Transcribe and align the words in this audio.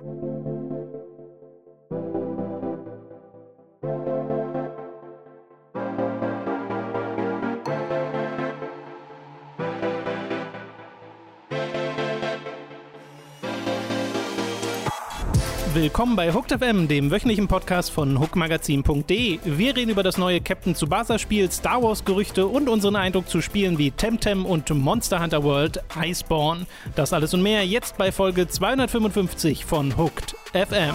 Thank 0.00 0.22
you 0.22 0.29
Willkommen 15.72 16.16
bei 16.16 16.32
Hooked 16.32 16.50
FM, 16.50 16.88
dem 16.88 17.12
wöchentlichen 17.12 17.46
Podcast 17.46 17.92
von 17.92 18.18
hookmagazin.de. 18.18 19.38
Wir 19.44 19.76
reden 19.76 19.90
über 19.90 20.02
das 20.02 20.18
neue 20.18 20.40
Captain 20.40 20.74
Tsubasa 20.74 21.16
Spiel, 21.16 21.48
Star 21.52 21.80
Wars 21.80 22.04
Gerüchte 22.04 22.48
und 22.48 22.68
unseren 22.68 22.96
Eindruck 22.96 23.28
zu 23.28 23.40
Spielen 23.40 23.78
wie 23.78 23.92
Temtem 23.92 24.46
und 24.46 24.68
Monster 24.70 25.22
Hunter 25.22 25.44
World 25.44 25.80
Iceborne. 25.96 26.66
Das 26.96 27.12
alles 27.12 27.34
und 27.34 27.42
mehr 27.42 27.64
jetzt 27.64 27.96
bei 27.98 28.10
Folge 28.10 28.48
255 28.48 29.64
von 29.64 29.96
Hooked 29.96 30.34
FM. 30.54 30.94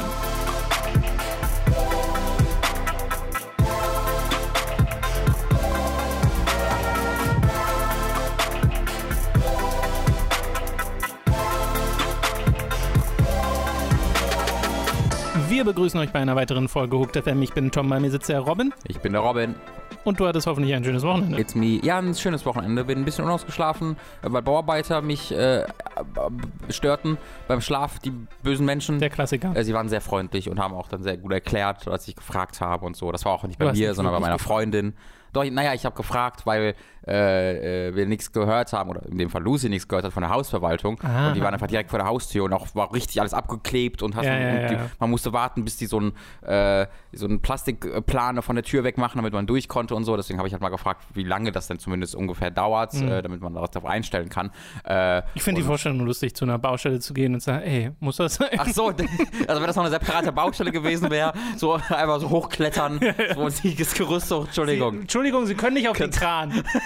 Begrüßen 15.65 15.99
euch 15.99 16.11
bei 16.11 16.19
einer 16.19 16.35
weiteren 16.35 16.67
Folge 16.67 16.97
Hooked 16.97 17.17
FM. 17.17 17.41
Ich 17.41 17.51
bin 17.51 17.71
Tom, 17.71 17.89
bei 17.89 17.99
mir 17.99 18.11
sitzt 18.11 18.29
der 18.29 18.39
Robin. 18.39 18.71
Ich 18.87 18.99
bin 18.99 19.13
der 19.13 19.21
Robin. 19.21 19.55
Und 20.03 20.19
du 20.19 20.27
hattest 20.27 20.45
hoffentlich 20.45 20.75
ein 20.75 20.83
schönes 20.83 21.01
Wochenende. 21.01 21.39
It's 21.39 21.55
me. 21.55 21.79
Ja, 21.83 21.97
ein 21.97 22.13
schönes 22.13 22.45
Wochenende. 22.45 22.85
Bin 22.85 22.99
ein 22.99 23.05
bisschen 23.05 23.25
unausgeschlafen, 23.25 23.97
weil 24.21 24.43
Bauarbeiter 24.43 25.01
mich 25.01 25.31
äh, 25.31 25.65
störten 26.69 27.17
beim 27.47 27.61
Schlaf, 27.61 27.97
die 27.97 28.11
bösen 28.43 28.65
Menschen. 28.65 28.99
Der 28.99 29.09
Klassiker. 29.09 29.55
Äh, 29.55 29.63
sie 29.63 29.73
waren 29.73 29.89
sehr 29.89 30.01
freundlich 30.01 30.49
und 30.49 30.59
haben 30.59 30.75
auch 30.75 30.87
dann 30.87 31.01
sehr 31.01 31.17
gut 31.17 31.33
erklärt, 31.33 31.87
was 31.87 32.07
ich 32.07 32.15
gefragt 32.15 32.61
habe 32.61 32.85
und 32.85 32.95
so. 32.95 33.11
Das 33.11 33.25
war 33.25 33.33
auch 33.33 33.43
nicht 33.43 33.57
bei 33.57 33.73
mir, 33.73 33.95
sondern 33.95 34.13
bei 34.13 34.19
meiner 34.19 34.39
Freundin. 34.39 34.93
Doch, 35.33 35.43
naja, 35.43 35.73
ich 35.73 35.83
habe 35.83 35.95
gefragt, 35.97 36.45
weil 36.45 36.75
äh, 37.07 37.87
äh, 37.89 37.95
wir 37.95 38.05
nichts 38.05 38.31
gehört 38.31 38.73
haben, 38.73 38.89
oder 38.89 39.05
in 39.05 39.17
dem 39.17 39.29
Fall 39.29 39.43
Lucy 39.43 39.69
nichts 39.69 39.87
gehört 39.87 40.05
hat 40.05 40.13
von 40.13 40.21
der 40.21 40.29
Hausverwaltung. 40.31 40.99
Aha. 41.03 41.29
Und 41.29 41.35
die 41.35 41.41
waren 41.41 41.53
einfach 41.53 41.67
direkt 41.67 41.89
vor 41.89 41.99
der 41.99 42.07
Haustür 42.07 42.43
und 42.45 42.53
auch 42.53 42.67
war 42.73 42.93
richtig 42.93 43.19
alles 43.19 43.33
abgeklebt 43.33 44.01
und, 44.01 44.15
ja, 44.15 44.23
ja, 44.23 44.63
und 44.63 44.69
die, 44.69 44.73
ja. 44.75 44.89
man 44.99 45.09
musste 45.09 45.33
warten, 45.33 45.63
bis 45.63 45.77
die 45.77 45.85
so 45.85 45.97
einen 45.99 46.13
äh, 46.41 46.87
so 47.13 47.25
einen 47.25 47.41
Plastikplane 47.41 48.41
von 48.41 48.55
der 48.55 48.63
Tür 48.63 48.83
wegmachen, 48.83 49.17
damit 49.17 49.33
man 49.33 49.45
durch 49.47 49.67
konnte 49.67 49.95
und 49.95 50.03
so. 50.03 50.15
Deswegen 50.17 50.39
habe 50.39 50.47
ich 50.47 50.53
halt 50.53 50.61
mal 50.61 50.69
gefragt, 50.69 51.03
wie 51.13 51.23
lange 51.23 51.51
das 51.51 51.67
denn 51.67 51.79
zumindest 51.79 52.15
ungefähr 52.15 52.51
dauert, 52.51 52.93
Mhm. 52.93 53.07
äh, 53.11 53.21
damit 53.21 53.41
man 53.41 53.53
darauf 53.53 53.85
einstellen 53.85 54.29
kann. 54.29 54.51
Äh, 54.87 55.21
Ich 55.33 55.43
finde 55.43 55.61
die 55.61 55.67
Vorstellung 55.67 55.99
lustig, 56.01 56.35
zu 56.35 56.45
einer 56.45 56.57
Baustelle 56.59 56.99
zu 56.99 57.13
gehen 57.13 57.33
und 57.33 57.39
zu 57.41 57.45
sagen, 57.45 57.63
ey, 57.63 57.91
muss 57.99 58.17
das 58.17 58.35
sein? 58.35 58.49
Ach 58.57 58.67
so, 58.67 58.87
also 59.47 59.61
wenn 59.61 59.67
das 59.67 59.75
noch 59.75 59.83
eine 59.83 59.91
separate 59.91 60.31
Baustelle 60.31 60.71
gewesen 60.71 61.09
wäre, 61.09 61.33
so 61.57 61.73
einfach 61.73 62.19
so 62.19 62.29
hochklettern, 62.29 62.99
so 63.35 63.41
ein 63.43 63.53
dickes 63.63 63.93
Gerüst, 63.93 64.27
so, 64.27 64.43
Entschuldigung. 64.43 65.01
Entschuldigung, 65.01 65.45
Sie 65.45 65.55
können 65.55 65.75
nicht 65.75 65.87
auf 65.89 65.97
den 65.97 66.11
Kran. 66.11 66.63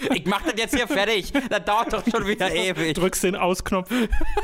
Ich 0.14 0.26
mach 0.26 0.42
das 0.42 0.54
jetzt 0.56 0.74
hier 0.76 0.86
fertig. 0.86 1.32
Das 1.48 1.64
dauert 1.64 1.92
doch 1.92 2.02
schon 2.10 2.26
wieder 2.26 2.52
ewig. 2.54 2.94
Drückst 2.94 3.24
den 3.24 3.36
Ausknopf. 3.36 3.90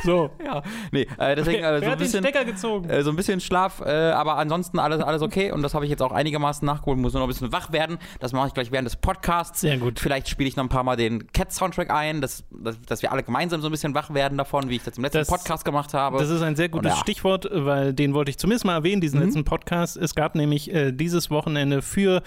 So. 0.04 0.30
Ja, 0.44 0.62
nee, 0.92 1.06
äh, 1.18 1.36
deswegen 1.36 1.62
äh, 1.62 1.80
so 1.80 1.86
ein 1.90 1.98
bisschen. 1.98 2.24
Stecker 2.24 2.44
gezogen? 2.44 2.88
Äh, 2.88 3.02
so 3.02 3.10
ein 3.10 3.16
bisschen 3.16 3.40
Schlaf, 3.40 3.80
äh, 3.84 3.90
aber 4.10 4.36
ansonsten 4.38 4.78
alles, 4.78 5.02
alles 5.02 5.20
okay 5.20 5.50
und 5.52 5.62
das 5.62 5.74
habe 5.74 5.84
ich 5.84 5.90
jetzt 5.90 6.00
auch 6.02 6.12
einigermaßen 6.12 6.64
nachgeholt, 6.64 6.98
muss 6.98 7.12
nur 7.12 7.20
noch 7.20 7.26
ein 7.26 7.28
bisschen 7.30 7.52
wach 7.52 7.70
werden. 7.72 7.98
Das 8.20 8.32
mache 8.32 8.48
ich 8.48 8.54
gleich 8.54 8.72
während 8.72 8.86
des 8.86 8.96
Podcasts. 8.96 9.60
Sehr 9.60 9.76
gut. 9.78 10.00
Vielleicht 10.00 10.28
spiele 10.28 10.48
ich 10.48 10.56
noch 10.56 10.64
ein 10.64 10.68
paar 10.70 10.84
Mal 10.84 10.96
den 10.96 11.30
Cat-Soundtrack 11.32 11.90
ein, 11.90 12.20
dass, 12.20 12.44
dass, 12.50 12.80
dass 12.82 13.02
wir 13.02 13.12
alle 13.12 13.22
gemeinsam 13.22 13.60
so 13.60 13.68
ein 13.68 13.70
bisschen 13.70 13.94
wach 13.94 14.14
werden 14.14 14.38
davon, 14.38 14.68
wie 14.70 14.76
ich 14.76 14.82
das 14.84 14.96
im 14.96 15.02
letzten 15.04 15.18
Das- 15.18 15.28
Podcast 15.28 15.64
gemacht 15.64 15.92
habe. 15.92 16.18
Das 16.18 16.30
ist 16.30 16.40
ein 16.42 16.56
sehr 16.56 16.68
gutes 16.70 16.92
ja. 16.92 16.98
Stichwort, 16.98 17.48
weil 17.52 17.92
den 17.92 18.14
wollte 18.14 18.30
ich 18.30 18.38
zumindest 18.38 18.64
mal 18.64 18.74
erwähnen, 18.74 19.00
diesen 19.02 19.20
letzten 19.20 19.44
Podcast. 19.44 19.96
Es 19.96 20.14
gab 20.14 20.34
nämlich 20.34 20.72
äh, 20.72 20.92
dieses 20.92 21.30
Wochenende 21.30 21.82
für 21.82 22.22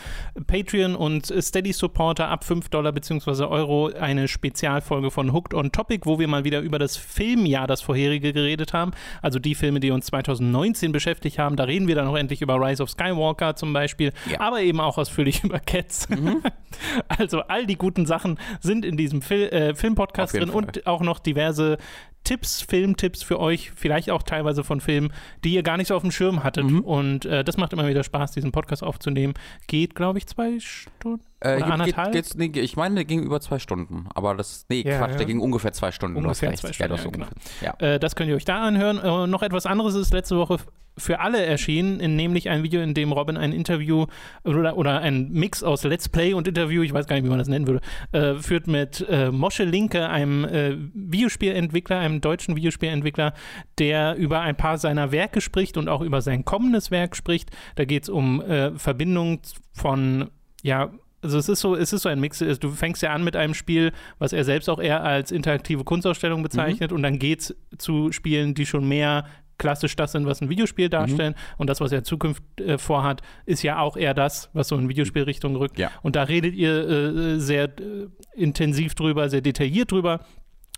Patreon 0.48 0.96
und 0.96 1.26
Steady-Supporter 1.26 2.28
ab 2.30 2.44
5 2.44 2.70
Dollar 2.70 2.92
bzw. 2.92 3.11
Euro 3.50 3.88
eine 4.00 4.28
Spezialfolge 4.28 5.12
von 5.12 5.34
Hooked 5.34 5.54
on 5.54 5.72
Topic, 5.72 6.06
wo 6.06 6.20
wir 6.20 6.28
mal 6.28 6.44
wieder 6.44 6.62
über 6.62 6.80
das 6.80 6.96
Filmjahr, 6.98 7.68
das 7.68 7.82
vorherige, 7.82 8.32
geredet 8.32 8.74
haben. 8.74 8.92
Also 9.22 9.40
die 9.40 9.56
Filme, 9.56 9.80
die 9.80 9.92
uns 9.92 10.06
2019 10.08 10.92
beschäftigt 10.92 11.40
haben. 11.40 11.56
Da 11.56 11.66
reden 11.66 11.88
wir 11.88 11.96
dann 11.96 12.08
auch 12.08 12.16
endlich 12.18 12.42
über 12.42 12.56
Rise 12.56 12.84
of 12.84 12.90
Skywalker 12.90 13.56
zum 13.56 13.74
Beispiel, 13.74 14.14
Ja. 14.30 14.40
aber 14.40 14.62
eben 14.62 14.80
auch 14.80 14.98
ausführlich 14.98 15.44
über 15.44 15.60
Cats. 15.60 16.08
Mhm. 16.10 16.42
Also 17.10 17.42
all 17.42 17.66
die 17.66 17.76
guten 17.76 18.06
Sachen 18.06 18.40
sind 18.62 18.86
in 18.86 18.96
diesem 18.98 19.22
Fil 19.22 19.44
äh, 19.50 19.76
Filmpodcast 19.76 20.34
drin 20.34 20.50
und 20.50 20.88
auch 20.88 21.02
noch 21.02 21.20
diverse 21.20 21.78
Tipps, 22.24 22.62
Filmtipps 22.62 23.24
für 23.24 23.40
euch, 23.40 23.72
vielleicht 23.76 24.12
auch 24.12 24.22
teilweise 24.22 24.64
von 24.64 24.80
Filmen, 24.80 25.12
die 25.44 25.56
ihr 25.56 25.64
gar 25.64 25.78
nicht 25.78 25.88
so 25.88 25.96
auf 25.96 26.04
dem 26.04 26.12
Schirm 26.12 26.44
hattet. 26.44 26.66
Mhm. 26.70 26.82
Und 26.82 27.26
äh, 27.26 27.44
das 27.44 27.58
macht 27.58 27.74
immer 27.74 27.88
wieder 27.88 28.04
Spaß, 28.04 28.32
diesen 28.32 28.52
Podcast 28.52 28.84
aufzunehmen. 28.84 29.34
Geht, 29.68 29.96
glaube 29.96 30.20
ich, 30.20 30.28
zwei 30.28 30.60
Stunden 30.60 31.26
Äh, 31.42 31.58
geht, 31.58 31.66
anderthalb. 31.66 32.12
geht's, 32.12 32.36
nee, 32.36 32.52
ich 32.54 32.76
meine, 32.76 32.96
der 32.96 33.06
ging 33.06 33.24
über 33.24 33.42
zwei 33.42 33.60
Stunden. 33.60 34.08
Aber 34.14 34.36
das. 34.36 34.66
Nee, 34.70 34.84
Ja, 34.86 35.00
Quatsch, 35.00 35.12
ja. 35.12 35.18
der 35.18 35.26
ging 35.26 35.40
ungefähr 35.40 35.74
zwei 35.74 35.92
Stunden. 35.92 36.18
Ungefähr 36.18 36.54
zwei 36.54 36.72
Stunden, 36.72 36.92
das 36.92 37.04
ja, 37.04 37.10
genau. 37.10 37.26
ungefähr. 37.26 37.96
Äh, 37.96 38.00
das 38.00 38.16
könnt 38.16 38.30
ihr 38.30 38.36
euch 38.36 38.46
da 38.46 38.62
anhören. 38.62 39.00
Äh, 39.00 39.28
noch 39.28 39.42
etwas 39.42 39.66
anderes 39.66 39.96
ist 39.96 40.14
letzte 40.14 40.38
Woche 40.38 40.60
für 40.98 41.20
alle 41.20 41.44
erschienen, 41.44 42.00
in, 42.00 42.16
nämlich 42.16 42.50
ein 42.50 42.64
Video, 42.64 42.82
in 42.82 42.94
dem 42.94 43.12
Robin 43.12 43.38
ein 43.38 43.54
Interview 43.54 44.06
oder, 44.44 44.78
oder 44.78 45.00
ein 45.00 45.32
Mix 45.32 45.64
aus 45.64 45.84
Let's 45.84 46.10
Play 46.10 46.34
und 46.34 46.48
Interview, 46.48 46.84
ich 46.84 46.94
weiß 46.94 47.08
gar 47.08 47.16
nicht, 47.16 47.26
wie 47.26 47.30
man 47.30 47.40
das 47.40 47.48
nennen 47.48 47.68
würde, 47.68 47.82
äh, 48.12 48.36
führt 48.36 48.68
mit 48.68 49.06
äh, 49.10 49.32
Mosche 49.32 49.64
Linke, 49.64 50.10
einem 50.10 50.44
äh, 50.46 50.76
Videospielentwickler, 50.94 51.98
einem 51.98 52.22
deutschen 52.22 52.56
Videospielentwickler, 52.56 53.34
der 53.80 54.16
über 54.16 54.42
ein 54.42 54.58
paar 54.58 54.78
seiner 54.78 55.12
Werke 55.12 55.42
spricht 55.42 55.78
und 55.78 55.88
auch 55.88 56.02
über 56.02 56.22
sein 56.22 56.46
kommendes 56.46 56.92
Werk 56.92 57.16
spricht. 57.16 57.52
Da 57.76 57.86
geht 57.86 58.04
es 58.04 58.10
um 58.10 58.42
äh, 58.42 58.78
Verbindung 58.78 59.40
von, 59.74 60.30
ja, 60.62 60.92
also 61.22 61.38
es 61.38 61.50
ist 61.50 61.60
so, 61.60 61.76
es 61.76 61.94
ist 61.94 62.02
so 62.02 62.10
ein 62.10 62.20
Mix. 62.20 62.40
Du 62.40 62.72
fängst 62.72 63.02
ja 63.02 63.14
an 63.14 63.24
mit 63.24 63.36
einem 63.36 63.54
Spiel, 63.54 63.92
was 64.20 64.34
er 64.34 64.44
selbst 64.44 64.70
auch 64.70 64.80
eher 64.80 65.04
als 65.04 65.32
interaktive 65.32 65.84
Kunstausstellung 65.84 66.44
bezeichnet, 66.44 66.92
und 66.92 67.04
dann 67.04 67.20
geht's 67.20 67.56
zu 67.78 68.12
Spielen, 68.12 68.54
die 68.54 68.66
schon 68.66 68.88
mehr 68.88 69.26
klassisch 69.62 69.96
das 69.96 70.12
sind, 70.12 70.26
was 70.26 70.42
ein 70.42 70.50
Videospiel 70.50 70.90
darstellen. 70.90 71.36
Und 71.58 71.70
das, 71.70 71.80
was 71.80 71.92
er 71.92 72.00
in 72.00 72.04
Zukunft 72.04 72.42
äh, 72.60 72.80
vorhat, 72.80 73.22
ist 73.46 73.62
ja 73.62 73.80
auch 73.80 73.96
eher 73.96 74.16
das, 74.16 74.50
was 74.54 74.68
so 74.68 74.76
in 74.76 74.90
Videospielrichtung 74.90 75.56
rückt. 75.56 75.78
Ja. 75.78 75.92
Und 76.02 76.16
da 76.16 76.24
redet 76.24 76.56
ihr 76.56 76.90
äh, 76.90 77.40
sehr 77.40 77.66
äh, 77.66 78.08
intensiv 78.34 78.96
drüber, 78.96 79.30
sehr 79.30 79.42
detailliert 79.42 79.92
drüber. 79.92 80.22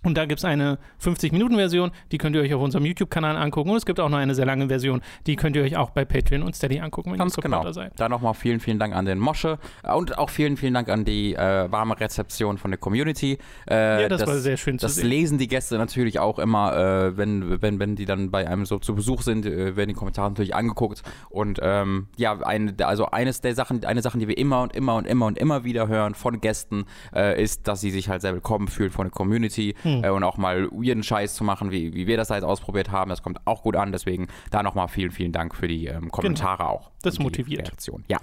Und 0.04 0.16
da 0.18 0.26
gibt 0.26 0.40
es 0.40 0.46
eine 0.46 0.78
50-Minuten-Version, 1.02 1.92
die 2.12 2.18
könnt 2.18 2.36
ihr 2.36 2.42
euch 2.42 2.54
auf 2.54 2.62
unserem 2.62 2.86
YouTube-Kanal 2.86 3.38
angucken. 3.38 3.70
Und 3.70 3.78
es 3.78 3.86
gibt 3.86 4.00
auch 4.00 4.10
noch 4.10 4.18
eine 4.18 4.36
sehr 4.36 4.46
lange 4.46 4.68
Version, 4.68 5.02
die 5.28 5.36
könnt 5.36 5.56
ihr 5.56 5.64
euch 5.64 5.78
auch 5.78 5.92
bei 5.92 6.04
Patreon 6.06 6.44
und 6.44 6.56
Steady 6.56 6.80
angucken, 6.80 7.12
wenn 7.12 7.18
Ganz 7.20 7.38
ihr 7.38 7.42
genau. 7.42 7.58
Supporter 7.58 7.74
seid. 7.74 7.94
Da 7.96 8.10
nochmal 8.10 8.34
vielen, 8.34 8.60
vielen 8.60 8.80
Dank 8.80 8.94
an 8.96 9.06
den 9.06 9.20
Mosche 9.20 9.60
äh, 9.84 9.94
und 9.94 10.18
auch 10.18 10.30
vielen, 10.30 10.58
vielen 10.58 10.74
Dank 10.74 10.90
an 10.90 11.06
die 11.06 11.36
äh, 11.36 11.72
warme 11.72 12.00
Rezeption 12.00 12.58
von 12.58 12.72
der 12.72 12.78
Community. 12.80 13.38
Äh, 13.70 14.04
Ja, 14.04 14.10
das 14.10 14.26
war 14.28 14.36
sehr 14.38 14.58
schön 14.58 14.78
zu 14.80 14.86
Das 14.86 14.96
sehen. 14.96 15.08
lesen 15.08 15.38
die 15.38 15.48
Gäste 15.48 15.78
natürlich 15.78 16.20
auch 16.20 16.40
immer, 16.40 16.76
äh, 16.76 17.18
wenn, 17.18 17.62
wenn, 17.62 17.80
wenn 17.80 17.96
die 17.96 18.06
dann 18.06 18.30
bei 18.32 18.48
einem 18.48 18.66
so 18.66 18.80
zu 18.80 18.96
Besuch 18.96 19.22
sind, 19.22 19.46
äh, 19.46 19.76
werden 19.76 19.90
die 19.90 19.96
Kommentare 19.96 20.30
natürlich 20.30 20.56
angeguckt. 20.56 21.02
Und 21.30 21.60
ähm, 21.62 22.08
ja, 22.18 22.40
eine, 22.42 22.74
also 22.86 23.06
eines 23.08 23.42
der 23.42 23.56
Sachen, 23.56 23.86
eine 23.86 24.02
Sache, 24.02 24.18
die 24.18 24.28
wir 24.28 24.38
immer 24.38 24.62
und 24.64 24.76
immer 24.76 24.96
und 24.96 25.08
immer 25.08 25.28
und 25.28 25.38
immer 25.38 25.64
wieder 25.64 25.88
hören 25.88 26.14
von 26.16 26.42
Gästen, 26.42 26.86
äh, 27.16 27.42
ist, 27.42 27.68
dass 27.68 27.82
sie 27.82 27.92
sich 27.92 28.10
halt 28.10 28.22
sehr 28.22 28.34
willkommen 28.34 28.68
fühlen 28.68 28.92
von 28.92 29.06
der 29.06 29.12
Community 29.12 29.76
Hm. 29.84 29.93
Äh, 30.02 30.10
und 30.10 30.24
auch 30.24 30.38
mal 30.38 30.70
weirden 30.72 31.04
Scheiß 31.04 31.36
zu 31.36 31.44
machen, 31.44 31.72
wie, 31.72 31.94
wie 31.94 32.08
wir 32.08 32.18
das 32.18 32.30
da 32.30 32.36
jetzt 32.36 32.44
ausprobiert 32.44 32.92
haben. 32.92 33.10
Das 33.10 33.22
kommt 33.22 33.40
auch 33.46 33.64
gut 33.64 33.76
an. 33.76 33.92
Deswegen 33.92 34.28
da 34.52 34.64
nochmal 34.64 34.88
vielen, 34.88 35.12
vielen 35.12 35.32
Dank 35.32 35.56
für 35.56 35.68
die 35.68 35.88
ähm, 35.88 36.10
Kommentare 36.10 36.68
auch. 36.68 36.88
Genau. 36.88 37.00
Das 37.04 37.14
und 37.16 37.20
die 37.20 37.24
motiviert. 37.24 37.68
Reaktion. 37.68 38.04
Ja. 38.08 38.18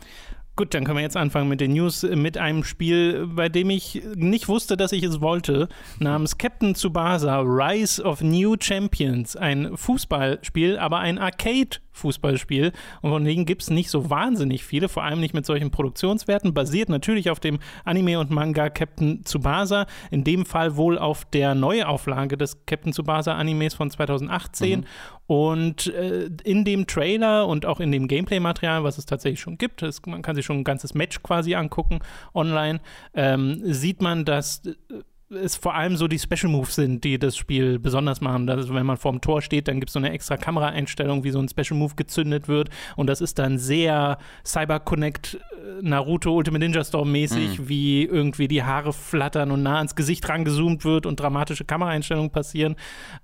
Gut, 0.57 0.75
dann 0.75 0.85
können 0.85 0.99
wir 0.99 1.03
jetzt 1.03 1.17
anfangen 1.17 1.49
mit 1.49 1.61
den 1.63 1.73
News 1.73 2.03
mit 2.03 2.37
einem 2.37 2.65
Spiel, 2.65 3.27
bei 3.29 3.49
dem 3.49 3.71
ich 3.71 4.03
nicht 4.15 4.47
wusste, 4.47 4.77
dass 4.77 4.93
ich 4.93 5.03
es 5.03 5.23
wollte, 5.23 5.69
namens 6.01 6.37
Captain 6.37 6.75
Tsubasa 6.75 7.41
Rise 7.41 8.03
of 8.03 8.21
New 8.21 8.57
Champions. 8.61 9.37
Ein 9.37 9.75
Fußballspiel, 9.75 10.79
aber 10.79 10.99
ein 10.99 11.19
Arcade-Fußballspiel. 12.01 12.73
Und 13.03 13.11
von 13.11 13.25
denen 13.25 13.47
gibt 13.47 13.63
es 13.63 13.71
nicht 13.71 13.91
so 13.91 14.11
wahnsinnig 14.11 14.65
viele, 14.65 14.89
vor 14.89 15.05
allem 15.05 15.21
nicht 15.21 15.35
mit 15.35 15.47
solchen 15.47 15.71
Produktionswerten. 15.71 16.55
Basiert 16.55 16.89
natürlich 16.89 17.31
auf 17.31 17.41
dem 17.41 17.59
Anime 17.85 18.19
und 18.19 18.31
Manga 18.31 18.71
Captain 18.71 19.25
Tsubasa. 19.25 19.87
In 20.11 20.25
dem 20.25 20.47
Fall 20.47 20.77
wohl 20.77 20.99
auf 20.99 21.25
der 21.27 21.55
Neuauflage 21.55 22.37
des 22.37 22.65
Captain 22.67 22.93
Tsubasa 22.93 23.35
Animes 23.35 23.75
von 23.75 23.91
2018. 23.91 24.87
Und 25.27 25.87
äh, 25.87 26.29
in 26.43 26.65
dem 26.65 26.87
Trailer 26.87 27.47
und 27.47 27.65
auch 27.65 27.79
in 27.79 27.93
dem 27.93 28.09
Gameplay-Material, 28.09 28.83
was 28.83 28.99
es 28.99 29.07
tatsächlich 29.07 29.41
schon 29.41 29.59
gibt, 29.59 29.83
es, 29.83 30.05
man 30.07 30.23
kann 30.23 30.35
sich 30.35 30.45
schon 30.45 30.59
ein 30.59 30.65
ganzes 30.65 30.95
Match 30.95 31.23
quasi 31.23 31.55
angucken 31.55 32.01
online, 32.35 32.81
ähm, 33.15 33.61
sieht 33.63 34.03
man, 34.03 34.25
dass 34.25 34.67
äh, 34.67 34.75
es 35.31 35.57
vor 35.57 35.75
allem 35.75 35.97
so 35.97 36.09
die 36.09 36.19
Special 36.19 36.51
Moves 36.51 36.75
sind, 36.75 37.05
die 37.05 37.19
das 37.19 37.37
Spiel 37.37 37.79
besonders 37.79 38.21
machen. 38.21 38.49
Also 38.49 38.75
wenn 38.75 38.85
man 38.85 38.97
vorm 38.97 39.21
Tor 39.21 39.43
steht, 39.43 39.69
dann 39.69 39.79
gibt 39.79 39.91
es 39.91 39.93
so 39.93 40.01
eine 40.01 40.11
extra 40.11 40.37
Kameraeinstellung, 40.37 41.23
wie 41.23 41.31
so 41.31 41.39
ein 41.39 41.49
Special 41.49 41.79
Move 41.79 41.95
gezündet 41.95 42.49
wird. 42.49 42.69
Und 42.97 43.07
das 43.07 43.21
ist 43.21 43.39
dann 43.39 43.59
sehr 43.59 44.19
Cyber 44.45 44.81
Connect 44.81 45.35
äh, 45.35 45.83
Naruto 45.83 46.35
Ultimate 46.35 46.65
Ninja 46.65 46.83
Storm 46.83 47.13
mäßig, 47.13 47.61
mhm. 47.61 47.69
wie 47.69 48.05
irgendwie 48.05 48.49
die 48.49 48.65
Haare 48.65 48.93
flattern 48.93 49.53
und 49.53 49.63
nah 49.63 49.77
ans 49.77 49.95
Gesicht 49.95 50.29
rangezoomt 50.29 50.85
wird 50.85 51.07
und 51.07 51.21
dramatische 51.21 51.65
Kameraeinstellungen 51.65 52.31
passieren. 52.31 52.75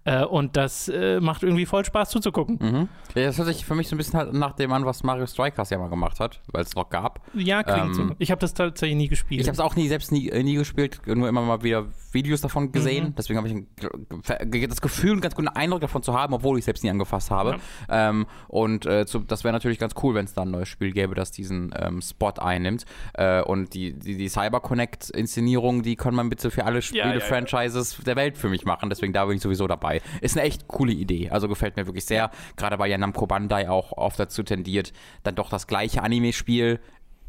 Äh, 0.05 0.25
und 0.25 0.57
das 0.57 0.89
äh, 0.89 1.21
macht 1.21 1.43
irgendwie 1.43 1.67
voll 1.67 1.85
Spaß 1.85 2.11
zuzugucken. 2.11 2.59
Mhm. 2.61 2.89
Ja, 3.17 3.27
das 3.27 3.39
hört 3.39 3.49
sich 3.49 3.65
für 3.65 3.75
mich 3.75 3.89
so 3.89 3.97
ein 3.97 3.99
bisschen 3.99 4.19
halt 4.19 4.33
nach 4.33 4.53
dem 4.53 4.73
an, 4.73 4.87
was 4.87 5.03
Mario 5.03 5.27
Strikers 5.27 5.71
ja 5.71 5.79
mal 5.79 5.89
gemacht 5.89 6.21
hat, 6.21 6.41
weil 6.53 6.63
es 6.63 6.75
noch 6.77 6.89
gab. 6.89 7.21
Ja, 7.35 7.65
klingt 7.65 7.89
ähm, 7.89 7.95
so. 7.95 8.11
Ich 8.19 8.31
habe 8.31 8.41
das 8.41 8.55
tatsächlich 8.55 8.97
nie 8.97 9.09
gespielt. 9.09 9.41
Ich 9.41 9.49
habe 9.49 9.55
es 9.55 9.61
auch 9.61 9.75
nie, 9.75 9.89
selbst 9.89 10.13
nie, 10.13 10.31
nie 10.43 10.55
gespielt, 10.55 11.01
nur 11.07 11.29
immer 11.29 11.43
mal 11.43 11.63
wieder 11.65 11.87
Videos 12.13 12.41
davon 12.41 12.73
gesehen. 12.73 13.09
Mhm. 13.09 13.15
Deswegen 13.17 13.39
habe 13.39 13.49
ich 13.49 14.69
das 14.69 14.81
Gefühl, 14.81 15.13
einen 15.13 15.21
ganz 15.21 15.35
guten 15.35 15.49
Eindruck 15.49 15.81
davon 15.81 16.03
zu 16.03 16.15
haben, 16.15 16.35
obwohl 16.35 16.57
ich 16.59 16.63
es 16.63 16.65
selbst 16.67 16.85
nie 16.85 16.91
angefasst 16.91 17.31
habe. 17.31 17.59
Ja. 17.89 18.11
Ähm, 18.11 18.27
und 18.49 18.87
äh, 18.87 19.07
zu, 19.07 19.21
das 19.21 19.45
wäre 19.45 19.53
natürlich 19.53 19.79
ganz 19.79 19.95
cool, 20.03 20.15
wenn 20.15 20.25
es 20.25 20.35
da 20.35 20.43
ein 20.43 20.51
neues 20.51 20.69
Spiel 20.69 20.93
gäbe, 20.93 21.15
das 21.15 21.31
diesen 21.31 21.75
ähm, 21.79 22.01
Spot 22.01 22.33
einnimmt. 22.39 22.85
Äh, 23.15 23.43
und 23.43 23.75
die, 23.75 23.93
die, 23.93 24.17
die 24.17 24.29
CyberConnect-Inszenierung, 24.29 25.83
die 25.83 25.97
kann 25.97 26.15
man 26.15 26.29
bitte 26.29 26.51
für 26.51 26.65
alle 26.65 26.83
Spiele-Franchises 26.83 27.93
ja, 27.93 27.99
ja, 27.99 28.05
der 28.05 28.17
Welt 28.17 28.39
für 28.39 28.49
mich 28.49 28.65
machen. 28.65 28.89
Deswegen 28.89 29.13
da 29.13 29.25
bin 29.27 29.37
ich 29.37 29.43
sowieso 29.43 29.67
dabei. 29.67 30.01
Ist 30.21 30.37
eine 30.37 30.47
echt 30.47 30.69
coole 30.69 30.93
Idee. 30.93 31.31
Also 31.31 31.49
gefällt 31.49 31.77
mir 31.77 31.87
wirklich 31.87 32.05
sehr. 32.05 32.31
Gerade 32.57 32.79
weil 32.79 32.91
ja 32.91 32.99
Namco 32.99 33.27
Bandai 33.27 33.69
auch 33.69 33.93
oft 33.93 34.19
dazu 34.19 34.43
tendiert, 34.43 34.93
dann 35.23 35.35
doch 35.35 35.51
das 35.51 35.67
gleiche 35.67 36.03
Anime-Spiel 36.03 36.81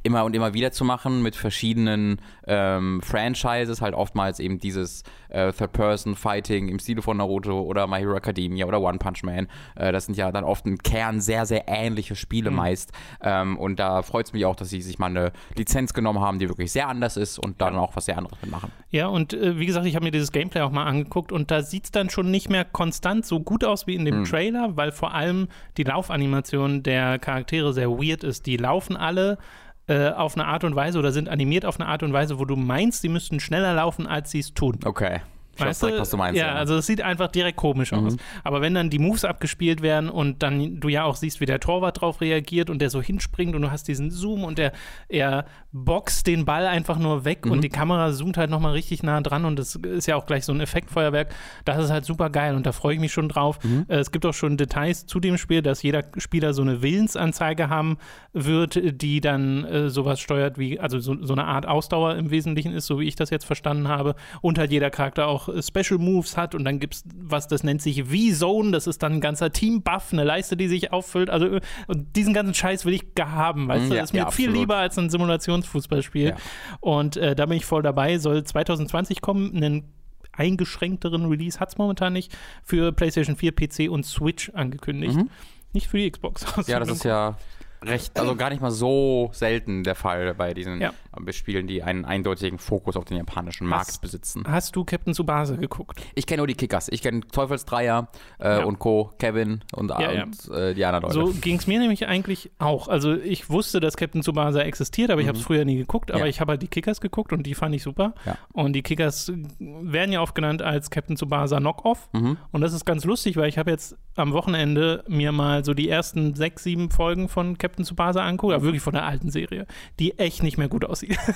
immer 0.04 0.24
und 0.24 0.36
immer 0.36 0.54
wieder 0.54 0.72
zu 0.72 0.86
machen 0.86 1.22
mit 1.22 1.36
verschiedenen 1.36 2.22
ähm, 2.48 3.02
Franchises, 3.02 3.82
halt 3.82 3.94
oftmals 3.94 4.40
eben 4.40 4.60
dieses 4.60 5.04
äh, 5.30 5.52
Third-Person-Fighting 5.52 6.70
im 6.70 6.80
Stile 6.80 7.02
von 7.02 7.18
Naruto 7.18 7.62
oder 7.62 7.88
My 7.88 8.00
Hero 8.00 8.16
Academia 8.16 8.66
oder 8.66 8.82
One 8.82 9.00
Punch 9.00 9.24
Man. 9.24 9.48
Äh, 9.76 9.92
das 9.92 10.06
sind 10.06 10.16
ja 10.16 10.32
dann 10.32 10.44
oft 10.44 10.66
im 10.66 10.78
Kern 10.78 11.20
sehr, 11.20 11.46
sehr 11.46 11.68
ähnliche 11.68 12.16
Spiele 12.16 12.50
mhm. 12.50 12.56
meist. 12.56 12.92
Ähm, 13.22 13.58
und 13.58 13.80
da 13.80 14.02
freut 14.02 14.28
es 14.28 14.34
mich 14.34 14.46
auch, 14.46 14.56
dass 14.56 14.70
sie 14.70 14.82
sich 14.82 15.00
mal 15.00 15.08
eine 15.08 15.32
Lizenz 15.56 15.94
genommen 15.94 16.20
haben, 16.20 16.40
die 16.40 16.48
wirklich 16.48 16.72
sehr 16.72 16.88
anders 16.88 17.18
ist 17.18 17.38
und 17.38 17.62
dann 17.62 17.76
auch 17.76 17.96
was 17.96 18.06
sehr 18.06 18.18
anderes 18.18 18.40
mitmachen. 18.42 18.72
Ja, 18.92 19.08
und 19.08 19.34
äh, 19.34 19.60
wie 19.60 19.66
gesagt, 19.66 19.86
ich 19.86 19.96
habe 19.96 20.06
mir 20.06 20.12
dieses 20.12 20.32
Gameplay 20.32 20.62
auch 20.62 20.72
mal 20.72 20.86
angeguckt 20.86 21.32
und 21.32 21.52
da 21.52 21.62
sieht 21.62 21.86
es 21.86 21.92
dann 21.92 22.10
schon 22.10 22.32
nicht 22.32 22.50
mehr 22.50 22.64
konstant 22.64 23.26
so 23.26 23.40
gut 23.40 23.64
aus 23.64 23.88
wie 23.88 23.96
in 23.96 24.06
dem 24.06 24.20
mhm. 24.20 24.24
Trailer, 24.26 24.78
weil 24.78 24.92
vor 24.92 25.14
allem 25.14 25.50
die 25.78 25.84
Laufanimation 25.84 26.84
der 26.84 27.20
Charaktere 27.20 27.74
sehr 27.74 27.90
weird 27.90 28.24
ist. 28.24 28.46
Die 28.46 28.58
laufen 28.58 28.96
alle 28.96 29.38
äh, 29.88 30.10
auf 30.10 30.36
eine 30.36 30.45
Art 30.45 30.63
und 30.63 30.75
Weise 30.75 31.00
oder 31.00 31.12
sind 31.12 31.30
animiert 31.30 31.66
auf 31.66 31.80
eine 31.80 31.88
Art 31.88 32.04
und 32.04 32.13
Weise, 32.13 32.39
wo 32.39 32.45
du 32.45 32.56
meinst, 32.56 33.01
sie 33.01 33.10
müssten 33.10 33.39
schneller 33.39 33.74
laufen, 33.74 34.06
als 34.07 34.31
sie 34.31 34.39
es 34.39 34.54
tun. 34.54 34.80
Okay. 34.84 35.22
Ich 35.57 35.65
weißt 35.65 35.81
weiß 35.81 35.88
direkt, 35.88 36.01
was 36.01 36.09
du 36.09 36.18
meinst. 36.18 36.39
Ja, 36.39 36.48
ja, 36.48 36.54
also 36.54 36.75
es 36.75 36.86
sieht 36.86 37.01
einfach 37.01 37.27
direkt 37.27 37.57
komisch 37.57 37.92
mhm. 37.92 38.06
aus. 38.06 38.15
Aber 38.44 38.62
wenn 38.62 38.74
dann 38.74 38.89
die 38.89 39.00
Moves 39.00 39.25
abgespielt 39.25 39.81
werden 39.81 40.09
und 40.09 40.44
dann 40.44 40.80
du 40.80 40.89
ja 40.89 41.04
auch 41.04 41.15
siehst, 41.15 41.42
wie 41.42 41.45
der 41.45 41.59
Torwart 41.59 42.01
drauf 42.01 42.21
reagiert 42.21 42.69
und 42.69 42.80
der 42.80 42.89
so 42.89 43.01
hinspringt 43.01 43.56
und 43.56 43.62
du 43.62 43.71
hast 43.71 43.88
diesen 43.88 44.12
Zoom 44.12 44.44
und 44.44 44.57
der 44.57 44.71
er 45.09 45.45
boxt 45.71 46.27
den 46.27 46.45
Ball 46.45 46.68
einfach 46.68 46.98
nur 46.98 47.25
weg 47.25 47.45
mhm. 47.45 47.51
und 47.51 47.63
die 47.63 47.69
Kamera 47.69 48.12
zoomt 48.12 48.38
halt 48.38 48.50
nochmal 48.50 48.74
richtig 48.74 49.04
nah 49.04 49.21
dran 49.21 49.45
und 49.45 49.57
das 49.57 49.75
ist 49.75 50.07
ja 50.07 50.15
auch 50.15 50.25
gleich 50.25 50.45
so 50.45 50.54
ein 50.54 50.62
Effektfeuerwerk. 50.62 51.33
Das 51.65 51.83
ist 51.83 51.92
halt 51.92 52.06
super 52.06 52.30
geil 52.30 52.56
und 52.56 52.65
da 52.65 52.71
freue 52.71 52.95
ich 52.95 53.00
mich 53.00 53.12
schon 53.12 53.30
drauf. 53.30 53.60
Mhm. 53.63 53.86
Äh, 53.88 53.98
es 53.98 54.12
gibt 54.12 54.25
auch 54.25 54.33
schon 54.33 54.57
Details 54.57 55.06
zu 55.06 55.19
dem 55.19 55.38
Spiel, 55.38 55.62
dass 55.62 55.81
jeder 55.83 56.03
Spieler 56.18 56.53
so 56.53 56.62
eine 56.62 56.81
Willensanzeige 56.81 57.69
haben 57.69 57.98
wird, 58.33 59.01
die 59.01 59.21
dann 59.21 59.65
äh, 59.65 59.89
sowas 59.89 60.19
steuert 60.19 60.57
wie, 60.57 60.80
also 60.80 61.00
so, 61.00 61.15
so 61.24 61.33
eine 61.33 61.45
Art 61.45 61.65
Ausdauer 61.65 62.15
im 62.15 62.31
Wesentlichen 62.31 62.74
ist, 62.74 62.86
so 62.86 63.00
wie 63.00 63.07
ich 63.07 63.15
das 63.15 63.30
jetzt 63.30 63.45
verstanden 63.45 63.88
habe. 63.88 64.15
Und 64.42 64.57
halt 64.57 64.71
jeder 64.71 64.89
Charakter 64.89 65.27
auch 65.27 65.47
Special 65.62 66.00
Moves 66.00 66.38
hat 66.38 66.56
und 66.56 66.66
dann 66.66 66.80
gibt 66.80 66.96
es 66.96 67.04
was, 67.16 67.48
das 67.48 67.64
nennt 67.64 67.82
sich 67.82 68.04
V-Zone, 68.04 68.72
das 68.72 68.88
ist 68.88 69.04
dann 69.04 69.14
ein 69.14 69.22
ganzer 69.22 69.52
Team-Buff, 69.52 70.14
eine 70.14 70.24
Leiste, 70.24 70.58
die 70.58 70.68
sich 70.68 70.92
auffüllt. 70.94 71.30
Also 71.30 71.60
und 71.88 72.16
diesen 72.16 72.34
ganzen 72.34 72.54
Scheiß 72.54 72.86
will 72.86 72.94
ich 72.94 73.06
haben, 73.20 73.68
weißt 73.68 73.90
du? 73.90 73.96
Ja, 73.96 74.02
das 74.02 74.10
ist 74.10 74.14
mir 74.14 74.20
ja, 74.20 74.32
viel 74.32 74.52
lieber 74.52 74.78
als 74.78 74.98
ein 74.98 75.10
Simulationsfußballspiel. 75.10 76.30
Ja. 76.30 76.36
Und 76.80 77.18
äh, 77.18 77.36
da 77.36 77.46
bin 77.46 77.58
ich 77.58 77.66
voll 77.66 77.82
dabei. 77.82 78.18
Soll 78.18 78.44
2020 78.44 79.22
kommen, 79.22 79.56
einen 79.56 79.94
eingeschränkteren 80.34 81.26
Release 81.26 81.60
hat 81.60 81.70
es 81.70 81.78
momentan 81.78 82.14
nicht, 82.14 82.36
für 82.64 82.92
PlayStation 82.92 83.36
4, 83.36 83.52
PC 83.54 83.90
und 83.90 84.06
Switch 84.06 84.52
angekündigt. 84.54 85.16
Mhm. 85.16 85.30
Nicht 85.74 85.88
für 85.88 85.98
die 85.98 86.10
Xbox. 86.10 86.46
Ja, 86.68 86.80
das 86.80 86.90
ist 86.90 87.04
ja 87.04 87.38
recht, 87.83 88.19
also 88.19 88.35
gar 88.35 88.50
nicht 88.50 88.62
mal 88.62 88.71
so 88.71 89.29
selten 89.33 89.83
der 89.83 89.95
Fall 89.95 90.33
bei 90.35 90.53
diesen 90.53 90.81
ja. 90.81 90.91
Spielen, 91.31 91.68
die 91.68 91.81
einen 91.83 92.06
eindeutigen 92.06 92.59
Fokus 92.59 92.95
auf 92.95 93.06
den 93.06 93.18
japanischen 93.18 93.68
Markt 93.68 93.88
hast, 93.88 94.01
besitzen. 94.01 94.44
Hast 94.47 94.75
du 94.75 94.83
Captain 94.85 95.13
Tsubasa 95.13 95.56
geguckt? 95.56 96.00
Ich 96.13 96.27
kenne 96.27 96.38
nur 96.38 96.47
die 96.47 96.53
Kickers. 96.53 96.89
Ich 96.89 97.01
kenne 97.01 97.21
Teufelsdreier 97.21 98.09
äh, 98.39 98.59
ja. 98.59 98.63
und 98.63 98.79
Co., 98.79 99.12
Kevin 99.18 99.62
und, 99.74 99.89
ja, 99.89 100.24
und 100.24 100.50
äh, 100.50 100.74
die 100.75 100.85
anderen 100.85 101.03
Leute. 101.03 101.33
So 101.33 101.39
ging 101.39 101.57
es 101.57 101.65
mir 101.65 101.79
nämlich 101.79 102.07
eigentlich 102.07 102.51
auch. 102.59 102.88
Also 102.88 103.15
ich 103.15 103.50
wusste, 103.50 103.79
dass 103.79 103.97
Captain 103.97 104.21
Tsubasa 104.21 104.62
existiert, 104.62 105.09
aber 105.09 105.18
mhm. 105.18 105.21
ich 105.21 105.27
habe 105.29 105.38
es 105.39 105.44
früher 105.44 105.65
nie 105.65 105.77
geguckt. 105.77 106.12
Aber 106.12 106.27
ich 106.27 106.39
habe 106.39 106.51
halt 106.51 106.62
die 106.62 106.68
Kickers 106.68 107.01
geguckt 107.01 107.33
und 107.33 107.44
die 107.44 107.56
fand 107.56 107.74
ich 107.74 107.83
super. 107.83 108.13
Und 108.53 108.74
die 108.74 108.83
Kickers 108.83 109.31
werden 109.59 110.12
ja 110.12 110.21
oft 110.21 110.35
genannt 110.35 110.62
als 110.62 110.89
Captain 110.89 111.15
Tsubasa 111.15 111.59
Knockoff. 111.59 112.09
Mhm. 112.13 112.38
Und 112.51 112.62
das 112.62 112.74
ist 112.74 112.85
ganz 112.85 113.06
lustig, 113.06 113.38
weil 113.38 113.50
ich 113.50 113.57
habe 113.57 113.71
jetzt 113.71 113.97
am 114.15 114.33
Wochenende 114.33 115.03
mir 115.07 115.31
mal 115.31 115.65
so 115.65 115.74
die 115.74 115.89
ersten 115.89 116.35
sechs, 116.35 116.63
sieben 116.63 116.89
Folgen 116.91 117.27
von 117.27 117.57
Captain 117.57 117.67
Tsubasa 117.75 118.25
angucke, 118.25 118.56
aber 118.56 118.64
wirklich 118.64 118.81
von 118.81 118.94
der 118.94 119.06
alten 119.06 119.30
Serie, 119.30 119.66
die 120.00 120.18
echt 120.18 120.44
nicht 120.44 120.58
mehr 120.58 120.69
gut 120.69 120.86
aussieht. 120.86 121.18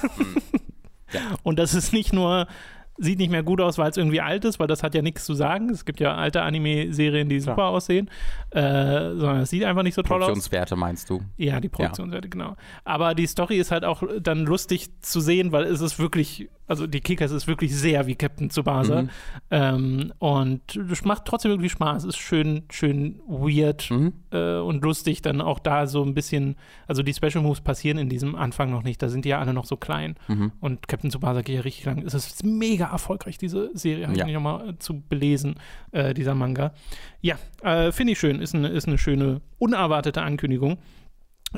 Ja. 1.13 1.19
Und 1.43 1.59
das 1.59 1.73
ist 1.73 1.91
nicht 1.91 2.13
nur 2.13 2.47
sieht 2.97 3.17
nicht 3.17 3.31
mehr 3.31 3.43
gut 3.43 3.59
aus, 3.61 3.77
weil 3.77 3.89
es 3.89 3.97
irgendwie 3.97 4.21
alt 4.21 4.45
ist, 4.45 4.59
weil 4.59 4.67
das 4.67 4.83
hat 4.83 4.93
ja 4.93 5.01
nichts 5.01 5.25
zu 5.25 5.33
sagen. 5.33 5.69
Es 5.69 5.85
gibt 5.85 5.99
ja 5.99 6.15
alte 6.15 6.43
Anime-Serien, 6.43 7.29
die 7.29 7.39
super 7.39 7.63
ja. 7.63 7.69
aussehen, 7.69 8.09
äh, 8.51 8.61
sondern 8.61 9.39
es 9.41 9.49
sieht 9.49 9.63
einfach 9.63 9.83
nicht 9.83 9.95
so 9.95 10.03
toll 10.03 10.17
aus. 10.17 10.27
Produktionswerte 10.27 10.75
meinst 10.75 11.09
du? 11.09 11.21
Ja, 11.37 11.59
die 11.59 11.69
Produktionswerte, 11.69 12.27
ja. 12.27 12.29
genau. 12.29 12.55
Aber 12.83 13.15
die 13.15 13.25
Story 13.25 13.57
ist 13.57 13.71
halt 13.71 13.85
auch 13.85 14.03
dann 14.21 14.45
lustig 14.45 14.89
zu 15.01 15.19
sehen, 15.19 15.51
weil 15.51 15.63
es 15.63 15.81
ist 15.81 15.99
wirklich, 15.99 16.49
also 16.71 16.87
die 16.87 17.01
Kickers 17.01 17.31
ist 17.31 17.47
wirklich 17.47 17.75
sehr 17.75 18.07
wie 18.07 18.15
Captain 18.15 18.49
Tsubasa. 18.49 19.01
Mhm. 19.01 19.09
Ähm, 19.51 20.13
und 20.19 20.77
es 20.89 21.03
macht 21.03 21.25
trotzdem 21.25 21.51
irgendwie 21.51 21.69
Spaß. 21.69 22.03
Es 22.03 22.15
ist 22.15 22.17
schön, 22.17 22.63
schön 22.71 23.19
weird 23.27 23.91
mhm. 23.91 24.13
äh, 24.31 24.55
und 24.55 24.81
lustig, 24.81 25.21
dann 25.21 25.41
auch 25.41 25.59
da 25.59 25.85
so 25.85 26.01
ein 26.01 26.13
bisschen, 26.13 26.55
also 26.87 27.03
die 27.03 27.13
Special 27.13 27.43
Moves 27.43 27.59
passieren 27.59 27.97
in 27.97 28.07
diesem 28.07 28.35
Anfang 28.35 28.71
noch 28.71 28.83
nicht. 28.83 29.01
Da 29.01 29.09
sind 29.09 29.25
die 29.25 29.29
ja 29.29 29.39
alle 29.39 29.53
noch 29.53 29.65
so 29.65 29.75
klein. 29.75 30.15
Mhm. 30.29 30.53
Und 30.61 30.87
Captain 30.87 31.11
Tsubasa 31.11 31.41
geht 31.41 31.55
ja 31.57 31.61
richtig 31.61 31.83
lang. 31.83 32.03
Es 32.05 32.13
ist 32.13 32.45
mega 32.45 32.85
erfolgreich, 32.85 33.37
diese 33.37 33.69
Serie, 33.73 34.07
habe 34.07 34.17
ja. 34.17 34.25
ich 34.25 34.33
nochmal 34.33 34.69
äh, 34.69 34.79
zu 34.79 35.01
belesen, 35.01 35.55
äh, 35.91 36.13
dieser 36.13 36.35
Manga. 36.35 36.73
Ja, 37.19 37.35
äh, 37.63 37.91
finde 37.91 38.13
ich 38.13 38.19
schön, 38.19 38.39
ist 38.39 38.55
eine, 38.55 38.69
ist 38.69 38.87
eine 38.87 38.97
schöne, 38.97 39.41
unerwartete 39.59 40.21
Ankündigung. 40.21 40.77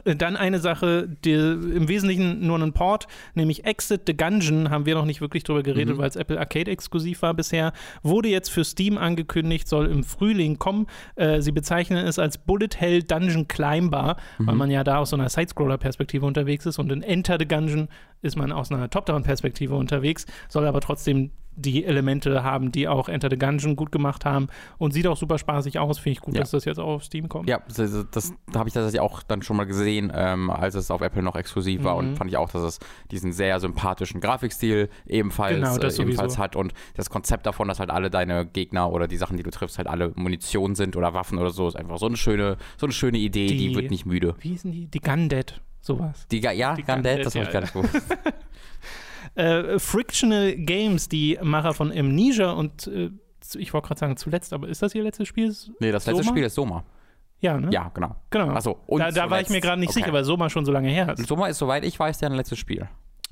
Dann 0.03 0.35
eine 0.35 0.59
Sache, 0.59 1.07
die 1.23 1.33
im 1.33 1.87
Wesentlichen 1.87 2.45
nur 2.45 2.57
ein 2.57 2.73
Port, 2.73 3.07
nämlich 3.35 3.65
Exit 3.65 4.01
the 4.07 4.17
Gungeon, 4.17 4.71
haben 4.71 4.85
wir 4.85 4.95
noch 4.95 5.05
nicht 5.05 5.21
wirklich 5.21 5.43
drüber 5.43 5.61
geredet, 5.61 5.95
mhm. 5.95 5.99
weil 5.99 6.09
es 6.09 6.15
Apple 6.15 6.39
Arcade 6.39 6.71
exklusiv 6.71 7.21
war 7.21 7.33
bisher, 7.33 7.73
wurde 8.01 8.29
jetzt 8.29 8.49
für 8.49 8.63
Steam 8.63 8.97
angekündigt, 8.97 9.67
soll 9.67 9.87
im 9.87 10.03
Frühling 10.03 10.57
kommen. 10.57 10.87
Äh, 11.15 11.41
sie 11.41 11.51
bezeichnen 11.51 12.05
es 12.05 12.17
als 12.17 12.39
Bullet 12.39 12.69
Hell 12.77 13.03
Dungeon 13.03 13.47
Climbbar, 13.47 14.17
mhm. 14.39 14.47
weil 14.47 14.55
man 14.55 14.71
ja 14.71 14.83
da 14.83 14.97
aus 14.97 15.11
so 15.11 15.15
einer 15.15 15.29
Sidescroller-Perspektive 15.29 16.25
unterwegs 16.25 16.65
ist 16.65 16.79
und 16.79 16.91
in 16.91 17.03
Enter 17.03 17.37
the 17.39 17.47
Gungeon 17.47 17.87
ist 18.23 18.35
man 18.35 18.51
aus 18.51 18.71
einer 18.71 18.89
Top-Down-Perspektive 18.89 19.75
unterwegs, 19.75 20.25
soll 20.49 20.65
aber 20.65 20.81
trotzdem 20.81 21.31
die 21.55 21.85
Elemente 21.85 22.43
haben, 22.43 22.71
die 22.71 22.87
auch 22.87 23.09
Enter 23.09 23.29
the 23.29 23.37
Gungeon 23.37 23.75
gut 23.75 23.91
gemacht 23.91 24.25
haben 24.25 24.47
und 24.77 24.93
sieht 24.93 25.07
auch 25.07 25.17
super 25.17 25.37
spaßig 25.37 25.79
aus. 25.79 25.99
Finde 25.99 26.13
ich 26.13 26.21
gut, 26.21 26.35
ja. 26.35 26.41
dass 26.41 26.51
das 26.51 26.65
jetzt 26.65 26.79
auch 26.79 26.95
auf 26.95 27.03
Steam 27.03 27.29
kommt. 27.29 27.49
Ja, 27.49 27.61
das, 27.67 28.05
das 28.11 28.33
habe 28.55 28.67
ich 28.67 28.73
tatsächlich 28.73 29.01
auch 29.01 29.23
dann 29.23 29.41
schon 29.41 29.57
mal 29.57 29.65
gesehen, 29.65 30.11
ähm, 30.15 30.49
als 30.49 30.75
es 30.75 30.91
auf 30.91 31.01
Apple 31.01 31.23
noch 31.23 31.35
exklusiv 31.35 31.81
mhm. 31.81 31.85
war 31.85 31.95
und 31.95 32.17
fand 32.17 32.29
ich 32.29 32.37
auch, 32.37 32.49
dass 32.49 32.63
es 32.63 32.79
diesen 33.11 33.31
sehr 33.33 33.59
sympathischen 33.59 34.21
Grafikstil 34.21 34.89
ebenfalls, 35.05 35.55
genau, 35.55 35.77
äh, 35.77 36.01
ebenfalls 36.01 36.37
hat 36.37 36.55
und 36.55 36.73
das 36.95 37.09
Konzept 37.09 37.45
davon, 37.45 37.67
dass 37.67 37.79
halt 37.79 37.89
alle 37.89 38.09
deine 38.09 38.45
Gegner 38.45 38.91
oder 38.91 39.07
die 39.07 39.17
Sachen, 39.17 39.37
die 39.37 39.43
du 39.43 39.51
triffst, 39.51 39.77
halt 39.77 39.87
alle 39.87 40.11
Munition 40.15 40.75
sind 40.75 40.95
oder 40.95 41.13
Waffen 41.13 41.37
oder 41.37 41.51
so, 41.51 41.67
ist 41.67 41.75
einfach 41.75 41.97
so 41.97 42.07
eine 42.07 42.17
schöne, 42.17 42.57
so 42.77 42.85
eine 42.85 42.93
schöne 42.93 43.17
Idee, 43.17 43.47
die, 43.47 43.69
die 43.69 43.75
wird 43.75 43.91
nicht 43.91 44.05
müde. 44.05 44.35
Wie 44.39 44.49
hießen 44.49 44.71
die? 44.71 44.87
Die 44.87 44.99
Gundead, 44.99 45.61
sowas. 45.81 46.27
Die, 46.31 46.39
ja, 46.39 46.75
die 46.75 46.83
Gundead, 46.83 47.17
Gun 47.17 47.23
das 47.23 47.35
habe 47.35 47.45
ich 47.45 47.51
gar 47.51 47.61
nicht 47.61 47.73
gewusst. 47.73 47.95
Äh, 49.35 49.79
Frictional 49.79 50.55
Games, 50.55 51.09
die 51.09 51.39
Macher 51.41 51.73
von 51.73 51.91
Amnesia 51.91 52.51
und 52.51 52.87
äh, 52.87 53.09
ich 53.55 53.73
wollte 53.73 53.87
gerade 53.87 53.99
sagen 53.99 54.17
zuletzt, 54.17 54.53
aber 54.53 54.67
ist 54.67 54.81
das 54.81 54.95
ihr 54.95 55.03
letztes 55.03 55.27
Spiel? 55.27 55.53
Nee, 55.79 55.91
das 55.91 56.05
letzte 56.05 56.23
Soma? 56.23 56.35
Spiel 56.35 56.43
ist 56.43 56.55
Soma. 56.55 56.83
Ja, 57.39 57.59
ne? 57.59 57.69
Ja, 57.71 57.91
genau. 57.93 58.15
Genau. 58.29 58.49
Achso, 58.49 58.79
und 58.87 58.99
da, 58.99 59.11
da 59.11 59.29
war 59.29 59.41
ich 59.41 59.49
mir 59.49 59.59
gerade 59.59 59.79
nicht 59.79 59.89
okay. 59.89 59.99
sicher, 59.99 60.13
weil 60.13 60.23
Soma 60.23 60.49
schon 60.49 60.65
so 60.65 60.71
lange 60.71 60.89
her 60.89 61.09
ist. 61.09 61.27
Soma 61.27 61.47
ist, 61.47 61.57
soweit 61.57 61.83
ich 61.83 61.99
weiß, 61.99 62.19
deren 62.19 62.35
letztes 62.35 62.57
Spiel. 62.57 62.87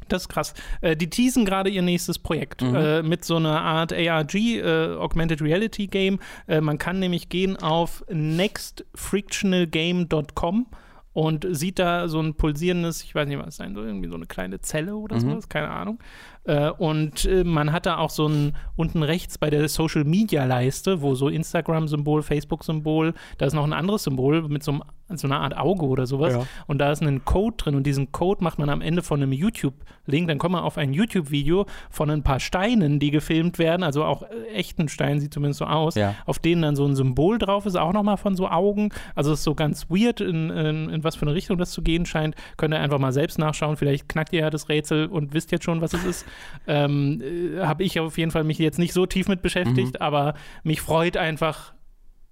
Das 0.10 0.24
ist 0.24 0.29
krass. 0.29 0.53
Äh, 0.81 0.98
die 0.98 1.10
teasen 1.10 1.46
gerade 1.46 1.70
ihr 1.70 1.81
nächstes 1.81 2.20
Projekt 2.20 2.62
mhm. 2.62 2.75
äh, 2.75 3.01
mit 3.03 3.24
so 3.24 3.38
einer 3.38 3.62
Art 3.62 3.93
ARG, 3.93 4.36
äh, 4.36 4.96
Augmented 4.96 5.41
Reality 5.41 5.88
Game. 5.88 6.20
Äh, 6.48 6.60
man 6.60 6.77
kann 6.77 7.00
nämlich 7.00 7.29
gehen 7.29 7.55
auf 7.55 8.03
nextfrictionalgame.com 8.10 10.67
und 11.13 11.46
sieht 11.50 11.80
da 11.80 12.08
so 12.08 12.20
ein 12.22 12.36
pulsierendes, 12.36 13.03
ich 13.03 13.13
weiß 13.13 13.27
nicht, 13.27 13.38
was 13.38 13.48
es 13.50 13.56
sein 13.58 13.74
soll, 13.74 13.86
irgendwie 13.86 14.08
so 14.08 14.15
eine 14.15 14.27
kleine 14.27 14.62
Zelle 14.62 14.96
oder 14.96 15.15
mhm. 15.15 15.22
sowas, 15.22 15.50
keine 15.50 15.70
Ahnung. 15.70 16.00
Äh, 16.43 16.71
und 16.71 17.25
äh, 17.25 17.43
man 17.43 17.71
hat 17.71 17.86
da 17.86 17.98
auch 17.98 18.10
so 18.10 18.27
ein 18.27 18.55
unten 18.75 19.03
rechts 19.03 19.38
bei 19.38 19.50
der 19.50 19.67
Social 19.69 20.03
Media 20.03 20.45
Leiste, 20.45 21.01
wo 21.01 21.15
so 21.15 21.29
Instagram-Symbol, 21.29 22.24
Facebook-Symbol, 22.24 23.13
da 23.38 23.45
ist 23.45 23.53
noch 23.53 23.63
ein 23.63 23.74
anderes 23.74 24.03
Symbol 24.03 24.48
mit 24.48 24.63
so 24.63 24.71
einem 24.71 24.83
so 25.19 25.27
eine 25.27 25.38
Art 25.38 25.57
Auge 25.57 25.86
oder 25.86 26.05
sowas. 26.05 26.33
Ja. 26.33 26.45
Und 26.67 26.77
da 26.77 26.91
ist 26.91 27.01
ein 27.01 27.25
Code 27.25 27.57
drin 27.57 27.75
und 27.75 27.83
diesen 27.83 28.12
Code 28.12 28.43
macht 28.43 28.60
man 28.60 28.69
am 28.69 28.81
Ende 28.81 29.01
von 29.01 29.21
einem 29.21 29.31
YouTube-Link. 29.31 30.27
Dann 30.27 30.38
kommt 30.38 30.53
man 30.53 30.63
auf 30.63 30.77
ein 30.77 30.93
YouTube-Video 30.93 31.65
von 31.89 32.10
ein 32.10 32.24
paar 32.24 32.39
Steinen, 32.39 33.00
die 33.00 33.12
gefilmt 33.12 33.60
werden, 33.60 33.83
also 33.83 34.03
auch 34.03 34.24
äh, 34.24 34.53
echten 34.53 34.88
Steinen, 34.88 35.19
sieht 35.19 35.33
zumindest 35.33 35.60
so 35.60 35.65
aus, 35.65 35.95
ja. 35.95 36.15
auf 36.25 36.39
denen 36.39 36.62
dann 36.62 36.75
so 36.75 36.86
ein 36.86 36.95
Symbol 36.95 37.38
drauf 37.38 37.65
ist, 37.65 37.75
auch 37.75 37.93
nochmal 37.93 38.17
von 38.17 38.36
so 38.36 38.48
Augen. 38.48 38.89
Also 39.15 39.33
es 39.33 39.39
ist 39.39 39.43
so 39.43 39.55
ganz 39.55 39.89
weird, 39.89 40.21
in, 40.21 40.50
in, 40.50 40.89
in, 40.89 41.03
was 41.03 41.15
für 41.15 41.24
eine 41.24 41.36
Richtung 41.36 41.57
das 41.57 41.71
zu 41.71 41.81
gehen 41.81 42.05
scheint. 42.05 42.36
Könnt 42.57 42.74
ihr 42.74 42.79
einfach 42.79 43.00
mal 43.00 43.12
selbst 43.12 43.39
nachschauen. 43.39 43.77
Vielleicht 43.77 44.07
knackt 44.07 44.33
ihr 44.33 44.41
ja 44.41 44.50
das 44.50 44.69
Rätsel 44.69 45.07
und 45.07 45.33
wisst 45.33 45.51
jetzt 45.51 45.63
schon, 45.65 45.81
was 45.81 45.93
es 45.93 46.03
ist. 46.03 46.25
Ähm, 46.68 47.22
äh, 47.22 47.62
Habe 47.62 47.84
ich 47.84 48.00
auf 48.00 48.18
jeden 48.18 48.32
Fall 48.32 48.44
mich 48.44 48.60
jetzt 48.60 48.80
nicht 48.80 48.94
so 48.94 49.06
tief 49.06 49.28
mit 49.28 49.42
beschäftigt, 49.42 49.94
mhm. 49.94 50.02
aber 50.02 50.34
mich 50.64 50.82
freut 50.82 51.18
einfach, 51.18 51.74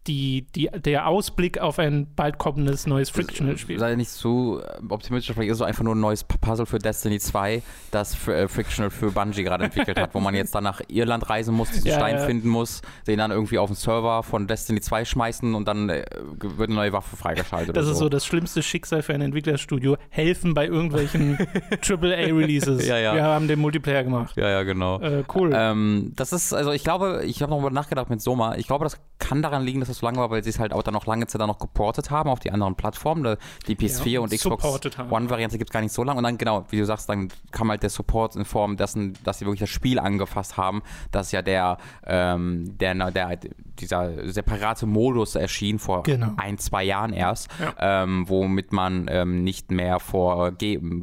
die, 0.08 0.48
die, 0.56 0.70
der 0.74 1.08
Ausblick 1.08 1.60
auf 1.60 1.77
ein 1.77 2.08
bald 2.15 2.38
kommendes 2.38 2.88
neues 2.88 3.10
Frictional-Spiel. 3.10 3.77
Sei 3.79 3.96
nicht 3.96 4.10
zu 4.10 4.62
optimistisch, 4.88 5.34
vielleicht 5.34 5.51
ist 5.51 5.58
es 5.58 5.62
einfach 5.62 5.84
nur 5.84 5.96
ein 5.96 6.00
neues 6.00 6.24
Puzzle 6.24 6.65
für 6.65 6.79
Destiny 6.79 7.20
2, 7.20 7.62
das 7.91 8.15
für, 8.15 8.36
äh, 8.36 8.48
Frictional 8.48 8.89
für 8.89 9.12
Bungie 9.12 9.44
gerade 9.44 9.65
entwickelt 9.65 10.00
hat, 10.00 10.13
wo 10.15 10.20
man 10.20 10.34
jetzt 10.34 10.56
dann 10.56 10.63
nach 10.63 10.82
Irland 10.88 11.29
reisen 11.29 11.53
muss, 11.53 11.72
diesen 11.72 11.88
ja, 11.88 11.96
Stein 11.96 12.15
ja. 12.15 12.25
finden 12.25 12.48
muss, 12.48 12.82
den 13.08 13.20
dann 13.20 13.32
irgendwie 13.32 13.60
auf 13.60 13.70
den 13.70 13.75
Server 13.75 14.24
von 14.24 14.48
Destiny 14.48 14.82
2 14.82 15.06
schmeißen 15.06 15.53
und 15.53 15.68
dann 15.68 15.89
äh, 15.89 16.06
wird 16.39 16.70
eine 16.70 16.75
neue 16.75 16.94
Waffe 16.94 17.15
freigeschaltet. 17.15 17.75
Das 17.75 17.86
ist 17.86 17.98
so. 17.98 18.06
so 18.06 18.10
das 18.10 18.25
schlimmste 18.25 18.63
Schicksal 18.63 19.01
für 19.01 19.13
ein 19.13 19.22
Entwicklerstudio. 19.22 19.98
Helfen 20.10 20.53
bei 20.53 20.65
irgendwelchen 20.65 21.38
AAA-Releases. 21.88 22.88
Ja, 22.88 22.98
ja. 22.98 23.13
Wir 23.13 23.24
haben 23.24 23.48
den 23.48 23.60
Multiplayer 23.60 24.03
gemacht. 24.03 24.36
Ja, 24.38 24.50
ja, 24.50 24.63
genau. 24.63 25.00
Äh, 25.01 25.24
cool. 25.36 25.51
Ähm, 25.53 26.13
das 26.15 26.34
ist, 26.34 26.53
also 26.53 26.72
ich 26.72 26.84
glaube, 26.84 27.24
ich 27.25 27.41
habe 27.41 27.51
nochmal 27.51 27.72
nachgedacht 27.72 28.10
mit 28.10 28.22
Soma, 28.22 28.56
ich 28.56 28.68
glaube, 28.68 28.86
das 28.86 29.00
kann 29.20 29.41
daran 29.41 29.63
liegen, 29.63 29.79
dass 29.82 29.88
das 29.89 29.98
so 29.98 30.05
lange 30.05 30.19
war, 30.19 30.29
weil 30.29 30.43
sie 30.43 30.50
es 30.50 30.60
halt 30.60 30.74
auch 30.74 30.84
dann 30.84 30.93
noch 30.93 31.05
lange 31.05 31.27
Zeit 31.27 31.41
dann 31.41 31.48
noch 31.48 31.60
geportet 31.60 32.12
haben 32.12 32.29
auf 32.29 32.39
die 32.39 32.51
anderen 32.51 32.75
Plattformen. 32.75 33.38
Die 33.67 33.75
PS4 33.75 34.08
ja, 34.08 34.19
und 34.19 34.31
Xbox 34.31 34.63
One-Variante 35.10 35.58
gibt 35.58 35.69
es 35.69 35.74
gar 35.74 35.81
nicht 35.81 35.93
so 35.93 36.03
lange. 36.03 36.17
Und 36.17 36.24
dann, 36.24 36.38
genau, 36.38 36.65
wie 36.69 36.77
du 36.77 36.86
sagst, 36.86 37.10
dann 37.10 37.29
kam 37.51 37.69
halt 37.69 37.84
der 37.84 37.89
Support 37.89 38.36
in 38.36 38.46
Form 38.46 38.77
dessen, 38.77 39.17
dass 39.24 39.39
sie 39.39 39.46
wirklich 39.46 39.62
das 39.62 39.69
Spiel 39.69 40.00
angefasst 40.00 40.58
haben, 40.58 40.81
dass 41.12 41.31
ja 41.31 41.41
der, 41.41 41.77
ähm, 42.05 42.77
der, 42.77 43.12
der, 43.12 43.39
dieser 43.79 44.31
separate 44.31 44.86
Modus 44.86 45.36
erschien 45.36 45.79
vor 45.79 46.03
genau. 46.03 46.34
ein, 46.38 46.58
zwei 46.58 46.84
Jahren 46.84 47.13
erst, 47.13 47.50
ja. 47.60 48.03
ähm, 48.03 48.27
womit 48.27 48.74
man 48.74 49.08
ähm, 49.10 49.43
nicht 49.43 49.72
mehr 49.72 50.00
vor, 50.00 50.53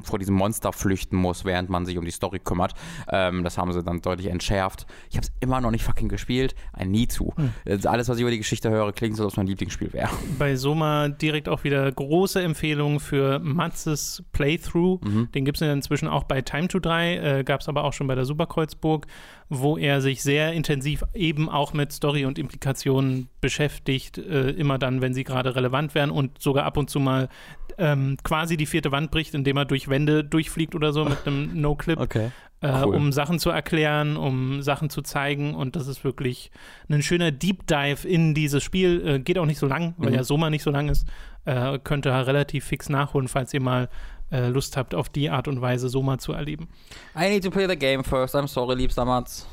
vor 0.03 0.19
diesem 0.19 0.35
Monster 0.35 0.73
flüchten 0.73 1.17
muss, 1.17 1.45
während 1.45 1.71
man 1.71 1.87
sich 1.87 1.99
um 1.99 2.05
die 2.05 2.11
Story 2.11 2.39
kümmert. 2.39 2.75
Ähm, 3.09 3.45
das 3.45 3.59
haben 3.59 3.73
sie 3.73 3.83
dann 3.83 4.01
deutlich 4.01 4.29
entschärft. 4.29 4.87
Ich 5.11 5.17
habe 5.17 5.27
es 5.27 5.33
immer 5.41 5.61
noch 5.61 5.71
nicht 5.71 5.85
fucking 5.85 6.09
gespielt. 6.09 6.55
I 6.79 6.85
need 6.85 7.15
to. 7.15 7.33
Hm. 7.37 7.53
Alles, 7.87 8.09
was 8.09 8.17
ich 8.17 8.23
über 8.23 8.31
die 8.31 8.39
Geschichte 8.39 8.71
höre, 8.71 8.76
klingt 8.93 9.17
so, 9.17 9.25
als 9.25 9.37
mein 9.37 9.47
Lieblingsspiel 9.47 9.93
wäre. 9.93 10.11
Bei 10.39 10.57
Soma 10.57 11.09
direkt 11.09 11.49
auch 11.49 11.65
wieder 11.65 11.91
große 11.91 12.43
Empfehlung 12.43 13.01
für 13.01 13.39
Matzes 13.39 14.23
Playthrough. 14.33 15.01
Mhm. 15.03 15.29
Den 15.33 15.45
gibt 15.45 15.61
es 15.61 15.69
inzwischen 15.69 16.09
auch 16.09 16.25
bei 16.25 16.43
Time 16.43 16.69
to 16.69 16.79
3, 16.79 17.17
äh, 17.17 17.45
gab 17.45 17.61
es 17.61 17.69
aber 17.69 17.85
auch 17.85 17.93
schon 17.93 18.07
bei 18.07 18.15
der 18.15 18.25
Superkreuzburg, 18.25 19.07
wo 19.49 19.77
er 19.77 20.01
sich 20.01 20.23
sehr 20.23 20.53
intensiv 20.53 21.05
eben 21.15 21.49
auch 21.49 21.73
mit 21.73 21.93
Story 21.93 22.25
und 22.25 22.39
Implikationen 22.39 23.29
beschäftigt, 23.41 24.19
äh, 24.19 24.51
immer 24.51 24.79
dann, 24.79 25.01
wenn 25.01 25.15
sie 25.15 25.25
gerade 25.25 25.55
relevant 25.55 25.95
wären 25.95 26.11
und 26.11 26.41
sogar 26.43 26.65
ab 26.65 26.77
und 26.77 26.91
zu 26.91 27.01
mal 27.01 27.29
ähm, 27.79 28.17
quasi 28.23 28.57
die 28.57 28.67
vierte 28.67 28.93
Wand 28.93 29.11
bricht, 29.11 29.35
indem 29.35 29.57
er 29.57 29.65
durch 29.65 29.89
Wände 29.89 30.25
durchfliegt 30.25 30.75
oder 30.75 30.93
so 30.93 31.05
mit 31.05 31.27
einem 31.27 31.51
No-Clip. 31.61 31.99
Okay. 31.99 32.31
Äh, 32.67 32.83
cool. 32.85 32.97
um 32.97 33.13
Sachen 33.13 33.39
zu 33.39 33.51
erklären, 33.51 34.17
um 34.17 34.63
Sachen 34.63 34.91
zu 34.91 35.03
zeigen. 35.03 35.55
Und 35.55 35.77
das 35.77 35.87
ist 35.87 36.05
wirklich 36.05 36.51
ein 36.89 37.03
schöner 37.03 37.31
Deep 37.31 37.67
Dive 37.67 38.07
in 38.07 38.35
dieses 38.35 38.63
Spiel. 38.63 39.07
Äh, 39.07 39.19
geht 39.21 39.39
auch 39.39 39.47
nicht 39.47 39.59
so 39.59 39.67
lang, 39.67 39.95
weil 39.99 40.11
mhm. 40.11 40.17
ja 40.17 40.25
Soma 40.25 40.51
nicht 40.51 40.63
so 40.63 40.71
lang 40.71 40.89
ist. 40.89 41.07
Äh, 41.45 41.79
könnt 41.79 42.07
ihr 42.07 42.13
relativ 42.13 42.65
fix 42.65 42.89
nachholen, 42.89 43.29
falls 43.29 43.55
ihr 43.55 43.61
mal 43.61 43.89
äh, 44.33 44.49
Lust 44.49 44.77
habt, 44.77 44.95
auf 44.95 45.09
die 45.09 45.31
Art 45.31 45.47
und 45.47 45.61
Weise 45.61 45.89
Soma 45.89 46.19
zu 46.19 46.33
erleben. 46.33 46.69
I 47.17 47.29
need 47.29 47.45
to 47.45 47.51
play 47.51 47.69
the 47.69 47.77
game 47.77 48.03
first. 48.03 48.35
I'm 48.35 48.49
sorry, 48.49 48.75
liebster 48.75 49.05
Mats. 49.05 49.47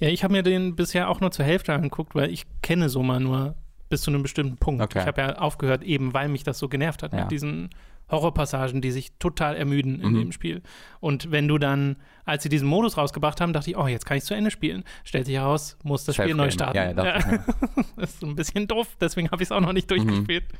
Ja, 0.00 0.08
ich 0.08 0.24
habe 0.24 0.32
mir 0.32 0.42
den 0.42 0.74
bisher 0.74 1.08
auch 1.08 1.20
nur 1.20 1.30
zur 1.30 1.44
Hälfte 1.44 1.72
angeguckt, 1.72 2.14
weil 2.14 2.30
ich 2.30 2.46
kenne 2.62 2.88
Soma 2.88 3.20
nur 3.20 3.54
bis 3.90 4.02
zu 4.02 4.10
einem 4.10 4.22
bestimmten 4.22 4.56
Punkt. 4.56 4.82
Okay. 4.82 5.00
Ich 5.00 5.06
habe 5.06 5.20
ja 5.20 5.36
aufgehört, 5.36 5.82
eben 5.82 6.14
weil 6.14 6.28
mich 6.28 6.42
das 6.42 6.58
so 6.58 6.68
genervt 6.68 7.02
hat 7.02 7.12
ja. 7.12 7.20
mit 7.20 7.30
diesen 7.30 7.70
Horrorpassagen, 8.10 8.80
die 8.80 8.90
sich 8.90 9.12
total 9.18 9.56
ermüden 9.56 10.00
in 10.00 10.12
mhm. 10.12 10.18
dem 10.18 10.32
Spiel. 10.32 10.62
Und 11.00 11.30
wenn 11.30 11.48
du 11.48 11.58
dann, 11.58 11.96
als 12.24 12.42
sie 12.42 12.48
diesen 12.48 12.68
Modus 12.68 12.96
rausgebracht 12.96 13.40
haben, 13.40 13.52
dachte 13.52 13.70
ich, 13.70 13.76
oh, 13.76 13.86
jetzt 13.86 14.06
kann 14.06 14.16
ich 14.16 14.24
zu 14.24 14.34
Ende 14.34 14.50
spielen. 14.50 14.84
Stellt 15.04 15.26
sich 15.26 15.36
heraus, 15.36 15.76
muss 15.82 16.04
das 16.04 16.16
Spiel 16.16 16.34
neu 16.34 16.50
starten. 16.50 16.76
Ja, 16.76 16.84
ja, 16.86 16.94
das, 16.94 17.24
ja. 17.24 17.44
das 17.96 18.10
ist 18.10 18.20
so 18.20 18.26
ein 18.26 18.36
bisschen 18.36 18.66
doof, 18.66 18.88
deswegen 19.00 19.30
habe 19.30 19.42
ich 19.42 19.48
es 19.48 19.52
auch 19.52 19.60
noch 19.60 19.72
nicht 19.72 19.90
durchgespielt. 19.90 20.44
Mhm. 20.52 20.56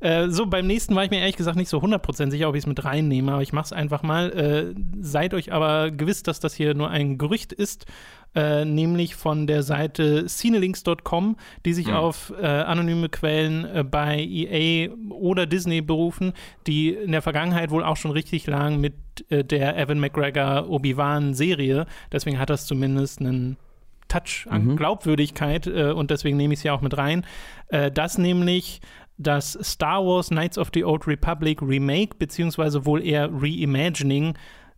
Äh, 0.00 0.28
so, 0.28 0.46
beim 0.46 0.66
nächsten 0.66 0.94
war 0.94 1.04
ich 1.04 1.10
mir 1.10 1.20
ehrlich 1.20 1.36
gesagt 1.36 1.56
nicht 1.56 1.68
so 1.68 1.78
100% 1.78 2.30
sicher, 2.30 2.48
ob 2.48 2.54
ich 2.54 2.62
es 2.62 2.66
mit 2.66 2.84
reinnehme, 2.84 3.32
aber 3.32 3.42
ich 3.42 3.52
mache 3.52 3.66
es 3.66 3.72
einfach 3.72 4.02
mal. 4.02 4.30
Äh, 4.32 4.74
seid 5.00 5.34
euch 5.34 5.52
aber 5.52 5.90
gewiss, 5.90 6.22
dass 6.22 6.40
das 6.40 6.54
hier 6.54 6.74
nur 6.74 6.90
ein 6.90 7.18
Gerücht 7.18 7.52
ist 7.52 7.86
äh, 8.34 8.64
nämlich 8.64 9.14
von 9.14 9.46
der 9.46 9.62
Seite 9.62 10.26
cinelinks.com, 10.26 11.36
die 11.64 11.72
sich 11.72 11.88
mhm. 11.88 11.94
auf 11.94 12.32
äh, 12.40 12.46
anonyme 12.46 13.08
Quellen 13.08 13.64
äh, 13.64 13.84
bei 13.84 14.18
EA 14.18 14.90
oder 15.10 15.46
Disney 15.46 15.80
berufen, 15.80 16.32
die 16.66 16.90
in 16.90 17.12
der 17.12 17.22
Vergangenheit 17.22 17.70
wohl 17.70 17.84
auch 17.84 17.96
schon 17.96 18.10
richtig 18.10 18.46
lang 18.46 18.80
mit 18.80 18.94
äh, 19.28 19.44
der 19.44 19.78
Evan 19.78 20.00
McGregor 20.00 20.68
Obi-Wan-Serie, 20.68 21.86
deswegen 22.10 22.38
hat 22.38 22.50
das 22.50 22.66
zumindest 22.66 23.20
einen 23.20 23.56
Touch 24.08 24.46
an 24.50 24.66
mhm. 24.66 24.76
Glaubwürdigkeit 24.76 25.66
äh, 25.66 25.92
und 25.92 26.10
deswegen 26.10 26.36
nehme 26.36 26.54
ich 26.54 26.60
es 26.60 26.64
ja 26.64 26.72
auch 26.72 26.82
mit 26.82 26.96
rein. 26.96 27.24
das 27.70 28.18
nämlich 28.18 28.80
das 29.16 29.58
Star 29.62 30.04
Wars 30.04 30.28
Knights 30.28 30.58
of 30.58 30.70
the 30.74 30.84
Old 30.84 31.06
Republic 31.06 31.62
Remake, 31.62 32.16
beziehungsweise 32.18 32.84
wohl 32.84 33.02
eher 33.04 33.30
Reimagining, 33.32 34.34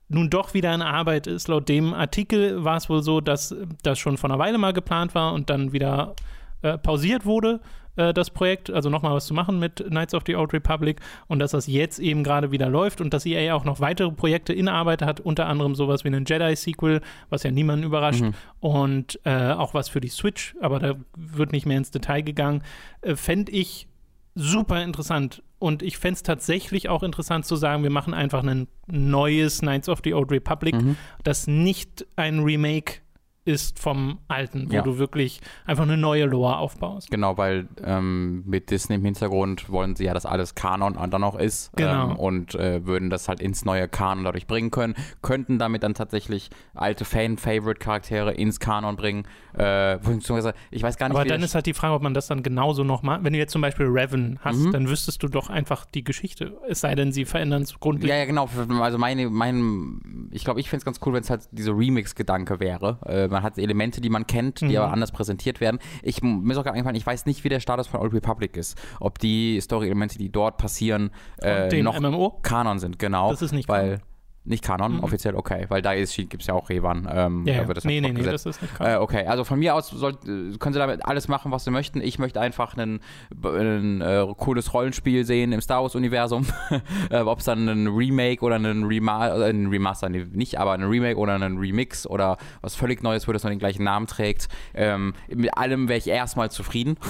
nun 0.08 0.30
doch 0.30 0.54
wieder 0.54 0.74
in 0.74 0.82
Arbeit 0.82 1.26
ist. 1.26 1.48
Laut 1.48 1.68
dem 1.68 1.92
Artikel 1.94 2.62
war 2.64 2.76
es 2.76 2.88
wohl 2.88 3.02
so, 3.02 3.20
dass 3.20 3.54
das 3.82 3.98
schon 3.98 4.16
vor 4.16 4.30
einer 4.30 4.38
Weile 4.38 4.58
mal 4.58 4.72
geplant 4.72 5.14
war 5.14 5.32
und 5.32 5.50
dann 5.50 5.72
wieder 5.72 6.14
äh, 6.62 6.78
pausiert 6.78 7.24
wurde, 7.24 7.60
äh, 7.96 8.14
das 8.14 8.30
Projekt, 8.30 8.70
also 8.70 8.88
nochmal 8.88 9.14
was 9.14 9.26
zu 9.26 9.34
machen 9.34 9.58
mit 9.58 9.84
Knights 9.88 10.14
of 10.14 10.22
the 10.26 10.36
Old 10.36 10.52
Republic 10.52 11.00
und 11.26 11.38
dass 11.38 11.50
das 11.50 11.66
jetzt 11.66 11.98
eben 11.98 12.22
gerade 12.22 12.52
wieder 12.52 12.68
läuft 12.68 13.00
und 13.00 13.12
dass 13.12 13.26
EA 13.26 13.54
auch 13.54 13.64
noch 13.64 13.80
weitere 13.80 14.10
Projekte 14.12 14.52
in 14.52 14.68
Arbeit 14.68 15.02
hat, 15.02 15.20
unter 15.20 15.46
anderem 15.46 15.74
sowas 15.74 16.04
wie 16.04 16.08
einen 16.08 16.24
Jedi-Sequel, 16.24 17.00
was 17.30 17.42
ja 17.42 17.50
niemanden 17.50 17.84
überrascht 17.84 18.22
mhm. 18.22 18.34
und 18.60 19.18
äh, 19.24 19.52
auch 19.52 19.74
was 19.74 19.88
für 19.88 20.00
die 20.00 20.08
Switch, 20.08 20.54
aber 20.60 20.78
da 20.78 20.94
wird 21.16 21.52
nicht 21.52 21.66
mehr 21.66 21.78
ins 21.78 21.90
Detail 21.90 22.22
gegangen, 22.22 22.62
äh, 23.00 23.16
fände 23.16 23.50
ich 23.50 23.88
super 24.36 24.82
interessant. 24.82 25.42
Und 25.58 25.82
ich 25.82 25.98
fände 25.98 26.16
es 26.16 26.22
tatsächlich 26.22 26.88
auch 26.88 27.02
interessant 27.02 27.46
zu 27.46 27.56
sagen, 27.56 27.82
wir 27.82 27.90
machen 27.90 28.14
einfach 28.14 28.44
ein 28.44 28.68
neues 28.86 29.60
Knights 29.60 29.88
of 29.88 30.00
the 30.04 30.14
Old 30.14 30.30
Republic, 30.30 30.74
mhm. 30.74 30.96
das 31.24 31.46
nicht 31.46 32.06
ein 32.14 32.40
Remake 32.40 33.00
ist 33.46 33.78
vom 33.78 34.18
alten, 34.26 34.70
wo 34.70 34.74
ja. 34.74 34.82
du 34.82 34.98
wirklich 34.98 35.40
einfach 35.64 35.84
eine 35.84 35.96
neue 35.96 36.24
Lore 36.24 36.58
aufbaust. 36.58 37.10
Genau, 37.10 37.38
weil 37.38 37.68
ähm, 37.84 38.42
mit 38.44 38.70
Disney 38.70 38.96
im 38.96 39.04
Hintergrund 39.04 39.70
wollen 39.70 39.94
sie 39.94 40.04
ja, 40.04 40.14
dass 40.14 40.26
alles 40.26 40.56
Kanon 40.56 40.98
dann 41.10 41.20
noch 41.20 41.38
ist 41.38 41.72
genau. 41.76 42.10
ähm, 42.10 42.16
und 42.16 42.54
äh, 42.56 42.84
würden 42.84 43.08
das 43.08 43.28
halt 43.28 43.40
ins 43.40 43.64
neue 43.64 43.86
Kanon 43.88 44.24
dadurch 44.24 44.48
bringen 44.48 44.72
können, 44.72 44.94
könnten 45.22 45.58
damit 45.58 45.84
dann 45.84 45.94
tatsächlich 45.94 46.50
alte 46.74 47.04
Fan-Favorite-Charaktere 47.04 48.34
ins 48.34 48.58
Kanon 48.58 48.96
bringen. 48.96 49.28
Äh, 49.54 49.98
beziehungsweise, 49.98 50.52
ich 50.72 50.82
weiß 50.82 50.98
gar 50.98 51.08
nicht, 51.08 51.16
Aber 51.16 51.24
dann 51.24 51.42
ist 51.42 51.54
halt 51.54 51.66
die 51.66 51.74
Frage, 51.74 51.94
ob 51.94 52.02
man 52.02 52.14
das 52.14 52.26
dann 52.26 52.42
genauso 52.42 52.82
noch 52.82 53.02
macht. 53.02 53.22
Wenn 53.22 53.32
du 53.32 53.38
jetzt 53.38 53.52
zum 53.52 53.62
Beispiel 53.62 53.86
Revan 53.86 54.40
hast, 54.40 54.58
mhm. 54.58 54.72
dann 54.72 54.88
wüsstest 54.88 55.22
du 55.22 55.28
doch 55.28 55.50
einfach 55.50 55.84
die 55.86 56.02
Geschichte, 56.02 56.56
es 56.68 56.80
sei 56.80 56.96
denn, 56.96 57.12
sie 57.12 57.24
verändern 57.24 57.62
es 57.62 57.78
grundlegend. 57.78 58.10
Ja, 58.10 58.16
ja, 58.16 58.24
genau. 58.24 58.48
Also 58.82 58.98
meine, 58.98 59.30
mein, 59.30 60.28
ich 60.32 60.44
glaube, 60.44 60.58
ich 60.58 60.68
fände 60.68 60.80
es 60.80 60.84
ganz 60.84 60.98
cool, 61.06 61.12
wenn 61.12 61.22
es 61.22 61.30
halt 61.30 61.42
dieser 61.52 61.76
Remix-Gedanke 61.76 62.58
wäre. 62.58 62.98
Äh, 63.06 63.28
man 63.36 63.42
hat 63.42 63.58
Elemente, 63.58 64.00
die 64.00 64.08
man 64.08 64.26
kennt, 64.26 64.62
die 64.62 64.68
mhm. 64.68 64.76
aber 64.76 64.92
anders 64.92 65.12
präsentiert 65.12 65.60
werden. 65.60 65.78
Ich 66.02 66.22
mir 66.22 66.50
ist 66.52 66.58
auch 66.58 66.64
gerade 66.64 66.74
eingefallen, 66.74 66.96
ich 66.96 67.06
weiß 67.06 67.26
nicht, 67.26 67.44
wie 67.44 67.50
der 67.50 67.60
Status 67.60 67.86
von 67.86 68.00
Old 68.00 68.14
Republic 68.14 68.56
ist. 68.56 68.78
Ob 68.98 69.18
die 69.18 69.60
Story-Elemente, 69.60 70.16
die 70.16 70.30
dort 70.30 70.56
passieren, 70.56 71.10
äh, 71.42 71.82
noch 71.82 72.00
MMO? 72.00 72.38
Kanon 72.42 72.78
sind, 72.78 72.98
genau. 72.98 73.30
Das 73.30 73.42
ist 73.42 73.52
nicht 73.52 73.68
weil, 73.68 73.98
Kanon. 73.98 74.00
Nicht 74.46 74.62
Kanon, 74.62 74.98
mhm. 74.98 75.00
offiziell, 75.04 75.34
okay, 75.34 75.66
weil 75.68 75.82
da 75.82 75.92
gibt 75.96 76.40
es 76.40 76.46
ja 76.46 76.54
auch 76.54 76.68
Revan. 76.68 77.08
Ähm, 77.12 77.44
ja, 77.46 77.66
wird 77.66 77.78
das 77.78 77.84
nee, 77.84 78.00
nee, 78.00 78.12
nee, 78.12 78.22
das 78.22 78.46
ist 78.46 78.62
nicht 78.62 78.76
Kanon. 78.76 78.92
Äh, 78.92 78.96
okay, 78.98 79.26
also 79.26 79.42
von 79.42 79.58
mir 79.58 79.74
aus 79.74 79.90
soll, 79.90 80.14
können 80.14 80.72
sie 80.72 80.78
damit 80.78 81.04
alles 81.04 81.26
machen, 81.26 81.50
was 81.50 81.64
sie 81.64 81.72
möchten. 81.72 82.00
Ich 82.00 82.20
möchte 82.20 82.40
einfach 82.40 82.76
ein, 82.76 83.00
äh, 83.42 84.26
cooles 84.36 84.72
Rollenspiel 84.72 85.24
sehen 85.24 85.50
im 85.50 85.60
Star 85.60 85.82
Wars-Universum. 85.82 86.46
äh, 87.10 87.18
Ob 87.18 87.40
es 87.40 87.46
dann 87.46 87.68
ein 87.68 87.88
Remake 87.88 88.44
oder 88.44 88.54
ein, 88.54 88.84
Rema 88.84 89.26
äh, 89.28 89.50
ein 89.50 89.66
Remaster, 89.66 90.08
nee, 90.08 90.24
nicht, 90.32 90.60
aber 90.60 90.72
ein 90.72 90.84
Remake 90.84 91.18
oder 91.18 91.34
ein 91.34 91.58
Remix 91.58 92.06
oder 92.06 92.36
was 92.60 92.76
völlig 92.76 93.02
Neues, 93.02 93.26
wo 93.26 93.32
das 93.32 93.42
noch 93.42 93.50
den 93.50 93.58
gleichen 93.58 93.82
Namen 93.82 94.06
trägt. 94.06 94.46
Ähm, 94.74 95.14
mit 95.28 95.58
allem 95.58 95.88
wäre 95.88 95.98
ich 95.98 96.06
erstmal 96.06 96.50
zufrieden. 96.50 96.96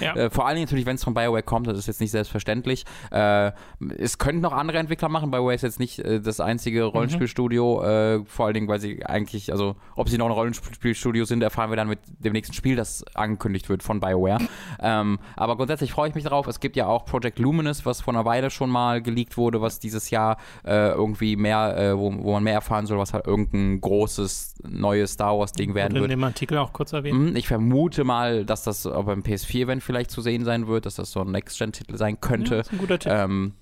Ja. 0.00 0.14
Äh, 0.14 0.30
vor 0.30 0.46
allem 0.46 0.60
natürlich, 0.60 0.86
wenn 0.86 0.94
es 0.94 1.02
von 1.02 1.14
BioWare 1.14 1.42
kommt, 1.42 1.66
das 1.66 1.76
ist 1.76 1.86
jetzt 1.86 2.00
nicht 2.00 2.12
selbstverständlich. 2.12 2.84
Äh, 3.10 3.52
es 3.98 4.18
könnten 4.18 4.40
noch 4.40 4.52
andere 4.52 4.78
Entwickler 4.78 5.08
machen. 5.08 5.30
BioWare 5.30 5.54
ist 5.54 5.62
jetzt 5.62 5.80
nicht 5.80 6.02
das 6.04 6.40
einzige 6.40 6.77
richtige 6.84 6.88
Mhm. 6.88 6.96
Rollenspielstudio. 6.98 7.82
Äh, 7.82 8.24
vor 8.24 8.46
allen 8.46 8.54
Dingen, 8.54 8.68
weil 8.68 8.80
sie 8.80 9.04
eigentlich, 9.04 9.52
also 9.52 9.76
ob 9.96 10.08
sie 10.08 10.18
noch 10.18 10.26
ein 10.26 10.32
Rollenspielstudio 10.32 11.24
sind, 11.24 11.42
erfahren 11.42 11.70
wir 11.70 11.76
dann 11.76 11.88
mit 11.88 11.98
dem 12.18 12.32
nächsten 12.32 12.54
Spiel, 12.54 12.76
das 12.76 13.04
angekündigt 13.14 13.68
wird 13.68 13.82
von 13.82 14.00
BioWare. 14.00 14.38
ähm, 14.80 15.18
aber 15.36 15.56
grundsätzlich 15.56 15.92
freue 15.92 16.08
ich 16.08 16.14
mich 16.14 16.24
darauf. 16.24 16.46
Es 16.46 16.60
gibt 16.60 16.76
ja 16.76 16.86
auch 16.86 17.04
Project 17.04 17.38
Luminous, 17.38 17.84
was 17.86 18.00
vor 18.00 18.14
einer 18.14 18.24
Weile 18.24 18.50
schon 18.50 18.70
mal 18.70 19.02
geleakt 19.02 19.36
wurde, 19.36 19.60
was 19.60 19.78
dieses 19.78 20.10
Jahr 20.10 20.36
äh, 20.64 20.90
irgendwie 20.90 21.36
mehr, 21.36 21.76
äh, 21.76 21.98
wo, 21.98 22.12
wo 22.18 22.32
man 22.32 22.42
mehr 22.42 22.54
erfahren 22.54 22.86
soll, 22.86 22.98
was 22.98 23.12
halt 23.14 23.26
irgendein 23.26 23.80
großes 23.80 24.54
neues 24.68 25.12
Star 25.12 25.38
Wars 25.38 25.52
Ding 25.52 25.74
werden 25.74 25.94
in 25.96 26.02
wird. 26.02 26.12
dem 26.12 26.24
Artikel 26.24 26.58
auch 26.58 26.72
kurz 26.72 26.92
erwähnt. 26.92 27.18
Mhm, 27.30 27.36
Ich 27.36 27.48
vermute 27.48 28.04
mal, 28.04 28.44
dass 28.44 28.62
das 28.64 28.86
auch 28.86 29.04
beim 29.04 29.22
PS4-Event 29.22 29.82
vielleicht 29.82 30.10
zu 30.10 30.20
sehen 30.20 30.44
sein 30.44 30.66
wird, 30.66 30.86
dass 30.86 30.96
das 30.96 31.10
so 31.12 31.20
ein 31.20 31.30
Next-Gen-Titel 31.30 31.96
sein 31.96 32.20
könnte. 32.20 32.54
Ja, 32.56 32.60
ist 32.60 32.72
ein 32.72 32.78
guter 32.78 32.98
Tipp. 32.98 33.12
Ähm, 33.12 33.52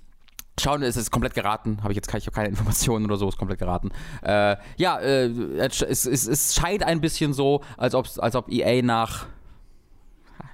Schauen, 0.59 0.83
es 0.83 0.97
ist 0.97 1.11
komplett 1.11 1.35
geraten. 1.35 1.79
Habe 1.83 1.93
ich 1.93 1.97
jetzt 1.97 2.09
ich 2.09 2.33
keine 2.33 2.49
Informationen 2.49 3.05
oder 3.05 3.17
so, 3.17 3.29
ist 3.29 3.37
komplett 3.37 3.59
geraten. 3.59 3.91
Äh, 4.23 4.57
ja, 4.77 4.99
äh, 4.99 5.29
es, 5.59 5.83
es, 6.07 6.27
es 6.27 6.55
scheint 6.55 6.83
ein 6.83 7.01
bisschen 7.01 7.35
so, 7.35 7.63
als 7.77 7.95
als 8.19 8.35
ob 8.35 8.51
EA 8.51 8.83
nach 8.83 9.27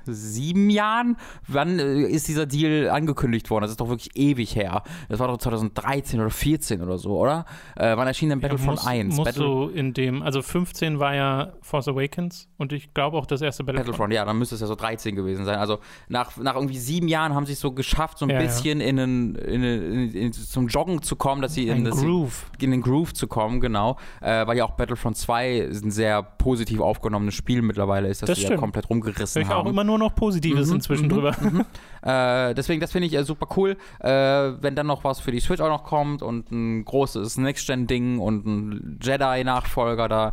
sieben 0.06 0.70
Jahren, 0.70 1.16
wann 1.48 1.78
äh, 1.78 2.02
ist 2.02 2.28
dieser 2.28 2.46
Deal 2.46 2.90
angekündigt 2.90 3.50
worden? 3.50 3.62
Das 3.62 3.70
ist 3.70 3.80
doch 3.80 3.88
wirklich 3.88 4.10
ewig 4.16 4.56
her. 4.56 4.82
Das 5.08 5.18
war 5.18 5.28
doch 5.28 5.38
2013 5.38 6.20
oder 6.20 6.30
14 6.30 6.82
oder 6.82 6.98
so, 6.98 7.18
oder? 7.18 7.44
Äh, 7.76 7.96
wann 7.96 8.06
erschien 8.06 8.28
denn 8.28 8.40
Battlefront 8.40 8.78
muss, 8.78 8.86
1? 8.86 9.16
Muss 9.16 9.24
Battle 9.24 9.42
so 9.42 9.68
in 9.68 9.94
dem, 9.94 10.22
also 10.22 10.42
15 10.42 10.98
war 10.98 11.14
ja 11.14 11.52
Force 11.60 11.88
Awakens 11.88 12.48
und 12.58 12.72
ich 12.72 12.92
glaube 12.94 13.16
auch 13.16 13.26
das 13.26 13.40
erste 13.42 13.64
Battlefront. 13.64 13.86
Battlefront, 13.86 14.12
ja, 14.14 14.24
dann 14.24 14.38
müsste 14.38 14.54
es 14.54 14.60
ja 14.60 14.66
so 14.66 14.74
13 14.74 15.14
gewesen 15.14 15.44
sein. 15.44 15.58
Also 15.58 15.78
nach, 16.08 16.36
nach 16.36 16.54
irgendwie 16.54 16.78
sieben 16.78 17.08
Jahren 17.08 17.34
haben 17.34 17.46
sie 17.46 17.52
es 17.52 17.60
so 17.60 17.72
geschafft, 17.72 18.18
so 18.18 18.26
ein 18.26 18.30
Ja, 18.30 18.36
ja. 18.36 18.42
bisschen 18.42 18.80
in, 18.80 18.98
einen, 18.98 19.34
in, 19.36 19.62
in, 19.62 20.10
in, 20.12 20.32
zum 20.32 20.68
Joggen 20.68 21.02
zu 21.02 21.16
kommen, 21.16 21.42
dass 21.42 21.54
sie 21.54 21.68
in, 21.68 21.84
Groove. 21.84 22.46
in 22.60 22.70
den 22.70 22.80
Groove 22.82 23.12
zu 23.14 23.26
kommen, 23.26 23.60
genau. 23.60 23.96
Äh, 24.20 24.46
weil 24.46 24.56
ja 24.56 24.64
auch 24.64 24.72
Battlefront 24.72 25.16
2 25.16 25.68
ein 25.82 25.90
sehr 25.90 26.22
positiv 26.22 26.80
aufgenommenes 26.80 27.34
Spiel 27.34 27.62
mittlerweile 27.62 28.08
ist, 28.08 28.22
dass 28.22 28.28
Das 28.28 28.38
sie 28.38 28.42
ja 28.44 28.48
stimmt. 28.48 28.60
komplett 28.60 28.84
Höre 28.84 28.88
rumgerissen 28.90 29.42
ich 29.42 29.48
auch 29.48 29.54
haben. 29.58 29.70
immer 29.70 29.84
nur 29.84 29.91
noch 29.98 30.14
Positives 30.14 30.68
Mhm, 30.68 30.74
inzwischen 30.76 31.04
mhm, 31.06 31.10
drüber. 31.10 31.36
Äh, 32.04 32.54
deswegen, 32.54 32.80
das 32.80 32.90
finde 32.90 33.06
ich 33.06 33.14
äh, 33.14 33.22
super 33.22 33.46
cool. 33.56 33.76
Äh, 34.00 34.08
wenn 34.10 34.74
dann 34.74 34.88
noch 34.88 35.04
was 35.04 35.20
für 35.20 35.30
die 35.30 35.38
Switch 35.38 35.60
auch 35.60 35.68
noch 35.68 35.84
kommt 35.84 36.20
und 36.20 36.50
ein 36.50 36.84
großes 36.84 37.36
Next-Gen-Ding 37.38 38.18
und 38.18 38.44
ein 38.44 38.98
Jedi-Nachfolger 39.00 40.08
da. 40.08 40.32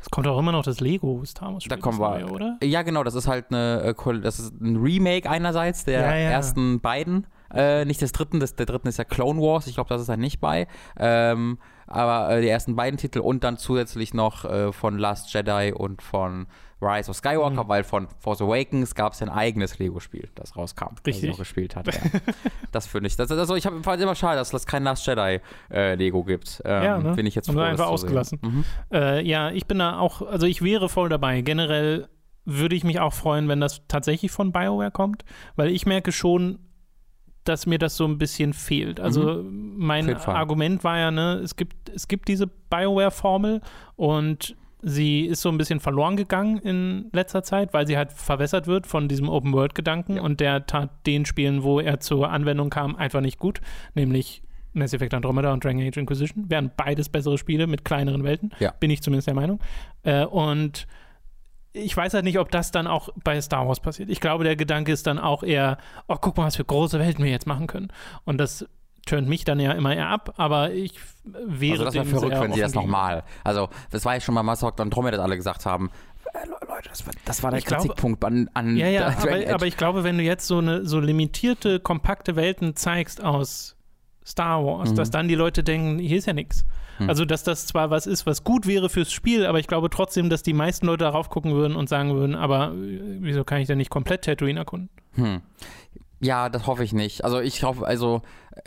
Es 0.00 0.08
kommt 0.08 0.26
auch 0.26 0.38
immer 0.38 0.52
noch 0.52 0.62
das 0.62 0.80
Lego 0.80 1.22
Star 1.26 1.52
Wars 1.52 1.64
Spiel. 1.64 1.76
Da 1.76 1.82
kommen 1.82 1.98
wir. 2.00 2.32
oder? 2.32 2.56
Ja, 2.62 2.80
genau, 2.80 3.04
das 3.04 3.14
ist 3.14 3.28
halt 3.28 3.46
eine, 3.50 3.94
äh, 3.94 4.20
das 4.22 4.38
ist 4.38 4.58
ein 4.62 4.76
Remake 4.76 5.28
einerseits 5.28 5.84
der 5.84 6.00
Ja, 6.00 6.06
ja. 6.16 6.30
ersten 6.30 6.80
beiden. 6.80 7.26
Äh, 7.52 7.84
nicht 7.84 8.00
des 8.00 8.12
dritten, 8.12 8.40
das, 8.40 8.54
der 8.54 8.64
dritten 8.64 8.88
ist 8.88 8.96
ja 8.96 9.04
Clone 9.04 9.40
Wars, 9.40 9.66
ich 9.66 9.74
glaube, 9.74 9.88
das 9.88 10.00
ist 10.00 10.08
da 10.08 10.16
nicht 10.16 10.40
bei. 10.40 10.68
Ähm, 10.98 11.58
aber 11.86 12.30
äh, 12.30 12.40
die 12.40 12.48
ersten 12.48 12.76
beiden 12.76 12.96
Titel 12.96 13.18
und 13.18 13.42
dann 13.44 13.58
zusätzlich 13.58 14.14
noch 14.14 14.44
äh, 14.44 14.72
von 14.72 14.96
Last 14.98 15.34
Jedi 15.34 15.72
und 15.76 16.00
von 16.00 16.46
Rise 16.82 17.10
of 17.10 17.16
Skywalker, 17.16 17.64
Mhm. 17.64 17.68
weil 17.68 17.84
von 17.84 18.08
Force 18.18 18.40
Awakens 18.40 18.94
gab 18.94 19.12
es 19.12 19.20
ein 19.22 19.28
eigenes 19.28 19.78
Lego-Spiel, 19.78 20.28
das 20.34 20.56
rauskam, 20.56 20.94
das 20.94 21.00
ich 21.04 21.06
Richtig. 21.16 21.32
auch 21.32 21.38
gespielt 21.38 21.76
hatte. 21.76 21.90
Ja. 21.92 22.00
das 22.72 22.86
finde 22.86 23.08
ich. 23.08 23.16
Das, 23.16 23.30
also 23.30 23.54
ich 23.54 23.64
fand 23.64 23.86
es 23.86 24.00
immer 24.00 24.14
schade, 24.14 24.36
dass 24.38 24.52
es 24.52 24.66
kein 24.66 24.84
Last 24.84 25.06
Jedi 25.06 25.40
äh, 25.70 25.94
Lego 25.94 26.24
gibt. 26.24 26.62
Ähm, 26.64 26.82
Ja, 26.82 26.98
ne? 26.98 27.14
Bin 27.14 27.26
ich 27.26 27.34
jetzt 27.34 27.46
froh, 27.50 27.56
das 27.58 27.68
einfach 27.70 27.86
ausgelassen. 27.88 28.38
Mhm. 28.42 28.64
Äh, 28.92 29.22
ja, 29.26 29.50
ich 29.50 29.66
bin 29.66 29.78
da 29.78 29.98
auch, 29.98 30.22
also 30.22 30.46
ich 30.46 30.62
wäre 30.62 30.88
voll 30.88 31.08
dabei. 31.10 31.40
Generell 31.42 32.08
würde 32.46 32.74
ich 32.74 32.84
mich 32.84 32.98
auch 33.00 33.12
freuen, 33.12 33.48
wenn 33.48 33.60
das 33.60 33.82
tatsächlich 33.86 34.30
von 34.32 34.50
BioWare 34.50 34.90
kommt, 34.90 35.24
weil 35.56 35.68
ich 35.70 35.84
merke 35.86 36.10
schon, 36.12 36.58
dass 37.44 37.66
mir 37.66 37.78
das 37.78 37.96
so 37.96 38.04
ein 38.06 38.18
bisschen 38.18 38.52
fehlt. 38.54 39.00
Also 39.00 39.42
Mhm. 39.42 39.74
Mein 39.76 40.18
Fall. 40.18 40.36
Argument 40.36 40.82
war 40.84 40.98
ja, 40.98 41.10
ne, 41.10 41.34
es 41.44 41.56
gibt, 41.56 41.88
es 41.90 42.06
gibt 42.08 42.28
diese 42.28 42.46
BioWare-Formel 42.46 43.60
und 43.96 44.56
sie 44.82 45.26
ist 45.26 45.40
so 45.42 45.48
ein 45.50 45.58
bisschen 45.58 45.80
verloren 45.80 46.16
gegangen 46.16 46.58
in 46.58 47.10
letzter 47.12 47.42
Zeit, 47.42 47.72
weil 47.74 47.86
sie 47.86 47.96
halt 47.96 48.12
verwässert 48.12 48.66
wird 48.66 48.86
von 48.86 49.08
diesem 49.08 49.28
Open-World-Gedanken 49.28 50.16
Ja. 50.16 50.22
und 50.22 50.40
der 50.40 50.66
tat 50.66 50.90
den 51.06 51.24
Spielen, 51.26 51.62
wo 51.62 51.80
er 51.80 52.00
zur 52.00 52.30
Anwendung 52.30 52.70
kam, 52.70 52.96
einfach 52.96 53.20
nicht 53.20 53.38
gut, 53.38 53.60
nämlich 53.94 54.42
Mass 54.72 54.92
Effect 54.92 55.12
Andromeda 55.14 55.52
und 55.52 55.64
Dragon 55.64 55.82
Age 55.82 55.96
Inquisition. 55.96 56.48
Wären 56.48 56.70
beides 56.76 57.08
bessere 57.08 57.36
Spiele 57.38 57.66
mit 57.66 57.84
kleineren 57.84 58.22
Welten, 58.24 58.50
Ja. 58.60 58.72
bin 58.78 58.90
ich 58.90 59.02
zumindest 59.02 59.26
der 59.26 59.34
Meinung. 59.34 59.58
Äh, 60.04 60.24
und 60.24 60.86
ich 61.72 61.96
weiß 61.96 62.14
halt 62.14 62.24
nicht, 62.24 62.38
ob 62.38 62.50
das 62.50 62.70
dann 62.72 62.86
auch 62.86 63.10
bei 63.22 63.40
Star 63.40 63.66
Wars 63.68 63.80
passiert. 63.80 64.10
Ich 64.10 64.20
glaube, 64.20 64.44
der 64.44 64.56
Gedanke 64.56 64.92
ist 64.92 65.06
dann 65.06 65.18
auch 65.18 65.42
eher, 65.42 65.78
oh, 66.08 66.16
guck 66.20 66.36
mal, 66.36 66.46
was 66.46 66.56
für 66.56 66.64
große 66.64 66.98
Welten 66.98 67.24
wir 67.24 67.30
jetzt 67.30 67.46
machen 67.46 67.66
können. 67.66 67.88
Und 68.24 68.38
das 68.38 68.66
turnt 69.06 69.28
mich 69.28 69.44
dann 69.44 69.58
ja 69.60 69.72
immer 69.72 69.94
eher 69.94 70.08
ab, 70.08 70.34
aber 70.36 70.72
ich 70.72 70.94
wäre 71.24 71.72
Also 71.72 71.84
das 71.84 71.94
wäre 71.94 72.04
verrückt, 72.06 72.40
wenn 72.40 72.52
sie 72.52 72.60
das 72.60 72.74
nochmal. 72.74 73.22
Also 73.44 73.68
das 73.90 74.04
war 74.04 74.14
ja 74.14 74.20
schon 74.20 74.34
mal 74.34 74.42
Mass 74.42 74.62
Effect 74.62 74.80
Andromeda, 74.80 75.16
dass 75.16 75.24
alle 75.24 75.36
gesagt 75.36 75.66
haben, 75.66 75.90
äh, 76.32 76.46
Le- 76.46 76.56
Leute, 76.68 76.88
das 76.88 77.06
war, 77.06 77.12
das 77.24 77.42
war 77.42 77.50
der 77.50 77.58
Ich 77.58 77.66
Kritikpunkt 77.66 78.24
an, 78.24 78.48
an 78.54 78.76
Ja, 78.76 78.86
ja, 78.88 79.06
aber, 79.18 79.54
aber 79.54 79.66
ich 79.66 79.76
glaube, 79.76 80.04
wenn 80.04 80.16
du 80.18 80.22
jetzt 80.24 80.46
so 80.46 80.58
eine 80.58 80.86
so 80.86 81.00
limitierte, 81.00 81.80
kompakte 81.80 82.36
Welten 82.36 82.76
zeigst 82.76 83.22
aus 83.22 83.76
Star 84.24 84.64
Wars, 84.64 84.90
Mhm. 84.90 84.96
dass 84.96 85.10
dann 85.10 85.28
die 85.28 85.34
Leute 85.34 85.62
denken, 85.64 85.98
hier 85.98 86.18
ist 86.18 86.26
ja 86.26 86.32
nichts. 86.32 86.64
Mhm. 86.98 87.08
Also, 87.08 87.24
dass 87.24 87.42
das 87.42 87.66
zwar 87.66 87.90
was 87.90 88.06
ist, 88.06 88.26
was 88.26 88.44
gut 88.44 88.66
wäre 88.66 88.88
fürs 88.90 89.10
Spiel, 89.12 89.46
aber 89.46 89.58
ich 89.58 89.66
glaube 89.66 89.88
trotzdem, 89.90 90.28
dass 90.30 90.42
die 90.42 90.52
meisten 90.52 90.86
Leute 90.86 91.04
darauf 91.04 91.30
gucken 91.30 91.52
würden 91.54 91.74
und 91.74 91.88
sagen 91.88 92.14
würden, 92.14 92.34
aber 92.36 92.72
äh, 92.72 93.00
wieso 93.20 93.42
kann 93.44 93.60
ich 93.60 93.66
denn 93.66 93.78
nicht 93.78 93.90
komplett 93.90 94.24
Tatooine 94.24 94.60
erkunden? 94.60 94.90
Hm. 95.14 95.40
Ja, 96.22 96.48
das 96.50 96.66
hoffe 96.66 96.84
ich 96.84 96.92
nicht. 96.92 97.24
Also 97.24 97.40
ich 97.40 97.62
hoffe, 97.62 97.86
also 97.86 98.20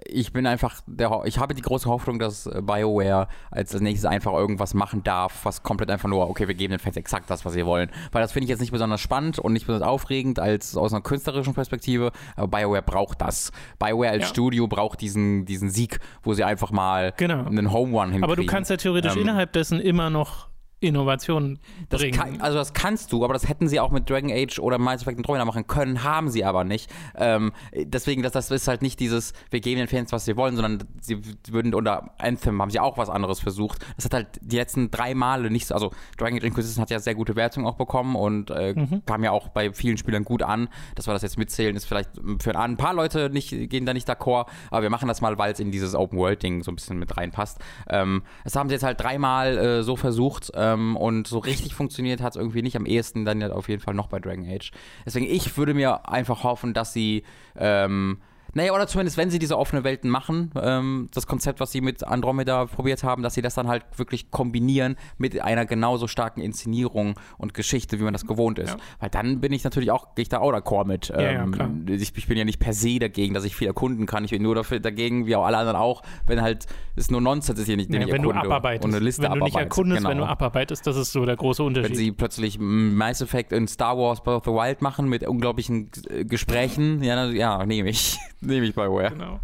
ich 0.07 0.33
bin 0.33 0.47
einfach, 0.47 0.81
der, 0.87 1.21
ich 1.25 1.37
habe 1.37 1.53
die 1.53 1.61
große 1.61 1.87
Hoffnung, 1.87 2.17
dass 2.17 2.47
äh, 2.47 2.61
BioWare 2.63 3.27
als 3.51 3.79
nächstes 3.79 4.09
einfach 4.09 4.33
irgendwas 4.33 4.73
machen 4.73 5.03
darf, 5.03 5.45
was 5.45 5.61
komplett 5.61 5.91
einfach 5.91 6.09
nur, 6.09 6.27
okay, 6.29 6.47
wir 6.47 6.55
geben 6.55 6.71
den 6.71 6.79
Fans 6.79 6.97
exakt 6.97 7.29
das, 7.29 7.45
was 7.45 7.53
sie 7.53 7.65
wollen. 7.65 7.91
Weil 8.11 8.21
das 8.23 8.31
finde 8.31 8.45
ich 8.45 8.49
jetzt 8.49 8.59
nicht 8.61 8.71
besonders 8.71 9.01
spannend 9.01 9.37
und 9.37 9.53
nicht 9.53 9.67
besonders 9.67 9.87
aufregend 9.87 10.39
als 10.39 10.75
aus 10.75 10.93
einer 10.93 11.03
künstlerischen 11.03 11.53
Perspektive, 11.53 12.11
aber 12.35 12.47
BioWare 12.57 12.81
braucht 12.81 13.21
das. 13.21 13.51
BioWare 13.77 14.09
als 14.11 14.23
Ja. 14.23 14.27
Studio 14.29 14.67
braucht 14.67 15.01
diesen, 15.01 15.45
diesen 15.45 15.69
Sieg, 15.69 15.99
wo 16.23 16.33
sie 16.33 16.43
einfach 16.43 16.71
mal 16.71 17.13
Genau. 17.17 17.45
einen 17.45 17.71
Home 17.71 17.91
Run 17.91 18.11
hinkriegen. 18.11 18.23
Aber 18.23 18.35
du 18.35 18.45
kannst 18.47 18.71
ja 18.71 18.77
theoretisch 18.77 19.15
Ähm, 19.15 19.21
innerhalb 19.23 19.53
dessen 19.53 19.79
immer 19.79 20.09
noch 20.09 20.47
Innovationen 20.83 21.59
bringen. 21.89 22.13
kann, 22.13 22.41
also 22.41 22.57
das 22.57 22.73
kannst 22.73 23.11
du, 23.11 23.23
aber 23.23 23.33
das 23.33 23.47
hätten 23.47 23.67
sie 23.67 23.79
auch 23.79 23.91
mit 23.91 24.09
Dragon 24.09 24.31
Age 24.31 24.59
oder 24.59 24.77
Mass 24.77 25.01
Effect 25.01 25.17
Andromeda 25.17 25.45
machen 25.45 25.67
können, 25.67 26.03
haben 26.03 26.29
sie 26.29 26.43
aber 26.45 26.63
nicht. 26.63 26.89
Ähm, 27.15 27.51
deswegen, 27.73 28.21
das, 28.23 28.33
das 28.33 28.51
ist 28.51 28.67
halt 28.67 28.81
nicht 28.81 28.99
dieses, 28.99 29.33
wir 29.49 29.59
geben 29.59 29.79
den 29.79 29.87
Fans, 29.87 30.11
was 30.11 30.25
sie 30.25 30.35
wollen, 30.37 30.55
sondern 30.55 30.83
sie 31.01 31.19
würden, 31.49 31.73
oder 31.73 32.11
Anthem 32.17 32.61
haben 32.61 32.69
sie 32.69 32.79
auch 32.79 32.97
was 32.97 33.09
anderes 33.09 33.39
versucht. 33.39 33.85
Das 33.95 34.05
hat 34.05 34.13
halt 34.13 34.27
die 34.41 34.55
letzten 34.57 34.91
drei 34.91 35.13
Male 35.15 35.49
nicht 35.49 35.67
so, 35.67 35.73
also 35.75 35.91
Dragon 36.17 36.37
Age 36.37 36.43
Inquisition 36.43 36.81
hat 36.81 36.89
ja 36.89 36.99
sehr 36.99 37.15
gute 37.15 37.35
Wertungen 37.35 37.67
auch 37.67 37.75
bekommen 37.75 38.15
und 38.15 38.49
äh, 38.51 38.73
Mhm. 38.73 39.03
kam 39.05 39.23
ja 39.23 39.31
auch 39.31 39.49
bei 39.49 39.71
vielen 39.71 39.97
Spielern 39.97 40.23
gut 40.23 40.41
an. 40.41 40.67
Dass 40.95 41.07
wir 41.07 41.13
das 41.13 41.21
jetzt 41.21 41.37
mitzählen, 41.37 41.75
ist 41.75 41.85
vielleicht 41.85 42.09
für 42.41 42.57
ein 42.57 42.75
paar 42.77 42.93
Leute 42.93 43.29
nicht, 43.29 43.49
gehen 43.69 43.85
da 43.85 43.93
nicht 43.93 44.09
d'accord, 44.09 44.47
aber 44.71 44.81
wir 44.81 44.89
machen 44.89 45.07
das 45.07 45.21
mal, 45.21 45.37
weil 45.37 45.53
es 45.53 45.59
in 45.59 45.71
dieses 45.71 45.95
Open-World-Ding 45.95 46.63
so 46.63 46.71
ein 46.71 46.75
bisschen 46.75 46.97
mit 46.97 47.15
reinpasst. 47.15 47.59
Ähm, 47.89 48.23
das 48.43 48.55
haben 48.55 48.69
sie 48.69 48.73
jetzt 48.73 48.83
halt 48.83 48.99
dreimal 48.99 49.57
äh, 49.57 49.83
so 49.83 49.95
versucht 49.95 50.51
ähm, 50.73 50.95
und 50.95 51.27
so 51.27 51.39
richtig 51.39 51.73
funktioniert 51.73 52.21
hat 52.21 52.33
es 52.33 52.35
irgendwie 52.35 52.61
nicht. 52.61 52.75
Am 52.75 52.85
ehesten 52.85 53.25
dann 53.25 53.41
ja 53.41 53.51
auf 53.51 53.69
jeden 53.69 53.81
Fall 53.81 53.93
noch 53.93 54.07
bei 54.07 54.19
Dragon 54.19 54.45
Age. 54.47 54.71
Deswegen, 55.05 55.25
ich 55.25 55.57
würde 55.57 55.73
mir 55.73 56.09
einfach 56.09 56.43
hoffen, 56.43 56.73
dass 56.73 56.93
sie 56.93 57.23
ähm, 57.55 58.19
naja, 58.53 58.73
oder 58.73 58.87
zumindest, 58.87 59.17
wenn 59.17 59.29
sie 59.29 59.39
diese 59.39 59.57
offene 59.57 59.83
Welten 59.83 60.09
machen, 60.09 60.51
ähm, 60.61 61.09
das 61.13 61.27
Konzept, 61.27 61.59
was 61.59 61.71
sie 61.71 61.81
mit 61.81 62.03
Andromeda 62.03 62.65
probiert 62.65 63.03
haben, 63.03 63.23
dass 63.23 63.33
sie 63.33 63.41
das 63.41 63.55
dann 63.55 63.67
halt 63.67 63.83
wirklich 63.97 64.31
kombinieren 64.31 64.95
mit 65.17 65.39
einer 65.41 65.65
genauso 65.65 66.07
starken 66.07 66.41
Inszenierung 66.41 67.19
und 67.37 67.53
Geschichte, 67.53 67.99
wie 67.99 68.03
man 68.03 68.13
das 68.13 68.25
gewohnt 68.25 68.59
ist. 68.59 68.71
Ja. 68.71 68.77
Weil 68.99 69.09
dann 69.09 69.41
bin 69.41 69.53
ich 69.53 69.63
natürlich 69.63 69.91
auch, 69.91 70.15
gehe 70.15 70.23
ich 70.23 70.29
da 70.29 70.39
auch 70.39 70.53
d'accord 70.53 70.85
mit. 70.85 71.09
Ja, 71.09 71.21
ja, 71.21 71.43
Ähm, 71.43 71.51
klar. 71.51 71.69
ich, 71.87 72.15
ich 72.15 72.27
bin 72.27 72.37
ja 72.37 72.45
nicht 72.45 72.59
per 72.59 72.73
se 72.73 72.99
dagegen, 72.99 73.33
dass 73.33 73.43
ich 73.43 73.55
viel 73.55 73.67
erkunden 73.67 74.05
kann. 74.05 74.23
Ich 74.25 74.31
bin 74.31 74.41
nur 74.41 74.55
dafür, 74.55 74.79
dagegen, 74.79 75.25
wie 75.25 75.35
auch 75.35 75.45
alle 75.45 75.57
anderen 75.57 75.77
auch, 75.77 76.03
wenn 76.27 76.41
halt 76.41 76.67
es 76.95 77.09
nur 77.09 77.21
Nonsens 77.21 77.59
ist, 77.59 77.67
den 77.67 77.79
ich, 77.79 77.87
den 77.87 78.01
ja, 78.01 78.07
ich 78.07 78.13
wenn 78.13 78.21
du 78.21 78.29
erkunde 78.29 78.47
abarbeitest. 78.47 78.85
und 78.85 78.93
eine 78.93 79.03
Liste 79.03 79.23
wenn 79.23 79.39
du 79.39 79.45
nicht 79.45 79.55
erkundest, 79.55 79.99
genau. 79.99 80.09
wenn 80.09 80.17
du 80.19 80.25
abarbeitest, 80.25 80.85
das 80.85 80.95
ist 80.95 81.11
so 81.11 81.25
der 81.25 81.35
große 81.35 81.63
Unterschied. 81.63 81.91
Wenn 81.91 81.97
sie 81.97 82.11
plötzlich 82.11 82.57
Mass 82.59 83.21
Effect 83.21 83.51
in 83.51 83.67
Star 83.67 83.97
Wars 83.97 84.21
Breath 84.21 84.37
of 84.37 84.43
the 84.45 84.51
Wild 84.51 84.81
machen 84.81 85.09
mit 85.09 85.25
unglaublichen 85.27 85.89
äh, 86.09 86.25
Gesprächen, 86.25 87.01
ja, 87.03 87.25
ja 87.25 87.65
nehme 87.65 87.89
ich. 87.89 88.17
nehme 88.45 88.65
ich 88.65 88.75
BioWare. 88.75 89.09
Genau. 89.11 89.39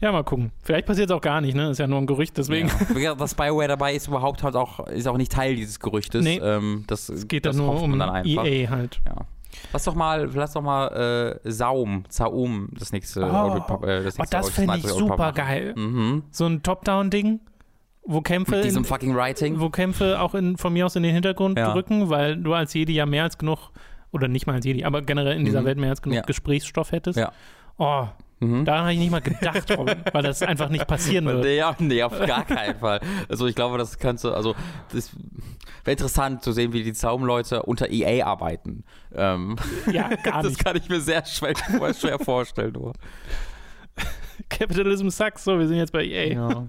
Ja, 0.00 0.10
mal 0.10 0.24
gucken. 0.24 0.50
Vielleicht 0.62 0.86
passiert 0.86 1.10
es 1.10 1.16
auch 1.16 1.20
gar 1.20 1.40
nicht, 1.40 1.54
ne? 1.54 1.70
Ist 1.70 1.78
ja 1.78 1.86
nur 1.86 1.98
ein 1.98 2.06
Gerücht, 2.06 2.36
deswegen. 2.36 2.70
Ja. 2.98 3.14
Dass 3.14 3.34
BioWare 3.34 3.68
dabei 3.68 3.94
ist, 3.94 4.08
überhaupt 4.08 4.42
halt 4.42 4.56
auch, 4.56 4.86
ist 4.88 5.06
auch 5.06 5.16
nicht 5.16 5.30
Teil 5.30 5.54
dieses 5.54 5.78
Gerüchtes. 5.78 6.24
Nee. 6.24 6.38
Ähm, 6.42 6.84
das 6.88 7.08
Es 7.08 7.28
geht 7.28 7.46
das 7.46 7.56
dann 7.56 7.66
nur 7.66 7.80
um 7.82 7.98
dann 7.98 8.10
einfach. 8.10 8.44
EA 8.44 8.68
halt. 8.70 9.00
Ja. 9.06 9.14
Lass 9.72 9.84
doch 9.84 9.94
mal, 9.94 10.28
lass 10.34 10.54
doch 10.54 10.62
mal 10.62 11.40
äh, 11.44 11.50
Saum, 11.50 12.04
Zaum, 12.08 12.70
das 12.78 12.90
nächste. 12.90 13.20
Oh. 13.22 13.52
Old 13.52 13.84
äh, 13.84 14.02
das 14.02 14.16
Oh, 14.18 14.22
nächste 14.22 14.36
das 14.38 14.50
fände 14.50 14.76
ich 14.78 14.86
super 14.88 15.32
geil. 15.32 15.74
Mhm. 15.76 16.22
So 16.30 16.46
ein 16.46 16.62
Top-Down-Ding, 16.62 17.38
wo 18.04 18.22
Kämpfe, 18.22 18.56
Mit 18.56 18.64
diesem 18.64 18.78
in, 18.82 18.84
fucking 18.88 19.14
Writing. 19.14 19.60
wo 19.60 19.68
Kämpfe 19.70 20.20
auch 20.20 20.34
in, 20.34 20.56
von 20.56 20.72
mir 20.72 20.86
aus 20.86 20.96
in 20.96 21.02
den 21.04 21.12
Hintergrund 21.12 21.58
Ja. 21.58 21.72
drücken, 21.72 22.08
weil 22.10 22.36
du 22.38 22.54
als 22.54 22.74
Jedi 22.74 22.94
ja 22.94 23.06
mehr 23.06 23.22
als 23.24 23.38
genug, 23.38 23.70
oder 24.10 24.26
nicht 24.26 24.46
mal 24.48 24.54
als 24.54 24.64
Jedi, 24.64 24.84
aber 24.84 25.02
generell 25.02 25.36
in 25.36 25.44
dieser 25.44 25.60
Mhm. 25.60 25.66
Welt 25.66 25.78
mehr 25.78 25.90
als 25.90 26.02
genug 26.02 26.16
Ja. 26.16 26.22
Gesprächsstoff 26.22 26.90
hättest. 26.90 27.18
Ja. 27.18 27.30
Oh, 27.76 28.06
Mhm. 28.42 28.64
Daran 28.64 28.82
habe 28.82 28.92
ich 28.92 28.98
nicht 28.98 29.12
mal 29.12 29.20
gedacht, 29.20 29.70
weil 30.12 30.22
das 30.22 30.42
einfach 30.42 30.68
nicht 30.68 30.88
passieren 30.88 31.26
wird. 31.26 31.44
Nee, 31.44 31.62
nee, 31.78 32.02
auf 32.02 32.18
gar 32.18 32.44
keinen 32.44 32.76
Fall. 32.76 33.00
Also 33.28 33.46
ich 33.46 33.54
glaube, 33.54 33.78
das 33.78 33.98
kannst 33.98 34.24
du, 34.24 34.32
also 34.32 34.56
das 34.92 35.12
wäre 35.84 35.92
interessant 35.92 36.42
zu 36.42 36.50
sehen, 36.50 36.72
wie 36.72 36.82
die 36.82 36.92
Zaumleute 36.92 37.62
unter 37.62 37.88
EA 37.90 38.26
arbeiten. 38.26 38.82
Ähm, 39.14 39.56
ja, 39.92 40.08
gar 40.24 40.42
nicht. 40.42 40.56
Das 40.56 40.64
kann 40.64 40.76
ich 40.76 40.88
mir 40.88 41.00
sehr 41.00 41.24
schwer, 41.24 41.54
schwer 41.94 42.18
vorstellen. 42.18 42.72
Nur. 42.72 42.94
Capitalism 44.48 45.08
sucks, 45.08 45.44
so, 45.44 45.56
wir 45.56 45.68
sind 45.68 45.76
jetzt 45.76 45.92
bei 45.92 46.04
EA. 46.04 46.32
Ja. 46.34 46.66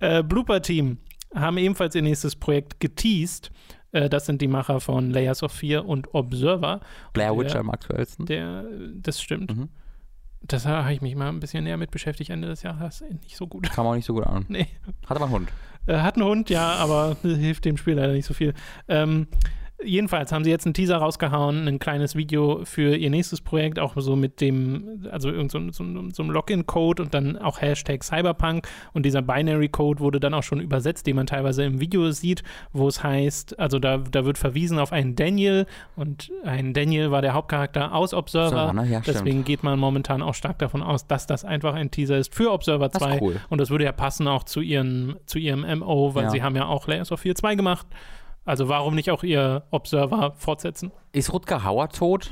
äh, 0.00 0.22
Blooper 0.22 0.62
Team 0.62 0.96
haben 1.34 1.58
ebenfalls 1.58 1.94
ihr 1.94 2.02
nächstes 2.02 2.36
Projekt 2.36 2.80
geteased. 2.80 3.50
Äh, 3.92 4.08
das 4.08 4.24
sind 4.24 4.40
die 4.40 4.48
Macher 4.48 4.80
von 4.80 5.10
Layers 5.10 5.42
of 5.42 5.52
Fear 5.52 5.84
und 5.84 6.14
Observer. 6.14 6.80
Blair 7.12 7.36
Witch 7.36 7.54
am 7.54 7.68
aktuellsten. 7.68 8.24
Der, 8.24 8.64
das 8.94 9.20
stimmt. 9.20 9.54
Mhm. 9.54 9.68
Das 10.46 10.66
habe 10.66 10.92
ich 10.92 11.00
mich 11.00 11.16
mal 11.16 11.28
ein 11.28 11.40
bisschen 11.40 11.64
näher 11.64 11.76
mit 11.76 11.90
beschäftigt 11.90 12.30
Ende 12.30 12.48
des 12.48 12.62
Jahres. 12.62 13.02
Nicht 13.22 13.36
so 13.36 13.46
gut. 13.46 13.70
Kam 13.70 13.86
auch 13.86 13.94
nicht 13.94 14.04
so 14.04 14.12
gut 14.12 14.24
an. 14.24 14.44
Nee. 14.48 14.66
Hat 15.06 15.16
aber 15.16 15.24
einen 15.24 15.34
Hund. 15.34 15.48
Äh, 15.86 15.98
hat 15.98 16.16
einen 16.16 16.26
Hund, 16.26 16.50
ja, 16.50 16.74
aber 16.74 17.16
hilft 17.22 17.64
dem 17.64 17.76
Spiel 17.76 17.94
leider 17.94 18.12
nicht 18.12 18.26
so 18.26 18.34
viel. 18.34 18.54
Ähm, 18.88 19.26
jedenfalls 19.82 20.32
haben 20.32 20.44
sie 20.44 20.50
jetzt 20.50 20.66
einen 20.66 20.74
Teaser 20.74 20.96
rausgehauen, 20.96 21.66
ein 21.66 21.78
kleines 21.78 22.14
Video 22.14 22.60
für 22.64 22.96
ihr 22.96 23.10
nächstes 23.10 23.40
Projekt, 23.40 23.78
auch 23.78 23.94
so 23.96 24.16
mit 24.16 24.40
dem, 24.40 25.06
also 25.10 25.30
irgend 25.30 25.50
so, 25.50 25.58
so, 25.70 25.84
so 26.10 26.22
einem 26.22 26.30
Login-Code 26.30 27.02
und 27.02 27.14
dann 27.14 27.36
auch 27.38 27.60
Hashtag 27.60 28.04
Cyberpunk. 28.04 28.68
Und 28.92 29.04
dieser 29.04 29.22
Binary-Code 29.22 30.00
wurde 30.00 30.20
dann 30.20 30.34
auch 30.34 30.42
schon 30.42 30.60
übersetzt, 30.60 31.06
den 31.06 31.16
man 31.16 31.26
teilweise 31.26 31.64
im 31.64 31.80
Video 31.80 32.10
sieht, 32.10 32.42
wo 32.72 32.88
es 32.88 33.02
heißt, 33.02 33.58
also 33.58 33.78
da, 33.78 33.98
da 33.98 34.24
wird 34.24 34.38
verwiesen 34.38 34.78
auf 34.78 34.92
einen 34.92 35.16
Daniel 35.16 35.66
und 35.96 36.30
ein 36.44 36.72
Daniel 36.72 37.10
war 37.10 37.22
der 37.22 37.34
Hauptcharakter 37.34 37.94
aus 37.94 38.14
Observer. 38.14 38.68
So, 38.68 38.72
ne? 38.72 38.88
ja, 38.88 39.00
Deswegen 39.00 39.26
stimmt. 39.28 39.46
geht 39.46 39.62
man 39.62 39.78
momentan 39.78 40.22
auch 40.22 40.34
stark 40.34 40.58
davon 40.58 40.82
aus, 40.82 41.06
dass 41.06 41.26
das 41.26 41.44
einfach 41.44 41.74
ein 41.74 41.90
Teaser 41.90 42.18
ist 42.18 42.34
für 42.34 42.52
Observer 42.52 42.90
2. 42.90 43.18
Cool. 43.20 43.40
Und 43.48 43.60
das 43.60 43.70
würde 43.70 43.84
ja 43.84 43.92
passen 43.92 44.28
auch 44.28 44.44
zu, 44.44 44.60
ihren, 44.60 45.16
zu 45.26 45.38
ihrem 45.38 45.64
MO, 45.78 46.14
weil 46.14 46.24
ja. 46.24 46.30
sie 46.30 46.42
haben 46.42 46.56
ja 46.56 46.66
auch 46.66 46.86
Layers 46.86 47.12
of 47.12 47.20
4 47.20 47.34
2 47.34 47.54
gemacht. 47.54 47.86
Also 48.44 48.68
warum 48.68 48.94
nicht 48.94 49.10
auch 49.10 49.22
ihr 49.22 49.64
Observer 49.70 50.34
fortsetzen? 50.36 50.92
Ist 51.12 51.32
Rutger 51.32 51.64
Hauer 51.64 51.88
tot? 51.88 52.30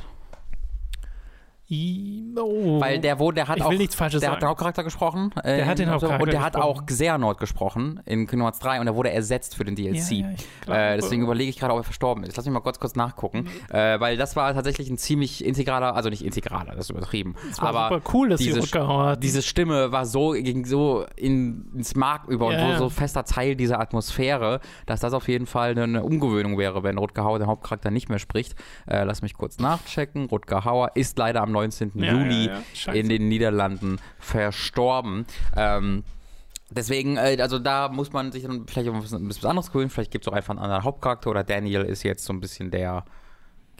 Oh. 2.36 2.80
Weil 2.80 2.98
der 3.00 3.18
wurde, 3.18 3.36
der 3.36 3.48
hat 3.48 3.56
ich 3.58 3.62
auch, 3.62 3.70
der 3.70 3.88
sagen. 3.88 4.32
hat 4.32 4.42
den 4.42 4.48
Hauptcharakter 4.48 4.84
gesprochen. 4.84 5.30
Äh, 5.42 5.56
der 5.58 5.66
hat 5.66 5.78
den 5.78 5.90
Hauptcharakter 5.90 6.22
Und 6.22 6.32
der 6.32 6.42
hat 6.42 6.56
auch 6.56 6.86
Xehanort 6.86 7.38
gesprochen 7.38 8.00
in 8.04 8.26
Kingdom 8.26 8.46
Hearts 8.46 8.58
3 8.60 8.80
und 8.80 8.86
er 8.86 8.94
wurde 8.94 9.10
ersetzt 9.10 9.56
für 9.56 9.64
den 9.64 9.74
DLC. 9.74 10.10
Ja, 10.12 10.26
ja, 10.68 10.92
äh, 10.92 10.96
deswegen 10.96 11.22
überlege 11.22 11.50
ich 11.50 11.58
gerade, 11.58 11.72
ob 11.72 11.80
er 11.80 11.84
verstorben 11.84 12.24
ist. 12.24 12.36
Lass 12.36 12.44
mich 12.44 12.52
mal 12.52 12.60
kurz 12.60 12.78
kurz 12.78 12.94
nachgucken. 12.94 13.48
Mhm. 13.70 13.74
Äh, 13.74 14.00
weil 14.00 14.16
das 14.16 14.36
war 14.36 14.52
tatsächlich 14.54 14.90
ein 14.90 14.98
ziemlich 14.98 15.44
integraler, 15.44 15.94
also 15.94 16.10
nicht 16.10 16.24
integraler, 16.24 16.74
das 16.74 16.86
ist 16.86 16.90
übertrieben. 16.90 17.34
Das 17.48 17.62
war 17.62 17.74
aber 17.74 17.96
super 17.96 18.10
cool, 18.14 18.28
dass 18.30 18.40
diese, 18.40 18.60
diese 19.18 19.42
Stimme 19.42 19.92
war 19.92 20.06
so, 20.06 20.32
ging 20.32 20.64
so 20.64 21.06
in, 21.16 21.70
ins 21.74 21.94
Mark 21.94 22.28
über 22.28 22.46
und 22.46 22.54
yeah. 22.54 22.76
so, 22.78 22.84
so 22.84 22.90
fester 22.90 23.24
Teil 23.24 23.56
dieser 23.56 23.80
Atmosphäre, 23.80 24.60
dass 24.86 25.00
das 25.00 25.12
auf 25.12 25.28
jeden 25.28 25.46
Fall 25.46 25.78
eine, 25.78 26.02
Umgewöhnung 26.02 26.58
wäre, 26.58 26.82
wenn 26.82 26.98
Rutger 26.98 27.24
Hauer, 27.24 27.38
der 27.38 27.46
Hauptcharakter, 27.46 27.90
nicht 27.90 28.08
mehr 28.08 28.18
spricht. 28.18 28.54
Äh, 28.86 29.04
lass 29.04 29.22
mich 29.22 29.34
kurz 29.34 29.58
nachchecken. 29.58 30.26
Rutger 30.26 30.64
Hauer 30.64 30.92
ist 30.94 31.18
leider 31.18 31.42
am 31.42 31.52
19. 31.62 31.92
Juli 31.94 32.46
ja, 32.46 32.92
in 32.92 33.08
den 33.08 33.28
Niederlanden 33.28 33.98
verstorben. 34.18 35.26
Ähm, 35.56 36.04
Deswegen, 36.74 37.18
äh, 37.18 37.36
also 37.40 37.58
da 37.58 37.90
muss 37.90 38.12
man 38.12 38.32
sich 38.32 38.44
dann 38.44 38.66
vielleicht 38.66 38.88
ein 38.88 39.28
bisschen 39.28 39.48
anderes 39.48 39.70
gewöhnen. 39.72 39.90
Vielleicht 39.90 40.10
gibt 40.10 40.26
es 40.26 40.32
auch 40.32 40.36
einfach 40.36 40.52
einen 40.54 40.64
anderen 40.64 40.84
Hauptcharakter 40.84 41.28
oder 41.28 41.44
Daniel 41.44 41.82
ist 41.82 42.02
jetzt 42.02 42.24
so 42.24 42.32
ein 42.32 42.40
bisschen 42.40 42.70
der 42.70 43.04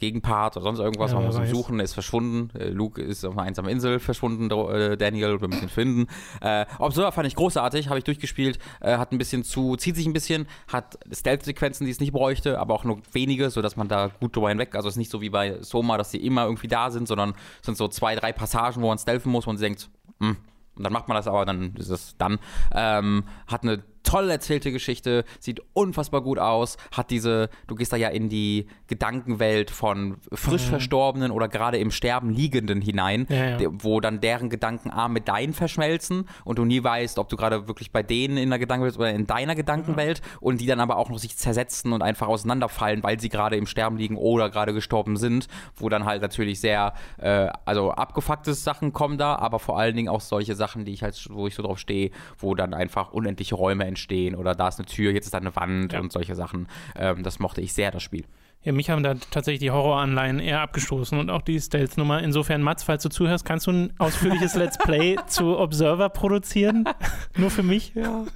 Gegenpart 0.03 0.57
oder 0.57 0.63
sonst 0.63 0.79
irgendwas. 0.79 1.11
Ja, 1.11 1.17
man 1.17 1.27
muss 1.27 1.37
ihn 1.37 1.47
suchen, 1.47 1.79
ist 1.79 1.93
verschwunden. 1.93 2.55
Äh, 2.57 2.69
Luke 2.69 3.01
ist 3.01 3.23
auf 3.25 3.33
einer 3.37 3.43
einsamen 3.43 3.71
Insel 3.71 3.99
verschwunden, 3.99 4.51
äh, 4.51 4.97
Daniel, 4.97 5.39
wir 5.39 5.47
müssen 5.47 5.63
ihn 5.63 5.69
finden. 5.69 6.07
Äh, 6.41 6.65
Observer 6.79 7.11
fand 7.11 7.27
ich 7.27 7.35
großartig, 7.35 7.87
habe 7.89 7.99
ich 7.99 8.03
durchgespielt, 8.03 8.59
äh, 8.81 8.97
hat 8.97 9.11
ein 9.11 9.17
bisschen 9.17 9.43
zu, 9.43 9.75
zieht 9.77 9.95
sich 9.95 10.05
ein 10.05 10.13
bisschen, 10.13 10.47
hat 10.67 10.97
Stealth-Sequenzen, 11.11 11.85
die 11.85 11.91
es 11.91 11.99
nicht 11.99 12.11
bräuchte, 12.11 12.59
aber 12.59 12.73
auch 12.73 12.83
nur 12.83 12.99
wenige, 13.11 13.49
sodass 13.49 13.75
man 13.75 13.87
da 13.87 14.09
gut 14.19 14.35
drüber 14.35 14.49
hinweg, 14.49 14.75
also 14.75 14.87
es 14.87 14.95
ist 14.95 14.99
nicht 14.99 15.11
so 15.11 15.21
wie 15.21 15.29
bei 15.29 15.61
Soma, 15.61 15.97
dass 15.97 16.11
sie 16.11 16.17
immer 16.25 16.45
irgendwie 16.45 16.67
da 16.67 16.91
sind, 16.91 17.07
sondern 17.07 17.33
es 17.59 17.65
sind 17.65 17.77
so 17.77 17.87
zwei, 17.87 18.15
drei 18.15 18.33
Passagen, 18.33 18.81
wo 18.81 18.87
man 18.87 18.97
stealthen 18.97 19.31
muss 19.31 19.47
und 19.47 19.55
man 19.55 19.61
denkt, 19.61 19.89
hm, 20.19 20.37
und 20.75 20.83
dann 20.83 20.93
macht 20.93 21.07
man 21.07 21.15
das 21.15 21.27
aber, 21.27 21.45
dann 21.45 21.75
ist 21.75 21.89
es 21.89 22.17
dann. 22.17 22.39
Ähm, 22.73 23.25
hat 23.47 23.63
eine 23.63 23.83
toll 24.03 24.29
erzählte 24.29 24.71
Geschichte, 24.71 25.23
sieht 25.39 25.61
unfassbar 25.73 26.21
gut 26.21 26.39
aus, 26.39 26.77
hat 26.91 27.09
diese, 27.09 27.49
du 27.67 27.75
gehst 27.75 27.91
da 27.93 27.97
ja 27.97 28.09
in 28.09 28.29
die 28.29 28.67
Gedankenwelt 28.87 29.71
von 29.71 30.17
frisch 30.31 30.65
mhm. 30.65 30.69
Verstorbenen 30.69 31.31
oder 31.31 31.47
gerade 31.47 31.77
im 31.77 31.89
Sterben 31.89 32.29
Liegenden 32.29 32.81
hinein, 32.81 33.25
ja, 33.29 33.57
ja. 33.57 33.69
wo 33.71 33.99
dann 34.01 34.19
deren 34.19 34.49
Gedanken 34.49 34.91
A 34.91 35.07
mit 35.07 35.27
deinen 35.27 35.53
verschmelzen 35.53 36.27
und 36.43 36.59
du 36.59 36.65
nie 36.65 36.83
weißt, 36.83 37.17
ob 37.17 37.29
du 37.29 37.37
gerade 37.37 37.67
wirklich 37.67 37.91
bei 37.91 38.03
denen 38.03 38.37
in 38.37 38.49
der 38.49 38.59
Gedankenwelt 38.59 38.97
oder 38.97 39.11
in 39.11 39.25
deiner 39.25 39.55
Gedankenwelt 39.55 40.21
mhm. 40.21 40.37
und 40.41 40.61
die 40.61 40.65
dann 40.65 40.79
aber 40.79 40.97
auch 40.97 41.09
noch 41.09 41.17
sich 41.17 41.37
zersetzen 41.37 41.93
und 41.93 42.01
einfach 42.01 42.27
auseinanderfallen, 42.27 43.03
weil 43.03 43.19
sie 43.19 43.29
gerade 43.29 43.55
im 43.55 43.65
Sterben 43.65 43.97
liegen 43.97 44.17
oder 44.17 44.49
gerade 44.49 44.73
gestorben 44.73 45.17
sind, 45.17 45.47
wo 45.75 45.89
dann 45.89 46.05
halt 46.05 46.21
natürlich 46.21 46.59
sehr, 46.59 46.93
äh, 47.17 47.49
also 47.65 47.91
abgefuckte 47.91 48.53
Sachen 48.53 48.93
kommen 48.93 49.17
da, 49.17 49.35
aber 49.35 49.59
vor 49.59 49.79
allen 49.79 49.95
Dingen 49.95 50.09
auch 50.09 50.21
solche 50.21 50.55
Sachen, 50.55 50.85
die 50.85 50.93
ich 50.93 51.03
halt, 51.03 51.27
wo 51.31 51.47
ich 51.47 51.55
so 51.55 51.63
drauf 51.63 51.79
stehe, 51.79 52.11
wo 52.37 52.53
dann 52.55 52.73
einfach 52.73 53.11
unendliche 53.11 53.55
Räume 53.55 53.85
entstehen 53.93 54.35
oder 54.35 54.55
da 54.55 54.67
ist 54.67 54.79
eine 54.79 54.85
Tür, 54.85 55.11
jetzt 55.11 55.25
ist 55.25 55.33
da 55.33 55.37
eine 55.37 55.55
Wand 55.55 55.93
ja. 55.93 55.99
und 55.99 56.11
solche 56.11 56.35
Sachen. 56.35 56.67
Ähm, 56.95 57.23
das 57.23 57.39
mochte 57.39 57.61
ich 57.61 57.73
sehr, 57.73 57.91
das 57.91 58.03
Spiel. 58.03 58.25
Ja, 58.63 58.71
mich 58.71 58.89
haben 58.89 59.03
da 59.03 59.15
tatsächlich 59.29 59.59
die 59.59 59.71
Horroranleihen 59.71 60.39
eher 60.39 60.61
abgestoßen 60.61 61.19
und 61.19 61.29
auch 61.29 61.41
die 61.41 61.59
Stealth-Nummer. 61.59 62.23
Insofern, 62.23 62.61
Mats, 62.61 62.83
falls 62.83 63.03
du 63.03 63.09
zuhörst, 63.09 63.43
kannst 63.43 63.67
du 63.67 63.71
ein 63.71 63.93
ausführliches 63.97 64.55
Let's 64.55 64.77
Play 64.77 65.17
zu 65.27 65.57
Observer 65.59 66.07
produzieren? 66.09 66.85
Nur 67.37 67.49
für 67.49 67.63
mich? 67.63 67.93
Ja. 67.93 68.25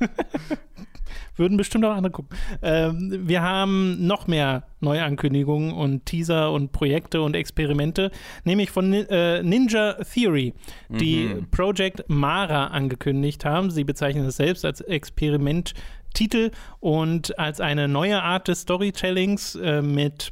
Würden 1.36 1.58
bestimmt 1.58 1.86
auch 1.86 1.96
andere 1.96 2.12
gucken. 2.12 2.38
Ähm, 2.62 3.28
wir 3.28 3.42
haben 3.42 4.06
noch 4.06 4.28
mehr 4.28 4.64
Neuankündigungen 4.80 5.74
und 5.74 6.06
Teaser 6.06 6.52
und 6.52 6.72
Projekte 6.72 7.22
und 7.22 7.36
Experimente, 7.36 8.12
nämlich 8.44 8.72
von 8.72 8.94
äh, 8.94 9.44
Ninja 9.44 9.94
Theory, 10.04 10.54
die 10.90 11.26
mhm. 11.26 11.50
Project 11.50 12.06
Mara 12.08 12.68
angekündigt 12.68 13.46
haben. 13.46 13.72
Sie 13.72 13.84
bezeichnen 13.84 14.26
es 14.26 14.38
selbst 14.38 14.66
als 14.66 14.82
Experiment 14.82 15.74
Titel 16.14 16.52
und 16.80 17.38
als 17.38 17.62
eine 17.62 17.88
neue 17.88 18.22
Art 18.22 18.48
des 18.48 18.62
Storytellings 18.62 19.56
äh, 19.56 19.82
mit 19.82 20.32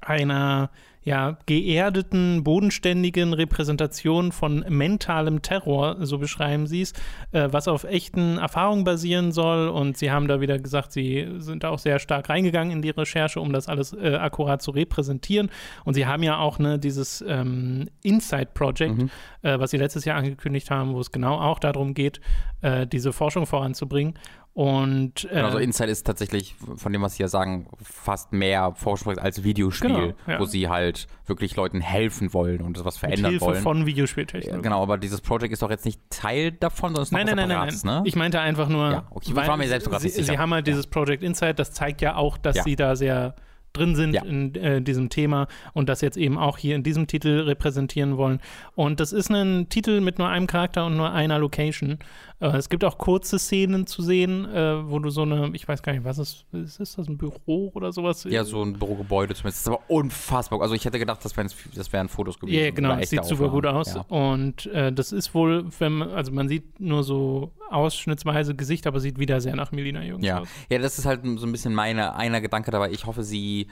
einer 0.00 0.70
ja, 1.06 1.38
geerdeten, 1.46 2.42
bodenständigen 2.42 3.32
Repräsentation 3.32 4.32
von 4.32 4.64
mentalem 4.68 5.40
Terror, 5.40 5.98
so 6.00 6.18
beschreiben 6.18 6.66
sie 6.66 6.82
es, 6.82 6.94
äh, 7.30 7.46
was 7.52 7.68
auf 7.68 7.84
echten 7.84 8.38
Erfahrungen 8.38 8.82
basieren 8.82 9.30
soll. 9.30 9.68
Und 9.68 9.96
sie 9.96 10.10
haben 10.10 10.26
da 10.26 10.40
wieder 10.40 10.58
gesagt, 10.58 10.90
sie 10.90 11.28
sind 11.38 11.62
da 11.62 11.68
auch 11.68 11.78
sehr 11.78 12.00
stark 12.00 12.28
reingegangen 12.28 12.72
in 12.72 12.82
die 12.82 12.90
Recherche, 12.90 13.40
um 13.40 13.52
das 13.52 13.68
alles 13.68 13.92
äh, 13.92 14.16
akkurat 14.16 14.60
zu 14.60 14.72
repräsentieren. 14.72 15.48
Und 15.84 15.94
sie 15.94 16.06
haben 16.06 16.24
ja 16.24 16.38
auch 16.38 16.58
ne, 16.58 16.76
dieses 16.80 17.24
ähm, 17.26 17.88
Insight 18.02 18.52
Project, 18.54 18.98
mhm. 18.98 19.10
äh, 19.42 19.60
was 19.60 19.70
sie 19.70 19.76
letztes 19.76 20.06
Jahr 20.06 20.18
angekündigt 20.18 20.72
haben, 20.72 20.92
wo 20.92 20.98
es 20.98 21.12
genau 21.12 21.38
auch 21.38 21.60
darum 21.60 21.94
geht, 21.94 22.20
äh, 22.62 22.84
diese 22.84 23.12
Forschung 23.12 23.46
voranzubringen. 23.46 24.14
Und, 24.56 25.28
äh, 25.30 25.40
also 25.40 25.58
Inside 25.58 25.90
ist 25.90 26.06
tatsächlich, 26.06 26.54
von 26.76 26.90
dem, 26.90 27.02
was 27.02 27.16
Sie 27.16 27.22
ja 27.22 27.28
sagen, 27.28 27.68
fast 27.82 28.32
mehr 28.32 28.72
Forschung 28.74 29.18
als 29.18 29.44
Videospiel, 29.44 29.88
genau, 29.90 30.14
ja. 30.26 30.40
wo 30.40 30.46
sie 30.46 30.70
halt 30.70 31.08
wirklich 31.26 31.56
Leuten 31.56 31.82
helfen 31.82 32.32
wollen 32.32 32.62
und 32.62 32.82
was 32.82 32.96
verändern 32.96 33.32
Mit 33.32 33.42
Hilfe 33.42 33.44
wollen. 33.44 33.62
von 33.62 33.84
Videospieltechnik. 33.84 34.62
Genau, 34.62 34.82
aber 34.82 34.96
dieses 34.96 35.20
Projekt 35.20 35.52
ist 35.52 35.60
doch 35.60 35.68
jetzt 35.68 35.84
nicht 35.84 36.00
Teil 36.08 36.52
davon, 36.52 36.94
sondern 36.94 37.02
es 37.02 37.08
ist 37.08 37.12
nein, 37.12 37.26
nein, 37.26 37.36
nein, 37.36 37.48
nein, 37.48 37.74
nein. 37.84 38.02
Ne? 38.02 38.02
Ich 38.06 38.16
meinte 38.16 38.40
einfach 38.40 38.70
nur, 38.70 38.90
ja, 38.90 39.06
okay, 39.10 39.36
weil 39.36 39.46
war 39.46 39.58
mir 39.58 39.68
selbst 39.68 39.90
sie, 40.00 40.08
sie 40.08 40.38
haben 40.38 40.54
halt 40.54 40.66
ja. 40.66 40.72
dieses 40.72 40.86
Project 40.86 41.22
Insight, 41.22 41.58
das 41.58 41.72
zeigt 41.72 42.00
ja 42.00 42.16
auch, 42.16 42.38
dass 42.38 42.56
ja. 42.56 42.62
sie 42.62 42.76
da 42.76 42.96
sehr 42.96 43.34
drin 43.76 43.94
sind 43.94 44.14
ja. 44.14 44.22
in 44.22 44.54
äh, 44.54 44.82
diesem 44.82 45.10
Thema 45.10 45.48
und 45.74 45.88
das 45.88 46.00
jetzt 46.00 46.16
eben 46.16 46.38
auch 46.38 46.58
hier 46.58 46.74
in 46.76 46.82
diesem 46.82 47.06
Titel 47.06 47.40
repräsentieren 47.40 48.16
wollen. 48.16 48.40
Und 48.74 49.00
das 49.00 49.12
ist 49.12 49.30
ein 49.30 49.68
Titel 49.68 50.00
mit 50.00 50.18
nur 50.18 50.28
einem 50.28 50.46
Charakter 50.46 50.86
und 50.86 50.96
nur 50.96 51.12
einer 51.12 51.38
Location. 51.38 51.98
Äh, 52.38 52.56
es 52.56 52.68
gibt 52.68 52.84
auch 52.84 52.98
kurze 52.98 53.38
Szenen 53.38 53.86
zu 53.86 54.02
sehen, 54.02 54.44
äh, 54.44 54.90
wo 54.90 54.98
du 54.98 55.10
so 55.10 55.22
eine, 55.22 55.50
ich 55.54 55.66
weiß 55.66 55.82
gar 55.82 55.92
nicht, 55.92 56.04
was 56.04 56.18
ist, 56.18 56.44
ist, 56.52 56.80
ist 56.80 56.98
das 56.98 57.08
ein 57.08 57.16
Büro 57.16 57.70
oder 57.74 57.92
sowas? 57.92 58.24
Ja, 58.24 58.44
so 58.44 58.62
ein 58.62 58.74
Bürogebäude 58.74 59.34
zumindest. 59.34 59.66
Das 59.66 59.72
ist 59.72 59.78
aber 59.78 59.90
unfassbar. 59.90 60.60
Also 60.60 60.74
ich 60.74 60.84
hätte 60.84 60.98
gedacht, 60.98 61.24
das 61.24 61.36
wären, 61.36 61.50
das 61.74 61.92
wären 61.92 62.08
Fotos 62.08 62.38
gewesen. 62.38 62.64
Ja, 62.64 62.70
genau, 62.70 62.96
das 62.96 63.10
sieht 63.10 63.24
super 63.24 63.48
gut 63.48 63.66
aus. 63.66 63.94
Ja. 63.94 64.02
Und 64.08 64.66
äh, 64.66 64.92
das 64.92 65.12
ist 65.12 65.34
wohl, 65.34 65.66
wenn 65.78 65.92
man, 65.92 66.10
also 66.10 66.32
man 66.32 66.48
sieht 66.48 66.78
nur 66.80 67.04
so 67.04 67.52
ausschnittsweise 67.70 68.54
Gesicht, 68.54 68.86
aber 68.86 69.00
sieht 69.00 69.18
wieder 69.18 69.40
sehr 69.40 69.56
nach 69.56 69.72
Melina 69.72 70.04
Jungs 70.04 70.24
ja. 70.24 70.40
aus. 70.40 70.48
Ja, 70.68 70.78
das 70.78 70.98
ist 70.98 71.06
halt 71.06 71.22
so 71.24 71.46
ein 71.46 71.52
bisschen 71.52 71.74
meine, 71.74 72.16
einer 72.16 72.40
Gedanke 72.40 72.70
dabei. 72.70 72.90
Ich 72.90 73.06
hoffe, 73.06 73.22
sie 73.22 73.68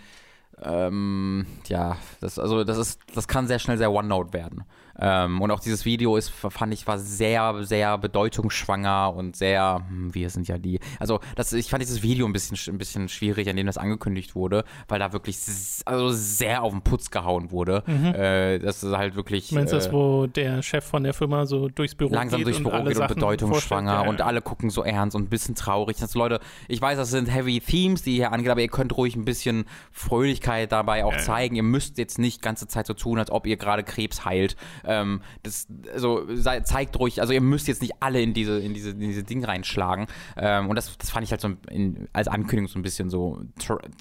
ähm, 0.63 1.47
ja, 1.67 1.97
das, 2.21 2.39
also 2.39 2.65
das 2.65 2.79
ist, 2.79 3.01
das 3.15 3.29
kann 3.29 3.47
sehr 3.47 3.59
schnell 3.59 3.79
sehr 3.79 3.93
One-Note 3.93 4.33
werden. 4.33 4.65
Ähm, 4.99 5.41
und 5.41 5.51
auch 5.51 5.61
dieses 5.61 5.85
Video 5.85 6.17
ist, 6.17 6.31
fand 6.31 6.73
ich, 6.73 6.87
war 6.87 6.99
sehr, 6.99 7.65
sehr 7.65 7.99
bedeutungsschwanger 7.99 9.15
und 9.15 9.37
sehr, 9.37 9.83
hm, 9.89 10.15
wir 10.15 10.31
sind 10.31 10.49
ja 10.49 10.59
die. 10.59 10.81
Also, 10.99 11.21
das, 11.37 11.53
ich 11.53 11.71
fand 11.71 11.83
dieses 11.83 12.03
Video 12.03 12.27
ein 12.27 12.33
bisschen, 12.33 12.57
ein 12.73 12.79
bisschen 12.79 13.09
schwierig, 13.09 13.49
an 13.49 13.57
dem 13.57 13.67
das 13.67 13.79
angekündigt 13.79 14.35
wurde, 14.35 14.65
weil 14.89 14.99
da 14.99 15.13
wirklich 15.13 15.39
also 15.85 16.11
sehr 16.11 16.63
auf 16.63 16.73
den 16.73 16.83
Putz 16.83 17.11
gehauen 17.11 17.51
wurde. 17.51 17.83
Mhm. 17.87 18.15
Äh, 18.15 18.59
das 18.59 18.83
ist 18.83 18.97
halt 18.97 19.17
wirklich. 19.17 19.53
Meinst 19.53 19.73
du 19.73 19.77
äh, 19.77 19.81
das, 19.81 19.93
wo 19.93 20.27
der 20.27 20.63
Chef 20.63 20.85
von 20.85 21.03
der 21.03 21.15
Firma 21.15 21.47
so 21.47 21.69
durchs 21.69 21.95
Büro 21.95 22.15
langsam 22.15 22.39
geht 22.39 22.47
durchs 22.47 22.63
Büro 22.63 22.77
und 22.77 22.89
geht 22.89 22.99
und 22.99 23.09
bedeutungsschwanger 23.09 23.93
ja, 23.93 24.09
und 24.09 24.21
alle 24.21 24.43
gucken 24.43 24.71
so 24.71 24.83
ernst 24.83 25.17
und 25.17 25.25
ein 25.25 25.29
bisschen 25.29 25.55
traurig. 25.55 25.97
Das, 25.99 26.15
Leute, 26.15 26.41
ich 26.69 26.81
weiß, 26.81 26.97
das 26.97 27.11
sind 27.11 27.33
heavy 27.33 27.61
Themes, 27.61 28.03
die 28.03 28.15
hier 28.15 28.33
angehen, 28.33 28.51
aber 28.51 28.61
ihr 28.61 28.69
könnt 28.69 28.97
ruhig 28.97 29.17
ein 29.17 29.25
bisschen 29.25 29.65
Fröhlichkeit 29.93 30.73
dabei 30.73 31.05
auch 31.05 31.13
ja. 31.13 31.19
zeigen. 31.19 31.57
Ihr 31.57 31.63
müsst 31.63 31.99
jetzt 31.99 32.19
nicht 32.19 32.43
ganze 32.43 32.67
Zeit 32.69 32.87
so 32.87 32.95
tun, 32.95 33.19
als 33.19 33.31
ob 33.31 33.47
ihr 33.47 33.57
gerade 33.57 33.83
Krebs 33.83 34.25
heilt. 34.25 34.57
Ähm, 34.87 35.21
das, 35.43 35.67
also 35.93 36.27
zeigt 36.43 36.99
ruhig, 36.99 37.21
also 37.21 37.33
ihr 37.33 37.41
müsst 37.41 37.69
jetzt 37.69 37.83
nicht 37.83 37.95
alle 38.01 38.21
in 38.21 38.35
diese, 38.35 38.59
in 38.59 38.75
diese, 38.75 38.91
in 38.91 39.01
diese 39.01 39.25
Ding 39.25 39.45
reinschlagen. 39.45 40.07
Ähm, 40.37 40.69
und 40.69 40.77
das, 40.77 40.97
das 40.99 41.11
fand 41.11 41.25
ich 41.25 41.31
halt 41.31 41.41
so 41.41 41.51
in, 41.71 42.09
als 42.13 42.29
Ankündigung 42.29 42.69
so 42.69 42.79
ein 42.79 42.83
bisschen 42.83 43.11
so, 43.11 43.41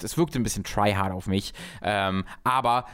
das 0.01 0.17
wirkte 0.17 0.39
ein 0.39 0.43
bisschen 0.43 0.63
tryhard 0.63 1.11
auf 1.11 1.27
mich. 1.27 1.53
Ähm, 1.81 2.25
aber 2.43 2.85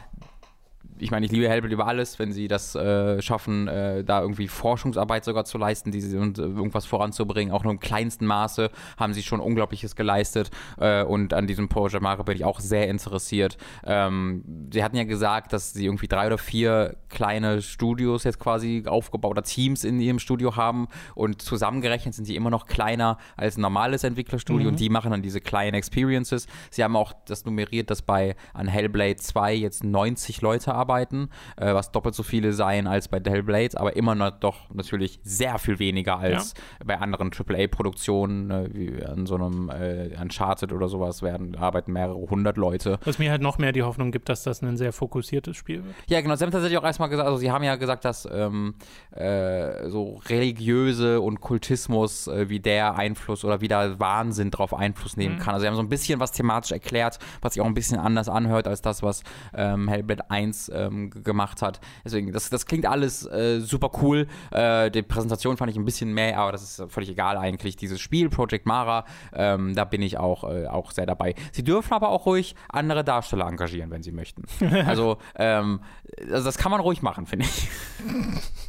ich 1.00 1.12
meine, 1.12 1.26
ich 1.26 1.32
liebe 1.32 1.48
Hellblade 1.50 1.74
über 1.74 1.88
alles, 1.88 2.20
wenn 2.20 2.32
sie 2.32 2.48
das 2.48 2.76
äh, 2.76 3.22
schaffen, 3.22 3.68
äh, 3.68 4.04
da 4.04 4.22
irgendwie 4.22 4.48
Forschungsarbeit 4.48 5.24
sogar 5.24 5.46
zu 5.46 5.58
leisten, 5.58 5.92
die 5.92 6.02
sie, 6.02 6.18
und 6.18 6.38
äh, 6.38 6.44
irgendwas 6.44 6.86
voranzubringen. 6.86 7.54
Auch 7.54 7.64
nur 7.64 7.72
im 7.72 7.80
kleinsten 7.80 8.26
Maße 8.26 8.70
haben 8.98 9.14
sie 9.14 9.24
schon 9.24 9.40
Unglaubliches 9.40 9.96
geleistet. 9.96 10.52
Äh, 10.78 11.04
und 11.04 11.34
an 11.34 11.48
diesem 11.48 11.70
Project 11.70 12.04
Mario 12.04 12.24
bin 12.24 12.36
ich 12.36 12.44
auch 12.44 12.60
sehr 12.60 12.90
interessiert. 12.90 13.58
Ähm, 13.86 14.68
sie 14.72 14.84
hatten 14.84 14.98
ja 14.98 15.06
gesagt, 15.06 15.54
dass 15.54 15.74
sie 15.74 15.86
irgendwie 15.86 16.08
drei 16.08 16.28
oder 16.28 16.38
vier 16.38 16.98
kleine 17.10 17.62
Studios 17.62 18.24
jetzt 18.26 18.40
quasi 18.40 18.84
aufgebaut 18.86 19.32
oder 19.32 19.44
Teams 19.44 19.84
in 19.84 20.00
ihrem 20.00 20.20
Studio 20.20 20.56
haben. 20.56 20.88
Und 21.16 21.42
zusammengerechnet 21.42 22.14
sind 22.14 22.26
sie 22.26 22.36
immer 22.36 22.50
noch 22.50 22.66
kleiner 22.66 23.18
als 23.38 23.58
ein 23.58 23.62
normales 23.62 24.04
Entwicklerstudio. 24.04 24.66
Mhm. 24.66 24.74
Und 24.74 24.80
die 24.80 24.90
machen 24.90 25.12
dann 25.12 25.22
diese 25.22 25.40
kleinen 25.40 25.76
Experiences. 25.76 26.48
Sie 26.72 26.84
haben 26.84 26.96
auch 26.96 27.14
das 27.26 27.46
nummeriert, 27.46 27.90
dass 27.90 28.02
bei 28.02 28.36
an 28.54 28.68
Hellblade 28.68 29.16
2 29.16 29.54
jetzt 29.54 29.84
90 29.84 30.42
Leute 30.42 30.74
arbeiten 30.74 30.89
arbeiten, 30.90 31.30
äh, 31.58 31.74
was 31.74 31.92
doppelt 31.92 32.16
so 32.16 32.24
viele 32.24 32.54
seien 32.54 32.88
als 32.88 33.08
bei 33.08 33.20
Hellblade, 33.24 33.80
aber 33.80 33.96
immer 33.96 34.16
noch 34.16 34.32
doch 34.32 34.70
natürlich 34.74 35.20
sehr 35.24 35.60
viel 35.60 35.78
weniger 35.80 36.18
als 36.18 36.54
ja. 36.80 36.86
bei 36.86 36.98
anderen 36.98 37.32
AAA-Produktionen, 37.32 38.50
äh, 38.50 38.70
wie 38.74 39.06
an 39.06 39.26
so 39.26 39.36
einem 39.36 39.70
äh, 39.70 40.10
Uncharted 40.20 40.74
oder 40.74 40.88
sowas, 40.88 41.22
werden 41.22 41.56
arbeiten 41.56 41.94
mehrere 41.94 42.16
hundert 42.30 42.58
Leute. 42.58 43.00
Was 43.06 43.20
mir 43.20 43.30
halt 43.30 43.42
noch 43.42 43.58
mehr 43.58 43.72
die 43.72 43.84
Hoffnung 43.84 44.12
gibt, 44.12 44.30
dass 44.30 44.44
das 44.44 44.62
ein 44.62 44.78
sehr 44.78 44.92
fokussiertes 44.92 45.56
Spiel 45.56 45.84
wird. 45.84 45.96
Ja, 46.08 46.22
genau. 46.22 46.36
Sie 46.36 46.44
haben 46.44 46.52
tatsächlich 46.52 46.80
auch 46.80 46.84
erstmal 46.84 47.10
gesagt, 47.10 47.28
also 47.28 47.38
sie 47.38 47.52
haben 47.52 47.64
ja 47.64 47.76
gesagt, 47.76 48.06
dass 48.06 48.28
ähm, 48.32 48.74
äh, 49.12 49.90
so 49.90 50.20
religiöse 50.28 51.22
und 51.22 51.40
Kultismus 51.40 52.28
äh, 52.28 52.50
wie 52.50 52.60
der 52.60 52.96
Einfluss 52.96 53.46
oder 53.46 53.62
wie 53.62 53.68
der 53.68 54.00
Wahnsinn 54.00 54.50
darauf 54.50 54.74
Einfluss 54.74 55.18
nehmen 55.18 55.36
mhm. 55.36 55.40
kann. 55.40 55.54
Also 55.54 55.64
sie 55.64 55.68
haben 55.68 55.76
so 55.76 55.82
ein 55.82 55.90
bisschen 55.90 56.20
was 56.20 56.32
thematisch 56.32 56.72
erklärt, 56.72 57.20
was 57.42 57.54
sich 57.54 57.62
auch 57.62 57.68
ein 57.68 57.74
bisschen 57.74 58.00
anders 58.00 58.30
anhört 58.30 58.68
als 58.68 58.82
das, 58.82 59.04
was 59.04 59.24
ähm, 59.54 59.88
Hellblade 59.88 60.30
1 60.32 60.70
ähm, 60.88 61.10
gemacht 61.10 61.62
hat. 61.62 61.80
Deswegen, 62.06 62.32
das, 62.32 62.50
das 62.50 62.66
klingt 62.66 62.86
alles 62.86 63.26
äh, 63.26 63.60
super 63.60 63.92
cool. 64.02 64.28
Äh, 64.52 64.92
die 64.92 65.02
Präsentation 65.02 65.58
fand 65.58 65.72
ich 65.72 65.78
ein 65.78 65.86
bisschen 65.86 66.14
mehr, 66.14 66.38
aber 66.40 66.52
das 66.52 66.64
ist 66.64 66.92
völlig 66.92 67.10
egal 67.10 67.38
eigentlich. 67.38 67.76
Dieses 67.76 68.00
Spiel, 68.00 68.30
Project 68.30 68.66
Mara, 68.66 69.06
ähm, 69.34 69.76
da 69.76 69.86
bin 69.86 70.02
ich 70.02 70.18
auch, 70.18 70.44
äh, 70.44 70.68
auch 70.68 70.92
sehr 70.92 71.06
dabei. 71.06 71.36
Sie 71.52 71.64
dürfen 71.64 71.94
aber 71.94 72.10
auch 72.10 72.26
ruhig 72.26 72.56
andere 72.70 73.04
Darsteller 73.04 73.48
engagieren, 73.48 73.92
wenn 73.92 74.04
sie 74.04 74.12
möchten. 74.12 74.44
also, 74.86 75.18
ähm, 75.36 75.82
also 76.32 76.46
das 76.46 76.58
kann 76.58 76.72
man 76.72 76.82
ruhig 76.82 77.02
machen, 77.02 77.26
finde 77.26 77.46
ich. 77.46 77.70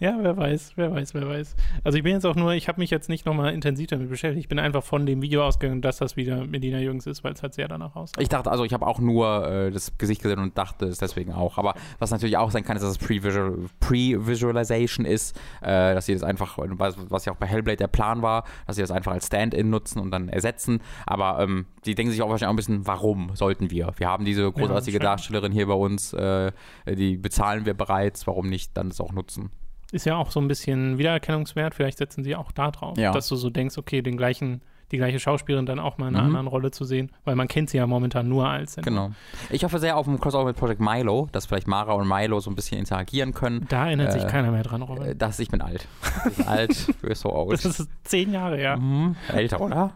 Ja, 0.00 0.16
wer 0.18 0.34
weiß, 0.34 0.72
wer 0.76 0.90
weiß, 0.92 1.12
wer 1.12 1.28
weiß. 1.28 1.54
Also 1.84 1.98
ich 1.98 2.02
bin 2.02 2.14
jetzt 2.14 2.24
auch 2.24 2.34
nur, 2.34 2.54
ich 2.54 2.68
habe 2.68 2.80
mich 2.80 2.88
jetzt 2.88 3.10
nicht 3.10 3.26
nochmal 3.26 3.52
intensiv 3.52 3.88
damit 3.88 4.08
beschäftigt. 4.08 4.44
Ich 4.44 4.48
bin 4.48 4.58
einfach 4.58 4.82
von 4.82 5.04
dem 5.04 5.20
Video 5.20 5.44
ausgegangen, 5.44 5.82
dass 5.82 5.98
das 5.98 6.16
wieder 6.16 6.46
Medina 6.46 6.78
Jürgens 6.78 7.06
ist, 7.06 7.22
weil 7.22 7.34
es 7.34 7.42
halt 7.42 7.52
sehr 7.52 7.68
danach 7.68 7.94
aussah. 7.94 8.18
Ich 8.18 8.30
dachte, 8.30 8.50
also 8.50 8.64
ich 8.64 8.72
habe 8.72 8.86
auch 8.86 8.98
nur 8.98 9.46
äh, 9.46 9.70
das 9.70 9.98
Gesicht 9.98 10.22
gesehen 10.22 10.38
und 10.38 10.56
dachte 10.56 10.86
es 10.86 10.96
deswegen 10.96 11.34
auch. 11.34 11.58
Aber 11.58 11.74
was 11.98 12.10
natürlich 12.12 12.38
auch 12.38 12.50
sein 12.50 12.64
kann, 12.64 12.78
ist, 12.78 12.82
dass 12.82 12.92
es 12.92 13.68
Pre-Visualization 13.80 15.04
ist, 15.04 15.38
äh, 15.60 15.94
dass 15.94 16.06
sie 16.06 16.14
das 16.14 16.22
einfach, 16.22 16.56
was, 16.56 16.96
was 17.10 17.26
ja 17.26 17.34
auch 17.34 17.36
bei 17.36 17.46
Hellblade 17.46 17.76
der 17.76 17.88
Plan 17.88 18.22
war, 18.22 18.44
dass 18.66 18.76
sie 18.76 18.82
das 18.82 18.90
einfach 18.90 19.12
als 19.12 19.26
Stand-in 19.26 19.68
nutzen 19.68 20.00
und 20.00 20.10
dann 20.12 20.30
ersetzen. 20.30 20.80
Aber 21.04 21.40
ähm, 21.40 21.66
die 21.84 21.94
denken 21.94 22.10
sich 22.10 22.22
auch 22.22 22.30
wahrscheinlich 22.30 22.46
auch 22.46 22.54
ein 22.54 22.56
bisschen, 22.56 22.86
warum 22.86 23.36
sollten 23.36 23.70
wir? 23.70 23.92
Wir 23.98 24.08
haben 24.08 24.24
diese 24.24 24.50
großartige 24.50 24.96
ja, 24.96 25.02
Darstellerin 25.02 25.52
hier 25.52 25.66
bei 25.66 25.74
uns, 25.74 26.14
äh, 26.14 26.52
die 26.88 27.18
bezahlen 27.18 27.66
wir 27.66 27.74
bereits, 27.74 28.26
warum 28.26 28.48
nicht 28.48 28.74
dann 28.78 28.88
das 28.88 28.98
auch 28.98 29.12
nutzen? 29.12 29.50
Ist 29.92 30.06
ja 30.06 30.16
auch 30.16 30.30
so 30.30 30.40
ein 30.40 30.48
bisschen 30.48 30.98
Wiedererkennungswert. 30.98 31.74
Vielleicht 31.74 31.98
setzen 31.98 32.24
sie 32.24 32.36
auch 32.36 32.52
da 32.52 32.70
drauf, 32.70 32.96
ja. 32.98 33.12
dass 33.12 33.28
du 33.28 33.36
so 33.36 33.50
denkst, 33.50 33.78
okay, 33.78 34.02
den 34.02 34.16
gleichen, 34.16 34.62
die 34.92 34.96
gleiche 34.96 35.18
Schauspielerin 35.18 35.66
dann 35.66 35.78
auch 35.78 35.98
mal 35.98 36.08
in 36.08 36.14
einer 36.14 36.22
mhm. 36.22 36.36
anderen 36.36 36.46
Rolle 36.46 36.70
zu 36.70 36.84
sehen, 36.84 37.10
weil 37.24 37.36
man 37.36 37.48
kennt 37.48 37.70
sie 37.70 37.78
ja 37.78 37.86
momentan 37.86 38.28
nur 38.28 38.48
als. 38.48 38.74
Sender. 38.74 38.90
Genau. 38.90 39.10
Ich 39.50 39.64
hoffe 39.64 39.78
sehr 39.78 39.96
auf 39.96 40.06
ein 40.06 40.18
Crossover 40.20 40.46
mit 40.46 40.56
Project 40.56 40.80
Milo, 40.80 41.28
dass 41.32 41.46
vielleicht 41.46 41.66
Mara 41.66 41.92
und 41.92 42.08
Milo 42.08 42.40
so 42.40 42.50
ein 42.50 42.54
bisschen 42.54 42.78
interagieren 42.78 43.34
können. 43.34 43.66
Da 43.68 43.86
erinnert 43.86 44.08
äh, 44.08 44.12
sich 44.12 44.26
keiner 44.26 44.50
mehr 44.50 44.62
dran, 44.62 44.82
Robin. 44.82 45.04
Äh, 45.04 45.16
das, 45.16 45.38
ich 45.38 45.48
bin 45.48 45.60
alt. 45.60 45.86
Ich 46.30 46.36
bin 46.36 46.46
alt, 46.46 46.86
du 47.02 47.14
so 47.14 47.32
old. 47.32 47.52
Das 47.52 47.80
ist 47.80 47.88
zehn 48.04 48.32
Jahre, 48.32 48.60
ja. 48.60 48.76
Mhm. 48.76 49.16
Älter, 49.28 49.60
oder? 49.60 49.94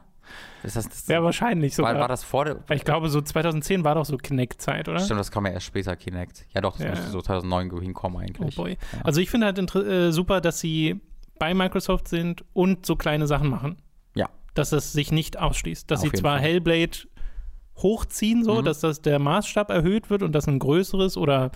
Ist 0.64 0.76
das, 0.76 0.88
das 0.88 1.06
ja, 1.08 1.22
wahrscheinlich 1.22 1.74
sogar. 1.74 1.94
War, 1.94 2.00
war 2.02 2.08
das 2.08 2.24
vor 2.24 2.46
der, 2.46 2.56
Ich 2.70 2.84
glaube, 2.84 3.10
so 3.10 3.20
2010 3.20 3.84
war 3.84 3.94
doch 3.94 4.04
so 4.04 4.16
Kinect-Zeit, 4.16 4.88
oder? 4.88 4.98
Stimmt, 5.00 5.20
das 5.20 5.30
kam 5.30 5.44
ja 5.46 5.52
erst 5.52 5.66
später, 5.66 5.94
Kinect. 5.94 6.46
Ja, 6.54 6.62
doch, 6.62 6.78
das 6.78 6.84
ja. 6.84 6.90
müsste 6.90 7.10
so 7.10 7.20
2009 7.20 7.80
hinkommen 7.80 8.18
eigentlich. 8.22 8.58
Oh 8.58 8.62
boy. 8.62 8.72
Ja. 8.72 9.04
Also 9.04 9.20
ich 9.20 9.30
finde 9.30 9.46
halt 9.46 9.74
äh, 9.74 10.10
super, 10.10 10.40
dass 10.40 10.60
sie 10.60 11.00
bei 11.38 11.52
Microsoft 11.52 12.08
sind 12.08 12.44
und 12.54 12.86
so 12.86 12.96
kleine 12.96 13.26
Sachen 13.26 13.48
machen. 13.48 13.76
Ja. 14.14 14.30
Dass 14.54 14.72
es 14.72 14.92
sich 14.92 15.12
nicht 15.12 15.38
ausschließt. 15.38 15.90
Dass 15.90 16.00
Auf 16.00 16.10
sie 16.10 16.12
zwar 16.12 16.38
Fall. 16.38 16.48
Hellblade 16.48 16.98
hochziehen, 17.76 18.44
so, 18.44 18.60
mhm. 18.60 18.64
dass 18.64 18.80
das 18.80 19.02
der 19.02 19.18
Maßstab 19.18 19.70
erhöht 19.70 20.08
wird 20.08 20.22
und 20.22 20.32
das 20.32 20.46
ein 20.46 20.60
größeres 20.60 21.16
oder 21.16 21.50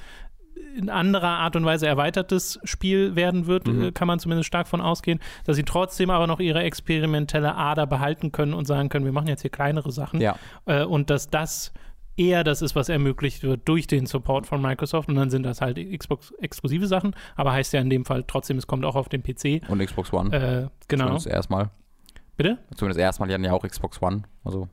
in 0.76 0.90
anderer 0.90 1.28
Art 1.28 1.56
und 1.56 1.64
Weise 1.64 1.86
erweitertes 1.86 2.58
Spiel 2.64 3.16
werden 3.16 3.46
wird, 3.46 3.66
mhm. 3.66 3.82
Äh, 3.82 3.92
kann 3.92 4.08
man 4.08 4.18
zumindest 4.18 4.46
stark 4.46 4.68
von 4.68 4.80
ausgehen, 4.80 5.20
dass 5.44 5.56
sie 5.56 5.64
trotzdem 5.64 6.10
aber 6.10 6.26
noch 6.26 6.40
ihre 6.40 6.62
experimentelle 6.62 7.54
Ader 7.54 7.86
behalten 7.86 8.32
können 8.32 8.54
und 8.54 8.66
sagen 8.66 8.88
können, 8.88 9.04
wir 9.04 9.12
machen 9.12 9.28
jetzt 9.28 9.42
hier 9.42 9.50
kleinere 9.50 9.92
Sachen. 9.92 10.20
Ja. 10.20 10.36
Äh, 10.66 10.84
und 10.84 11.10
dass 11.10 11.30
das 11.30 11.72
eher 12.18 12.44
das 12.44 12.62
ist, 12.62 12.74
was 12.74 12.88
ermöglicht 12.88 13.42
wird 13.42 13.68
durch 13.68 13.86
den 13.86 14.06
Support 14.06 14.46
von 14.46 14.60
Microsoft. 14.60 15.08
Und 15.08 15.14
dann 15.14 15.30
sind 15.30 15.44
das 15.44 15.60
halt 15.60 15.78
Xbox-exklusive 15.78 16.86
Sachen, 16.86 17.14
aber 17.36 17.52
heißt 17.52 17.72
ja 17.72 17.80
in 17.80 17.90
dem 17.90 18.04
Fall 18.04 18.24
trotzdem, 18.26 18.58
es 18.58 18.66
kommt 18.66 18.84
auch 18.84 18.96
auf 18.96 19.08
den 19.08 19.22
PC. 19.22 19.62
Und 19.68 19.84
Xbox 19.84 20.12
One. 20.12 20.36
Äh, 20.36 20.68
genau. 20.88 21.04
Zumindest 21.04 21.26
erstmal. 21.28 21.70
Bitte? 22.36 22.58
Zumindest 22.74 23.00
erstmal, 23.00 23.28
die 23.28 23.34
hatten 23.34 23.44
ja 23.44 23.52
auch 23.52 23.66
Xbox 23.66 24.02
One. 24.02 24.22
Also 24.44 24.68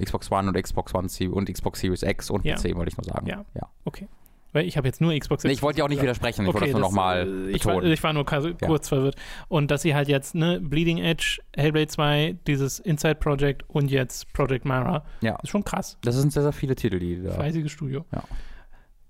Xbox 0.00 0.30
One 0.32 0.48
und 0.48 0.60
Xbox 0.60 0.94
One 0.94 1.08
und 1.30 1.52
Xbox 1.52 1.80
Series 1.80 2.02
X 2.02 2.30
und 2.30 2.44
ja. 2.44 2.56
PC, 2.56 2.74
wollte 2.74 2.90
ich 2.90 2.96
nur 2.96 3.04
sagen. 3.04 3.26
Ja. 3.26 3.44
ja. 3.54 3.68
Okay. 3.84 4.08
Weil 4.52 4.66
ich 4.66 4.76
habe 4.76 4.86
jetzt 4.86 5.00
nur 5.00 5.18
Xbox. 5.18 5.44
Nee, 5.44 5.52
ich 5.52 5.62
wollte 5.62 5.78
ja 5.78 5.84
auch 5.84 5.88
nicht 5.88 6.02
widersprechen, 6.02 6.42
ich 6.42 6.48
okay, 6.48 6.60
wollte 6.60 6.72
das 6.72 6.80
nur 6.80 6.88
nochmal 6.88 7.24
betonen. 7.24 7.54
Ich 7.54 7.64
war, 7.64 7.82
ich 7.84 8.02
war 8.02 8.12
nur 8.12 8.26
kurz 8.26 8.90
ja. 8.90 8.96
verwirrt. 8.96 9.16
Und 9.48 9.70
dass 9.70 9.82
sie 9.82 9.94
halt 9.94 10.08
jetzt, 10.08 10.34
ne, 10.34 10.60
Bleeding 10.60 10.98
Edge, 10.98 11.40
Hellblade 11.56 11.86
2, 11.86 12.36
dieses 12.46 12.78
Inside 12.78 13.14
Project 13.16 13.64
und 13.68 13.90
jetzt 13.90 14.32
Project 14.34 14.64
Mara. 14.64 15.04
Ja. 15.22 15.36
Ist 15.42 15.50
schon 15.50 15.64
krass. 15.64 15.98
Das 16.02 16.16
sind 16.16 16.32
sehr, 16.32 16.42
sehr 16.42 16.52
viele 16.52 16.76
Titel, 16.76 16.98
die 16.98 17.22
da. 17.22 17.32
Fleißiges 17.32 17.72
Studio. 17.72 18.04
Ja. 18.12 18.24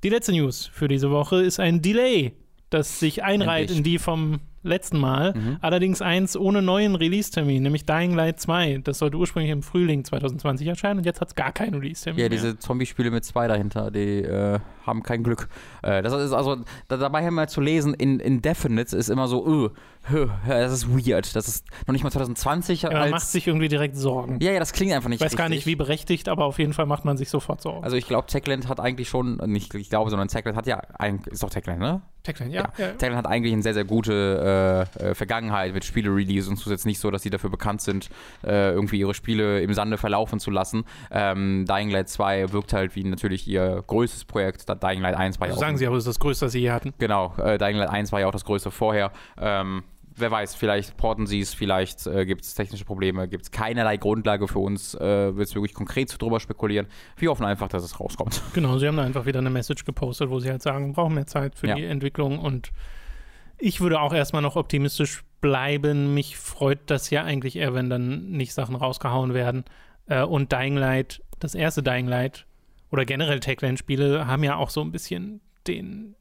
Die 0.05 0.09
letzte 0.09 0.33
News 0.33 0.71
für 0.73 0.89
diese 0.89 1.11
Woche 1.11 1.43
ist 1.43 1.59
ein 1.61 1.83
Delay, 1.83 2.33
das 2.71 3.01
sich 3.01 3.23
einreiht 3.25 3.71
Endlich. 3.71 3.79
in 3.79 3.85
die 3.85 3.99
vom 3.99 4.41
letzten 4.63 4.99
Mal. 4.99 5.35
Mhm. 5.35 5.57
Allerdings 5.61 6.03
eins 6.03 6.37
ohne 6.37 6.63
neuen 6.63 6.95
Release-Termin, 6.95 7.63
nämlich 7.63 7.85
Dying 7.85 8.15
Light 8.15 8.41
2. 8.41 8.81
Das 8.85 8.99
sollte 8.99 9.17
ursprünglich 9.17 9.53
im 9.53 9.63
Frühling 9.63 10.05
2020 10.05 10.67
erscheinen 10.67 10.99
und 10.99 11.07
jetzt 11.07 11.21
hat 11.21 11.29
es 11.29 11.35
gar 11.35 11.53
keinen 11.53 11.75
Release-Termin. 11.75 12.23
Ja, 12.23 12.29
diese 12.29 12.59
Zombie-Spiele 12.59 13.11
mit 13.11 13.25
zwei 13.25 13.49
dahinter, 13.49 13.91
die 13.91 14.23
äh, 14.23 14.59
haben 14.87 15.03
kein 15.03 15.23
Glück. 15.23 15.49
Äh, 15.83 16.03
das 16.03 16.13
ist 16.13 16.33
also, 16.33 16.57
da, 16.89 16.97
dabei 16.97 17.25
haben 17.25 17.35
wir 17.35 17.47
zu 17.47 17.61
lesen, 17.61 17.95
in 17.95 18.21
Indefinite 18.21 18.97
ist 18.97 19.09
immer 19.09 19.29
so, 19.29 19.47
uh, 19.47 19.71
das 20.47 20.73
ist 20.73 20.89
weird. 20.89 21.35
Das 21.37 21.49
ist 21.49 21.65
noch 21.87 21.93
nicht 21.93 22.03
mal 22.03 22.11
2020. 22.11 22.83
Ja, 22.83 22.91
man 22.91 23.11
macht 23.11 23.27
sich 23.27 23.47
irgendwie 23.47 23.69
direkt 23.69 23.97
Sorgen. 23.97 24.39
Ja, 24.41 24.53
ja, 24.53 24.59
das 24.59 24.73
klingt 24.73 24.93
einfach 24.93 25.09
nicht 25.09 25.21
Ich 25.21 25.25
weiß 25.25 25.33
richtig. 25.33 25.39
gar 25.39 25.49
nicht, 25.49 25.67
wie 25.67 25.77
berechtigt, 25.77 26.29
aber 26.29 26.45
auf 26.45 26.59
jeden 26.59 26.73
Fall 26.73 26.87
macht 26.87 27.05
man 27.05 27.17
sich 27.17 27.31
sofort 27.31 27.63
Sorgen. 27.63 27.85
Also 27.85 27.97
ich 27.97 28.07
glaube, 28.07 28.27
Techland 28.27 28.69
hat 28.69 28.81
eigentlich 28.81 29.09
schon, 29.09 29.37
nicht 29.47 29.75
ich 29.75 29.91
glaube, 29.91 30.11
sondern 30.11 30.29
Techland 30.29 30.57
hat 30.57 30.67
ja, 30.67 30.83
ein, 30.99 31.23
ist 31.31 31.43
doch 31.43 31.51
Techland, 31.51 31.81
ne? 31.81 32.03
Techland, 32.23 32.53
ja. 32.53 32.63
ja. 32.79 32.87
ja. 32.87 32.93
Techland 32.93 33.17
hat 33.17 33.27
eigentlich 33.27 33.53
eine 33.53 33.63
sehr, 33.63 33.75
sehr 33.75 33.85
gute 33.85 34.89
äh, 34.99 35.11
äh, 35.11 35.15
Vergangenheit 35.15 35.75
mit 35.75 35.85
Spiele-Release 35.85 36.49
und 36.49 36.59
es 36.59 36.67
ist 36.67 36.71
jetzt 36.71 36.87
nicht 36.87 37.01
so, 37.01 37.11
dass 37.11 37.23
sie 37.23 37.31
dafür 37.31 37.51
bekannt 37.51 37.81
sind, 37.81 38.11
äh, 38.45 38.73
irgendwie 38.73 38.99
ihre 38.99 39.15
Spiele 39.15 39.61
im 39.61 39.75
Sande 39.75 39.99
verlaufen 39.99 40.39
zu 40.39 40.51
lassen. 40.51 40.85
Ähm, 41.11 41.65
Dying 41.67 41.91
Light 41.91 42.09
2 42.09 42.53
wirkt 42.53 42.73
halt 42.73 42.95
wie 42.97 43.05
natürlich 43.05 43.47
ihr 43.49 43.83
größtes 43.87 44.25
Projekt. 44.25 44.69
Dying 44.69 45.01
Light 45.01 45.17
1 45.17 45.41
war 45.41 45.49
ja 45.49 45.53
also 45.53 45.61
auch. 45.61 45.67
Sagen 45.67 45.79
Sie 45.79 45.87
aber, 45.87 45.97
es 45.97 46.03
ist 46.03 46.09
das 46.09 46.21
größte, 46.21 46.47
was 46.47 46.53
Sie 46.53 46.61
hier 46.61 46.73
hatten. 46.73 46.95
Genau, 46.99 47.35
äh, 47.39 47.59
Dying 47.59 47.77
Light 47.77 47.91
1 47.91 48.13
war 48.13 48.21
ja 48.21 48.27
auch 48.27 48.33
das 48.33 48.45
größte 48.45 48.71
vorher. 48.71 49.13
Ähm, 49.41 49.83
wer 50.17 50.31
weiß, 50.31 50.55
vielleicht 50.55 50.97
porten 50.97 51.27
sie 51.27 51.41
es, 51.41 51.55
vielleicht 51.55 52.07
äh, 52.07 52.25
gibt 52.27 52.43
es 52.45 52.55
technische 52.55 52.85
Probleme, 52.85 53.29
gibt 53.29 53.45
es 53.45 53.51
keinerlei 53.51 53.97
Grundlage 53.97 54.49
für 54.49 54.59
uns, 54.59 54.95
äh, 54.95 55.37
wird 55.37 55.49
es 55.49 55.55
wirklich 55.55 55.75
konkret 55.75 56.21
drüber 56.21 56.41
spekulieren. 56.41 56.87
Wir 57.17 57.31
hoffen 57.31 57.45
einfach, 57.47 57.69
dass 57.69 57.83
es 57.85 57.99
rauskommt. 58.01 58.43
Genau, 58.55 58.79
sie 58.79 58.87
haben 58.87 58.97
da 58.97 59.05
einfach 59.05 59.27
wieder 59.27 59.39
eine 59.41 59.51
Message 59.51 59.85
gepostet, 59.85 60.31
wo 60.31 60.39
sie 60.41 60.51
halt 60.51 60.63
sagen, 60.63 60.89
wir 60.89 60.93
brauchen 60.95 61.15
mehr 61.15 61.27
Zeit 61.27 61.55
für 61.55 61.69
Ja. 61.69 61.75
die 61.75 61.85
Entwicklung 61.85 62.39
und 62.39 62.71
ich 63.59 63.81
würde 63.81 64.01
auch 64.01 64.13
erstmal 64.13 64.43
noch 64.43 64.57
optimistisch 64.57 65.23
bleiben. 65.41 66.15
Mich 66.15 66.37
freut 66.37 66.81
das 66.87 67.11
ja 67.11 67.23
eigentlich 67.25 67.57
eher, 67.57 67.75
wenn 67.75 67.89
dann 67.91 68.31
nicht 68.31 68.55
Sachen 68.55 68.75
rausgehauen 68.77 69.35
werden. 69.35 69.65
Äh, 70.07 70.23
und 70.23 70.53
Dying 70.53 70.77
Light, 70.77 71.23
das 71.39 71.55
erste 71.55 71.83
Dying 71.83 72.09
Light 72.09 72.47
oder 72.91 73.05
generell 73.05 73.41
Techland-Spiele 73.41 74.27
haben 74.27 74.43
ja 74.45 74.57
auch 74.57 74.71
so 74.71 74.81
ein 74.83 74.91
bisschen 74.93 75.41
den 75.67 76.15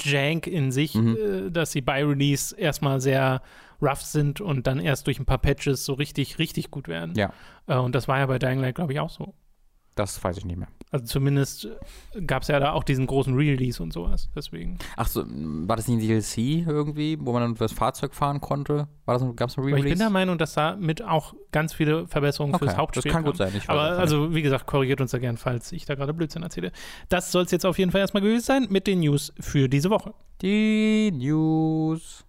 Jank 0.00 0.46
in 0.46 0.70
sich, 0.72 0.94
Mhm. 0.94 1.16
äh, 1.16 1.50
dass 1.50 1.72
sie 1.72 1.80
bei 1.80 2.04
Release 2.04 2.54
erstmal 2.56 3.00
sehr 3.00 3.42
rough 3.82 4.02
sind 4.02 4.40
und 4.40 4.66
dann 4.66 4.80
erst 4.80 5.06
durch 5.06 5.18
ein 5.18 5.26
paar 5.26 5.38
Patches 5.38 5.84
so 5.84 5.92
richtig, 5.94 6.38
richtig 6.38 6.70
gut 6.70 6.88
werden. 6.88 7.14
Ja. 7.16 7.32
Äh, 7.66 7.76
und 7.76 7.94
das 7.94 8.08
war 8.08 8.18
ja 8.18 8.26
bei 8.26 8.38
Dying 8.38 8.60
Light, 8.60 8.74
glaube 8.76 8.92
ich, 8.92 9.00
auch 9.00 9.10
so. 9.10 9.34
Das 9.96 10.22
weiß 10.22 10.36
ich 10.36 10.44
nicht 10.44 10.58
mehr. 10.58 10.68
Also 10.92 11.06
zumindest 11.06 11.68
gab 12.26 12.42
es 12.42 12.48
ja 12.48 12.60
da 12.60 12.72
auch 12.72 12.84
diesen 12.84 13.06
großen 13.06 13.34
Release 13.34 13.82
und 13.82 13.92
sowas. 13.92 14.28
Deswegen. 14.36 14.78
Ach 14.96 15.08
so, 15.08 15.24
war 15.26 15.76
das 15.76 15.88
nicht 15.88 15.96
ein 15.96 16.06
DLC 16.06 16.66
irgendwie, 16.68 17.18
wo 17.18 17.32
man 17.32 17.42
dann 17.42 17.54
das 17.54 17.72
Fahrzeug 17.72 18.14
fahren 18.14 18.40
konnte? 18.40 18.88
War 19.06 19.18
das, 19.18 19.36
gab 19.36 19.48
es 19.48 19.56
ein 19.56 19.62
Aber 19.62 19.68
Re-Release? 19.68 19.88
ich 19.88 19.92
bin 19.94 19.98
der 19.98 20.10
Meinung, 20.10 20.36
dass 20.36 20.52
da 20.52 20.76
mit 20.76 21.02
auch 21.02 21.34
ganz 21.50 21.72
viele 21.72 22.06
Verbesserungen 22.06 22.54
okay, 22.54 22.66
fürs 22.66 22.76
Hauptspiel 22.76 23.10
Das 23.10 23.12
kann 23.12 23.24
gut 23.24 23.38
sein. 23.38 23.52
Ich 23.56 23.68
weiß 23.68 23.68
Aber 23.70 23.98
also, 23.98 24.34
wie 24.34 24.42
gesagt, 24.42 24.66
korrigiert 24.66 25.00
uns 25.00 25.12
da 25.12 25.18
gern, 25.18 25.38
falls 25.38 25.72
ich 25.72 25.86
da 25.86 25.94
gerade 25.94 26.12
Blödsinn 26.12 26.42
erzähle. 26.42 26.72
Das 27.08 27.32
soll 27.32 27.44
es 27.44 27.50
jetzt 27.50 27.64
auf 27.64 27.78
jeden 27.78 27.90
Fall 27.90 28.02
erstmal 28.02 28.22
gewesen 28.22 28.44
sein 28.44 28.66
mit 28.68 28.86
den 28.86 29.00
News 29.00 29.32
für 29.40 29.68
diese 29.68 29.88
Woche. 29.88 30.12
Die 30.42 31.10
News 31.10 32.24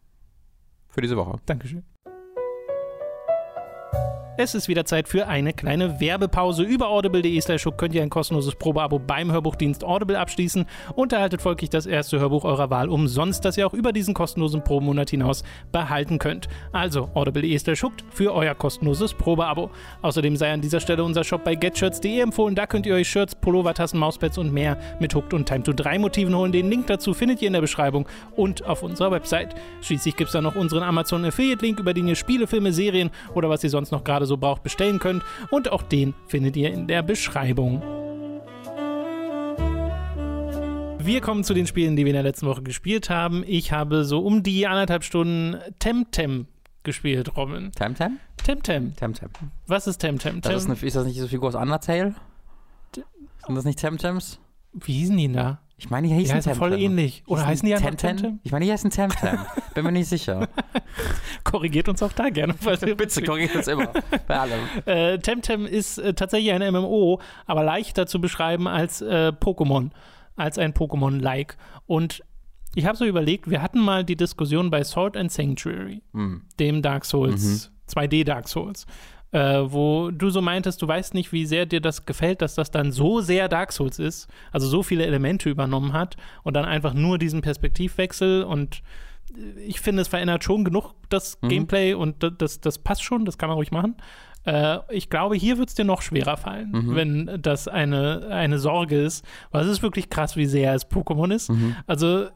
für 0.87 1.01
diese 1.01 1.17
Woche. 1.17 1.37
Dankeschön. 1.45 1.83
Es 4.39 4.53
ist 4.53 4.67
wieder 4.67 4.85
Zeit 4.85 5.07
für 5.07 5.27
eine 5.27 5.51
kleine 5.51 5.99
Werbepause. 5.99 6.61
Über 6.61 6.89
audible.de 6.89 7.41
slash 7.41 7.65
hook 7.65 7.79
könnt 7.79 7.95
ihr 7.95 8.03
ein 8.03 8.11
kostenloses 8.11 8.53
Probeabo 8.53 8.99
beim 8.99 9.31
Hörbuchdienst 9.31 9.83
Audible 9.83 10.19
abschließen 10.19 10.67
und 10.93 11.11
erhaltet 11.11 11.41
folglich 11.41 11.71
das 11.71 11.87
erste 11.87 12.19
Hörbuch 12.19 12.45
eurer 12.45 12.69
Wahl 12.69 12.87
umsonst, 12.87 13.43
das 13.45 13.57
ihr 13.57 13.65
auch 13.65 13.73
über 13.73 13.91
diesen 13.91 14.13
kostenlosen 14.13 14.63
Probemonat 14.63 15.09
hinaus 15.09 15.43
behalten 15.71 16.19
könnt. 16.19 16.49
Also 16.71 17.09
audible.de 17.15 17.57
slash 17.57 17.81
hooked 17.81 18.05
für 18.11 18.31
euer 18.31 18.53
kostenloses 18.53 19.15
Probeabo. 19.15 19.71
Außerdem 20.03 20.35
sei 20.35 20.53
an 20.53 20.61
dieser 20.61 20.81
Stelle 20.81 21.03
unser 21.03 21.23
Shop 21.23 21.43
bei 21.43 21.55
getshirts.de 21.55 22.19
empfohlen. 22.19 22.53
Da 22.53 22.67
könnt 22.67 22.85
ihr 22.85 22.93
euch 22.93 23.09
Shirts, 23.09 23.33
Pullover, 23.33 23.73
Tassen, 23.73 23.99
Mauspads 23.99 24.37
und 24.37 24.53
mehr 24.53 24.77
mit 24.99 25.15
Hooked 25.15 25.33
und 25.33 25.47
Time 25.47 25.63
to 25.63 25.73
3 25.73 25.97
Motiven 25.97 26.35
holen. 26.35 26.51
Den 26.51 26.69
Link 26.69 26.85
dazu 26.85 27.15
findet 27.15 27.41
ihr 27.41 27.47
in 27.47 27.53
der 27.53 27.61
Beschreibung 27.61 28.07
und 28.35 28.63
auf 28.67 28.83
unserer 28.83 29.09
Website. 29.09 29.55
Schließlich 29.81 30.15
gibt 30.15 30.27
es 30.27 30.33
da 30.33 30.43
noch 30.43 30.55
unseren 30.55 30.83
Amazon 30.83 31.25
Affiliate 31.25 31.65
Link, 31.65 31.79
über 31.79 31.95
den 31.95 32.07
ihr 32.07 32.15
Spiele, 32.15 32.45
Filme, 32.45 32.71
Serien 32.71 33.09
oder 33.33 33.49
was 33.49 33.63
ihr 33.63 33.71
sonst 33.71 33.91
noch 33.91 34.03
gerade 34.03 34.26
so 34.27 34.37
braucht 34.37 34.63
bestellen 34.63 34.99
könnt. 34.99 35.23
Und 35.49 35.71
auch 35.71 35.81
den 35.81 36.13
findet 36.27 36.55
ihr 36.55 36.71
in 36.71 36.87
der 36.87 37.01
Beschreibung. 37.01 37.81
Wir 40.99 41.21
kommen 41.21 41.43
zu 41.45 41.53
den 41.53 41.67
Spielen, 41.67 41.95
die 41.95 42.03
wir 42.03 42.09
in 42.09 42.15
der 42.15 42.23
letzten 42.23 42.47
Woche 42.47 42.63
gespielt 42.63 43.09
haben. 43.09 43.43
Ich 43.47 43.71
habe 43.71 44.03
so 44.03 44.19
um 44.19 44.43
die 44.43 44.67
anderthalb 44.67 45.05
Stunden 45.05 45.55
Temtem 45.79 46.47
gespielt, 46.83 47.37
Robin. 47.37 47.71
Temtem? 47.71 48.19
Temtem. 48.35 48.95
Temtem. 48.95 49.29
Was 49.67 49.87
ist 49.87 49.99
Temtem? 49.99 50.41
Das 50.41 50.53
ist, 50.53 50.63
Tem 50.63 50.71
eine, 50.73 50.85
ist 50.85 50.95
das 50.95 51.05
nicht 51.05 51.19
so 51.19 51.27
Figur 51.27 51.47
aus 51.49 51.55
Undertale? 51.55 52.15
Sind 52.93 53.55
das 53.55 53.63
nicht 53.63 53.79
Temtems? 53.79 54.39
Wie 54.73 54.93
hießen 54.93 55.15
die 55.15 55.27
denn 55.27 55.33
da? 55.33 55.59
Ich 55.79 55.91
meine, 55.91 56.07
die 56.07 56.15
heißen 56.15 56.55
voll 56.55 56.71
Temtem. 56.71 56.85
ähnlich. 56.91 57.23
Oder 57.27 57.45
heißen 57.45 57.65
die 57.67 57.73
einfach 57.75 57.89
Temtem? 57.89 58.17
Temtem? 58.17 58.39
Ich 58.43 58.51
meine, 58.51 58.65
die 58.65 58.71
heißen 58.71 58.89
Temtem. 58.89 59.37
Bin 59.75 59.83
mir 59.85 59.91
nicht 59.91 60.09
sicher. 60.09 60.47
Korrigiert 61.43 61.87
uns 61.87 62.01
auch 62.01 62.11
da 62.13 62.29
gerne. 62.29 62.55
Bitte 62.55 63.21
korrigiert 63.23 63.55
das 63.55 63.67
immer. 63.67 63.91
Bei 64.27 64.39
allem. 64.39 64.59
Äh, 64.85 65.19
Temtem 65.19 65.65
ist 65.65 65.97
äh, 65.99 66.13
tatsächlich 66.13 66.51
ein 66.51 66.73
MMO, 66.73 67.19
aber 67.45 67.63
leichter 67.63 68.07
zu 68.07 68.19
beschreiben 68.19 68.67
als 68.67 69.01
äh, 69.01 69.31
Pokémon, 69.39 69.91
als 70.35 70.57
ein 70.57 70.73
Pokémon-like. 70.73 71.57
Und 71.85 72.23
ich 72.73 72.85
habe 72.85 72.97
so 72.97 73.05
überlegt, 73.05 73.49
wir 73.49 73.61
hatten 73.61 73.79
mal 73.79 74.03
die 74.03 74.15
Diskussion 74.15 74.69
bei 74.71 74.83
Sword 74.83 75.15
and 75.17 75.31
Sanctuary, 75.31 76.01
Hm. 76.13 76.41
dem 76.59 76.81
Dark 76.81 77.05
Souls, 77.05 77.71
2D 77.89 78.23
Dark 78.23 78.47
Souls, 78.47 78.85
äh, 79.31 79.59
wo 79.65 80.09
du 80.11 80.29
so 80.29 80.41
meintest, 80.41 80.81
du 80.81 80.87
weißt 80.87 81.13
nicht, 81.13 81.31
wie 81.31 81.45
sehr 81.45 81.65
dir 81.65 81.81
das 81.81 82.05
gefällt, 82.05 82.41
dass 82.41 82.55
das 82.55 82.71
dann 82.71 82.91
so 82.91 83.19
sehr 83.21 83.49
Dark 83.49 83.71
Souls 83.73 83.99
ist, 83.99 84.27
also 84.51 84.67
so 84.67 84.83
viele 84.83 85.05
Elemente 85.05 85.49
übernommen 85.49 85.93
hat 85.93 86.15
und 86.43 86.55
dann 86.55 86.65
einfach 86.65 86.93
nur 86.93 87.17
diesen 87.17 87.41
Perspektivwechsel 87.41 88.43
und 88.43 88.81
äh, 89.35 89.59
ich 89.61 89.81
finde, 89.81 90.01
es 90.01 90.07
verändert 90.07 90.43
schon 90.43 90.63
genug 90.63 90.93
das 91.09 91.37
Mhm. 91.41 91.49
Gameplay 91.49 91.93
und 91.93 92.23
das, 92.23 92.31
das, 92.37 92.61
das 92.61 92.77
passt 92.79 93.03
schon, 93.03 93.25
das 93.25 93.37
kann 93.37 93.49
man 93.49 93.57
ruhig 93.57 93.71
machen. 93.71 93.95
Äh, 94.45 94.77
ich 94.89 95.09
glaube, 95.09 95.35
hier 95.35 95.57
wird 95.57 95.67
es 95.69 95.75
dir 95.75 95.83
noch 95.83 96.01
schwerer 96.01 96.37
fallen, 96.37 96.71
Mhm. 96.71 96.95
wenn 96.95 97.37
das 97.41 97.67
eine, 97.67 98.27
eine 98.31 98.59
Sorge 98.59 99.01
ist. 99.01 99.25
Weil 99.51 99.65
es 99.65 99.71
ist 99.71 99.81
wirklich 99.83 100.09
krass, 100.09 100.37
wie 100.37 100.45
sehr 100.45 100.73
es 100.73 100.89
Pokémon 100.89 101.33
ist. 101.33 101.49
Mhm. 101.49 101.75
Also, 101.85 102.27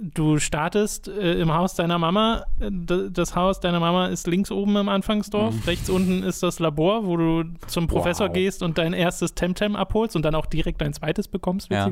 du 0.00 0.38
startest 0.38 1.08
äh, 1.08 1.34
im 1.40 1.52
Haus 1.54 1.74
deiner 1.74 1.98
Mama. 1.98 2.44
Das 2.58 3.34
Haus 3.36 3.60
deiner 3.60 3.80
Mama 3.80 4.06
ist 4.08 4.26
links 4.26 4.50
oben 4.50 4.76
im 4.76 4.88
Anfangsdorf. 4.88 5.54
Rechts 5.66 5.88
unten 5.90 6.22
ist 6.22 6.42
das 6.42 6.58
Labor, 6.58 7.06
wo 7.06 7.16
du 7.16 7.44
zum 7.66 7.86
Professor 7.86 8.26
Wow. 8.28 8.34
gehst 8.34 8.62
und 8.62 8.78
dein 8.78 8.92
erstes 8.92 9.34
Temtem 9.34 9.76
abholst 9.76 10.16
und 10.16 10.22
dann 10.22 10.34
auch 10.34 10.46
direkt 10.46 10.80
dein 10.80 10.92
zweites 10.92 11.28
bekommst, 11.28 11.70
Ja. 11.70 11.84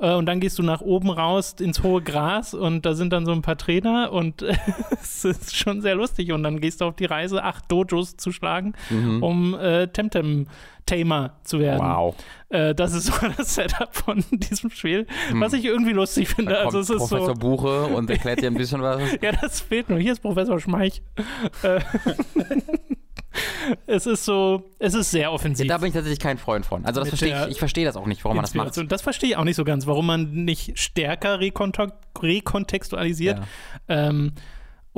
Äh, 0.00 0.14
Und 0.14 0.26
dann 0.26 0.40
gehst 0.40 0.58
du 0.58 0.62
nach 0.62 0.80
oben 0.80 1.10
raus 1.10 1.56
ins 1.60 1.82
hohe 1.82 2.00
Gras 2.02 2.54
und 2.54 2.86
da 2.86 2.94
sind 2.94 3.12
dann 3.12 3.26
so 3.26 3.32
ein 3.32 3.42
paar 3.42 3.56
Trainer 3.58 4.12
und 4.12 4.42
es 5.02 5.24
ist 5.24 5.56
schon 5.56 5.80
sehr 5.80 5.94
lustig. 5.94 6.32
Und 6.32 6.42
dann 6.42 6.60
gehst 6.60 6.80
du 6.80 6.84
auf 6.86 6.96
die 6.96 7.04
Reise, 7.06 7.42
acht 7.42 7.64
Dojos 7.70 8.16
zu 8.16 8.30
schlagen, 8.32 8.74
um 9.20 9.54
äh, 9.58 9.88
Temtem-Tamer 9.88 11.34
zu 11.42 11.58
werden. 11.60 11.86
Mhm. 11.86 11.92
Wow. 11.94 12.14
Äh, 12.50 12.74
das 12.74 12.92
ist 12.94 13.06
so 13.12 13.12
das 13.36 13.54
Setup 13.56 13.94
von 13.94 14.24
diesem 14.30 14.70
Spiel, 14.70 15.06
was 15.34 15.52
ich 15.52 15.64
irgendwie 15.64 15.92
lustig 15.92 16.28
finde. 16.28 16.52
Da 16.52 16.58
Also 16.64 16.78
kommt 16.78 16.84
es 16.84 16.90
ist 16.90 16.98
Professor 16.98 17.26
so. 17.26 17.34
Buche 17.34 17.82
und 17.86 18.08
erklärt 18.08 18.40
dir 18.40 18.46
ein 18.48 18.54
bisschen 18.54 18.80
was. 18.82 19.00
Ja, 19.20 19.32
das 19.32 19.60
fehlt 19.60 19.88
nur. 19.88 19.98
Hier 19.98 20.12
ist 20.12 20.20
Professor 20.20 20.58
Schmeich. 20.60 21.02
Es 23.86 24.06
ist 24.06 24.24
so, 24.24 24.70
es 24.78 24.94
ist 24.94 25.10
sehr 25.10 25.30
offensiv. 25.32 25.68
Da 25.68 25.76
bin 25.78 25.88
ich 25.88 25.94
tatsächlich 25.94 26.20
kein 26.20 26.38
Freund 26.38 26.64
von. 26.64 26.86
Also 26.86 27.00
das 27.00 27.10
verstehe 27.10 27.44
ich, 27.44 27.50
ich 27.52 27.58
verstehe 27.58 27.84
das 27.84 27.96
auch 27.96 28.06
nicht, 28.06 28.24
warum 28.24 28.36
man 28.36 28.44
das 28.44 28.54
macht. 28.54 28.68
Inspiration. 28.68 28.88
Das 28.88 29.02
verstehe 29.02 29.30
ich 29.30 29.36
auch 29.36 29.44
nicht 29.44 29.56
so 29.56 29.64
ganz, 29.64 29.86
warum 29.86 30.06
man 30.06 30.44
nicht 30.44 30.78
stärker 30.78 31.40
rekontextualisiert 31.40 33.40
ähm, 33.88 34.32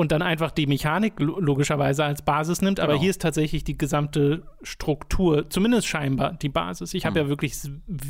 und 0.01 0.13
dann 0.13 0.23
einfach 0.23 0.51
die 0.51 0.67
Mechanik 0.67 1.21
lo- 1.21 1.39
logischerweise 1.39 2.05
als 2.05 2.23
Basis 2.23 2.63
nimmt. 2.63 2.81
Aber 2.81 2.93
Genau. 2.95 3.03
hier 3.03 3.11
ist 3.11 3.21
tatsächlich 3.21 3.65
die 3.65 3.77
gesamte 3.77 4.45
Struktur, 4.63 5.51
zumindest 5.51 5.87
scheinbar 5.89 6.33
die 6.33 6.49
Basis. 6.49 6.95
Ich 6.95 7.05
habe 7.05 7.21
Hm. 7.21 7.27
ja 7.27 7.29
wirklich 7.29 7.55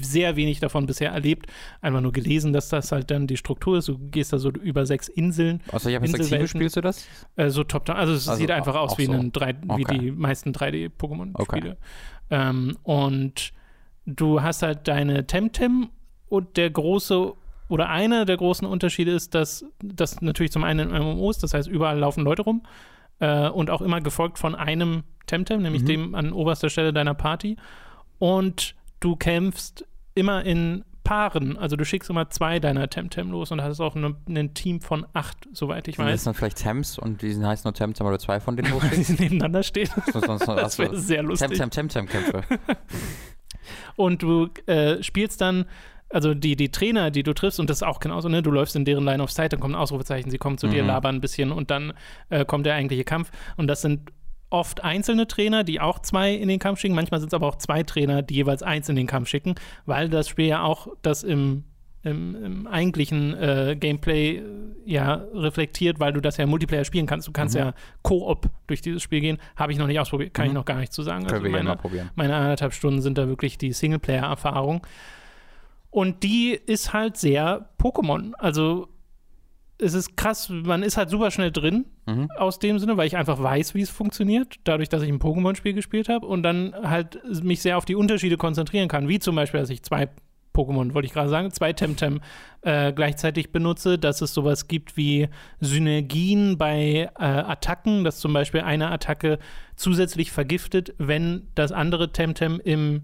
sehr 0.02 0.36
wenig 0.36 0.60
davon 0.60 0.86
bisher 0.86 1.10
erlebt. 1.10 1.46
Einfach 1.80 2.00
nur 2.00 2.12
gelesen, 2.12 2.52
dass 2.52 2.68
das 2.68 2.92
halt 2.92 3.10
dann 3.10 3.26
die 3.26 3.36
Struktur 3.36 3.78
ist. 3.78 3.88
Du 3.88 3.98
gehst 3.98 4.32
da 4.32 4.38
so 4.38 4.50
über 4.50 4.86
sechs 4.86 5.08
Inseln, 5.08 5.62
Aus 5.72 5.84
welcher 5.84 5.98
Perspektive 5.98 6.22
Inselwelten. 6.36 6.48
spielst 6.60 6.76
du 6.76 6.80
das? 6.80 7.08
äh, 7.34 7.50
so 7.50 7.64
top-down. 7.64 7.96
Also 7.96 8.12
es 8.12 8.28
Also 8.28 8.40
sieht 8.40 8.52
einfach 8.52 8.76
aus 8.76 8.96
wie, 8.96 9.06
so. 9.06 9.12
ein 9.12 9.32
3, 9.32 9.54
wie 9.62 9.82
Okay. 9.84 9.98
die 9.98 10.10
meisten 10.12 10.52
3D-Pokémon-Spiele. 10.52 11.70
Okay. 11.72 11.74
Ähm, 12.30 12.76
und 12.84 13.52
du 14.06 14.42
hast 14.42 14.62
halt 14.62 14.86
deine 14.86 15.26
Temtem 15.26 15.88
und 16.28 16.56
der 16.56 16.70
große 16.70 17.32
oder 17.70 17.88
einer 17.88 18.24
der 18.26 18.36
großen 18.36 18.66
Unterschiede 18.66 19.12
ist, 19.12 19.34
dass 19.34 19.64
das 19.82 20.20
natürlich 20.20 20.52
zum 20.52 20.64
einen 20.64 20.90
in 20.90 21.02
MMOs, 21.02 21.38
das 21.38 21.54
heißt 21.54 21.68
überall 21.68 21.98
laufen 21.98 22.24
Leute 22.24 22.42
rum 22.42 22.62
äh, 23.20 23.48
und 23.48 23.70
auch 23.70 23.80
immer 23.80 24.00
gefolgt 24.02 24.38
von 24.38 24.54
einem 24.54 25.04
Temtem, 25.26 25.62
nämlich 25.62 25.82
Mhm. 25.82 25.86
dem 25.86 26.14
an 26.14 26.32
oberster 26.32 26.68
Stelle 26.68 26.92
deiner 26.92 27.14
Party. 27.14 27.56
Und 28.18 28.74
du 29.00 29.16
kämpfst 29.16 29.86
immer 30.14 30.44
in 30.44 30.84
Paaren, 31.04 31.56
also 31.56 31.76
du 31.76 31.84
schickst 31.86 32.10
immer 32.10 32.28
zwei 32.28 32.58
deiner 32.60 32.90
Temtem 32.90 33.30
los 33.30 33.50
und 33.50 33.62
hast 33.62 33.80
auch 33.80 33.96
eine, 33.96 34.14
ein 34.28 34.52
Team 34.54 34.80
von 34.82 35.06
acht, 35.14 35.48
soweit 35.52 35.88
ich 35.88 35.96
Sind 35.96 36.04
das 36.04 36.12
weiß, 36.12 36.24
dann 36.24 36.34
vielleicht 36.34 36.58
Temps 36.58 36.98
und 36.98 37.22
die 37.22 37.34
heißen 37.42 37.66
nur 37.66 37.72
Temtem 37.74 38.06
oder 38.06 38.18
zwei 38.18 38.38
von 38.38 38.56
denen 38.56 38.68
die 38.72 38.74
losschickst? 38.74 39.18
nebeneinander 39.18 39.62
stehen. 39.62 39.88
Sonst- 40.12 40.26
sonst- 40.26 40.46
Das 40.46 40.78
wäre 40.78 40.90
also- 40.90 41.00
sehr 41.02 41.22
lustig. 41.22 41.56
Temtem, 41.58 41.70
Temtem 41.70 42.06
Kämpfe. 42.06 42.42
Und 43.96 44.22
du 44.22 44.48
äh, 44.66 45.02
spielst 45.02 45.40
dann, 45.40 45.66
also 46.12 46.34
die, 46.34 46.56
die 46.56 46.70
Trainer, 46.70 47.10
die 47.10 47.22
du 47.22 47.32
triffst, 47.34 47.60
und 47.60 47.70
das 47.70 47.78
ist 47.78 47.82
auch 47.82 48.00
genauso, 48.00 48.28
ne? 48.28 48.42
Du 48.42 48.50
läufst 48.50 48.74
in 48.76 48.84
deren 48.84 49.04
Line 49.04 49.22
of 49.22 49.30
Sight, 49.30 49.52
dann 49.52 49.60
kommt 49.60 49.74
ein 49.74 49.80
Ausrufezeichen, 49.80 50.30
sie 50.30 50.38
kommen 50.38 50.58
zu 50.58 50.66
dir, 50.68 50.82
Mhm. 50.82 50.88
labern 50.88 51.14
ein 51.16 51.20
bisschen 51.20 51.52
und 51.52 51.70
dann 51.70 51.92
äh, 52.30 52.44
kommt 52.44 52.66
der 52.66 52.74
eigentliche 52.74 53.04
Kampf. 53.04 53.30
Und 53.56 53.68
das 53.68 53.80
sind 53.82 54.10
oft 54.50 54.82
einzelne 54.82 55.28
Trainer, 55.28 55.62
die 55.62 55.80
auch 55.80 56.00
zwei 56.00 56.34
in 56.34 56.48
den 56.48 56.58
Kampf 56.58 56.80
schicken. 56.80 56.96
Manchmal 56.96 57.20
sind 57.20 57.28
es 57.28 57.34
aber 57.34 57.46
auch 57.46 57.56
zwei 57.56 57.84
Trainer, 57.84 58.22
die 58.22 58.34
jeweils 58.34 58.62
eins 58.64 58.88
in 58.88 58.96
den 58.96 59.06
Kampf 59.06 59.28
schicken, 59.28 59.54
weil 59.86 60.08
das 60.08 60.28
Spiel 60.28 60.46
ja 60.46 60.62
auch 60.64 60.88
das 61.02 61.22
im 61.22 61.64
im, 62.02 62.34
im 62.42 62.66
eigentlichen 62.66 63.34
äh, 63.36 63.76
Gameplay 63.78 64.36
äh, 64.38 64.42
ja 64.86 65.22
reflektiert, 65.34 66.00
weil 66.00 66.14
du 66.14 66.22
das 66.22 66.38
ja 66.38 66.44
im 66.44 66.48
Multiplayer 66.50 66.86
spielen 66.86 67.04
kannst. 67.04 67.28
Du 67.28 67.32
kannst 67.32 67.54
Mhm. 67.54 67.60
ja 67.60 67.74
Koop 68.00 68.48
durch 68.68 68.80
dieses 68.80 69.02
Spiel 69.02 69.20
gehen. 69.20 69.36
Habe 69.54 69.72
ich 69.72 69.78
noch 69.78 69.86
nicht 69.86 70.00
ausprobiert, 70.00 70.32
kann 70.32 70.46
ich 70.46 70.52
Mhm. 70.52 70.54
noch 70.56 70.64
gar 70.64 70.78
nicht 70.80 70.94
zu 70.94 71.02
sagen. 71.02 71.26
Können 71.26 71.42
wir 71.44 71.50
ja 71.50 71.56
meine, 71.58 71.68
mal 71.68 71.76
probieren. 71.76 72.08
meine 72.14 72.34
anderthalb 72.36 72.72
Stunden 72.72 73.02
sind 73.02 73.18
da 73.18 73.28
wirklich 73.28 73.58
die 73.58 73.74
Singleplayer-Erfahrung. 73.74 74.80
Und 75.90 76.22
die 76.22 76.52
ist 76.66 76.92
halt 76.92 77.16
sehr 77.16 77.68
Pokémon. 77.80 78.32
Also 78.34 78.88
es 79.78 79.94
ist 79.94 80.16
krass, 80.16 80.48
man 80.50 80.82
ist 80.82 80.96
halt 80.96 81.10
super 81.10 81.30
schnell 81.30 81.50
drin 81.50 81.86
Mhm. 82.06 82.30
aus 82.36 82.58
dem 82.58 82.78
Sinne, 82.78 82.96
weil 82.96 83.06
ich 83.06 83.16
einfach 83.16 83.40
weiß, 83.42 83.74
wie 83.74 83.82
es 83.82 83.90
funktioniert, 83.90 84.56
dadurch, 84.64 84.88
dass 84.88 85.02
ich 85.02 85.08
ein 85.08 85.20
Pokémon-Spiel 85.20 85.72
gespielt 85.74 86.08
habe 86.08 86.26
und 86.26 86.42
dann 86.42 86.74
halt 86.82 87.18
mich 87.44 87.62
sehr 87.62 87.78
auf 87.78 87.84
die 87.84 87.94
Unterschiede 87.94 88.36
konzentrieren 88.36 88.88
kann, 88.88 89.08
wie 89.08 89.18
zum 89.20 89.36
Beispiel, 89.36 89.60
dass 89.60 89.70
ich 89.70 89.82
zwei 89.82 90.08
Pokémon, 90.52 90.92
wollte 90.94 91.06
ich 91.06 91.12
gerade 91.12 91.28
sagen, 91.28 91.52
zwei 91.52 91.72
Temtem 91.72 92.20
äh, 92.62 92.92
gleichzeitig 92.92 93.52
benutze, 93.52 93.98
dass 93.98 94.20
es 94.20 94.34
sowas 94.34 94.66
gibt 94.66 94.96
wie 94.96 95.28
Synergien 95.60 96.58
bei 96.58 97.08
äh, 97.18 97.22
Attacken, 97.24 98.02
dass 98.04 98.18
zum 98.18 98.32
Beispiel 98.32 98.62
eine 98.62 98.90
Attacke 98.90 99.38
zusätzlich 99.76 100.32
vergiftet, 100.32 100.92
wenn 100.98 101.46
das 101.54 101.70
andere 101.72 102.12
Temtem 102.12 102.60
im 102.62 103.02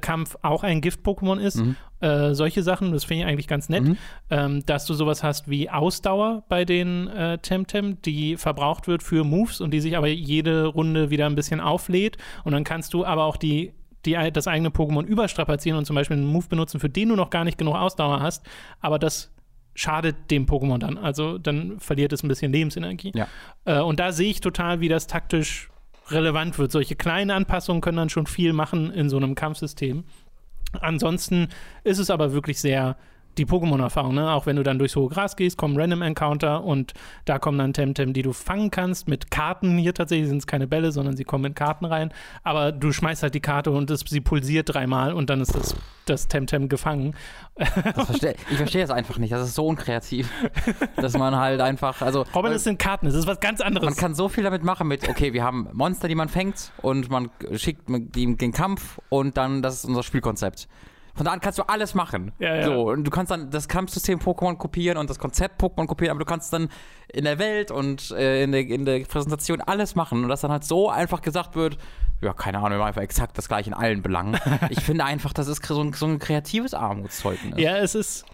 Kampf 0.00 0.36
auch 0.42 0.62
ein 0.62 0.80
Gift-Pokémon 0.80 1.38
ist. 1.38 1.56
Mhm. 1.56 1.76
Äh, 2.00 2.34
solche 2.34 2.62
Sachen, 2.62 2.92
das 2.92 3.04
finde 3.04 3.24
ich 3.24 3.28
eigentlich 3.28 3.48
ganz 3.48 3.68
nett, 3.68 3.84
Mhm. 3.84 3.96
ähm, 4.30 4.66
dass 4.66 4.86
du 4.86 4.94
sowas 4.94 5.22
hast 5.22 5.48
wie 5.48 5.70
Ausdauer 5.70 6.44
bei 6.48 6.64
den 6.64 7.08
äh, 7.08 7.38
Temtem, 7.38 8.00
die 8.02 8.36
verbraucht 8.36 8.88
wird 8.88 9.02
für 9.02 9.24
Moves 9.24 9.60
und 9.60 9.72
die 9.72 9.80
sich 9.80 9.96
aber 9.96 10.08
jede 10.08 10.66
Runde 10.66 11.10
wieder 11.10 11.26
ein 11.26 11.34
bisschen 11.34 11.60
auflädt. 11.60 12.16
Und 12.44 12.52
dann 12.52 12.64
kannst 12.64 12.94
du 12.94 13.04
aber 13.04 13.24
auch 13.24 13.36
die, 13.36 13.72
die, 14.06 14.16
das 14.32 14.48
eigene 14.48 14.70
Pokémon 14.70 15.04
überstrapazieren 15.04 15.78
und 15.78 15.84
zum 15.86 15.96
Beispiel 15.96 16.16
einen 16.16 16.26
Move 16.26 16.46
benutzen, 16.48 16.80
für 16.80 16.90
den 16.90 17.10
du 17.10 17.16
noch 17.16 17.30
gar 17.30 17.44
nicht 17.44 17.58
genug 17.58 17.74
Ausdauer 17.74 18.20
hast, 18.20 18.44
aber 18.80 18.98
das 18.98 19.30
schadet 19.74 20.30
dem 20.30 20.46
Pokémon 20.46 20.78
dann. 20.78 20.98
Also 20.98 21.36
dann 21.38 21.80
verliert 21.80 22.12
es 22.12 22.22
ein 22.22 22.28
bisschen 22.28 22.52
Lebensenergie. 22.52 23.12
Ja. 23.14 23.26
Äh, 23.64 23.80
und 23.80 23.98
da 23.98 24.12
sehe 24.12 24.30
ich 24.30 24.40
total, 24.40 24.80
wie 24.80 24.88
das 24.88 25.06
taktisch 25.06 25.68
relevant 26.08 26.58
wird. 26.58 26.72
Solche 26.72 26.96
kleinen 26.96 27.30
Anpassungen 27.30 27.80
können 27.80 27.96
dann 27.96 28.10
schon 28.10 28.26
viel 28.26 28.52
machen 28.52 28.90
in 28.92 29.08
so 29.08 29.16
einem 29.16 29.34
Kampfsystem. 29.34 30.04
Ansonsten 30.80 31.48
ist 31.84 31.98
es 31.98 32.10
aber 32.10 32.32
wirklich 32.32 32.60
sehr 32.60 32.96
die 33.38 33.46
Pokémon-Erfahrung, 33.46 34.14
ne? 34.14 34.32
Auch 34.32 34.46
wenn 34.46 34.56
du 34.56 34.62
dann 34.62 34.78
durchs 34.78 34.96
hohe 34.96 35.08
Gras 35.08 35.36
gehst, 35.36 35.56
kommen 35.56 35.78
Random 35.78 36.02
Encounter 36.02 36.64
und 36.64 36.92
da 37.24 37.38
kommen 37.38 37.58
dann 37.58 37.72
Temtem, 37.72 38.12
die 38.12 38.22
du 38.22 38.32
fangen 38.32 38.70
kannst 38.70 39.08
mit 39.08 39.30
Karten. 39.30 39.78
Hier 39.78 39.94
tatsächlich 39.94 40.28
sind 40.28 40.38
es 40.38 40.46
keine 40.46 40.66
Bälle, 40.66 40.92
sondern 40.92 41.16
sie 41.16 41.24
kommen 41.24 41.42
mit 41.42 41.56
Karten 41.56 41.84
rein. 41.84 42.12
Aber 42.42 42.72
du 42.72 42.92
schmeißt 42.92 43.22
halt 43.22 43.34
die 43.34 43.40
Karte 43.40 43.70
und 43.70 43.90
es, 43.90 44.00
sie 44.00 44.20
pulsiert 44.20 44.74
dreimal 44.74 45.12
und 45.12 45.30
dann 45.30 45.40
ist 45.40 45.54
das, 45.54 45.74
das 46.06 46.28
Temtem 46.28 46.68
gefangen. 46.68 47.14
Das 47.56 48.06
versteh, 48.06 48.34
ich 48.50 48.56
verstehe 48.56 48.82
das 48.82 48.90
einfach 48.90 49.18
nicht. 49.18 49.32
Das 49.32 49.46
ist 49.46 49.54
so 49.54 49.66
unkreativ, 49.66 50.30
dass 50.96 51.16
man 51.16 51.36
halt 51.36 51.60
einfach, 51.60 52.02
also 52.02 52.24
Robin, 52.34 52.52
es 52.52 52.64
sind 52.64 52.78
Karten, 52.78 53.06
es 53.06 53.14
ist 53.14 53.26
was 53.26 53.40
ganz 53.40 53.60
anderes. 53.60 53.86
man 53.86 53.96
kann 53.96 54.14
so 54.14 54.28
viel 54.28 54.44
damit 54.44 54.64
machen 54.64 54.88
mit, 54.88 55.08
okay, 55.08 55.32
wir 55.32 55.44
haben 55.44 55.68
Monster, 55.72 56.08
die 56.08 56.14
man 56.14 56.28
fängt 56.28 56.72
und 56.82 57.10
man 57.10 57.30
schickt 57.54 57.88
mit 57.88 58.16
dem 58.16 58.38
den 58.38 58.52
Kampf 58.52 58.98
und 59.08 59.36
dann, 59.36 59.62
das 59.62 59.74
ist 59.74 59.84
unser 59.84 60.02
Spielkonzept. 60.02 60.68
Von 61.14 61.26
da 61.26 61.32
an 61.32 61.40
kannst 61.40 61.58
du 61.58 61.62
alles 61.62 61.94
machen. 61.94 62.32
Ja, 62.40 62.56
ja. 62.56 62.64
So, 62.64 62.90
und 62.90 63.04
du 63.04 63.10
kannst 63.10 63.30
dann 63.30 63.50
das 63.50 63.68
Kampfsystem 63.68 64.18
Pokémon 64.18 64.56
kopieren 64.56 64.98
und 64.98 65.08
das 65.08 65.18
Konzept 65.18 65.62
Pokémon 65.62 65.86
kopieren, 65.86 66.10
aber 66.10 66.18
du 66.18 66.24
kannst 66.24 66.52
dann 66.52 66.68
in 67.08 67.24
der 67.24 67.38
Welt 67.38 67.70
und 67.70 68.10
äh, 68.10 68.42
in, 68.42 68.50
der, 68.50 68.66
in 68.66 68.84
der 68.84 69.00
Präsentation 69.04 69.60
alles 69.60 69.94
machen 69.94 70.24
und 70.24 70.28
dass 70.28 70.40
dann 70.40 70.50
halt 70.50 70.64
so 70.64 70.90
einfach 70.90 71.22
gesagt 71.22 71.54
wird, 71.54 71.78
ja, 72.20 72.32
keine 72.32 72.58
Ahnung, 72.58 72.72
wir 72.72 72.78
machen 72.78 72.88
einfach 72.88 73.02
exakt 73.02 73.38
das 73.38 73.46
gleiche 73.46 73.70
in 73.70 73.74
allen 73.74 74.02
Belangen. 74.02 74.38
ich 74.70 74.80
finde 74.80 75.04
einfach, 75.04 75.32
das 75.32 75.46
ist 75.46 75.64
so 75.64 75.80
ein, 75.80 75.92
so 75.92 76.06
ein 76.06 76.18
kreatives 76.18 76.74
Armutszeugnis. 76.74 77.58
Ja, 77.58 77.76
es 77.76 77.94
ist. 77.94 78.24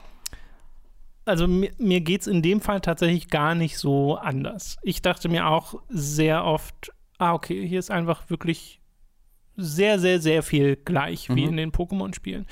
Also 1.27 1.47
mir, 1.47 1.71
mir 1.77 2.01
geht 2.01 2.23
es 2.23 2.27
in 2.27 2.41
dem 2.41 2.63
Fall 2.63 2.81
tatsächlich 2.81 3.29
gar 3.29 3.55
nicht 3.55 3.77
so 3.77 4.17
anders. 4.17 4.79
Ich 4.83 5.03
dachte 5.03 5.29
mir 5.29 5.47
auch 5.47 5.75
sehr 5.89 6.45
oft, 6.45 6.93
ah, 7.19 7.35
okay, 7.35 7.69
hier 7.69 7.79
ist 7.79 7.91
einfach 7.91 8.31
wirklich 8.31 8.80
sehr, 9.57 9.99
sehr, 9.99 10.21
sehr 10.21 10.43
viel 10.43 10.77
gleich 10.77 11.29
wie 11.29 11.43
Mhm. 11.43 11.49
in 11.51 11.57
den 11.57 11.73
Pokémon-Spielen. 11.73 12.47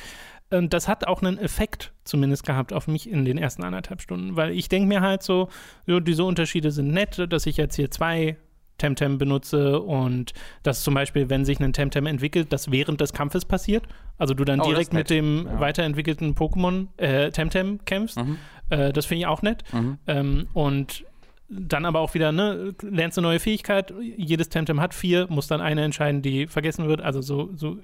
Und 0.51 0.73
das 0.73 0.89
hat 0.89 1.07
auch 1.07 1.21
einen 1.23 1.39
Effekt 1.39 1.93
zumindest 2.05 2.45
gehabt 2.47 2.73
auf 2.73 2.89
mich 2.89 3.11
in 3.11 3.25
den 3.27 3.37
ersten 3.37 3.65
anderthalb 3.65 4.01
Stunden, 4.01 4.35
weil 4.37 4.51
ich 4.53 4.69
denke 4.71 4.89
mir 4.89 5.03
halt 5.03 5.23
so, 5.23 5.49
so, 5.87 6.01
diese 6.01 6.25
Unterschiede 6.25 6.71
sind 6.71 6.89
nett, 6.93 7.21
dass 7.31 7.45
ich 7.45 7.59
jetzt 7.59 7.77
hier 7.77 7.91
zwei 7.91 8.37
Temtem 8.79 9.19
benutze 9.19 9.81
und 9.81 10.33
dass 10.63 10.83
zum 10.85 10.95
Beispiel, 10.95 11.29
wenn 11.29 11.45
sich 11.45 11.61
ein 11.61 11.73
Temtem 11.73 12.07
entwickelt, 12.07 12.53
das 12.53 12.71
während 12.71 13.01
des 13.01 13.13
Kampfes 13.13 13.45
passiert, 13.45 13.85
also 14.19 14.35
du 14.35 14.45
dann 14.45 14.61
Oh, 14.61 14.65
direkt 14.69 14.93
mit 14.95 15.11
dem 15.11 15.47
Ja. 15.47 15.61
weiterentwickelten 15.61 16.35
Pokémon 16.35 16.87
äh, 16.97 17.31
Temtem 17.31 17.85
kämpfst, 17.85 18.17
Mhm. 18.19 18.39
äh, 18.71 18.93
das 18.93 19.05
finde 19.05 19.21
ich 19.23 19.27
auch 19.27 19.43
nett. 19.43 19.65
Mhm. 19.73 19.99
Ähm, 20.07 20.47
und 20.55 21.05
dann 21.49 21.85
aber 21.85 22.01
auch 22.01 22.15
wieder, 22.15 22.31
ne, 22.33 22.75
lernst 22.83 23.19
eine 23.19 23.27
neue 23.27 23.41
Fähigkeit, 23.41 23.93
jedes 24.17 24.49
Temtem 24.49 24.81
hat 24.81 24.95
vier, 24.95 25.27
muss 25.31 25.47
dann 25.47 25.61
eine 25.61 25.83
entscheiden, 25.83 26.21
die 26.21 26.47
vergessen 26.47 26.89
wird. 26.89 27.01
Also 27.01 27.23
so, 27.23 27.51
so 27.55 27.79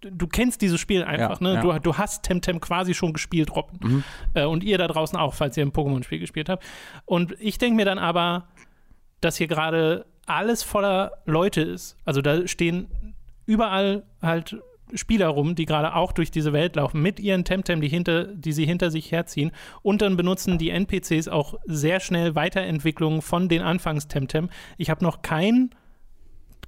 du 0.00 0.26
kennst 0.26 0.62
dieses 0.62 0.80
Spiel 0.80 1.04
einfach, 1.04 1.40
Ja, 1.40 1.48
ne? 1.48 1.54
ja. 1.54 1.60
Du, 1.60 1.78
du 1.78 1.98
hast 1.98 2.22
Temtem 2.22 2.60
quasi 2.60 2.94
schon 2.94 3.12
gespielt, 3.12 3.54
Robin. 3.54 3.78
Mhm. 3.82 4.04
Äh, 4.34 4.44
und 4.44 4.64
ihr 4.64 4.78
da 4.78 4.88
draußen 4.88 5.18
auch, 5.18 5.34
falls 5.34 5.56
ihr 5.56 5.64
ein 5.64 5.72
Pokémon-Spiel 5.72 6.18
gespielt 6.18 6.48
habt. 6.48 6.64
Und 7.04 7.34
ich 7.40 7.58
denke 7.58 7.76
mir 7.76 7.84
dann 7.84 7.98
aber, 7.98 8.48
dass 9.20 9.36
hier 9.36 9.48
gerade 9.48 10.06
alles 10.26 10.62
voller 10.62 11.12
Leute 11.24 11.60
ist. 11.62 11.96
Also 12.04 12.22
da 12.22 12.46
stehen 12.46 12.88
überall 13.46 14.04
halt 14.20 14.56
Spieler 14.94 15.28
rum, 15.28 15.54
die 15.54 15.66
gerade 15.66 15.94
auch 15.94 16.12
durch 16.12 16.30
diese 16.30 16.52
Welt 16.52 16.76
laufen, 16.76 17.02
mit 17.02 17.20
ihren 17.20 17.44
Temtem, 17.44 17.80
die, 17.80 17.88
hinter, 17.88 18.24
die 18.24 18.52
sie 18.52 18.66
hinter 18.66 18.90
sich 18.90 19.12
herziehen. 19.12 19.52
Und 19.82 20.02
dann 20.02 20.16
benutzen 20.16 20.58
die 20.58 20.70
NPCs 20.70 21.28
auch 21.28 21.54
sehr 21.66 22.00
schnell 22.00 22.34
Weiterentwicklungen 22.34 23.22
von 23.22 23.48
den 23.48 23.62
Anfangs-Temtem. 23.62 24.50
Ich 24.76 24.90
habe 24.90 25.04
noch 25.04 25.22
kein 25.22 25.70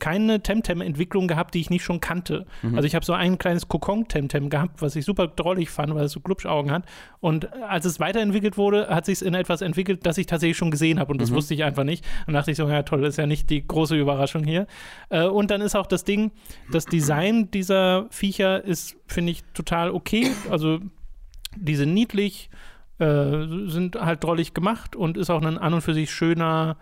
keine 0.01 0.43
Temtem-Entwicklung 0.43 1.29
gehabt, 1.29 1.55
die 1.55 1.61
ich 1.61 1.71
nicht 1.71 1.85
schon 1.85 2.01
kannte. 2.01 2.47
Mhm. 2.63 2.75
Also 2.75 2.87
ich 2.87 2.95
habe 2.95 3.05
so 3.05 3.13
ein 3.13 3.39
kleines 3.39 3.69
Kokon-Temtem 3.69 4.51
gehabt, 4.51 4.83
was 4.83 4.97
ich 4.97 5.05
super 5.05 5.29
drollig 5.29 5.71
fand, 5.71 5.95
weil 5.95 6.05
es 6.05 6.13
so 6.13 6.21
Glubschaugen 6.21 6.71
hat. 6.73 6.85
Und 7.21 7.53
als 7.63 7.85
es 7.85 8.01
weiterentwickelt 8.01 8.57
wurde, 8.57 8.89
hat 8.89 9.07
sich 9.07 9.15
es 9.15 9.23
in 9.23 9.35
etwas 9.35 9.63
entwickelt, 9.63 10.05
das 10.05 10.19
ich 10.19 10.27
tatsächlich 10.27 10.57
schon 10.57 10.71
gesehen 10.71 10.99
habe. 10.99 11.13
Und 11.13 11.21
das 11.23 11.31
Mhm. 11.31 11.37
wusste 11.37 11.55
ich 11.55 11.65
einfach 11.65 11.85
nicht. 11.85 12.05
Und 12.27 12.35
dachte 12.35 12.51
ich 12.51 12.57
so, 12.57 12.69
ja 12.69 12.83
toll, 12.83 13.01
das 13.03 13.11
ist 13.11 13.17
ja 13.19 13.27
nicht 13.27 13.51
die 13.51 13.67
große 13.67 13.97
Überraschung 13.97 14.45
hier. 14.45 14.67
Äh, 15.11 15.27
und 15.27 15.51
dann 15.51 15.61
ist 15.61 15.77
auch 15.77 15.87
das 15.87 16.05
Ding, 16.05 16.33
das 16.73 16.85
Design 16.87 17.51
dieser 17.51 18.07
Viecher 18.11 18.65
ist, 18.65 18.97
finde 19.07 19.33
ich, 19.33 19.45
total 19.55 19.91
okay. 19.91 20.33
Also 20.51 20.81
die 21.57 21.77
sind 21.77 21.95
niedlich, 21.95 22.51
äh, 22.99 23.47
sind 23.67 23.97
halt 23.97 24.25
drollig 24.25 24.55
gemacht 24.55 24.97
und 24.97 25.17
ist 25.17 25.31
auch 25.31 25.43
ein 25.43 25.59
an 25.59 25.75
und 25.75 25.81
für 25.83 25.95
sich 25.95 26.11
schöner 26.11 26.77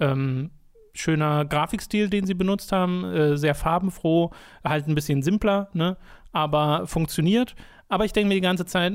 ähm, 0.00 0.50
schöner 0.96 1.44
Grafikstil, 1.44 2.08
den 2.08 2.26
sie 2.26 2.34
benutzt 2.34 2.72
haben, 2.72 3.04
äh, 3.04 3.36
sehr 3.36 3.54
farbenfroh, 3.54 4.30
halt 4.64 4.88
ein 4.88 4.94
bisschen 4.94 5.22
simpler, 5.22 5.68
ne? 5.72 5.96
aber 6.32 6.86
funktioniert. 6.86 7.54
Aber 7.88 8.04
ich 8.04 8.12
denke 8.12 8.28
mir 8.28 8.34
die 8.34 8.40
ganze 8.40 8.66
Zeit, 8.66 8.92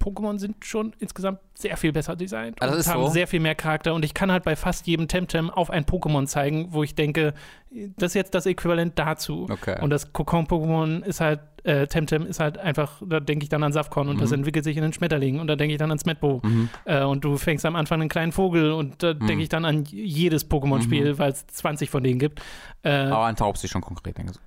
Pokémon 0.00 0.38
sind 0.38 0.64
schon 0.64 0.92
insgesamt 0.98 1.38
sehr 1.54 1.76
viel 1.76 1.92
besser 1.92 2.16
designt 2.16 2.56
das 2.60 2.86
und 2.86 2.94
haben 2.94 3.06
so. 3.06 3.10
sehr 3.12 3.26
viel 3.26 3.40
mehr 3.40 3.54
Charakter. 3.54 3.94
Und 3.94 4.04
ich 4.04 4.14
kann 4.14 4.30
halt 4.30 4.44
bei 4.44 4.56
fast 4.56 4.86
jedem 4.86 5.08
Temtem 5.08 5.50
auf 5.50 5.70
ein 5.70 5.84
Pokémon 5.84 6.26
zeigen, 6.26 6.68
wo 6.72 6.82
ich 6.82 6.94
denke, 6.94 7.34
das 7.70 8.10
ist 8.10 8.14
jetzt 8.14 8.34
das 8.34 8.46
Äquivalent 8.46 8.98
dazu. 8.98 9.46
Okay. 9.50 9.80
Und 9.82 9.90
das 9.90 10.12
Kokon-Pokémon 10.12 11.02
ist 11.02 11.20
halt, 11.20 11.40
äh, 11.64 11.86
Temtem 11.86 12.24
ist 12.26 12.40
halt 12.40 12.58
einfach, 12.58 13.02
da 13.04 13.20
denke 13.20 13.42
ich 13.44 13.48
dann 13.48 13.62
an 13.62 13.72
Safkon 13.72 14.08
und 14.08 14.20
das 14.20 14.30
Mhm. 14.30 14.36
entwickelt 14.40 14.64
sich 14.64 14.76
in 14.76 14.82
den 14.82 14.92
Schmetterling 14.92 15.40
und 15.40 15.46
da 15.48 15.56
denke 15.56 15.72
ich 15.72 15.78
dann 15.78 15.90
an 15.90 15.98
Smetbo. 15.98 16.40
Mhm. 16.44 16.68
Äh, 16.84 17.02
und 17.04 17.24
du 17.24 17.36
fängst 17.36 17.66
am 17.66 17.74
Anfang 17.76 18.00
einen 18.00 18.08
kleinen 18.10 18.32
Vogel 18.32 18.72
und 18.72 19.02
da 19.02 19.12
denke 19.14 19.34
Mhm. 19.36 19.40
ich 19.40 19.48
dann 19.48 19.64
an 19.64 19.84
jedes 19.84 20.48
Pokémon-Spiel, 20.48 21.18
weil 21.18 21.32
es 21.32 21.46
20 21.48 21.90
von 21.90 22.02
denen 22.04 22.18
gibt. 22.18 22.40
Äh, 22.82 22.90
Aber 22.90 23.26
an 23.26 23.36
Taubsi 23.36 23.66
schon 23.68 23.80
konkret. 23.82 24.16
Denkst 24.18 24.34
du. 24.34 24.38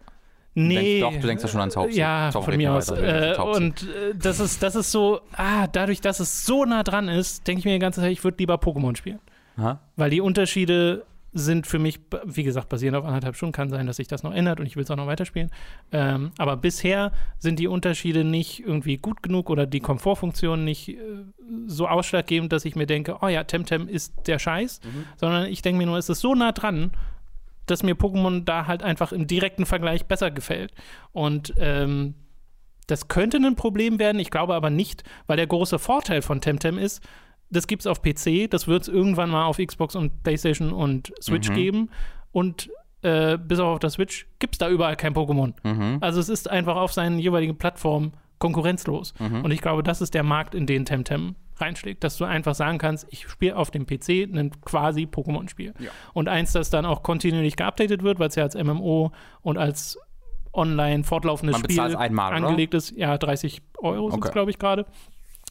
Nee. 0.54 0.99
denkst- 0.99 1.02
doch, 1.16 1.22
du 1.22 1.28
denkst 1.28 1.43
ja 1.43 1.49
schon 1.49 1.62
an 1.62 1.70
Taubsi. 1.70 1.97
Ja, 1.99 2.32
Doch, 2.32 2.43
von 2.45 2.58
mir 2.58 2.70
mal 2.70 2.78
aus. 2.78 2.89
Äh, 2.89 3.36
und 3.39 3.84
äh, 3.84 4.14
das, 4.16 4.39
ist, 4.39 4.62
das 4.64 4.76
ist 4.76 4.91
so, 4.91 5.22
ah, 5.34 5.68
dadurch, 5.68 6.02
dass 6.02 6.20
es 6.20 6.45
so 6.45 6.66
nah 6.66 6.84
dran 6.84 7.08
ist, 7.10 7.47
denke 7.47 7.60
ich 7.60 7.66
mir 7.66 7.74
die 7.74 7.80
ganze 7.80 8.02
Zeit, 8.02 8.12
ich 8.12 8.24
würde 8.24 8.38
lieber 8.39 8.56
Pokémon 8.56 8.95
spielen. 8.95 9.20
Aha. 9.58 9.80
Weil 9.95 10.10
die 10.10 10.22
Unterschiede 10.22 11.06
sind 11.34 11.66
für 11.66 11.80
mich, 11.80 11.99
wie 12.26 12.43
gesagt, 12.43 12.68
basierend 12.68 12.97
auf 12.97 13.06
anderthalb 13.06 13.38
Stunden. 13.38 13.54
Kann 13.54 13.70
sein, 13.70 13.88
dass 13.88 13.95
sich 13.95 14.08
das 14.10 14.22
noch 14.24 14.34
ändert 14.34 14.60
und 14.60 14.66
ich 14.66 14.76
will 14.76 14.84
es 14.84 14.91
auch 14.91 14.97
noch 14.97 15.08
weiterspielen. 15.08 15.49
Ähm, 15.93 16.32
aber 16.38 16.58
bisher 16.58 17.14
sind 17.39 17.58
die 17.58 17.68
Unterschiede 17.70 18.26
nicht 18.26 18.60
irgendwie 18.60 18.97
gut 18.97 19.24
genug 19.24 19.49
oder 19.49 19.66
die 19.66 19.80
Komfortfunktionen 19.80 20.66
nicht 20.66 20.89
äh, 20.89 20.97
so 21.68 21.88
ausschlaggebend, 21.88 22.52
dass 22.52 22.66
ich 22.66 22.76
mir 22.76 22.86
denke, 22.86 23.18
oh 23.22 23.28
ja, 23.30 23.45
Temtem 23.45 23.88
ist 23.88 24.14
der 24.28 24.39
Scheiß, 24.39 24.82
sondern 25.16 25.45
ich 25.45 25.62
denke 25.62 25.78
mir 25.78 25.86
nur, 25.86 25.97
es 25.97 26.10
ist 26.10 26.20
so 26.20 26.36
nah 26.36 26.52
dran, 26.52 26.91
dass 27.66 27.84
mir 27.84 27.95
Pokémon 27.95 28.43
da 28.43 28.68
halt 28.68 28.84
einfach 28.84 29.12
im 29.12 29.28
direkten 29.28 29.66
Vergleich 29.66 30.05
besser 30.05 30.32
gefällt. 30.32 30.74
Und 31.12 31.53
ähm, 31.57 32.16
das 32.88 33.07
könnte 33.07 33.38
ein 33.38 33.55
Problem 33.55 33.99
werden, 33.99 34.20
ich 34.20 34.32
glaube 34.32 34.53
aber 34.55 34.70
nicht, 34.70 35.03
weil 35.28 35.38
der 35.38 35.47
große 35.47 35.80
Vorteil 35.80 36.22
von 36.22 36.41
Temtem 36.41 36.78
ist, 36.78 37.01
das 37.49 37.68
gibt 37.68 37.82
es 37.82 37.88
auf 37.88 38.01
PC, 38.01 38.49
das 38.49 38.68
wird 38.68 38.84
es 38.84 38.88
irgendwann 38.88 39.30
mal 39.30 39.45
auf 39.45 39.57
Xbox 39.57 39.95
und 39.95 40.24
PlayStation 40.24 40.72
und 40.72 41.14
Switch 41.22 41.49
Mhm. 41.49 41.53
geben. 41.53 41.89
Und 42.32 42.70
äh, 43.03 43.38
bis 43.38 43.59
auf 43.59 43.80
der 43.80 43.89
Switch 43.89 44.28
gibt 44.39 44.55
es 44.55 44.57
da 44.59 44.70
überall 44.70 44.95
kein 44.95 45.14
Pokémon. 45.14 45.53
Mhm. 45.64 45.97
Also 46.01 46.20
es 46.20 46.30
ist 46.30 46.49
einfach 46.49 46.76
auf 46.76 46.93
seinen 46.93 47.20
jeweiligen 47.20 47.57
Plattformen 47.57 48.14
konkurrenzlos. 48.39 49.14
Mhm. 49.20 49.43
Und 49.43 49.51
ich 49.51 49.62
glaube, 49.62 49.84
das 49.84 50.01
ist 50.01 50.14
der 50.14 50.24
Markt, 50.24 50.55
in 50.55 50.66
den 50.66 50.86
Temtem 50.86 51.36
reinschlägt, 51.62 52.03
dass 52.03 52.18
du 52.18 52.26
einfach 52.26 52.55
sagen 52.55 52.78
kannst, 52.78 53.07
ich 53.12 53.28
spiele 53.30 53.55
auf 53.55 53.72
dem 53.72 53.86
PC 53.86 54.09
ein 54.34 54.51
quasi 54.62 55.03
Pokémon-Spiel. 55.03 55.74
Ja. 55.80 55.89
Und 56.14 56.28
eins, 56.28 56.51
das 56.51 56.70
dann 56.70 56.86
auch 56.86 57.03
kontinuierlich 57.03 57.55
geupdatet 57.55 58.03
wird, 58.03 58.20
weil 58.20 58.28
es 58.30 58.36
ja 58.36 58.43
als 58.43 58.55
MMO 58.55 59.12
und 59.41 59.57
als 59.57 59.97
online 60.53 61.03
fortlaufendes 61.03 61.53
Man 61.62 61.64
Spiel 61.70 61.95
einmal, 61.95 62.34
oder? 62.36 62.45
angelegt 62.47 62.74
ist. 62.74 62.91
Ja, 62.91 63.18
30 63.18 63.62
Euro 63.78 64.09
sind 64.09 64.20
es, 64.20 64.26
Okay. 64.26 64.34
glaube 64.34 64.51
ich, 64.51 64.59
gerade. 64.59 64.86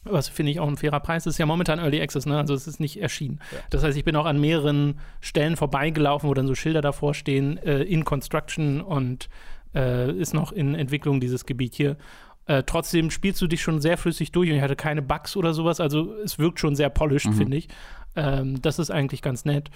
Was 0.03 0.29
finde 0.29 0.51
ich 0.51 0.59
auch 0.59 0.67
ein 0.67 0.77
fairer 0.77 0.99
Preis 0.99 1.27
ist. 1.27 1.37
ja 1.37 1.45
momentan 1.45 1.77
Early 1.77 2.01
Access, 2.01 2.25
ne? 2.25 2.37
Also 2.37 2.55
es 2.55 2.67
ist 2.67 2.79
nicht 2.79 2.99
erschienen. 2.99 3.39
Ja. 3.51 3.59
Das 3.69 3.83
heißt, 3.83 3.95
ich 3.97 4.03
bin 4.03 4.15
auch 4.15 4.25
an 4.25 4.39
mehreren 4.41 4.99
Stellen 5.19 5.55
vorbeigelaufen, 5.55 6.27
wo 6.27 6.33
dann 6.33 6.47
so 6.47 6.55
Schilder 6.55 6.81
davor 6.81 7.13
stehen, 7.13 7.57
äh, 7.57 7.83
in 7.83 8.03
Construction 8.03 8.81
und 8.81 9.29
äh, 9.75 10.11
ist 10.11 10.33
noch 10.33 10.51
in 10.51 10.73
Entwicklung 10.73 11.19
dieses 11.19 11.45
Gebiet 11.45 11.75
hier. 11.75 11.97
Äh, 12.45 12.63
trotzdem 12.63 13.11
spielst 13.11 13.41
du 13.41 13.47
dich 13.47 13.61
schon 13.61 13.81
sehr 13.81 13.97
flüssig 13.97 14.31
durch 14.31 14.49
und 14.49 14.55
ich 14.55 14.61
hatte 14.61 14.75
keine 14.75 15.01
Bugs 15.01 15.35
oder 15.35 15.53
sowas. 15.53 15.79
Also 15.79 16.15
es 16.23 16.39
wirkt 16.39 16.59
schon 16.59 16.75
sehr 16.75 16.89
polished, 16.89 17.31
mhm. 17.31 17.33
finde 17.33 17.57
ich. 17.57 17.67
Ähm, 18.15 18.61
das 18.61 18.79
ist 18.79 18.91
eigentlich 18.91 19.21
ganz 19.21 19.45
nett. 19.45 19.69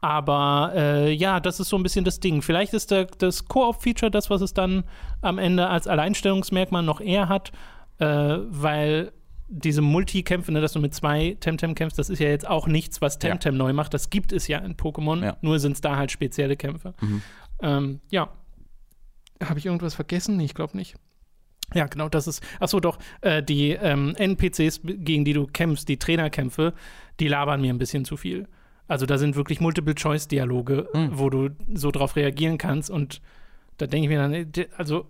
Aber 0.00 0.72
äh, 0.74 1.12
ja, 1.12 1.38
das 1.38 1.60
ist 1.60 1.68
so 1.68 1.76
ein 1.76 1.82
bisschen 1.84 2.04
das 2.04 2.18
Ding. 2.18 2.42
Vielleicht 2.42 2.74
ist 2.74 2.90
der, 2.90 3.04
das 3.04 3.46
Koop-Feature 3.46 4.10
das, 4.10 4.30
was 4.30 4.40
es 4.40 4.52
dann 4.52 4.82
am 5.20 5.38
Ende 5.38 5.68
als 5.68 5.86
Alleinstellungsmerkmal 5.86 6.82
noch 6.82 7.00
eher 7.00 7.28
hat, 7.28 7.52
äh, 7.98 8.38
weil 8.48 9.12
diese 9.48 9.80
Multikämpfe, 9.80 10.50
ne, 10.50 10.60
dass 10.60 10.72
du 10.72 10.80
mit 10.80 10.92
zwei 10.92 11.36
Temtem 11.38 11.76
kämpfst, 11.76 11.98
das 11.98 12.10
ist 12.10 12.18
ja 12.18 12.28
jetzt 12.28 12.48
auch 12.48 12.66
nichts, 12.66 13.00
was 13.00 13.20
Temtem 13.20 13.54
ja. 13.54 13.58
neu 13.58 13.72
macht. 13.74 13.94
Das 13.94 14.10
gibt 14.10 14.32
es 14.32 14.48
ja 14.48 14.58
in 14.58 14.76
Pokémon, 14.76 15.22
ja. 15.22 15.36
nur 15.40 15.60
sind 15.60 15.72
es 15.72 15.80
da 15.80 15.96
halt 15.96 16.10
spezielle 16.10 16.56
Kämpfe. 16.56 16.94
Mhm. 17.00 17.22
Ähm, 17.60 18.00
ja. 18.10 18.28
Habe 19.44 19.58
ich 19.60 19.66
irgendwas 19.66 19.94
vergessen? 19.94 20.36
Nee, 20.36 20.46
ich 20.46 20.54
glaube 20.54 20.76
nicht. 20.76 20.96
Ja, 21.74 21.86
genau, 21.86 22.08
das 22.08 22.26
ist. 22.26 22.42
Achso, 22.60 22.80
doch, 22.80 22.98
äh, 23.20 23.42
die 23.42 23.70
ähm, 23.70 24.14
NPCs, 24.16 24.80
gegen 24.84 25.24
die 25.24 25.32
du 25.32 25.46
kämpfst, 25.46 25.88
die 25.88 25.98
Trainerkämpfe, 25.98 26.74
die 27.20 27.28
labern 27.28 27.60
mir 27.60 27.72
ein 27.72 27.78
bisschen 27.78 28.04
zu 28.04 28.16
viel. 28.16 28.46
Also 28.88 29.06
da 29.06 29.16
sind 29.16 29.36
wirklich 29.36 29.60
Multiple-Choice-Dialoge, 29.60 30.88
mhm. 30.92 31.10
wo 31.12 31.30
du 31.30 31.50
so 31.72 31.90
drauf 31.90 32.16
reagieren 32.16 32.58
kannst 32.58 32.90
und 32.90 33.22
da 33.78 33.86
denke 33.86 34.04
ich 34.04 34.10
mir 34.10 34.18
dann, 34.18 34.66
also 34.76 35.06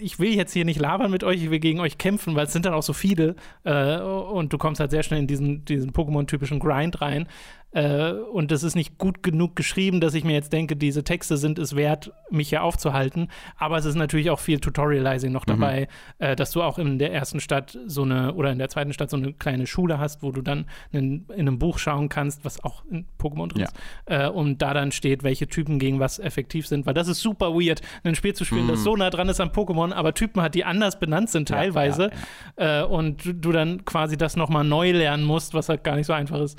ich 0.00 0.18
will 0.18 0.34
jetzt 0.34 0.52
hier 0.52 0.64
nicht 0.64 0.80
labern 0.80 1.10
mit 1.10 1.24
euch, 1.24 1.42
ich 1.42 1.50
will 1.50 1.58
gegen 1.58 1.80
euch 1.80 1.98
kämpfen, 1.98 2.34
weil 2.34 2.46
es 2.46 2.52
sind 2.52 2.66
dann 2.66 2.74
auch 2.74 2.82
so 2.82 2.92
viele 2.92 3.36
äh, 3.64 3.98
und 3.98 4.52
du 4.52 4.58
kommst 4.58 4.80
halt 4.80 4.90
sehr 4.90 5.02
schnell 5.02 5.20
in 5.20 5.26
diesen, 5.26 5.64
diesen 5.64 5.92
Pokémon-typischen 5.92 6.60
Grind 6.60 7.00
rein. 7.00 7.26
Äh, 7.72 8.12
und 8.12 8.50
das 8.50 8.62
ist 8.62 8.74
nicht 8.74 8.98
gut 8.98 9.22
genug 9.22 9.56
geschrieben, 9.56 10.00
dass 10.00 10.14
ich 10.14 10.24
mir 10.24 10.34
jetzt 10.34 10.52
denke, 10.52 10.76
diese 10.76 11.04
Texte 11.04 11.36
sind 11.36 11.58
es 11.58 11.74
wert, 11.74 12.12
mich 12.30 12.50
hier 12.50 12.62
aufzuhalten. 12.62 13.28
Aber 13.56 13.78
es 13.78 13.84
ist 13.84 13.94
natürlich 13.94 14.30
auch 14.30 14.40
viel 14.40 14.60
Tutorializing 14.60 15.32
noch 15.32 15.46
mhm. 15.46 15.52
dabei, 15.52 15.88
mhm. 16.18 16.24
äh, 16.24 16.36
dass 16.36 16.50
du 16.50 16.62
auch 16.62 16.78
in 16.78 16.98
der 16.98 17.12
ersten 17.12 17.40
Stadt 17.40 17.78
so 17.86 18.02
eine 18.02 18.34
oder 18.34 18.52
in 18.52 18.58
der 18.58 18.68
zweiten 18.68 18.92
Stadt 18.92 19.10
so 19.10 19.16
eine 19.16 19.32
kleine 19.32 19.66
Schule 19.66 19.98
hast, 19.98 20.22
wo 20.22 20.32
du 20.32 20.42
dann 20.42 20.66
in, 20.90 21.26
in 21.28 21.40
einem 21.40 21.58
Buch 21.58 21.78
schauen 21.78 22.08
kannst, 22.08 22.44
was 22.44 22.62
auch 22.62 22.84
in 22.90 23.06
Pokémon 23.18 23.48
drin 23.48 23.62
ist, 23.62 23.74
ja. 24.08 24.26
äh, 24.26 24.30
und 24.30 24.60
da 24.60 24.74
dann 24.74 24.92
steht, 24.92 25.22
welche 25.22 25.46
Typen 25.46 25.78
gegen 25.78 25.98
was 25.98 26.18
effektiv 26.18 26.66
sind. 26.66 26.86
Weil 26.86 26.94
das 26.94 27.08
ist 27.08 27.20
super 27.20 27.54
weird, 27.54 27.80
ein 28.04 28.14
Spiel 28.14 28.34
zu 28.34 28.44
spielen, 28.44 28.64
mhm. 28.64 28.70
das 28.70 28.84
so 28.84 28.96
nah 28.96 29.10
dran 29.10 29.28
ist 29.28 29.40
an 29.40 29.50
Pokémon, 29.50 29.92
aber 29.92 30.14
Typen 30.14 30.42
hat, 30.42 30.54
die 30.54 30.64
anders 30.64 30.98
benannt 30.98 31.30
sind 31.30 31.48
teilweise. 31.48 32.10
Ja, 32.58 32.64
ja, 32.64 32.80
äh, 32.82 32.84
und 32.84 33.22
du 33.24 33.52
dann 33.52 33.84
quasi 33.84 34.16
das 34.16 34.36
nochmal 34.36 34.64
neu 34.64 34.92
lernen 34.92 35.24
musst, 35.24 35.54
was 35.54 35.68
halt 35.68 35.84
gar 35.84 35.96
nicht 35.96 36.06
so 36.06 36.12
einfach 36.12 36.40
ist. 36.40 36.58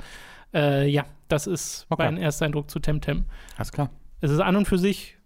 Äh, 0.54 0.88
ja, 0.88 1.04
das 1.28 1.46
ist 1.46 1.86
okay. 1.90 2.04
mein 2.04 2.16
erster 2.16 2.46
Eindruck 2.46 2.70
zu 2.70 2.78
Temtem. 2.78 3.24
Alles 3.56 3.72
klar. 3.72 3.90
Es 4.20 4.30
ist 4.30 4.40
an 4.40 4.56
und 4.56 4.66
für 4.66 4.78
sich 4.78 5.18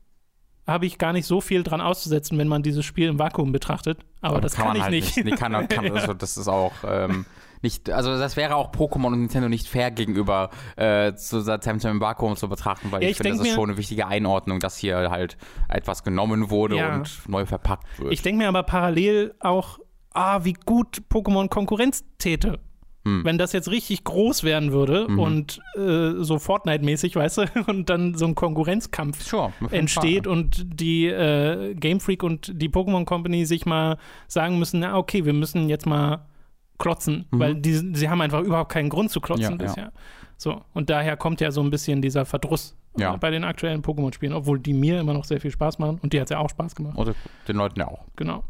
habe 0.66 0.86
ich 0.86 0.98
gar 0.98 1.12
nicht 1.12 1.26
so 1.26 1.40
viel 1.40 1.62
dran 1.62 1.80
auszusetzen, 1.80 2.36
wenn 2.38 2.48
man 2.48 2.62
dieses 2.62 2.84
Spiel 2.84 3.08
im 3.08 3.18
Vakuum 3.18 3.52
betrachtet. 3.52 4.00
Aber, 4.20 4.34
Aber 4.34 4.40
das 4.42 4.54
kann, 4.54 4.66
kann 4.66 4.76
ich 4.76 4.82
halt 4.82 4.92
nicht. 4.92 5.16
nicht. 5.16 5.24
Nee, 5.24 5.30
kann, 5.32 5.68
kann, 5.68 5.90
also 5.96 6.12
das 6.12 6.36
ist 6.36 6.48
auch 6.48 6.72
ähm, 6.86 7.24
nicht, 7.62 7.90
also 7.90 8.16
das 8.18 8.36
wäre 8.36 8.54
auch 8.54 8.70
Pokémon 8.70 9.06
und 9.06 9.20
Nintendo 9.20 9.48
nicht 9.48 9.66
fair 9.66 9.90
gegenüber 9.90 10.50
äh, 10.76 11.14
zu 11.14 11.42
Temtem 11.58 11.92
im 11.92 12.00
Vakuum 12.00 12.36
zu 12.36 12.48
betrachten, 12.48 12.92
weil 12.92 13.02
ja, 13.02 13.08
ich, 13.08 13.12
ich 13.12 13.16
finde, 13.18 13.38
das 13.38 13.46
ist 13.46 13.54
schon 13.54 13.70
eine 13.70 13.78
wichtige 13.78 14.06
Einordnung, 14.06 14.60
dass 14.60 14.76
hier 14.76 15.10
halt 15.10 15.38
etwas 15.68 16.04
genommen 16.04 16.50
wurde 16.50 16.76
ja. 16.76 16.96
und 16.96 17.28
neu 17.28 17.46
verpackt 17.46 17.98
wird. 17.98 18.12
Ich 18.12 18.22
denke 18.22 18.38
mir 18.38 18.48
aber 18.48 18.62
parallel 18.62 19.34
auch, 19.40 19.78
ah, 20.12 20.44
wie 20.44 20.52
gut 20.52 21.02
Pokémon 21.10 21.48
Konkurrenz 21.48 22.04
täte. 22.18 22.60
Hm. 23.09 23.24
Wenn 23.24 23.38
das 23.38 23.52
jetzt 23.52 23.70
richtig 23.70 24.04
groß 24.04 24.44
werden 24.44 24.72
würde 24.72 25.06
mhm. 25.09 25.18
und 25.18 25.61
äh, 25.76 26.22
so 26.22 26.38
Fortnite-mäßig, 26.38 27.16
weißt 27.16 27.38
du, 27.38 27.44
und 27.66 27.88
dann 27.88 28.14
so 28.14 28.26
ein 28.26 28.34
Konkurrenzkampf 28.34 29.22
sure, 29.22 29.52
entsteht 29.70 30.26
Fall. 30.26 30.32
und 30.32 30.66
die 30.80 31.06
äh, 31.06 31.74
Game 31.74 32.00
Freak 32.00 32.22
und 32.22 32.52
die 32.54 32.68
Pokémon 32.68 33.04
Company 33.04 33.46
sich 33.46 33.64
mal 33.64 33.96
sagen 34.26 34.59
müssen, 34.59 34.80
na 34.80 34.96
okay, 34.96 35.24
wir 35.24 35.32
müssen 35.32 35.68
jetzt 35.68 35.86
mal 35.86 36.26
klotzen, 36.78 37.26
mhm. 37.30 37.38
weil 37.38 37.54
die, 37.54 37.72
sie 37.72 38.09
haben 38.09 38.20
einfach 38.20 38.42
überhaupt 38.42 38.70
keinen 38.70 38.90
Grund 38.90 39.11
zu 39.11 39.20
klotzen 39.20 39.59
ja, 39.59 39.66
bisher. 39.66 39.84
Ja. 39.84 39.92
So, 40.36 40.61
und 40.74 40.90
daher 40.90 41.16
kommt 41.16 41.40
ja 41.40 41.50
so 41.50 41.61
ein 41.62 41.70
bisschen 41.70 42.00
dieser 42.00 42.24
Verdruss 42.24 42.76
ja. 42.96 43.16
bei 43.16 43.30
den 43.30 43.44
aktuellen 43.44 43.82
Pokémon-Spielen, 43.82 44.32
obwohl 44.32 44.59
die 44.59 44.72
mir 44.72 45.00
immer 45.00 45.14
noch 45.14 45.24
sehr 45.24 45.40
viel 45.40 45.50
Spaß 45.50 45.78
machen 45.78 45.98
und 46.02 46.12
die 46.12 46.20
hat 46.20 46.26
es 46.26 46.30
ja 46.30 46.38
auch 46.38 46.50
Spaß 46.50 46.76
gemacht. 46.76 46.96
Oder 46.96 47.14
den 47.48 47.56
Leuten 47.56 47.80
ja 47.80 47.88
auch. 47.88 48.04
Genau. 48.16 48.44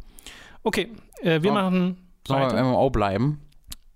Okay, 0.63 0.91
äh, 1.23 1.43
wir 1.43 1.51
so, 1.51 1.55
machen. 1.55 1.97
Sollen 2.27 2.51
wir 2.51 2.59
im 2.59 2.67
MMO 2.67 2.91
bleiben? 2.91 3.41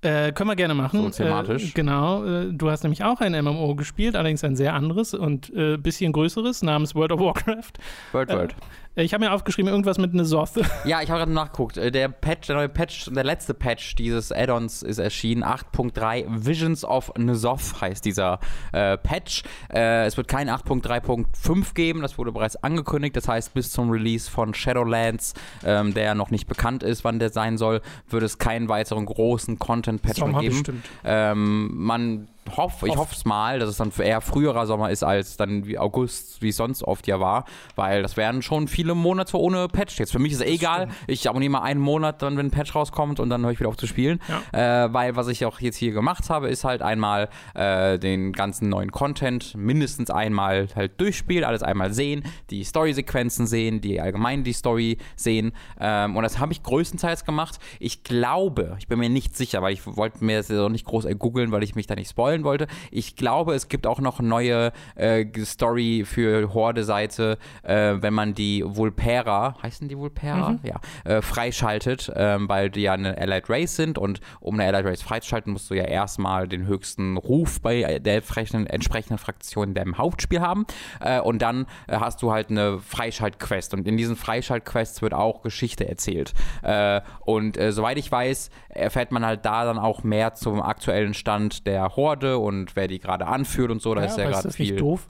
Äh, 0.03 0.33
können 0.33 0.51
wir 0.51 0.57
gerne 0.57 0.75
machen. 0.75 1.01
So 1.01 1.11
thematisch. 1.11 1.71
Äh, 1.71 1.73
genau. 1.75 2.25
Äh, 2.25 2.53
du 2.53 2.71
hast 2.71 2.83
nämlich 2.83 3.05
auch 3.05 3.21
ein 3.21 3.33
MMO 3.33 3.77
gespielt, 3.77 4.17
allerdings 4.17 4.43
ein 4.43 4.57
sehr 4.57 4.75
anderes 4.75 5.15
und 5.15 5.51
ein 5.51 5.75
äh, 5.75 5.77
bisschen 5.77 6.13
größeres 6.13 6.63
namens 6.63 6.95
World 6.97 7.13
of 7.13 7.21
Warcraft. 7.21 7.73
World 8.11 8.29
World. 8.31 8.57
Äh, 8.95 9.05
ich 9.05 9.15
habe 9.15 9.25
mir 9.25 9.33
aufgeschrieben, 9.33 9.71
irgendwas 9.71 9.99
mit 9.99 10.15
Nezoth. 10.15 10.53
Ja, 10.85 11.01
ich 11.01 11.11
habe 11.11 11.21
gerade 11.21 11.33
nachgeguckt. 11.33 11.77
Äh, 11.77 11.91
der 11.91 12.09
Patch, 12.09 12.49
der 12.49 12.57
neue 12.57 12.69
Patch, 12.69 13.11
der 13.11 13.25
letzte 13.25 13.55
Patch 13.55 13.95
dieses 13.95 14.33
Add-ons 14.33 14.83
ist 14.83 14.99
erschienen. 14.99 15.45
8.3 15.45 16.27
Visions 16.29 16.85
of 16.85 17.13
Nezoth 17.17 17.81
heißt 17.81 18.05
dieser 18.05 18.41
äh, 18.73 18.99
Patch. 18.99 19.45
Äh, 19.73 20.07
es 20.07 20.17
wird 20.17 20.29
kein 20.29 20.51
8.3.5 20.51 21.75
geben, 21.75 22.03
das 22.03 22.19
wurde 22.19 22.33
bereits 22.33 22.57
angekündigt. 22.57 23.17
Das 23.17 23.29
heißt, 23.29 23.55
bis 23.55 23.71
zum 23.71 23.91
Release 23.91 24.31
von 24.31 24.55
Shadowlands, 24.55 25.35
ähm, 25.65 25.95
der 25.95 26.15
noch 26.15 26.31
nicht 26.31 26.47
bekannt 26.47 26.83
ist, 26.83 27.05
wann 27.05 27.19
der 27.19 27.31
sein 27.31 27.59
soll, 27.59 27.81
wird 28.09 28.23
es 28.23 28.39
keinen 28.39 28.69
weiteren 28.69 29.07
großen 29.07 29.59
Content-Patch 29.59 30.23
geben. 30.41 30.83
Ähm, 31.05 31.71
man 31.75 32.29
hoffe, 32.57 32.89
ich 32.89 32.97
hoffe 32.97 33.15
es 33.15 33.25
mal, 33.25 33.59
dass 33.59 33.69
es 33.69 33.77
dann 33.77 33.93
eher 33.99 34.21
früherer 34.21 34.67
Sommer 34.67 34.91
ist 34.91 35.03
als 35.03 35.37
dann 35.37 35.67
wie 35.67 35.79
August, 35.79 36.43
wie 36.43 36.49
es 36.49 36.57
sonst 36.57 36.83
oft 36.83 37.07
ja 37.07 37.21
war, 37.21 37.45
weil 37.77 38.03
das 38.03 38.17
wären 38.17 38.43
schon 38.43 38.69
viele 38.69 38.95
Monate 38.95 39.39
ohne 39.39 39.69
Patch. 39.69 39.99
Jetzt 39.99 40.13
für 40.13 40.19
mich 40.19 40.33
ist 40.33 40.41
es 40.41 40.47
egal, 40.47 40.83
stimmt. 40.83 40.95
ich 41.07 41.29
abonniere 41.29 41.53
mal 41.53 41.63
einen 41.63 41.81
Monat, 41.81 42.23
dann 42.23 42.37
wenn 42.37 42.47
ein 42.47 42.51
Patch 42.51 42.75
rauskommt 42.75 43.21
und 43.21 43.31
dann 43.31 43.43
höre 43.45 43.53
ich 43.53 43.61
wieder 43.61 43.69
auf 43.69 43.77
zu 43.77 43.87
spielen, 43.87 44.21
ja. 44.53 44.85
äh, 44.85 44.93
weil 44.93 45.17
was 45.17 45.29
ich 45.29 45.45
auch 45.45 45.61
jetzt 45.61 45.77
hier 45.77 45.93
gemacht 45.93 46.31
habe, 46.31 46.49
ist 46.49 46.65
halt 46.65 46.83
einmal 46.83 47.29
äh, 47.55 47.99
den 47.99 48.33
ganzen 48.33 48.69
neuen 48.69 48.91
Content 48.91 49.55
mindestens 49.55 50.11
einmal 50.11 50.69
halt 50.75 51.01
durchspielen, 51.01 51.45
alles 51.45 51.63
einmal 51.63 51.93
sehen, 51.93 52.25
die 52.51 52.65
Story-Sequenzen 52.65 53.47
sehen, 53.47 53.81
die 53.81 54.01
allgemein 54.01 54.45
die 54.45 54.53
Story 54.53 54.99
sehen 55.17 55.53
ähm, 55.81 56.17
und 56.17 56.23
das 56.23 56.39
habe 56.39 56.53
ich 56.53 56.63
größtenteils 56.63 57.25
gemacht. 57.25 57.59
Ich 57.79 58.03
glaube, 58.03 58.77
ich 58.79 58.89
bin 58.89 58.99
mir 58.99 59.09
nicht 59.09 59.37
sicher, 59.37 59.63
weil 59.63 59.73
ich 59.73 59.87
wollte 59.87 60.25
mir 60.25 60.39
das 60.39 60.51
auch 60.51 60.69
nicht 60.69 60.85
groß 60.85 61.07
googeln, 61.19 61.53
weil 61.53 61.63
ich 61.63 61.75
mich 61.75 61.87
da 61.87 61.95
nicht 61.95 62.11
spoilern 62.11 62.32
spoilen 62.33 62.45
wollte. 62.45 62.67
Ich 62.91 63.17
glaube, 63.17 63.55
es 63.55 63.69
gibt 63.69 63.87
auch 63.87 64.01
noch 64.01 64.21
neue 64.21 64.73
äh, 64.95 65.25
Story 65.45 66.05
für 66.07 66.53
Horde-Seite, 66.55 67.39
äh, 67.63 67.95
wenn 68.01 68.15
man 68.15 68.35
die 68.35 68.65
Vulpera, 68.65 69.55
heißen 69.63 69.89
die 69.89 69.99
Vulpera? 69.99 70.51
Mhm. 70.51 70.61
Ja, 70.63 70.81
äh, 71.05 71.23
freischaltet, 71.23 72.11
ähm, 72.15 72.49
weil 72.49 72.71
die 72.71 72.83
ja 72.83 72.93
eine 72.93 73.17
Allied 73.19 73.49
Race 73.49 73.77
sind 73.77 73.99
und 73.99 74.21
um 74.41 74.59
eine 74.59 74.65
Allied 74.65 74.87
Race 74.87 75.03
freizuschalten, 75.03 75.53
musst 75.53 75.71
du 75.71 75.75
ja 75.75 75.85
erstmal 75.85 76.49
den 76.49 76.67
höchsten 76.67 77.17
Ruf 77.17 77.61
bei 77.61 77.99
der 77.99 78.15
entsprechenden 78.17 79.19
Fraktion 79.19 79.69
in 79.69 79.75
deinem 79.75 79.99
Hauptspiel 79.99 80.41
haben. 80.41 80.67
Äh, 81.01 81.21
und 81.21 81.43
dann 81.43 81.67
äh, 81.87 81.97
hast 81.99 82.23
du 82.23 82.33
halt 82.33 82.51
eine 82.51 82.79
Freischalt-Quest 82.79 83.75
und 83.75 83.87
in 83.87 83.97
diesen 83.97 84.17
Freischalt-Quests 84.17 85.03
wird 85.03 85.15
auch 85.15 85.43
Geschichte 85.43 85.89
erzählt. 85.89 86.33
Äh, 86.63 87.01
und 87.21 87.59
soweit 87.71 87.99
ich 87.99 88.11
weiß, 88.11 88.51
erfährt 88.69 89.13
man 89.13 89.25
halt 89.25 89.45
da 89.45 89.65
dann 89.65 89.79
auch 89.79 90.03
mehr 90.03 90.35
zum 90.35 90.63
aktuellen 90.63 91.15
Stand 91.15 91.67
der 91.67 91.97
Horde 91.97 92.22
Horde 92.23 92.39
und 92.39 92.77
wer 92.77 92.89
die 92.89 92.99
gerade 92.99 93.27
anführt 93.27 93.71
und 93.71 93.83
so. 93.83 93.95
Da 93.95 94.03
ja, 94.03 94.07
ist 94.07 94.19
ja 94.19 94.31
gerade 94.31 94.51
viel. 94.51 94.73
Nicht 94.73 94.81
doof? 94.81 95.09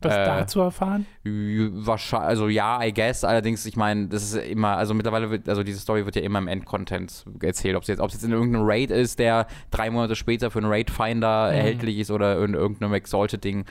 Das 0.00 0.12
äh, 0.14 0.24
da 0.24 0.46
zu 0.46 0.60
erfahren? 0.60 1.06
Wahrscheinlich, 1.22 2.28
also 2.28 2.48
ja, 2.48 2.84
I 2.84 2.92
guess. 2.92 3.24
Allerdings, 3.24 3.64
ich 3.64 3.76
meine, 3.76 4.08
das 4.08 4.22
ist 4.22 4.34
immer, 4.34 4.76
also 4.76 4.92
mittlerweile 4.92 5.30
wird, 5.30 5.48
also 5.48 5.62
diese 5.62 5.78
Story 5.78 6.04
wird 6.04 6.16
ja 6.16 6.22
immer 6.22 6.40
im 6.40 6.48
Endcontent 6.48 7.24
erzählt. 7.40 7.74
Ob 7.74 7.82
es 7.82 7.88
jetzt, 7.88 8.02
jetzt 8.02 8.22
in 8.22 8.32
irgendeinem 8.32 8.66
Raid 8.66 8.90
ist, 8.90 9.18
der 9.18 9.46
drei 9.70 9.90
Monate 9.90 10.14
später 10.14 10.50
für 10.50 10.58
einen 10.58 10.70
Raid-Finder 10.70 11.48
mhm. 11.48 11.56
erhältlich 11.56 11.98
ist 11.98 12.10
oder 12.10 12.42
in 12.44 12.54
irgendeinem 12.54 12.92
Exalted-Ding, 12.92 13.64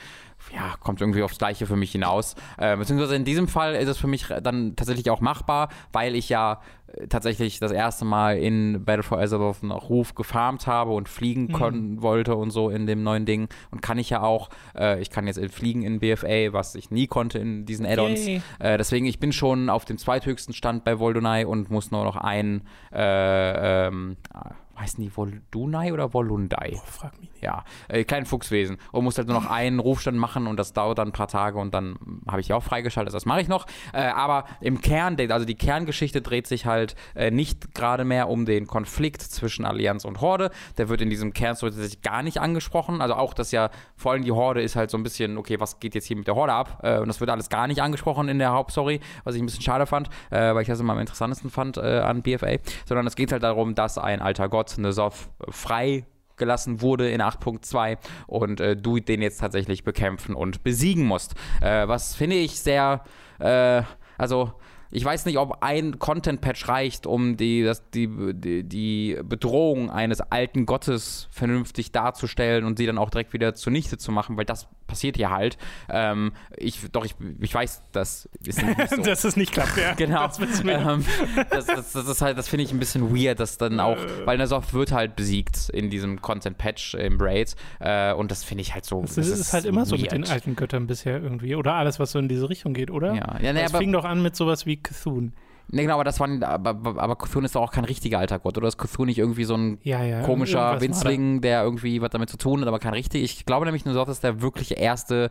ja, 0.52 0.74
kommt 0.80 1.00
irgendwie 1.00 1.22
aufs 1.22 1.38
Gleiche 1.38 1.66
für 1.66 1.76
mich 1.76 1.92
hinaus. 1.92 2.34
Äh, 2.58 2.76
beziehungsweise 2.76 3.16
in 3.16 3.24
diesem 3.24 3.48
Fall 3.48 3.74
ist 3.74 3.88
es 3.88 3.98
für 3.98 4.06
mich 4.06 4.26
dann 4.42 4.76
tatsächlich 4.76 5.10
auch 5.10 5.20
machbar, 5.20 5.68
weil 5.92 6.14
ich 6.14 6.28
ja 6.28 6.60
tatsächlich 7.08 7.58
das 7.58 7.72
erste 7.72 8.04
Mal 8.04 8.38
in 8.38 8.84
Battle 8.84 9.02
for 9.02 9.18
Azeroth 9.18 9.62
nach 9.62 9.88
Ruf 9.88 10.14
gefarmt 10.14 10.66
habe 10.66 10.92
und 10.92 11.08
fliegen 11.08 11.48
mhm. 11.48 12.02
wollte 12.02 12.36
und 12.36 12.50
so 12.50 12.70
in 12.70 12.86
dem 12.86 13.02
neuen 13.02 13.26
Ding. 13.26 13.48
Und 13.70 13.82
kann 13.82 13.98
ich 13.98 14.10
ja 14.10 14.22
auch. 14.22 14.50
Äh, 14.76 15.00
ich 15.00 15.10
kann 15.10 15.26
jetzt 15.26 15.40
fliegen 15.52 15.82
in 15.82 16.00
BFA, 16.00 16.52
was 16.52 16.74
ich 16.74 16.90
nie 16.90 17.06
konnte 17.06 17.38
in 17.38 17.64
diesen 17.66 17.86
Add-ons. 17.86 18.26
Äh, 18.26 18.40
deswegen, 18.78 19.06
ich 19.06 19.18
bin 19.18 19.32
schon 19.32 19.70
auf 19.70 19.84
dem 19.84 19.98
zweithöchsten 19.98 20.54
Stand 20.54 20.84
bei 20.84 20.98
Voldonai 20.98 21.46
und 21.46 21.70
muss 21.70 21.90
nur 21.90 22.04
noch 22.04 22.16
einen 22.16 22.62
äh, 22.92 23.86
ähm, 23.86 24.16
heißen 24.78 25.02
die 25.02 25.14
Volunai 25.16 25.92
oder 25.92 26.12
Volundai? 26.12 26.72
Oh, 26.74 26.82
frag 26.84 27.18
mich 27.20 27.30
nicht. 27.30 27.42
Ja, 27.42 27.64
äh, 27.88 28.04
kleinen 28.04 28.26
Fuchswesen. 28.26 28.78
Und 28.92 29.04
musst 29.04 29.18
halt 29.18 29.28
nur 29.28 29.38
noch 29.38 29.50
einen 29.50 29.78
Rufstand 29.78 30.18
machen 30.18 30.46
und 30.46 30.58
das 30.58 30.72
dauert 30.72 30.98
dann 30.98 31.08
ein 31.08 31.12
paar 31.12 31.28
Tage 31.28 31.58
und 31.58 31.74
dann 31.74 31.96
habe 32.26 32.40
ich 32.40 32.46
die 32.46 32.52
auch 32.52 32.62
freigeschaltet, 32.62 33.14
das 33.14 33.26
mache 33.26 33.40
ich 33.40 33.48
noch. 33.48 33.66
Äh, 33.92 34.02
aber 34.02 34.44
im 34.60 34.80
Kern, 34.80 35.16
also 35.30 35.46
die 35.46 35.54
Kerngeschichte 35.54 36.22
dreht 36.22 36.46
sich 36.46 36.66
halt 36.66 36.94
äh, 37.14 37.30
nicht 37.30 37.74
gerade 37.74 38.04
mehr 38.04 38.28
um 38.28 38.46
den 38.46 38.66
Konflikt 38.66 39.22
zwischen 39.22 39.64
Allianz 39.64 40.04
und 40.04 40.20
Horde. 40.20 40.50
Der 40.78 40.88
wird 40.88 41.00
in 41.00 41.10
diesem 41.10 41.32
Kern 41.32 41.54
so 41.54 41.68
gar 42.02 42.22
nicht 42.22 42.40
angesprochen. 42.40 43.00
Also 43.00 43.14
auch, 43.14 43.34
dass 43.34 43.52
ja 43.52 43.70
vor 43.96 44.12
allem 44.12 44.24
die 44.24 44.32
Horde 44.32 44.62
ist 44.62 44.76
halt 44.76 44.90
so 44.90 44.96
ein 44.96 45.02
bisschen, 45.02 45.36
okay, 45.38 45.60
was 45.60 45.80
geht 45.80 45.94
jetzt 45.94 46.06
hier 46.06 46.16
mit 46.16 46.26
der 46.26 46.34
Horde 46.34 46.52
ab? 46.52 46.80
Äh, 46.82 46.98
und 46.98 47.08
das 47.08 47.20
wird 47.20 47.30
alles 47.30 47.48
gar 47.48 47.66
nicht 47.66 47.82
angesprochen 47.82 48.28
in 48.28 48.38
der 48.38 48.52
Hauptstory, 48.52 49.00
was 49.24 49.34
ich 49.34 49.42
ein 49.42 49.46
bisschen 49.46 49.62
schade 49.62 49.86
fand, 49.86 50.08
äh, 50.30 50.54
weil 50.54 50.62
ich 50.62 50.68
das 50.68 50.80
immer 50.80 50.92
am 50.94 50.98
interessantesten 50.98 51.50
fand 51.50 51.76
äh, 51.76 52.00
an 52.00 52.22
BFA. 52.22 52.56
Sondern 52.86 53.06
es 53.06 53.16
geht 53.16 53.32
halt 53.32 53.42
darum, 53.42 53.74
dass 53.74 53.98
ein 53.98 54.22
alter 54.22 54.48
Gott, 54.48 54.63
Nezoth, 54.78 55.28
frei 55.50 56.04
gelassen 56.36 56.80
wurde 56.80 57.10
in 57.10 57.20
8.2 57.20 57.98
und 58.26 58.60
äh, 58.60 58.76
du 58.76 58.98
den 58.98 59.22
jetzt 59.22 59.38
tatsächlich 59.38 59.84
bekämpfen 59.84 60.34
und 60.34 60.64
besiegen 60.64 61.04
musst. 61.04 61.34
Äh, 61.60 61.86
was 61.88 62.14
finde 62.14 62.36
ich 62.36 62.60
sehr, 62.60 63.04
äh, 63.38 63.82
also 64.18 64.52
ich 64.90 65.04
weiß 65.04 65.26
nicht, 65.26 65.38
ob 65.38 65.62
ein 65.62 65.98
Content-Patch 65.98 66.68
reicht, 66.68 67.06
um 67.06 67.36
die, 67.36 67.64
das, 67.64 67.90
die, 67.90 68.08
die, 68.34 68.62
die, 68.62 69.18
Bedrohung 69.24 69.90
eines 69.90 70.20
alten 70.20 70.66
Gottes 70.66 71.26
vernünftig 71.32 71.90
darzustellen 71.90 72.64
und 72.64 72.78
sie 72.78 72.86
dann 72.86 72.98
auch 72.98 73.10
direkt 73.10 73.32
wieder 73.32 73.54
zunichte 73.54 73.98
zu 73.98 74.12
machen, 74.12 74.36
weil 74.36 74.44
das 74.44 74.68
passiert 74.86 75.16
ja 75.16 75.30
halt. 75.30 75.56
Ähm, 75.88 76.32
ich, 76.56 76.80
doch, 76.92 77.04
ich, 77.04 77.14
ich 77.40 77.54
weiß, 77.54 77.82
dass 77.92 78.28
ist 78.44 78.62
nicht 78.62 78.90
so. 78.90 79.02
dass 79.02 79.24
es 79.24 79.36
nicht 79.36 79.52
klappt, 79.52 79.76
ja. 79.76 79.92
genau. 79.96 80.26
Das, 80.26 80.38
ähm, 80.38 81.04
das, 81.50 81.66
das, 81.66 81.92
das, 81.92 82.08
ist 82.08 82.22
halt, 82.22 82.38
das 82.38 82.48
finde 82.48 82.64
ich 82.64 82.72
ein 82.72 82.78
bisschen 82.78 83.14
weird, 83.14 83.40
dass 83.40 83.58
dann 83.58 83.80
auch, 83.80 83.96
äh. 83.96 84.26
weil 84.26 84.38
Nasoft 84.38 84.74
wird 84.74 84.92
halt 84.92 85.16
besiegt 85.16 85.68
in 85.70 85.90
diesem 85.90 86.20
Content-Patch 86.20 86.94
im 86.94 87.18
Braid 87.18 87.56
äh, 87.80 88.12
und 88.12 88.30
das 88.30 88.44
finde 88.44 88.62
ich 88.62 88.74
halt 88.74 88.84
so. 88.84 89.00
Das, 89.02 89.16
ist, 89.16 89.28
ist 89.28 89.52
halt 89.52 89.64
immer 89.64 89.80
weird. 89.80 89.88
so 89.88 89.96
mit 89.96 90.12
den 90.12 90.24
alten 90.24 90.56
Göttern 90.56 90.86
bisher 90.86 91.22
irgendwie 91.22 91.54
oder 91.54 91.74
alles, 91.74 91.98
was 91.98 92.12
so 92.12 92.18
in 92.18 92.28
diese 92.28 92.48
Richtung 92.48 92.74
geht, 92.74 92.90
oder? 92.90 93.14
Ja, 93.14 93.38
ja 93.40 93.52
nee, 93.52 93.62
das 93.62 93.72
fing 93.72 93.92
doch 93.92 94.04
an 94.04 94.22
mit 94.22 94.36
sowas 94.36 94.66
wie 94.66 94.76
Cthulhu. 94.76 95.30
Ne, 95.68 95.82
genau, 95.82 95.94
aber 95.94 96.04
das 96.04 96.20
waren, 96.20 96.42
aber, 96.42 97.02
aber 97.02 97.16
Cthulhu 97.16 97.46
ist 97.46 97.54
doch 97.54 97.62
auch 97.62 97.72
kein 97.72 97.84
richtiger 97.84 98.18
alter 98.18 98.38
Gott, 98.38 98.56
oder 98.58 98.68
ist 98.68 98.78
Cthulhu 98.78 99.06
nicht 99.06 99.18
irgendwie 99.18 99.44
so 99.44 99.54
ein 99.56 99.78
ja, 99.82 100.02
ja, 100.04 100.22
komischer 100.22 100.80
Winzling, 100.80 101.40
der 101.40 101.62
irgendwie 101.62 102.00
was 102.00 102.10
damit 102.10 102.30
zu 102.30 102.36
tun 102.36 102.60
hat, 102.60 102.68
aber 102.68 102.78
kein 102.78 102.92
richtig? 102.92 103.22
Ich 103.22 103.46
glaube 103.46 103.64
nämlich 103.64 103.84
nur, 103.84 103.94
das 103.94 104.08
ist 104.08 104.22
der 104.22 104.40
wirkliche 104.42 104.74
erste 104.74 105.30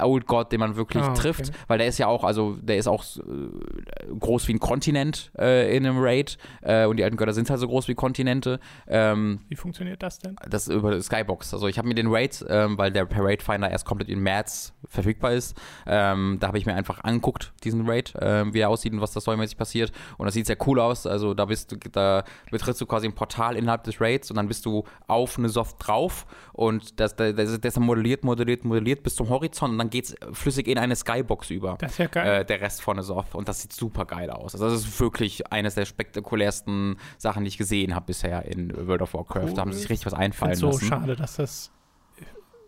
Old 0.00 0.26
God, 0.26 0.52
den 0.52 0.60
man 0.60 0.76
wirklich 0.76 1.02
ah, 1.02 1.12
trifft, 1.12 1.48
okay. 1.48 1.58
weil 1.66 1.78
der 1.78 1.88
ist 1.88 1.98
ja 1.98 2.06
auch, 2.06 2.24
also 2.24 2.56
der 2.62 2.76
ist 2.76 2.86
auch 2.86 3.04
äh, 3.16 4.14
groß 4.18 4.48
wie 4.48 4.54
ein 4.54 4.60
Kontinent 4.60 5.32
äh, 5.38 5.76
in 5.76 5.84
einem 5.84 5.98
Raid 5.98 6.38
äh, 6.62 6.86
und 6.86 6.96
die 6.96 7.04
alten 7.04 7.16
Götter 7.16 7.34
sind 7.34 7.50
halt 7.50 7.60
so 7.60 7.68
groß 7.68 7.88
wie 7.88 7.94
Kontinente. 7.94 8.60
Ähm, 8.86 9.40
wie 9.48 9.56
funktioniert 9.56 10.02
das 10.02 10.18
denn? 10.18 10.36
Das 10.48 10.68
über 10.68 11.00
Skybox. 11.00 11.52
Also 11.52 11.68
ich 11.68 11.78
habe 11.78 11.88
mir 11.88 11.94
den 11.94 12.06
Raid, 12.08 12.44
ähm, 12.48 12.78
weil 12.78 12.90
der 12.90 13.06
Raid 13.10 13.42
Finder 13.42 13.70
erst 13.70 13.84
komplett 13.84 14.08
in 14.08 14.20
März 14.20 14.72
verfügbar 14.88 15.32
ist, 15.32 15.56
ähm, 15.86 16.38
da 16.40 16.46
habe 16.46 16.58
ich 16.58 16.64
mir 16.64 16.74
einfach 16.74 17.02
angeguckt, 17.04 17.52
diesen 17.64 17.88
Raid, 17.88 18.14
ähm, 18.20 18.54
wie 18.54 18.60
er 18.60 18.70
aussieht 18.70 18.92
und 18.92 19.00
was 19.00 19.12
da 19.12 19.20
storymäßig 19.20 19.58
passiert 19.58 19.63
passiert. 19.64 19.92
Und 20.18 20.26
das 20.26 20.34
sieht 20.34 20.46
sehr 20.46 20.58
cool 20.66 20.78
aus. 20.78 21.06
Also 21.06 21.34
da 21.34 21.46
bist 21.46 21.72
du, 21.72 21.76
da 21.90 22.24
betrittst 22.50 22.80
du 22.80 22.86
quasi 22.86 23.06
ein 23.06 23.14
Portal 23.14 23.56
innerhalb 23.56 23.84
des 23.84 24.00
Raids 24.00 24.30
und 24.30 24.36
dann 24.36 24.48
bist 24.48 24.64
du 24.66 24.84
auf 25.06 25.38
eine 25.38 25.48
Soft 25.48 25.76
drauf 25.80 26.26
und 26.52 27.00
das, 27.00 27.16
das, 27.16 27.34
das 27.34 27.50
ist 27.60 27.80
modelliert, 27.80 28.24
modelliert, 28.24 28.64
modelliert 28.64 29.02
bis 29.02 29.14
zum 29.16 29.28
Horizont 29.28 29.72
und 29.72 29.78
dann 29.78 29.90
geht 29.90 30.04
es 30.04 30.16
flüssig 30.32 30.68
in 30.68 30.78
eine 30.78 30.94
Skybox 30.94 31.50
über. 31.50 31.76
Das 31.78 31.92
ist 31.92 31.98
ja 31.98 32.06
geil. 32.06 32.40
Äh, 32.40 32.44
der 32.44 32.60
Rest 32.60 32.82
von 32.82 32.96
der 32.96 33.04
Soft. 33.04 33.34
Und 33.34 33.48
das 33.48 33.62
sieht 33.62 33.72
super 33.72 34.04
geil 34.04 34.30
aus. 34.30 34.54
Also 34.54 34.68
das 34.68 34.74
ist 34.74 35.00
wirklich 35.00 35.50
eines 35.52 35.74
der 35.74 35.86
spektakulärsten 35.86 36.96
Sachen, 37.18 37.44
die 37.44 37.48
ich 37.48 37.58
gesehen 37.58 37.94
habe 37.94 38.06
bisher 38.06 38.44
in 38.44 38.72
World 38.86 39.02
of 39.02 39.14
Warcraft. 39.14 39.44
Cool. 39.44 39.54
Da 39.54 39.62
haben 39.62 39.72
sie 39.72 39.80
sich 39.80 39.90
richtig 39.90 40.06
was 40.06 40.14
einfallen 40.14 40.54
so 40.54 40.66
lassen. 40.66 40.80
So 40.80 40.86
schade, 40.86 41.16
dass 41.16 41.36
das 41.36 41.70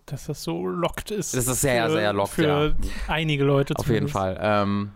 dass 0.06 0.26
das 0.26 0.42
so 0.42 0.66
lockt 0.66 1.10
ist. 1.10 1.36
Das 1.36 1.48
ist 1.48 1.60
sehr, 1.60 1.86
für, 1.86 1.92
sehr 1.92 2.12
lockt, 2.12 2.30
für 2.30 2.46
ja. 2.46 2.74
einige 3.08 3.44
Leute 3.44 3.74
Auf 3.76 3.88
jeden 3.88 4.08
Fall. 4.08 4.38
Ähm, 4.40 4.92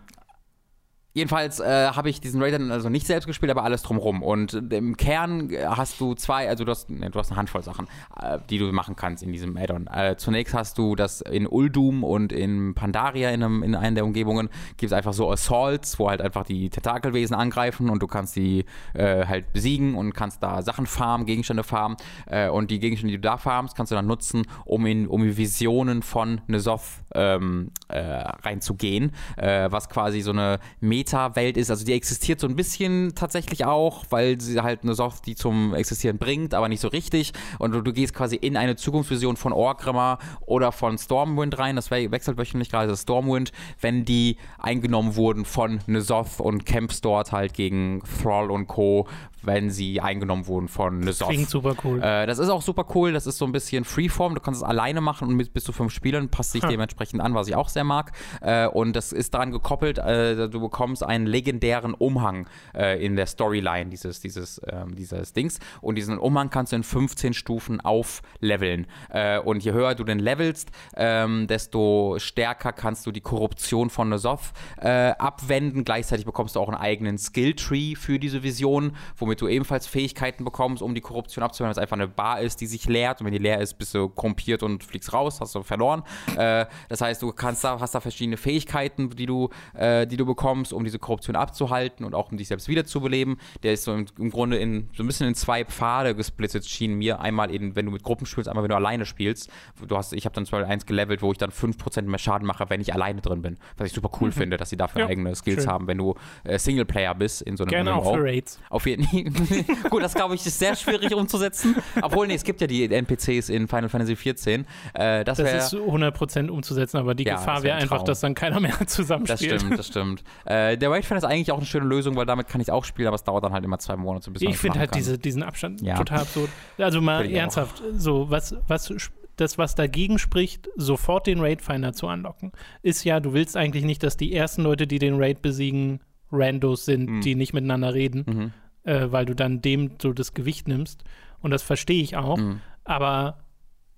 Jedenfalls 1.12 1.58
äh, 1.58 1.88
habe 1.88 2.08
ich 2.08 2.20
diesen 2.20 2.40
Raid 2.40 2.54
dann 2.54 2.70
also 2.70 2.88
nicht 2.88 3.04
selbst 3.04 3.26
gespielt, 3.26 3.50
aber 3.50 3.64
alles 3.64 3.82
drumrum. 3.82 4.22
Und 4.22 4.54
im 4.72 4.96
Kern 4.96 5.50
hast 5.66 6.00
du 6.00 6.14
zwei, 6.14 6.48
also 6.48 6.64
du 6.64 6.70
hast, 6.70 6.88
ne, 6.88 7.10
du 7.10 7.18
hast 7.18 7.30
eine 7.30 7.36
Handvoll 7.36 7.64
Sachen, 7.64 7.88
äh, 8.20 8.38
die 8.48 8.58
du 8.58 8.70
machen 8.70 8.94
kannst 8.94 9.24
in 9.24 9.32
diesem 9.32 9.56
Addon. 9.56 9.88
Äh, 9.88 10.16
zunächst 10.16 10.54
hast 10.54 10.78
du 10.78 10.94
das 10.94 11.20
in 11.20 11.48
Uldum 11.48 12.04
und 12.04 12.32
in 12.32 12.74
Pandaria 12.74 13.30
in, 13.30 13.42
einem, 13.42 13.62
in 13.64 13.74
einer 13.74 13.96
der 13.96 14.04
Umgebungen 14.04 14.50
gibt 14.76 14.92
es 14.92 14.92
einfach 14.92 15.12
so 15.12 15.28
Assaults, 15.32 15.98
wo 15.98 16.08
halt 16.08 16.22
einfach 16.22 16.44
die 16.44 16.70
Tentakelwesen 16.70 17.34
angreifen 17.34 17.90
und 17.90 18.00
du 18.00 18.06
kannst 18.06 18.36
die 18.36 18.64
äh, 18.94 19.26
halt 19.26 19.52
besiegen 19.52 19.96
und 19.96 20.14
kannst 20.14 20.44
da 20.44 20.62
Sachen 20.62 20.86
farmen, 20.86 21.26
Gegenstände 21.26 21.64
farmen. 21.64 21.96
Äh, 22.26 22.50
und 22.50 22.70
die 22.70 22.78
Gegenstände, 22.78 23.10
die 23.10 23.20
du 23.20 23.28
da 23.28 23.36
farmst, 23.36 23.76
kannst 23.76 23.90
du 23.90 23.96
dann 23.96 24.06
nutzen, 24.06 24.44
um 24.64 24.86
in 24.86 25.08
um 25.08 25.24
Visionen 25.36 26.02
von 26.02 26.40
Nezoth 26.46 26.82
ähm, 27.14 27.72
äh, 27.88 27.98
reinzugehen, 27.98 29.12
was 29.36 29.88
quasi 29.88 30.20
so 30.20 30.30
eine 30.30 30.60
Meta 30.80 30.99
Meta-Welt 31.00 31.56
ist. 31.56 31.70
Also 31.70 31.84
die 31.84 31.92
existiert 31.92 32.40
so 32.40 32.46
ein 32.46 32.56
bisschen 32.56 33.14
tatsächlich 33.14 33.64
auch, 33.64 34.04
weil 34.10 34.40
sie 34.40 34.60
halt 34.60 34.82
eine 34.82 34.94
Soft 34.94 35.26
die 35.26 35.34
zum 35.34 35.74
Existieren 35.74 36.18
bringt, 36.18 36.54
aber 36.54 36.68
nicht 36.68 36.80
so 36.80 36.88
richtig. 36.88 37.32
Und 37.58 37.72
du, 37.72 37.80
du 37.80 37.92
gehst 37.92 38.14
quasi 38.14 38.36
in 38.36 38.56
eine 38.56 38.76
Zukunftsvision 38.76 39.36
von 39.36 39.52
Orgrimmar 39.52 40.18
oder 40.44 40.72
von 40.72 40.98
Stormwind 40.98 41.58
rein. 41.58 41.76
Das 41.76 41.90
wechselt 41.90 42.38
wöchentlich 42.38 42.70
gerade 42.70 42.88
das 42.88 43.02
Stormwind, 43.02 43.52
wenn 43.80 44.04
die 44.04 44.36
eingenommen 44.58 45.16
wurden 45.16 45.44
von 45.44 45.80
Nezoth 45.86 46.40
und 46.40 46.66
kämpfst 46.66 47.04
dort 47.04 47.32
halt 47.32 47.54
gegen 47.54 48.02
Thrall 48.22 48.50
und 48.50 48.66
Co., 48.66 49.08
wenn 49.42 49.70
sie 49.70 50.00
eingenommen 50.00 50.46
wurden 50.46 50.68
von 50.68 51.00
Nezoth. 51.00 51.28
Klingt 51.28 51.48
super 51.48 51.74
cool. 51.84 52.02
Äh, 52.02 52.26
das 52.26 52.38
ist 52.38 52.48
auch 52.48 52.62
super 52.62 52.86
cool. 52.94 53.12
Das 53.12 53.26
ist 53.26 53.38
so 53.38 53.44
ein 53.44 53.52
bisschen 53.52 53.84
Freeform. 53.84 54.34
Du 54.34 54.40
kannst 54.40 54.62
es 54.62 54.64
alleine 54.68 55.00
machen 55.00 55.28
und 55.28 55.36
mit 55.36 55.52
bis 55.52 55.64
zu 55.64 55.72
fünf 55.72 55.92
Spielern 55.92 56.28
passt 56.28 56.52
sich 56.52 56.62
ha. 56.62 56.68
dementsprechend 56.68 57.20
an, 57.20 57.34
was 57.34 57.48
ich 57.48 57.54
auch 57.54 57.68
sehr 57.68 57.84
mag. 57.84 58.12
Äh, 58.40 58.66
und 58.66 58.94
das 58.94 59.12
ist 59.12 59.34
daran 59.34 59.50
gekoppelt, 59.50 59.98
äh, 59.98 60.48
du 60.48 60.60
bekommst 60.60 61.02
einen 61.02 61.26
legendären 61.26 61.94
Umhang 61.94 62.48
äh, 62.74 63.04
in 63.04 63.16
der 63.16 63.26
Storyline 63.26 63.90
dieses, 63.90 64.20
dieses, 64.20 64.60
ähm, 64.68 64.94
dieses 64.94 65.32
Dings. 65.32 65.58
Und 65.80 65.96
diesen 65.96 66.18
Umhang 66.18 66.50
kannst 66.50 66.72
du 66.72 66.76
in 66.76 66.82
15 66.82 67.34
Stufen 67.34 67.80
aufleveln. 67.80 68.86
Äh, 69.10 69.38
und 69.38 69.64
je 69.64 69.72
höher 69.72 69.94
du 69.94 70.04
den 70.04 70.18
levelst, 70.18 70.70
ähm, 70.96 71.46
desto 71.46 72.16
stärker 72.18 72.72
kannst 72.72 73.06
du 73.06 73.12
die 73.12 73.20
Korruption 73.20 73.90
von 73.90 74.08
Nezoth 74.08 74.52
äh, 74.78 75.12
abwenden. 75.18 75.84
Gleichzeitig 75.84 76.26
bekommst 76.26 76.56
du 76.56 76.60
auch 76.60 76.68
einen 76.68 76.78
eigenen 76.78 77.18
Skilltree 77.18 77.94
für 77.94 78.18
diese 78.18 78.42
Vision, 78.42 78.96
womit 79.16 79.29
womit 79.30 79.40
du 79.40 79.46
ebenfalls 79.46 79.86
Fähigkeiten 79.86 80.44
bekommst, 80.44 80.82
um 80.82 80.92
die 80.92 81.00
Korruption 81.00 81.44
abzuwehren, 81.44 81.68
weil 81.68 81.72
es 81.72 81.78
einfach 81.78 81.96
eine 81.96 82.08
Bar 82.08 82.40
ist, 82.40 82.60
die 82.60 82.66
sich 82.66 82.88
leert 82.88 83.20
und 83.20 83.26
wenn 83.26 83.32
die 83.32 83.38
leer 83.38 83.60
ist, 83.60 83.74
bist 83.74 83.94
du 83.94 84.08
korrumpiert 84.08 84.64
und 84.64 84.82
fliegst 84.82 85.12
raus, 85.12 85.40
hast 85.40 85.54
du 85.54 85.62
verloren. 85.62 86.02
Äh, 86.36 86.66
das 86.88 87.00
heißt, 87.00 87.22
du 87.22 87.30
kannst 87.30 87.62
da, 87.62 87.78
hast 87.78 87.94
da 87.94 88.00
verschiedene 88.00 88.36
Fähigkeiten, 88.36 89.10
die 89.10 89.26
du, 89.26 89.48
äh, 89.74 90.04
die 90.08 90.16
du 90.16 90.26
bekommst, 90.26 90.72
um 90.72 90.82
diese 90.82 90.98
Korruption 90.98 91.36
abzuhalten 91.36 92.04
und 92.04 92.12
auch 92.12 92.32
um 92.32 92.38
dich 92.38 92.48
selbst 92.48 92.66
wiederzubeleben. 92.66 93.36
Der 93.62 93.74
ist 93.74 93.84
so 93.84 93.94
im, 93.94 94.06
im, 94.18 94.30
Grunde 94.30 94.58
in, 94.58 94.88
so 94.96 95.04
ein 95.04 95.06
bisschen 95.06 95.28
in 95.28 95.36
zwei 95.36 95.64
Pfade 95.64 96.16
gesplittet, 96.16 96.66
schien 96.66 96.94
mir. 96.94 97.20
Einmal 97.20 97.54
eben, 97.54 97.76
wenn 97.76 97.86
du 97.86 97.92
mit 97.92 98.02
Gruppen 98.02 98.26
spielst, 98.26 98.48
einmal 98.48 98.64
wenn 98.64 98.70
du 98.70 98.76
alleine 98.76 99.06
spielst. 99.06 99.48
Du 99.86 99.96
hast, 99.96 100.12
ich 100.12 100.24
habe 100.24 100.34
dann 100.34 100.44
zum 100.44 100.58
Beispiel 100.58 100.72
eins 100.72 100.86
gelevelt, 100.86 101.22
wo 101.22 101.30
ich 101.30 101.38
dann 101.38 101.50
5% 101.50 102.02
mehr 102.02 102.18
Schaden 102.18 102.48
mache, 102.48 102.68
wenn 102.68 102.80
ich 102.80 102.92
alleine 102.92 103.20
drin 103.20 103.42
bin. 103.42 103.58
Was 103.76 103.86
ich 103.86 103.92
super 103.92 104.10
cool 104.20 104.30
mhm. 104.30 104.32
finde, 104.32 104.56
dass 104.56 104.70
sie 104.70 104.76
dafür 104.76 105.02
ja, 105.02 105.06
eigene 105.06 105.36
Skills 105.36 105.62
schön. 105.62 105.70
haben, 105.72 105.86
wenn 105.86 105.98
du 105.98 106.16
äh, 106.42 106.58
Singleplayer 106.58 107.14
bist 107.14 107.42
in 107.42 107.56
so 107.56 107.62
einem 107.62 107.70
Gerne 107.70 108.02
für 108.02 108.24
Raids. 108.24 108.58
Auf 108.70 108.86
jeden 108.86 109.04
Fall. 109.04 109.19
Gut, 109.90 110.02
das 110.02 110.14
glaube 110.14 110.34
ich 110.34 110.44
ist 110.46 110.58
sehr 110.58 110.74
schwierig 110.76 111.14
umzusetzen. 111.14 111.76
Obwohl, 112.02 112.26
nee, 112.26 112.34
es 112.34 112.44
gibt 112.44 112.60
ja 112.60 112.66
die 112.66 112.92
NPCs 112.92 113.48
in 113.48 113.68
Final 113.68 113.88
Fantasy 113.88 114.14
XIV. 114.14 114.64
Äh, 114.94 115.24
das, 115.24 115.38
das 115.38 115.72
ist 115.72 115.80
100% 115.80 116.48
umzusetzen, 116.48 116.98
aber 116.98 117.14
die 117.14 117.24
ja, 117.24 117.36
Gefahr 117.36 117.62
wäre 117.62 117.76
einfach, 117.76 118.02
dass 118.02 118.20
dann 118.20 118.34
keiner 118.34 118.60
mehr 118.60 118.74
zusammenspielt. 118.86 119.52
Das 119.52 119.60
stimmt, 119.60 119.78
das 119.78 119.86
stimmt. 119.86 120.24
Äh, 120.44 120.76
der 120.76 120.90
Raid 120.90 121.04
Fan 121.04 121.18
ist 121.18 121.24
eigentlich 121.24 121.52
auch 121.52 121.58
eine 121.58 121.66
schöne 121.66 121.86
Lösung, 121.86 122.16
weil 122.16 122.26
damit 122.26 122.48
kann 122.48 122.60
ich 122.60 122.70
auch 122.70 122.84
spielen, 122.84 123.08
aber 123.08 123.16
es 123.16 123.24
dauert 123.24 123.44
dann 123.44 123.52
halt 123.52 123.64
immer 123.64 123.78
zwei 123.78 123.96
Monate, 123.96 124.30
bis 124.30 124.42
Ich 124.42 124.58
finde 124.58 124.78
halt 124.78 124.94
diese, 124.94 125.18
diesen 125.18 125.42
Abstand 125.42 125.80
ja. 125.82 125.96
total 125.96 126.20
absurd. 126.20 126.50
Also 126.78 127.00
mal 127.00 127.30
ernsthaft, 127.30 127.82
auch. 127.82 127.98
so 127.98 128.30
was, 128.30 128.54
was 128.66 128.92
das, 129.36 129.58
was 129.58 129.74
dagegen 129.74 130.18
spricht, 130.18 130.68
sofort 130.76 131.26
den 131.26 131.40
Raid 131.40 131.62
Finder 131.62 131.92
zu 131.92 132.06
unlocken, 132.06 132.52
ist 132.82 133.04
ja, 133.04 133.20
du 133.20 133.32
willst 133.32 133.56
eigentlich 133.56 133.84
nicht, 133.84 134.02
dass 134.02 134.16
die 134.16 134.34
ersten 134.34 134.62
Leute, 134.62 134.86
die 134.86 134.98
den 134.98 135.20
Raid 135.20 135.42
besiegen, 135.42 136.00
Randos 136.32 136.84
sind, 136.84 137.10
mhm. 137.10 137.20
die 137.22 137.34
nicht 137.34 137.52
miteinander 137.52 137.94
reden, 137.94 138.24
mhm 138.26 138.52
äh, 138.90 139.12
weil 139.12 139.24
du 139.24 139.34
dann 139.34 139.62
dem 139.62 139.92
so 140.02 140.12
das 140.12 140.34
Gewicht 140.34 140.66
nimmst. 140.66 141.04
Und 141.40 141.52
das 141.52 141.62
verstehe 141.62 142.02
ich 142.02 142.16
auch. 142.16 142.36
Mhm. 142.36 142.60
Aber 142.84 143.38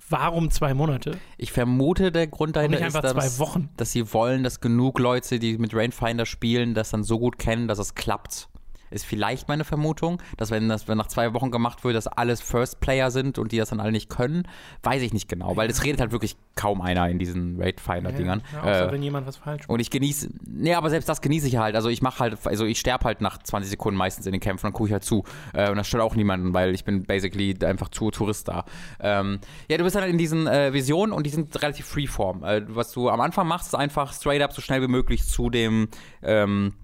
warum 0.09 0.51
zwei 0.51 0.75
Monate? 0.75 1.17
Ich 1.39 1.51
vermute, 1.51 2.13
der 2.13 2.27
Grund 2.27 2.57
dahinter 2.57 2.87
ist, 2.87 2.95
dass, 2.95 3.39
dass, 3.77 3.93
sie 3.93 4.13
wollen, 4.13 4.45
dass 4.45 4.61
genug 4.61 4.99
Leute, 4.99 5.39
die 5.39 5.57
mit 5.57 5.75
Rainfinder 5.75 6.27
spielen, 6.27 6.75
das 6.75 6.91
dann 6.91 7.05
so 7.05 7.19
gut 7.19 7.39
kennen, 7.39 7.69
dass 7.69 7.79
es 7.79 7.95
klappt. 7.95 8.49
Ist 8.93 9.05
vielleicht 9.05 9.49
meine 9.49 9.65
Vermutung, 9.65 10.21
dass 10.37 10.51
wenn 10.51 10.69
das 10.69 10.89
wenn 10.89 10.99
nach 10.99 11.09
zwei 11.09 11.35
Wochen 11.35 11.51
gemacht 11.51 11.85
wird, 11.85 11.97
dass 11.97 12.07
alles 12.07 12.41
First 12.41 12.81
Player 12.81 13.11
sind 13.11 13.39
und 13.39 13.53
die 13.53 13.59
das 13.59 13.71
dann 13.71 13.81
alle 13.81 13.93
nicht 13.93 14.09
können, 14.09 14.47
weiß 14.83 15.03
ich 15.03 15.13
nicht 15.13 15.29
genau, 15.29 15.57
weil 15.57 15.71
es 15.71 15.85
redet 15.85 16.01
halt 16.01 16.13
wirklich 16.13 16.37
kaum 16.55 16.81
einer 16.81 17.09
in 17.09 17.19
diesen 17.19 17.61
Raid 17.61 17.81
Finder 17.81 18.13
Dingern. 18.13 18.43
Ja, 18.53 18.61
außer 18.61 18.89
äh, 18.89 18.93
wenn 18.93 19.03
jemand 19.03 19.27
was 19.27 19.37
falsch 19.37 19.63
macht. 19.63 19.71
Und 19.71 19.81
ich 19.81 19.91
genieße, 19.91 20.29
nee, 20.47 20.75
aber 20.75 20.91
selbst 20.91 21.09
das 21.09 21.21
genieße 21.21 21.49
ich 21.49 21.57
halt. 21.57 21.75
Also 21.75 21.89
ich 21.89 22.03
mache 22.03 22.21
halt, 22.21 22.47
also 22.47 22.65
ich 22.65 22.79
sterbe 22.79 23.05
halt 23.05 23.21
nach 23.21 23.39
20 23.39 23.71
Sekunden 23.71 23.97
meistens 23.97 24.27
in 24.27 24.33
den 24.33 24.41
Kämpfen, 24.41 24.67
dann 24.67 24.73
gucke 24.73 24.89
ich 24.89 24.93
halt 24.93 25.05
zu. 25.05 25.25
Äh, 25.53 25.71
und 25.71 25.77
das 25.77 25.89
stört 25.89 26.03
auch 26.03 26.15
niemanden, 26.15 26.55
weil 26.55 26.75
ich 26.75 26.85
bin 26.85 27.05
basically 27.05 27.57
einfach 27.65 27.89
zu 27.89 28.11
Tourist 28.11 28.49
da. 28.49 28.65
Ähm, 29.01 29.41
ja, 29.69 29.79
du 29.79 29.85
bist 29.85 29.97
halt 29.97 30.09
in 30.09 30.19
diesen 30.19 30.47
äh, 30.47 30.73
Visionen 30.73 31.13
und 31.13 31.25
die 31.25 31.31
sind 31.31 31.61
relativ 31.63 31.87
freeform. 31.87 32.45
Äh, 32.45 32.63
was 32.69 32.93
du 32.93 33.09
am 33.09 33.21
Anfang 33.21 33.47
machst, 33.47 33.69
ist 33.69 33.75
einfach 33.75 34.13
straight 34.13 34.43
up 34.43 34.53
so 34.53 34.61
schnell 34.61 34.83
wie 34.83 34.89
möglich 34.89 35.25
zu 35.25 35.51
dem 35.51 35.89
ähm, 36.23 36.75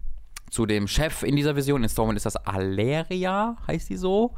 zu 0.50 0.66
dem 0.66 0.88
Chef 0.88 1.22
in 1.22 1.36
dieser 1.36 1.56
Vision. 1.56 1.82
In 1.82 1.88
Stormwind 1.88 2.16
ist 2.16 2.26
das 2.26 2.36
Aleria, 2.36 3.56
heißt 3.66 3.88
die 3.88 3.96
so. 3.96 4.34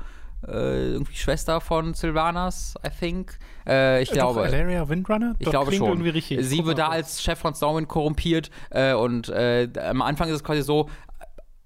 Äh, 0.47 0.93
irgendwie 0.93 1.15
Schwester 1.15 1.61
von 1.61 1.93
Sylvanas, 1.93 2.75
I 2.87 2.89
think. 2.91 3.39
Äh, 3.67 4.03
ich 4.03 4.11
äh, 4.11 4.15
glaube. 4.15 4.41
Valeria 4.41 4.89
Windrunner? 4.89 5.35
Ich 5.39 5.45
Doch, 5.45 5.53
glaube 5.53 5.73
schon. 5.73 6.03
Sie 6.03 6.65
wird 6.65 6.79
da 6.79 6.89
als 6.89 7.23
Chef 7.23 7.39
von 7.39 7.55
Stormwind 7.55 7.89
korrumpiert 7.89 8.51
äh, 8.71 8.95
und 8.95 9.29
äh, 9.29 9.69
am 9.79 10.01
Anfang 10.01 10.29
ist 10.29 10.37
es 10.37 10.45
quasi 10.45 10.63
so, 10.63 10.89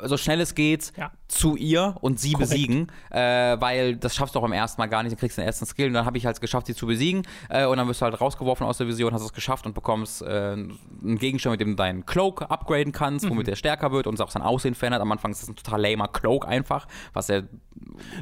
so 0.03 0.16
schnell 0.16 0.40
es 0.40 0.57
geht, 0.57 0.92
ja. 0.97 1.12
Zu 1.35 1.57
ihr 1.57 1.97
und 2.01 2.20
sie 2.20 2.32
Korrekt. 2.32 2.51
besiegen, 2.51 2.93
äh, 3.11 3.20
weil 3.61 3.97
das 3.97 4.14
schaffst 4.14 4.35
du 4.35 4.39
auch 4.39 4.43
beim 4.43 4.53
ersten 4.53 4.80
Mal 4.80 4.87
gar 4.87 5.03
nicht, 5.03 5.12
dann 5.12 5.18
kriegst 5.18 5.37
du 5.37 5.43
den 5.43 5.47
ersten 5.47 5.66
Skill 5.66 5.89
und 5.89 5.95
dann 5.95 6.07
habe 6.07 6.16
ich 6.16 6.26
halt 6.26 6.41
geschafft, 6.41 6.66
sie 6.66 6.74
zu 6.74 6.87
besiegen 6.87 7.22
äh, 7.49 7.66
und 7.66 7.76
dann 7.76 7.89
wirst 7.89 8.01
du 8.01 8.05
halt 8.05 8.20
rausgeworfen 8.20 8.66
aus 8.66 8.78
der 8.78 8.87
Vision, 8.87 9.12
hast 9.12 9.22
es 9.22 9.32
geschafft 9.32 9.66
und 9.66 9.74
bekommst 9.74 10.22
äh, 10.22 10.26
einen 10.26 11.18
Gegenstand, 11.18 11.53
mit 11.53 11.61
dem 11.61 11.70
du 11.70 11.76
deinen 11.76 12.07
Cloak 12.07 12.43
upgraden 12.43 12.93
kannst, 12.93 13.28
womit 13.28 13.47
mhm. 13.47 13.51
der 13.51 13.57
stärker 13.57 13.93
wird 13.93 14.07
und 14.07 14.20
auch 14.20 14.30
sein 14.30 14.43
Aussehen 14.43 14.74
verändert. 14.74 15.03
Am 15.03 15.12
Anfang 15.12 15.32
ist 15.32 15.43
das 15.43 15.49
ein 15.49 15.57
total 15.57 15.80
lamer 15.80 16.09
Cloak 16.09 16.47
einfach, 16.47 16.87
was 17.12 17.28
er 17.28 17.45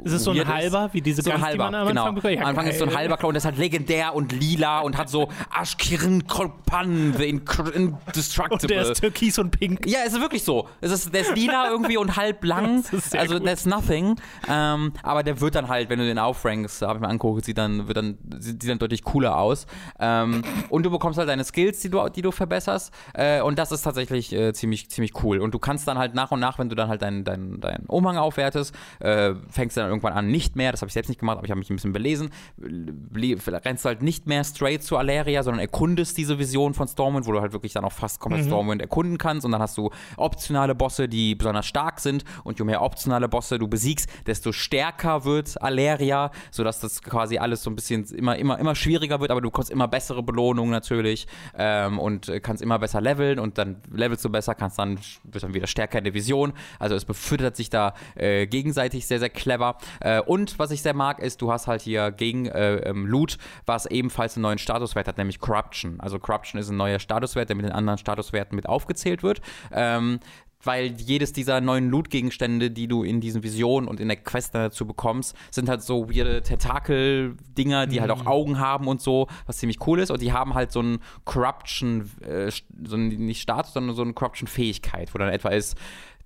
ist 0.05 0.13
es 0.13 0.25
so 0.25 0.33
ein 0.33 0.49
halber, 0.49 0.91
wie 0.93 1.01
diese 1.01 1.23
so 1.23 1.31
Guns, 1.31 1.43
halber, 1.43 1.67
am 1.67 1.87
genau. 1.87 2.05
Anfang 2.07 2.33
ja, 2.33 2.41
Am 2.41 2.49
Anfang 2.49 2.67
ist 2.67 2.79
so 2.79 2.85
ein 2.85 2.95
halber 2.95 3.17
Cloak 3.17 3.29
und 3.29 3.35
der 3.35 3.39
ist 3.39 3.45
halt 3.45 3.59
legendär 3.59 4.15
und 4.15 4.33
lila 4.33 4.81
und 4.81 4.97
hat 4.97 5.09
so 5.09 5.29
Ashkirin 5.59 6.27
Kolpan, 6.27 7.15
the 7.17 7.29
Indestructible. 7.29 8.53
Und 8.53 8.71
der 8.71 8.91
ist 8.91 9.01
türkis 9.01 9.39
und 9.39 9.51
pink. 9.51 9.87
Ja, 9.87 10.01
es 10.07 10.15
ist 10.15 10.21
wirklich 10.21 10.43
so. 10.43 10.69
Es 10.81 10.91
ist, 10.91 11.15
der 11.15 11.23
ist 11.23 11.37
lila 11.37 11.69
irgendwie 11.71 11.97
und 11.97 12.17
halb 12.17 12.45
lang. 12.45 12.83
also 13.13 13.39
gut. 13.39 13.47
that's 13.47 13.67
nothing. 13.67 14.17
Ähm, 14.49 14.93
aber 15.03 15.23
der 15.23 15.41
wird 15.41 15.55
dann 15.55 15.69
halt, 15.69 15.89
wenn 15.91 15.99
du 15.99 16.05
den 16.05 16.19
aufrankst, 16.19 16.83
habe 16.83 16.95
ich 16.95 17.01
mir 17.01 17.09
angeguckt, 17.09 17.45
sieht 17.45 17.59
dann, 17.59 17.89
wird 17.89 17.97
dann, 17.97 18.19
sieht 18.39 18.69
dann 18.69 18.79
deutlich 18.79 19.03
cooler 19.05 19.39
aus. 19.39 19.67
Ähm, 19.99 20.43
und 20.69 20.85
du 20.85 20.91
bekommst 20.91 21.19
halt 21.19 21.29
deine 21.29 21.45
Skills, 21.45 21.81
die 21.81 21.91
du, 21.91 22.09
die 22.09 22.23
du 22.23 22.31
verbesserst. 22.31 22.93
Äh, 23.15 23.41
und 23.43 23.59
das 23.59 23.73
ist 23.73 23.83
tatsächlich 23.83 24.33
äh, 24.33 24.53
ziemlich, 24.53 24.91
ziemlich 24.91 25.23
cool. 25.23 25.39
Und 25.39 25.55
du 25.55 25.59
kannst 25.59 25.89
dann 25.89 25.99
halt 25.99 26.15
nach 26.15 26.31
und 26.31 26.41
nach, 26.41 26.59
wenn 26.59 26.69
du 26.69 26.75
dann 26.75 26.89
halt 26.89 27.03
deinen 27.03 27.25
dein, 27.25 27.61
dein 27.61 27.87
Umhang 27.87 28.17
aufwertest, 28.17 28.75
äh, 29.01 29.35
fängst 29.49 29.77
du 29.77 29.81
dann 29.81 29.91
irgendwann 29.91 30.13
an, 30.13 30.29
nicht 30.29 30.57
mehr, 30.57 30.71
das 30.73 30.83
habe 30.83 30.89
ich 30.89 30.95
selbst 30.95 31.09
nicht 31.09 31.19
gemacht, 31.19 31.39
aber 31.39 31.47
ich 31.47 31.51
habe 31.51 31.59
mich 31.59 31.71
ein 31.71 31.77
bisschen 31.77 31.93
belesen, 31.93 32.31
rennst 32.61 33.85
du 33.85 33.89
halt 33.89 34.03
nicht 34.03 34.27
mehr 34.27 34.45
straight 34.45 34.83
zu 34.83 34.97
Aleria, 34.97 35.43
sondern 35.43 35.61
erkundest 35.61 36.19
diese 36.19 36.39
Vision 36.39 36.75
von 36.75 36.89
Stormwind, 36.89 37.27
wo 37.27 37.33
du 37.33 37.41
halt 37.41 37.53
wirklich 37.53 37.73
dann 37.73 37.85
auch 37.85 37.93
fast 37.93 38.21
komplett 38.21 38.45
mhm. 38.45 38.49
Stormwind 38.49 38.83
erkunden 38.83 39.19
kannst. 39.19 39.45
Und 39.45 39.53
dann 39.53 39.63
hast 39.63 39.77
du 39.79 39.91
optionale 40.17 40.75
Bosse, 40.75 41.09
die 41.09 41.35
besonders 41.35 41.67
stark 41.67 42.01
sind 42.01 42.25
und 42.45 42.59
je 42.59 42.65
mehr 42.65 42.82
optionale 42.83 43.29
Bosse 43.29 43.59
du 43.59 43.69
besiegst, 43.69 44.09
desto 44.27 44.53
stärker 44.53 45.25
wird 45.25 45.61
Aleria, 45.63 46.31
sodass 46.51 46.81
das 46.81 47.03
quasi 47.03 47.39
alles 47.39 47.63
so 47.63 47.71
ein 47.71 47.77
bisschen 47.77 48.05
immer, 48.15 48.37
immer, 48.37 48.59
immer 48.59 48.75
schwieriger 48.75 49.21
wird, 49.21 49.31
aber 49.31 49.41
du 49.41 49.49
bekommst 49.51 49.71
immer 49.71 49.89
bessere 49.89 50.23
Belohnungen 50.23 50.71
natürlich 50.71 51.27
ähm, 51.57 51.99
und 51.99 52.31
kannst 52.43 52.63
immer 52.63 52.79
besser 52.79 53.01
leveln 53.01 53.39
und 53.39 53.59
dann 53.59 53.83
levelst 53.91 54.25
du 54.25 54.31
besser, 54.31 54.55
kannst 54.55 54.79
dann, 54.79 54.99
wird 55.25 55.43
dann 55.43 55.55
wieder 55.55 55.67
stärker 55.67 55.99
in 55.99 56.05
der 56.05 56.15
Vision. 56.15 56.53
Also 56.79 56.95
es 56.95 57.05
befüttert 57.05 57.57
sich 57.57 57.71
da 57.71 57.95
äh, 58.15 58.47
gegenseitig 58.47 59.07
sehr, 59.07 59.19
sehr 59.19 59.31
clever. 59.31 59.79
Äh, 60.01 60.21
und 60.21 60.59
was 60.59 60.71
ich 60.71 60.83
sehr 60.83 60.95
mag, 60.95 61.19
ist, 61.19 61.43
du 61.43 61.53
hast 61.53 61.67
halt 61.67 61.83
hier 61.83 62.11
gegen 62.11 62.47
äh, 62.47 62.77
ähm, 62.77 63.07
Loot, 63.07 63.39
was 63.67 63.87
ebenfalls 63.87 64.37
einen 64.37 64.43
neuen 64.43 64.59
Statuswert 64.59 65.09
hat, 65.09 65.19
nämlich 65.19 65.39
Corruption. 65.39 66.01
Also 66.01 66.19
Corruption 66.19 66.61
ist 66.61 66.71
ein 66.71 66.77
neuer 66.77 66.99
Statuswert, 66.99 67.49
der 67.49 67.57
mit 67.57 67.65
den 67.65 67.73
anderen 67.73 67.99
Statuswerten 67.99 68.57
mit 68.57 68.69
aufgezählt 68.69 69.23
wird. 69.23 69.41
Ähm, 69.73 70.21
weil 70.65 70.93
jedes 70.99 71.33
dieser 71.33 71.61
neuen 71.61 71.89
Loot-Gegenstände, 71.91 72.71
die 72.71 72.89
du 72.89 73.03
in 73.03 73.21
diesen 73.21 73.43
Visionen 73.43 73.89
und 73.89 74.01
in 74.01 74.09
der 74.09 74.17
Quest 74.17 74.55
dazu 74.55 74.87
bekommst, 74.87 75.37
sind 75.51 75.69
halt 75.69 75.83
so 75.83 76.09
weirde 76.09 76.43
Tentakel-Dinger, 76.43 77.87
die 77.87 77.97
mhm. 77.97 78.01
halt 78.01 78.11
auch 78.11 78.23
mhm. 78.23 78.29
Augen 78.29 78.59
haben 78.59 78.89
und 78.89 79.01
so, 79.01 79.29
was 79.47 79.59
ziemlich 79.59 79.87
cool 79.87 80.01
ist. 80.01 80.11
Und 80.11 80.23
die 80.23 80.33
haben 80.33 80.55
halt 80.55 80.73
so 80.73 80.81
einen 80.81 80.99
Corruption, 81.25 82.11
äh, 82.21 82.51
so 82.85 82.97
einen, 82.97 83.09
nicht 83.09 83.43
Status, 83.43 83.73
sondern 83.73 83.97
so 83.97 84.03
eine 84.03 84.13
Corruption-Fähigkeit, 84.13 85.15
wo 85.15 85.19
dann 85.19 85.29
etwa 85.29 85.51
ist, 85.51 85.77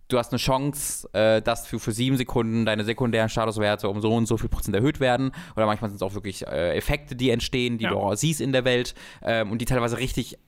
du 0.09 0.19
hast 0.19 0.33
eine 0.33 0.39
Chance, 0.39 1.09
äh, 1.13 1.43
dass 1.43 1.67
für, 1.67 1.79
für 1.79 1.93
sieben 1.93 2.17
Sekunden 2.17 2.65
deine 2.65 2.85
sekundären 2.85 3.29
Statuswerte 3.29 3.89
um 3.89 4.01
so 4.01 4.15
und 4.15 4.27
so 4.27 4.37
viel 4.37 4.49
Prozent 4.49 4.77
erhöht 4.77 5.01
werden. 5.01 5.33
Oder 5.57 5.67
manchmal 5.67 5.91
sind 5.91 5.97
es 5.97 6.03
auch 6.03 6.15
wirklich 6.15 6.47
äh, 6.47 6.77
Effekte, 6.77 7.17
die 7.17 7.31
entstehen, 7.31 7.79
die 7.79 7.85
ja. 7.85 7.91
du 7.91 7.97
auch 7.97 8.15
siehst 8.15 8.41
in 8.41 8.53
der 8.53 8.65
Welt 8.65 8.95
ähm, 9.23 9.51
und 9.51 9.61
die 9.61 9.65
teilweise 9.65 9.99
richtig 9.99 10.39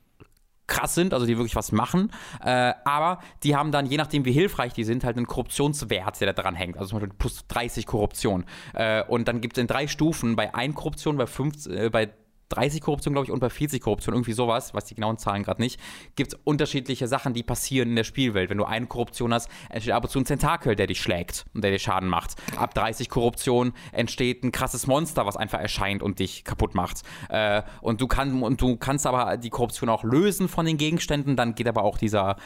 krass 0.68 0.94
sind, 0.94 1.12
also 1.12 1.26
die 1.26 1.36
wirklich 1.36 1.56
was 1.56 1.72
machen. 1.72 2.12
Äh, 2.44 2.74
aber 2.84 3.18
die 3.42 3.56
haben 3.56 3.72
dann, 3.72 3.86
je 3.86 3.96
nachdem 3.96 4.24
wie 4.24 4.32
hilfreich 4.32 4.72
die 4.72 4.84
sind, 4.84 5.02
halt 5.02 5.16
einen 5.16 5.26
Korruptionswert, 5.26 6.20
der 6.20 6.32
da 6.32 6.42
dran 6.42 6.54
hängt. 6.54 6.76
Also 6.76 6.90
zum 6.90 7.00
Beispiel 7.00 7.16
plus 7.18 7.46
30 7.48 7.86
Korruption. 7.86 8.44
Äh, 8.74 9.02
und 9.04 9.26
dann 9.26 9.40
gibt 9.40 9.56
es 9.56 9.60
in 9.60 9.66
drei 9.66 9.88
Stufen, 9.88 10.36
bei 10.36 10.54
1 10.54 10.76
Korruption, 10.76 11.16
bei 11.16 11.26
5, 11.26 11.66
äh, 11.66 11.90
bei 11.90 12.10
30 12.50 12.80
Korruption, 12.80 13.12
glaube 13.12 13.26
ich, 13.26 13.32
und 13.32 13.40
bei 13.40 13.50
40 13.50 13.82
Korruption, 13.82 14.14
irgendwie 14.14 14.32
sowas, 14.32 14.74
weiß 14.74 14.84
die 14.84 14.94
genauen 14.94 15.18
Zahlen 15.18 15.42
gerade 15.42 15.60
nicht, 15.60 15.80
gibt 16.16 16.32
es 16.32 16.40
unterschiedliche 16.44 17.08
Sachen, 17.08 17.34
die 17.34 17.42
passieren 17.42 17.90
in 17.90 17.96
der 17.96 18.04
Spielwelt. 18.04 18.50
Wenn 18.50 18.58
du 18.58 18.64
eine 18.64 18.86
Korruption 18.86 19.34
hast, 19.34 19.48
entsteht 19.70 19.94
ab 19.94 20.04
und 20.04 20.10
zu 20.10 20.18
ein 20.18 20.24
Tentakel, 20.24 20.76
der 20.76 20.86
dich 20.86 21.00
schlägt 21.00 21.46
und 21.54 21.62
der 21.62 21.70
dir 21.70 21.78
Schaden 21.78 22.08
macht. 22.08 22.34
Ab 22.56 22.74
30 22.74 23.08
Korruption 23.08 23.72
entsteht 23.92 24.44
ein 24.44 24.52
krasses 24.52 24.86
Monster, 24.86 25.26
was 25.26 25.36
einfach 25.36 25.60
erscheint 25.60 26.02
und 26.02 26.18
dich 26.18 26.44
kaputt 26.44 26.74
macht. 26.74 27.02
Äh, 27.28 27.62
und, 27.80 28.00
du 28.00 28.06
kann, 28.06 28.42
und 28.42 28.60
du 28.60 28.76
kannst 28.76 29.06
aber 29.06 29.36
die 29.36 29.50
Korruption 29.50 29.88
auch 29.88 30.04
lösen 30.04 30.48
von 30.48 30.66
den 30.66 30.76
Gegenständen, 30.76 31.36
dann 31.36 31.54
geht 31.54 31.68
aber 31.68 31.82
auch 31.84 31.98
dieser 31.98 32.36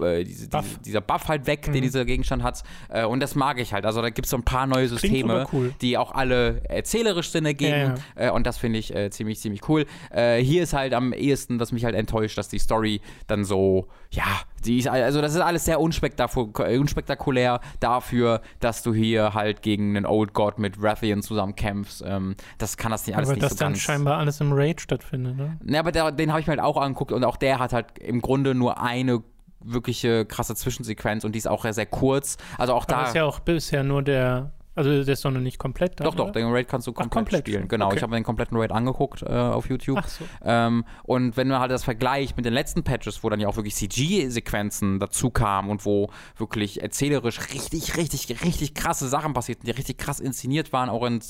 äh, 0.00 0.24
diese, 0.24 0.48
Buff. 0.48 0.64
Diese, 0.64 0.80
dieser 0.80 1.00
Buff 1.00 1.28
halt 1.28 1.46
weg, 1.46 1.66
mhm. 1.68 1.72
den 1.72 1.82
dieser 1.82 2.04
Gegenstand 2.04 2.42
hat. 2.42 2.62
Äh, 2.88 3.04
und 3.04 3.20
das 3.20 3.34
mag 3.34 3.58
ich 3.58 3.72
halt. 3.72 3.86
Also 3.86 4.02
da 4.02 4.10
gibt 4.10 4.26
es 4.26 4.30
so 4.30 4.36
ein 4.36 4.44
paar 4.44 4.66
neue 4.66 4.88
Systeme, 4.88 5.46
cool. 5.52 5.72
die 5.80 5.96
auch 5.98 6.12
alle 6.12 6.62
erzählerisch 6.64 7.30
Sinn 7.30 7.46
ergeben. 7.46 7.94
Ja, 8.16 8.22
ja. 8.22 8.28
Äh, 8.28 8.30
und 8.30 8.46
das 8.46 8.58
finde 8.58 8.78
ich 8.78 8.94
äh, 8.94 9.10
ziemlich, 9.10 9.40
ziemlich 9.40 9.68
cool. 9.68 9.86
Hier 10.12 10.62
ist 10.62 10.72
halt 10.72 10.94
am 10.94 11.12
ehesten, 11.12 11.60
was 11.60 11.72
mich 11.72 11.84
halt 11.84 11.94
enttäuscht, 11.94 12.36
dass 12.36 12.48
die 12.48 12.58
Story 12.58 13.00
dann 13.26 13.44
so, 13.44 13.88
ja, 14.10 14.24
die 14.64 14.78
ist, 14.78 14.88
also 14.88 15.20
das 15.20 15.34
ist 15.34 15.40
alles 15.40 15.64
sehr 15.64 15.80
unspektakulär 15.80 17.60
dafür, 17.80 18.42
dass 18.60 18.82
du 18.82 18.92
hier 18.92 19.34
halt 19.34 19.62
gegen 19.62 19.96
einen 19.96 20.06
Old 20.06 20.34
God 20.34 20.58
mit 20.58 20.82
Rathian 20.82 21.22
zusammen 21.22 21.54
kämpfst. 21.54 22.02
Ähm, 22.06 22.36
das 22.58 22.76
kann 22.76 22.90
das 22.90 23.06
nicht 23.06 23.16
alles 23.16 23.28
aber 23.28 23.36
nicht 23.36 23.44
das 23.44 23.52
so 23.52 23.58
dann 23.58 23.72
ganz. 23.72 23.82
scheinbar 23.82 24.18
alles 24.18 24.40
im 24.40 24.52
Raid 24.52 24.80
stattfindet, 24.80 25.36
ne? 25.36 25.58
Ne, 25.62 25.78
aber 25.78 25.92
der, 25.92 26.12
den 26.12 26.30
habe 26.30 26.40
ich 26.40 26.46
mir 26.46 26.52
halt 26.52 26.60
auch 26.60 26.76
angeguckt 26.76 27.12
und 27.12 27.24
auch 27.24 27.36
der 27.36 27.58
hat 27.58 27.72
halt 27.72 27.98
im 27.98 28.20
Grunde 28.20 28.54
nur 28.54 28.80
eine 28.82 29.22
wirkliche 29.62 30.24
krasse 30.24 30.54
Zwischensequenz 30.54 31.24
und 31.24 31.32
die 31.32 31.38
ist 31.38 31.48
auch 31.48 31.62
sehr, 31.62 31.74
sehr 31.74 31.86
kurz. 31.86 32.36
Also 32.58 32.74
auch 32.74 32.84
Aber 32.84 33.02
da. 33.02 33.08
ist 33.08 33.14
ja 33.14 33.24
auch 33.24 33.40
bisher 33.40 33.82
nur 33.82 34.02
der 34.02 34.52
also 34.80 35.04
der 35.04 35.12
ist 35.12 35.24
doch 35.24 35.30
noch 35.30 35.40
nicht 35.40 35.58
komplett 35.58 36.00
da, 36.00 36.04
Doch, 36.04 36.14
doch, 36.14 36.32
den 36.32 36.46
Raid 36.46 36.68
kannst 36.68 36.86
du 36.86 36.92
komplett, 36.92 37.10
Ach, 37.10 37.14
komplett 37.14 37.46
spielen. 37.46 37.68
Genau, 37.68 37.86
okay. 37.86 37.96
ich 37.96 38.02
habe 38.02 38.10
mir 38.10 38.18
den 38.18 38.24
kompletten 38.24 38.56
Raid 38.56 38.72
angeguckt 38.72 39.22
äh, 39.22 39.26
auf 39.26 39.68
YouTube. 39.68 39.98
Ach 40.00 40.08
so. 40.08 40.24
Ähm, 40.44 40.84
und 41.02 41.36
wenn 41.36 41.48
man 41.48 41.60
halt 41.60 41.70
das 41.70 41.84
vergleicht 41.84 42.36
mit 42.36 42.46
den 42.46 42.52
letzten 42.52 42.82
Patches, 42.82 43.22
wo 43.22 43.28
dann 43.28 43.40
ja 43.40 43.48
auch 43.48 43.56
wirklich 43.56 43.74
CG-Sequenzen 43.74 44.98
dazu 44.98 45.30
kamen 45.30 45.70
und 45.70 45.84
wo 45.84 46.10
wirklich 46.36 46.82
erzählerisch 46.82 47.40
richtig, 47.52 47.96
richtig, 47.96 48.42
richtig 48.42 48.74
krasse 48.74 49.08
Sachen 49.08 49.34
passierten, 49.34 49.66
die 49.66 49.72
richtig 49.72 49.98
krass 49.98 50.20
inszeniert 50.20 50.72
waren, 50.72 50.88
auch 50.88 51.04
in, 51.04 51.20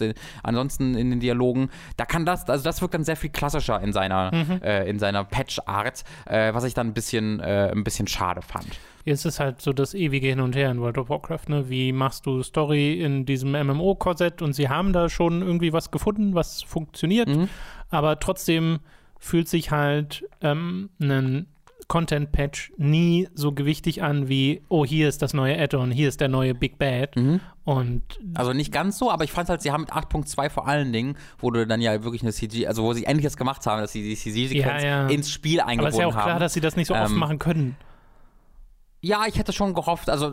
ansonsten 0.42 0.94
in 0.94 1.10
den 1.10 1.20
Dialogen, 1.20 1.70
da 1.96 2.04
kann 2.04 2.24
das, 2.24 2.48
also 2.48 2.62
das 2.62 2.80
wirkt 2.80 2.94
dann 2.94 3.04
sehr 3.04 3.16
viel 3.16 3.30
klassischer 3.30 3.80
in 3.80 3.92
seiner, 3.92 4.34
mhm. 4.34 4.62
äh, 4.62 4.88
in 4.88 4.98
seiner 4.98 5.24
Patch-Art, 5.24 6.04
äh, 6.26 6.54
was 6.54 6.64
ich 6.64 6.74
dann 6.74 6.88
ein 6.88 6.94
bisschen, 6.94 7.40
äh, 7.40 7.70
ein 7.72 7.84
bisschen 7.84 8.06
schade 8.06 8.42
fand. 8.42 8.78
Jetzt 9.04 9.24
ist 9.24 9.40
halt 9.40 9.60
so 9.60 9.72
das 9.72 9.94
ewige 9.94 10.28
Hin 10.28 10.40
und 10.40 10.54
Her 10.54 10.70
in 10.70 10.80
World 10.80 10.98
of 10.98 11.08
Warcraft, 11.08 11.48
ne? 11.48 11.70
Wie 11.70 11.92
machst 11.92 12.26
du 12.26 12.42
Story 12.42 13.00
in 13.00 13.24
diesem 13.24 13.52
MMO-Korsett 13.52 14.42
und 14.42 14.52
sie 14.52 14.68
haben 14.68 14.92
da 14.92 15.08
schon 15.08 15.42
irgendwie 15.42 15.72
was 15.72 15.90
gefunden, 15.90 16.34
was 16.34 16.62
funktioniert, 16.62 17.28
mhm. 17.28 17.48
aber 17.88 18.18
trotzdem 18.20 18.80
fühlt 19.18 19.48
sich 19.48 19.70
halt 19.70 20.24
ähm, 20.40 20.90
ein 21.00 21.46
Content-Patch 21.90 22.72
nie 22.76 23.28
so 23.34 23.50
gewichtig 23.50 24.02
an 24.02 24.28
wie, 24.28 24.62
oh, 24.68 24.86
hier 24.86 25.08
ist 25.08 25.22
das 25.22 25.34
neue 25.34 25.60
Add-on, 25.60 25.90
hier 25.90 26.08
ist 26.08 26.20
der 26.20 26.28
neue 26.28 26.54
Big 26.54 26.78
Bad. 26.78 27.16
Mhm. 27.16 27.40
Und 27.64 28.02
also 28.34 28.52
nicht 28.52 28.72
ganz 28.72 28.96
so, 28.96 29.10
aber 29.10 29.24
ich 29.24 29.32
fand 29.32 29.48
halt, 29.48 29.60
sie 29.60 29.72
haben 29.72 29.82
mit 29.82 29.92
8.2 29.92 30.50
vor 30.50 30.68
allen 30.68 30.92
Dingen, 30.92 31.16
wo 31.40 31.50
du 31.50 31.66
dann 31.66 31.80
ja 31.80 32.04
wirklich 32.04 32.22
eine 32.22 32.32
CG, 32.32 32.68
also 32.68 32.84
wo 32.84 32.92
sie 32.92 33.04
endlich 33.06 33.24
das 33.24 33.36
gemacht 33.36 33.66
haben, 33.66 33.80
dass 33.80 33.90
sie 33.90 34.02
die 34.02 34.14
CG-Sequenz 34.14 34.82
ja, 34.84 34.88
ja. 34.88 35.08
ins 35.08 35.30
Spiel 35.30 35.60
eingebunden 35.60 35.80
haben. 35.80 35.80
Aber 35.80 35.88
es 35.88 35.94
ist 35.94 36.00
ja 36.00 36.06
auch 36.06 36.12
klar, 36.12 36.34
haben. 36.34 36.40
dass 36.40 36.54
sie 36.54 36.60
das 36.60 36.76
nicht 36.76 36.86
so 36.86 36.94
oft 36.94 37.10
ähm, 37.10 37.18
machen 37.18 37.40
können. 37.40 37.76
Ja, 39.02 39.24
ich 39.26 39.38
hätte 39.38 39.54
schon 39.54 39.72
gehofft, 39.72 40.10
also 40.10 40.32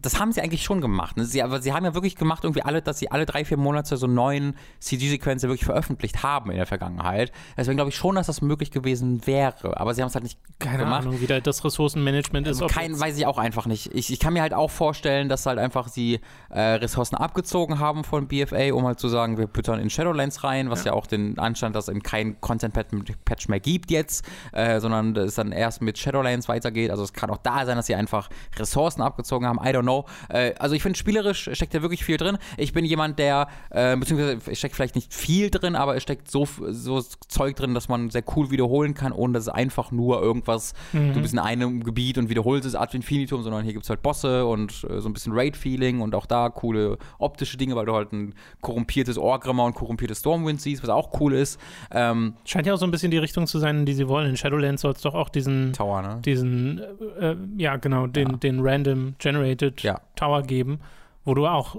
das 0.00 0.18
haben 0.18 0.32
sie 0.32 0.40
eigentlich 0.40 0.62
schon 0.62 0.80
gemacht. 0.80 1.18
Ne? 1.18 1.26
Sie, 1.26 1.42
aber 1.42 1.60
sie 1.60 1.74
haben 1.74 1.84
ja 1.84 1.92
wirklich 1.92 2.16
gemacht, 2.16 2.44
irgendwie 2.44 2.62
alle, 2.62 2.80
dass 2.80 2.98
sie 2.98 3.10
alle 3.10 3.26
drei, 3.26 3.44
vier 3.44 3.58
Monate 3.58 3.98
so 3.98 4.06
neuen 4.06 4.56
CG-Sequenzen 4.78 5.50
wirklich 5.50 5.66
veröffentlicht 5.66 6.22
haben 6.22 6.50
in 6.50 6.56
der 6.56 6.64
Vergangenheit. 6.64 7.30
Deswegen 7.58 7.76
glaube 7.76 7.90
ich 7.90 7.96
schon, 7.96 8.14
dass 8.14 8.26
das 8.26 8.40
möglich 8.40 8.70
gewesen 8.70 9.26
wäre. 9.26 9.78
Aber 9.78 9.92
sie 9.92 10.00
haben 10.00 10.08
es 10.08 10.14
halt 10.14 10.22
nicht 10.24 10.38
Keine 10.58 10.78
gemacht. 10.78 11.02
Ahnung, 11.02 11.20
wie 11.20 11.26
da 11.26 11.40
das 11.40 11.62
Ressourcenmanagement 11.62 12.46
ist. 12.46 12.62
ob 12.62 12.70
Kein, 12.70 12.98
weiß 12.98 13.18
ich 13.18 13.26
auch 13.26 13.36
einfach 13.36 13.66
nicht. 13.66 13.94
Ich, 13.94 14.10
ich 14.10 14.18
kann 14.18 14.32
mir 14.32 14.40
halt 14.40 14.54
auch 14.54 14.70
vorstellen, 14.70 15.28
dass 15.28 15.44
halt 15.44 15.58
einfach 15.58 15.88
sie 15.88 16.20
äh, 16.48 16.60
Ressourcen 16.60 17.16
abgezogen 17.16 17.80
haben 17.80 18.04
von 18.04 18.28
BFA, 18.28 18.72
um 18.72 18.86
halt 18.86 18.98
zu 18.98 19.08
sagen, 19.08 19.36
wir 19.36 19.46
püttern 19.46 19.78
in 19.78 19.90
Shadowlands 19.90 20.42
rein, 20.42 20.70
was 20.70 20.84
ja, 20.84 20.94
auch 20.94 21.06
den 21.06 21.38
Anstand, 21.38 21.76
dass 21.76 21.88
es 21.88 22.02
kein 22.02 22.40
Content-Patch 22.40 23.48
mehr 23.48 23.60
gibt 23.60 23.90
jetzt, 23.90 24.24
äh, 24.52 24.80
sondern 24.80 25.14
es 25.16 25.34
dann 25.34 25.52
erst 25.52 25.82
mit 25.82 25.98
Shadowlands 25.98 26.48
weitergeht. 26.48 26.90
Also 26.90 27.02
es 27.02 27.12
kann 27.12 27.28
auch 27.28 27.36
da 27.38 27.66
sein, 27.66 27.76
dass 27.76 27.89
sie 27.90 27.94
einfach 27.94 28.30
Ressourcen 28.56 29.02
abgezogen 29.02 29.46
haben. 29.46 29.58
I 29.58 29.70
don't 29.70 29.82
know. 29.82 30.06
Äh, 30.28 30.54
also 30.58 30.74
ich 30.74 30.82
finde, 30.82 30.98
spielerisch 30.98 31.50
steckt 31.52 31.74
da 31.74 31.82
wirklich 31.82 32.04
viel 32.04 32.16
drin. 32.16 32.38
Ich 32.56 32.72
bin 32.72 32.84
jemand, 32.84 33.18
der, 33.18 33.48
äh, 33.70 33.96
beziehungsweise 33.96 34.38
es 34.50 34.58
steckt 34.58 34.76
vielleicht 34.76 34.94
nicht 34.94 35.12
viel 35.12 35.50
drin, 35.50 35.76
aber 35.76 35.96
es 35.96 36.02
steckt 36.02 36.30
so, 36.30 36.46
so 36.68 37.02
Zeug 37.28 37.56
drin, 37.56 37.74
dass 37.74 37.88
man 37.88 38.10
sehr 38.10 38.22
cool 38.36 38.50
wiederholen 38.50 38.94
kann, 38.94 39.12
ohne 39.12 39.34
dass 39.34 39.44
es 39.44 39.48
einfach 39.48 39.90
nur 39.90 40.22
irgendwas, 40.22 40.74
du 40.92 41.20
bist 41.20 41.32
in 41.32 41.38
einem 41.38 41.82
Gebiet 41.82 42.18
und 42.18 42.28
wiederholst 42.28 42.66
es 42.66 42.74
ad 42.74 42.96
infinitum, 42.96 43.42
sondern 43.42 43.64
hier 43.64 43.72
gibt 43.72 43.84
es 43.84 43.90
halt 43.90 44.02
Bosse 44.02 44.46
und 44.46 44.84
äh, 44.88 45.00
so 45.00 45.08
ein 45.08 45.12
bisschen 45.12 45.32
Raid-Feeling 45.32 46.00
und 46.00 46.14
auch 46.14 46.26
da 46.26 46.48
coole 46.48 46.98
optische 47.18 47.56
Dinge, 47.56 47.74
weil 47.76 47.86
du 47.86 47.94
halt 47.94 48.12
ein 48.12 48.34
korrumpiertes 48.60 49.18
Orgrimmar 49.18 49.66
und 49.66 49.74
korrumpiertes 49.74 50.20
Stormwind 50.20 50.60
siehst, 50.60 50.82
was 50.82 50.90
auch 50.90 51.20
cool 51.20 51.34
ist. 51.34 51.58
Ähm, 51.90 52.34
Scheint 52.44 52.66
ja 52.66 52.74
auch 52.74 52.78
so 52.78 52.86
ein 52.86 52.90
bisschen 52.90 53.10
die 53.10 53.18
Richtung 53.18 53.46
zu 53.46 53.58
sein, 53.58 53.80
in 53.80 53.86
die 53.86 53.94
sie 53.94 54.08
wollen. 54.08 54.28
In 54.30 54.36
Shadowlands 54.36 54.82
soll 54.82 54.92
es 54.92 55.00
doch 55.00 55.14
auch 55.14 55.28
diesen, 55.28 55.72
Tower, 55.72 56.02
ne? 56.02 56.20
diesen 56.24 56.80
äh, 57.18 57.36
ja 57.56 57.76
genau, 57.80 58.06
den, 58.06 58.30
Ja. 58.30 58.36
den 58.36 58.60
Random 58.60 59.14
Generated 59.18 59.82
Ja. 59.82 60.00
Tower 60.16 60.42
geben, 60.42 60.80
wo 61.24 61.34
du 61.34 61.46
auch 61.46 61.76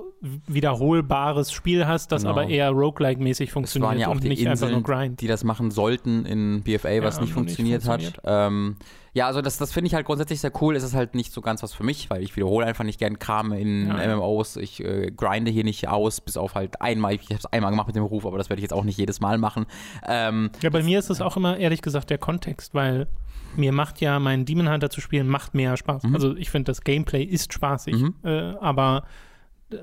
wiederholbares 0.47 1.51
Spiel 1.51 1.87
hast, 1.87 2.11
das 2.11 2.21
Genau. 2.21 2.33
aber 2.33 2.47
eher 2.47 2.69
roguelike-mäßig 2.71 3.47
Es 3.47 3.53
funktioniert 3.53 3.89
waren 3.89 3.99
ja 3.99 4.07
auch 4.07 4.11
und 4.11 4.23
die 4.23 4.29
nicht 4.29 4.45
einfach 4.47 4.67
nur 4.69 4.77
Inseln, 4.79 4.83
Grind. 4.99 5.21
die 5.21 5.27
das 5.27 5.43
machen 5.43 5.71
sollten 5.71 6.25
in 6.25 6.61
BFA, 6.63 7.01
was 7.01 7.15
Ja, 7.15 7.21
nicht 7.21 7.21
und 7.21 7.23
nicht 7.23 7.33
funktioniert, 7.33 7.83
funktioniert. 7.83 8.17
hat. 8.23 8.47
Ähm, 8.47 8.75
ja, 9.13 9.27
also 9.27 9.41
das, 9.41 9.57
das 9.57 9.73
finde 9.73 9.87
ich 9.87 9.93
halt 9.95 10.05
grundsätzlich 10.05 10.39
sehr 10.39 10.51
cool. 10.61 10.75
Es 10.75 10.83
ist 10.83 10.93
halt 10.95 11.15
nicht 11.15 11.33
so 11.33 11.41
ganz 11.41 11.61
was 11.63 11.73
für 11.73 11.83
mich, 11.83 12.09
weil 12.09 12.23
ich 12.23 12.35
wiederhole 12.37 12.65
einfach 12.65 12.85
nicht 12.85 12.97
gern 12.99 13.19
Kram 13.19 13.51
in 13.51 13.87
Ja. 13.87 14.15
MMOs. 14.15 14.55
Ich 14.57 14.81
äh, 14.83 15.11
grinde 15.11 15.51
hier 15.51 15.63
nicht 15.65 15.89
aus, 15.89 16.21
bis 16.21 16.37
auf 16.37 16.55
halt 16.55 16.79
einmal. 16.81 17.15
Ich 17.15 17.23
habe 17.23 17.35
es 17.35 17.45
einmal 17.47 17.71
gemacht 17.71 17.87
mit 17.87 17.95
dem 17.97 18.03
Ruf, 18.03 18.25
aber 18.25 18.37
das 18.37 18.49
werde 18.49 18.59
ich 18.59 18.63
jetzt 18.63 18.73
auch 18.73 18.83
nicht 18.85 18.97
jedes 18.97 19.19
Mal 19.19 19.37
machen. 19.37 19.65
Ähm, 20.07 20.51
Ja, 20.61 20.69
bei 20.69 20.83
mir 20.83 20.97
ist 20.99 21.09
es 21.09 21.19
auch 21.19 21.35
immer 21.35 21.57
ehrlich 21.57 21.81
gesagt 21.81 22.09
der 22.09 22.19
Kontext, 22.19 22.73
weil 22.73 23.07
mir 23.55 23.71
macht 23.71 24.01
ja 24.01 24.19
mein 24.19 24.45
Demon 24.45 24.69
Hunter 24.69 24.89
zu 24.89 25.01
spielen, 25.01 25.27
macht 25.27 25.53
mehr 25.53 25.77
Spaß. 25.77 26.03
Mhm. 26.03 26.15
Also 26.15 26.35
ich 26.35 26.49
finde, 26.49 26.71
das 26.71 26.81
Gameplay 26.81 27.23
ist 27.23 27.53
spaßig, 27.53 27.95
Mhm. 27.95 28.15
äh, 28.23 28.53
aber 28.59 29.03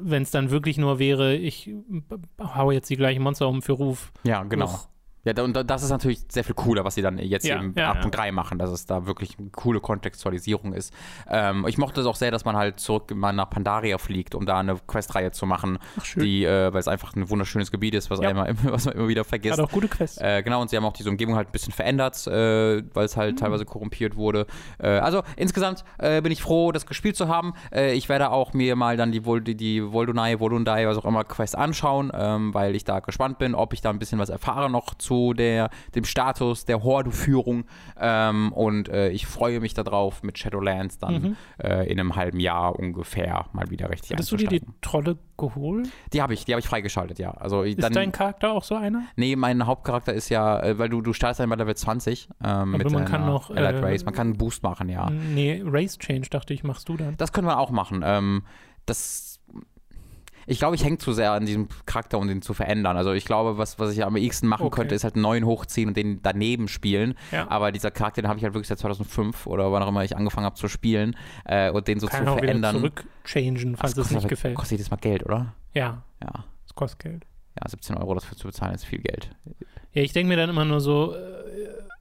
wenn 0.01 0.23
es 0.23 0.31
dann 0.31 0.51
wirklich 0.51 0.77
nur 0.79 0.99
wäre, 0.99 1.35
ich 1.37 1.71
haue 2.41 2.75
jetzt 2.75 2.91
die 2.91 2.97
gleichen 2.97 3.23
Monster 3.23 3.49
um 3.49 3.62
für 3.62 3.73
Ruf. 3.73 4.12
ja, 4.25 4.43
genau. 4.45 4.66
Ja, 5.37 5.43
und 5.45 5.55
da- 5.55 5.62
das 5.62 5.83
ist 5.83 5.91
natürlich 5.91 6.20
sehr 6.29 6.45
viel 6.45 6.55
cooler, 6.55 6.85
was 6.85 6.95
sie 6.95 7.03
dann 7.03 7.18
jetzt 7.18 7.47
Ja, 7.47 7.57
im 7.57 7.74
ja, 7.76 7.93
8.3 7.93 8.33
machen, 8.33 8.59
dass 8.59 8.70
es 8.70 8.87
da 8.87 9.07
wirklich 9.07 9.39
eine 9.39 9.51
coole 9.51 9.81
Kontextualisierung 9.81 10.72
ist. 10.72 10.93
Ähm, 11.29 11.66
ich 11.68 11.79
mochte 11.79 12.01
es 12.01 12.07
auch 12.07 12.16
sehr, 12.16 12.31
dass 12.31 12.45
man 12.45 12.57
halt 12.57 12.81
zurück 12.81 13.14
mal 13.14 13.33
nach 13.33 13.51
Pandaria 13.51 13.99
fliegt, 13.99 14.35
um 14.35 14.47
da 14.47 14.59
eine 14.59 14.76
Questreihe 14.87 15.31
zu 15.33 15.47
machen, 15.47 15.79
Ach, 15.99 16.05
die, 16.16 16.45
äh, 16.45 16.72
weil 16.72 16.81
es 16.81 16.89
einfach 16.89 17.14
ein 17.14 17.29
wunderschönes 17.31 17.70
Gebiet 17.70 17.95
ist, 17.95 18.11
was, 18.11 18.20
Ja. 18.20 18.29
einmal, 18.31 18.55
was 18.64 18.87
man 18.87 18.95
immer 18.95 19.09
wieder 19.09 19.24
vergisst. 19.24 19.59
Hat 19.59 19.64
auch 19.64 19.70
gute 19.72 19.89
Quests. 19.89 20.18
Äh, 20.18 20.43
genau, 20.43 20.61
und 20.61 20.70
sie 20.70 20.76
haben 20.76 20.85
auch 20.85 20.93
diese 20.93 21.11
Umgebung 21.11 21.37
halt 21.37 21.49
ein 21.49 21.53
bisschen 21.53 21.72
verändert, 21.72 22.26
äh, 22.26 22.83
weil 22.95 23.05
es 23.05 23.16
Mhm. 23.16 23.20
halt 23.20 23.39
teilweise 23.39 23.64
korrumpiert 23.64 24.16
wurde. 24.16 24.47
Äh, 24.79 24.89
also 24.99 25.22
insgesamt 25.37 25.85
äh, 25.99 26.20
bin 26.22 26.33
ich 26.33 26.43
froh, 26.43 26.72
das 26.72 26.87
gespielt 26.87 27.16
zu 27.16 27.29
haben. 27.29 27.53
Äh, 27.72 27.93
ich 27.95 28.09
werde 28.09 28.31
auch 28.31 28.53
mir 28.55 28.76
mal 28.76 28.97
dann 28.97 29.12
die, 29.12 29.24
Vol 29.24 29.41
die, 29.43 29.55
die 29.57 29.93
Voldunai, 29.93 30.41
Volundai, 30.41 30.87
was 30.87 30.97
auch 30.97 31.05
immer, 31.05 31.24
Quest 31.24 31.57
anschauen, 31.57 32.11
ähm, 32.14 32.55
weil 32.55 32.74
ich 32.74 32.85
da 32.85 33.01
gespannt 33.01 33.39
bin, 33.39 33.55
ob 33.55 33.72
ich 33.72 33.81
da 33.81 33.91
ein 33.91 33.99
bisschen 33.99 34.18
was 34.18 34.29
erfahre 34.29 34.70
noch 34.70 34.95
zu 34.95 35.18
der, 35.35 35.71
dem 35.95 36.05
Status 36.05 36.64
der 36.64 36.83
Horde-Führung. 36.83 37.64
Ähm, 38.01 38.53
und 38.53 38.89
äh, 38.89 39.11
ich 39.11 39.27
freue 39.27 39.61
mich 39.61 39.75
darauf, 39.75 40.23
mit 40.23 40.39
Shadowlands 40.39 40.99
dann 40.99 41.14
Mhm. 41.23 41.37
äh, 41.62 41.85
in 41.91 41.99
einem 42.01 42.16
halben 42.16 42.41
Jahr 42.41 42.79
ungefähr 42.79 43.47
mal 43.53 43.71
wieder 43.71 43.91
richtig 43.91 44.12
Hattest 44.12 44.31
du 44.33 44.37
dir 44.37 44.49
die. 44.49 44.62
Trolle 44.81 45.16
geholt? 45.37 45.89
Die 46.12 46.21
habe 46.23 46.35
ich, 46.35 46.45
die 46.45 46.53
habe 46.53 46.61
ich 46.61 46.66
freigeschaltet, 46.69 47.19
ja. 47.19 47.31
Also 47.33 47.62
Ist 47.62 47.83
dann, 47.83 47.93
dein 47.93 48.12
Charakter 48.12 48.53
auch 48.53 48.64
so 48.64 48.75
einer? 48.75 49.03
Nee, 49.16 49.37
mein 49.37 49.66
Hauptcharakter 49.66 50.12
ist 50.12 50.29
ja, 50.29 50.61
äh, 50.61 50.79
weil 50.79 50.89
du, 50.89 51.01
du 51.01 51.12
startest 51.12 51.41
dann 51.41 51.49
bei 51.51 51.57
Level 51.57 51.75
20 51.77 52.29
ähm, 52.45 52.73
mit 52.73 52.91
man 52.91 53.05
kann 53.05 53.25
noch, 53.27 53.51
Allied 53.51 53.83
äh, 53.83 53.85
Race. 53.85 54.05
Man 54.05 54.14
kann 54.14 54.29
einen 54.29 54.37
Boost 54.39 54.62
machen, 54.62 54.89
ja. 54.89 55.11
Nee, 55.11 55.62
Race 55.64 55.99
Change 55.99 56.29
dachte 56.31 56.55
ich, 56.55 56.64
machst 56.64 56.89
du 56.89 56.97
dann. 56.97 57.16
Das 57.16 57.33
können 57.33 57.47
wir 57.47 57.59
auch 57.59 57.71
machen. 57.71 58.03
Ähm, 58.05 58.43
das. 58.87 59.28
Ich 60.49 60.59
glaube, 60.59 60.74
ich 60.76 60.84
hänge 60.84 60.99
zu 60.99 61.12
sehr 61.12 61.32
an 61.32 61.46
diesem 61.46 61.68
Charakter, 61.86 62.18
um 62.18 62.26
den 62.26 62.42
zu 62.42 62.55
verändern. 62.55 62.96
Also 62.96 63.12
ich 63.12 63.24
glaube, 63.24 63.59
was, 63.59 63.78
was 63.78 63.92
ich 63.92 64.03
am 64.05 64.16
ehesten 64.16 64.46
machen 64.49 64.66
Okay. 64.66 64.76
könnte, 64.80 64.94
ist 64.94 65.05
halt 65.05 65.14
einen 65.14 65.22
neuen 65.22 65.44
hochziehen 65.44 65.88
und 65.88 65.96
den 65.96 66.20
daneben 66.22 66.68
spielen. 66.68 67.14
Ja. 67.32 67.51
Aber 67.51 67.70
dieser 67.70 67.90
Charakter, 67.90 68.22
den 68.22 68.28
habe 68.28 68.38
ich 68.38 68.44
halt 68.44 68.55
wirklich 68.55 68.68
seit 68.68 68.78
2005 68.78 69.46
oder 69.46 69.70
wann 69.72 69.82
auch 69.82 69.88
immer 69.88 70.03
ich 70.05 70.16
angefangen 70.16 70.46
habe 70.46 70.57
zu 70.57 70.68
spielen 70.68 71.16
und 71.44 71.51
äh, 71.53 71.82
den 71.82 72.01
so 72.01 72.07
Kann 72.07 72.24
zu 72.24 72.30
auch 72.32 72.36
wieder 72.36 72.46
verändern. 72.46 72.76
zurückchangen, 72.76 73.76
falls 73.76 73.94
Das 73.94 74.07
es 74.07 74.12
nicht 74.12 74.28
gefällt. 74.28 74.55
Kostet 74.57 74.78
jedes 74.78 74.90
Mal 74.90 74.96
Geld, 74.96 75.24
oder? 75.24 75.55
Ja, 75.74 76.03
Ja. 76.22 76.44
es 76.66 76.74
kostet 76.74 77.01
Geld. 77.01 77.26
Ja, 77.61 77.68
17 77.68 77.96
Euro 77.96 78.14
dafür 78.14 78.36
zu 78.36 78.46
bezahlen 78.46 78.74
ist 78.74 78.84
viel 78.84 79.01
Geld. 79.01 79.30
Ja, 79.92 80.03
ich 80.03 80.12
denke 80.12 80.28
mir 80.28 80.36
dann 80.36 80.49
immer 80.51 80.64
nur 80.64 80.80
so, 80.80 81.14
äh, 81.14 81.18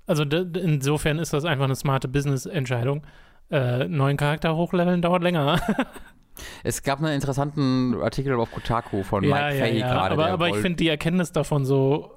also 0.05 0.23
insofern 0.23 1.19
ist 1.19 1.33
das 1.33 1.45
einfach 1.45 1.65
eine 1.65 1.75
smarte 1.75 2.07
Business-Entscheidung. 2.07 3.05
Äh, 3.49 3.87
neuen 3.87 4.17
Charakter 4.17 4.55
hochleveln 4.55 5.01
dauert 5.01 5.23
länger. 5.23 5.59
Es 6.63 6.83
gab 6.83 6.99
einen 6.99 7.13
interessanten 7.13 8.01
Artikel 8.01 8.33
auf 8.35 8.51
Kotaku 8.51 9.03
von 9.03 9.23
ja, 9.23 9.35
Mike 9.35 9.57
ja, 9.57 9.65
Fahey 9.65 9.79
ja. 9.79 9.93
gerade. 9.93 10.13
Aber, 10.13 10.27
aber 10.27 10.49
ich 10.49 10.57
finde 10.57 10.77
die 10.77 10.87
Erkenntnis 10.87 11.31
davon 11.31 11.65
so 11.65 12.11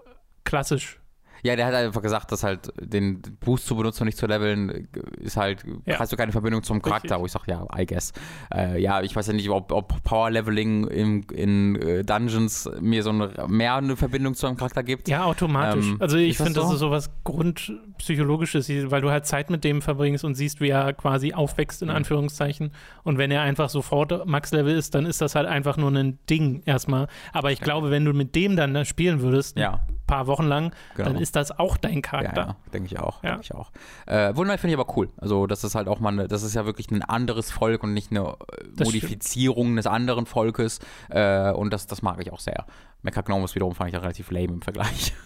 klassisch. 0.45 1.00
Ja, 1.43 1.57
der 1.57 1.67
hat 1.67 1.75
einfach 1.75 2.03
gesagt, 2.03 2.33
dass 2.33 2.43
halt 2.45 2.73
den 2.81 3.21
Boost 3.41 3.67
zu 3.67 3.77
benutzen 3.77 4.03
und 4.03 4.07
nicht 4.07 4.19
zu 4.19 4.27
leveln, 4.27 4.89
ist 5.21 5.37
halt, 5.37 5.65
Ja. 5.87 5.99
hast 5.99 6.13
du 6.13 6.17
keine 6.17 6.33
Verbindung 6.33 6.63
zum 6.63 6.83
Charakter, 6.83 7.17
Richtig. 7.17 7.21
wo 7.21 7.27
ich 7.27 7.33
sage, 7.33 7.45
ja, 7.49 7.67
I 7.79 7.87
guess. 7.87 8.13
Äh, 8.55 8.81
ja, 8.81 9.03
ich 9.03 9.15
weiß 9.17 9.27
ja 9.29 9.33
nicht, 9.33 9.49
ob, 9.51 9.73
ob 9.73 10.03
Power 10.05 10.31
Leveling 10.31 10.87
im, 10.89 11.23
in 11.33 11.77
äh, 11.77 12.05
Dungeons 12.05 12.69
mir 12.81 13.03
so 13.03 13.11
eine, 13.11 13.31
mehr 13.49 13.77
eine 13.77 13.97
Verbindung 13.97 14.35
zu 14.35 14.47
einem 14.47 14.57
Charakter 14.57 14.83
gibt. 14.83 15.09
Ja, 15.09 15.25
automatisch. 15.25 15.87
Ähm, 15.89 15.97
also 16.01 16.17
ich 16.17 16.31
ist 16.31 16.41
das 16.41 16.47
finde, 16.49 16.61
das 16.61 16.69
so? 16.69 16.75
ist 16.75 16.81
so 16.81 16.91
was 16.91 17.11
Grundpsychologisches, 17.25 18.69
weil 18.91 19.01
du 19.01 19.11
halt 19.11 19.27
Zeit 19.27 19.51
mit 19.51 19.65
dem 19.65 19.83
verbringst 19.83 20.25
und 20.25 20.35
siehst, 20.35 20.61
wie 20.61 20.69
er 20.71 20.93
quasi 20.93 21.33
aufwächst, 21.33 21.83
in 21.83 21.89
Mhm. 21.89 21.97
Anführungszeichen. 21.97 22.71
Und 23.03 23.19
wenn 23.19 23.31
er 23.31 23.43
einfach 23.43 23.69
sofort 23.69 24.27
Max-Level 24.27 24.75
ist, 24.77 24.95
dann 24.95 25.07
ist 25.07 25.21
das 25.21 25.35
halt 25.35 25.47
einfach 25.47 25.77
nur 25.77 25.91
ein 25.91 26.19
Ding 26.29 26.63
erstmal. 26.67 27.09
Aber 27.33 27.51
ich 27.53 27.61
glaube, 27.61 27.91
wenn 27.91 28.05
du 28.05 28.13
mit 28.13 28.35
dem 28.35 28.57
dann 28.57 28.75
da 28.75 28.85
spielen 28.85 29.21
würdest, 29.21 29.59
Ja. 29.59 29.81
ein 29.89 29.97
paar 30.07 30.27
Wochen 30.27 30.45
lang, 30.45 30.73
Genau. 30.97 31.09
dann 31.11 31.19
ist 31.21 31.30
das 31.37 31.59
auch 31.59 31.77
dein 31.77 31.97
Ja, 31.97 32.01
Charakter. 32.01 32.41
ja, 32.43 32.57
denke 32.73 32.87
ich 32.87 32.99
auch. 32.99 33.23
Ja. 33.23 33.31
Denke 33.31 33.45
ich 33.45 33.55
auch. 33.55 33.71
Äh, 34.07 34.35
Wunderbar 34.37 34.59
finde 34.59 34.75
ich 34.75 34.81
aber 34.81 34.97
cool. 34.97 35.11
Also, 35.17 35.47
das 35.47 35.65
ist 35.65 35.75
halt 35.75 35.89
auch 35.89 36.01
mal, 36.01 36.11
eine, 36.13 36.29
das 36.29 36.43
ist 36.43 36.55
ja 36.55 36.67
wirklich 36.67 36.91
ein 36.91 37.03
anderes 37.03 37.51
Volk 37.51 37.83
und 37.83 37.93
nicht 37.95 38.11
eine 38.11 38.21
äh, 38.21 38.65
Das 38.77 38.87
Modifizierung 38.87 39.77
des 39.77 39.87
anderen 39.87 40.27
Volkes. 40.27 40.79
Äh, 41.09 41.53
und 41.53 41.73
das, 41.73 41.87
das 41.87 42.03
mag 42.03 42.21
ich 42.21 42.33
auch 42.33 42.41
sehr. 42.41 42.67
Mechagnomus 43.03 43.55
wiederum 43.55 43.75
fand 43.75 43.89
ich 43.89 43.95
ja 43.95 44.01
relativ 44.01 44.31
lame 44.31 44.49
im 44.55 44.63
Vergleich. 44.63 45.13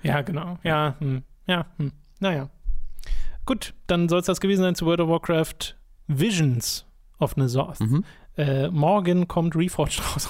Ja, 0.00 0.22
genau. 0.22 0.58
Ja, 0.62 0.94
hm. 1.00 1.24
ja, 1.48 1.66
hm. 1.76 1.90
naja. 2.20 2.50
Gut, 3.46 3.74
dann 3.88 4.08
soll 4.08 4.20
es 4.20 4.26
das 4.26 4.40
gewesen 4.40 4.62
sein 4.62 4.76
zu 4.76 4.86
World 4.86 5.00
of 5.00 5.08
Warcraft 5.08 5.74
Visions 6.06 6.86
of 7.18 7.36
Nazoth. 7.36 7.80
Mhm. 7.80 8.04
Äh, 8.36 8.68
morgen 8.68 9.26
kommt 9.26 9.56
Reforged 9.56 10.00
raus. 10.14 10.28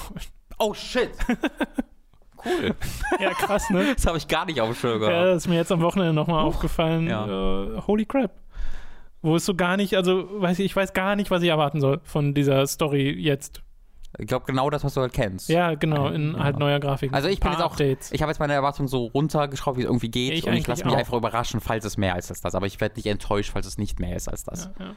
Oh 0.57 0.73
shit! 0.73 1.11
cool. 2.45 2.75
ja, 3.19 3.31
krass, 3.33 3.69
ne? 3.69 3.93
Das 3.95 4.05
habe 4.05 4.17
ich 4.17 4.27
gar 4.27 4.45
nicht 4.45 4.59
auf 4.61 4.69
dem 4.69 4.75
Schirm 4.75 5.01
Ja, 5.01 5.09
gehabt. 5.09 5.27
das 5.27 5.37
ist 5.43 5.47
mir 5.47 5.55
jetzt 5.55 5.71
am 5.71 5.81
Wochenende 5.81 6.13
nochmal 6.13 6.43
aufgefallen. 6.43 7.07
Ja. 7.07 7.25
Äh, 7.25 7.81
holy 7.87 8.05
crap. 8.05 8.31
Wo 9.21 9.35
es 9.35 9.45
so 9.45 9.53
gar 9.55 9.75
nicht, 9.77 9.95
also 9.95 10.27
weiß 10.41 10.59
ich, 10.59 10.65
ich 10.67 10.75
weiß 10.75 10.93
gar 10.93 11.15
nicht, 11.15 11.29
was 11.29 11.43
ich 11.43 11.49
erwarten 11.49 11.81
soll 11.81 11.99
von 12.03 12.33
dieser 12.33 12.65
Story 12.67 13.11
jetzt. 13.11 13.61
Ich 14.17 14.25
glaube, 14.25 14.45
genau 14.47 14.69
das, 14.71 14.83
was 14.83 14.95
du 14.95 15.01
halt 15.01 15.13
kennst. 15.13 15.49
Ja, 15.49 15.75
genau, 15.75 16.07
in 16.07 16.33
Ja. 16.33 16.43
halt 16.43 16.57
neuer 16.57 16.79
Grafik. 16.79 17.13
Also 17.13 17.27
ich 17.27 17.39
bin 17.39 17.51
jetzt 17.51 17.61
auch, 17.61 17.71
Updates. 17.73 18.11
ich 18.11 18.21
habe 18.23 18.31
jetzt 18.31 18.39
meine 18.39 18.53
Erwartungen 18.53 18.87
so 18.87 19.05
runtergeschraubt, 19.05 19.77
wie 19.77 19.81
es 19.81 19.87
irgendwie 19.87 20.09
geht. 20.09 20.33
Ich 20.33 20.47
und 20.47 20.53
ich 20.53 20.65
lasse 20.65 20.83
mich 20.83 20.93
auch. 20.95 20.97
einfach 20.97 21.13
überraschen, 21.13 21.59
falls 21.59 21.85
es 21.85 21.95
mehr 21.97 22.17
ist 22.17 22.31
als 22.31 22.41
das. 22.41 22.55
Aber 22.55 22.65
ich 22.65 22.81
werde 22.81 22.95
nicht 22.95 23.05
enttäuscht, 23.05 23.51
falls 23.53 23.67
es 23.67 23.77
nicht 23.77 23.99
mehr 23.99 24.15
ist 24.15 24.27
als 24.27 24.45
das. 24.45 24.71
Ja, 24.79 24.85
ja. 24.85 24.91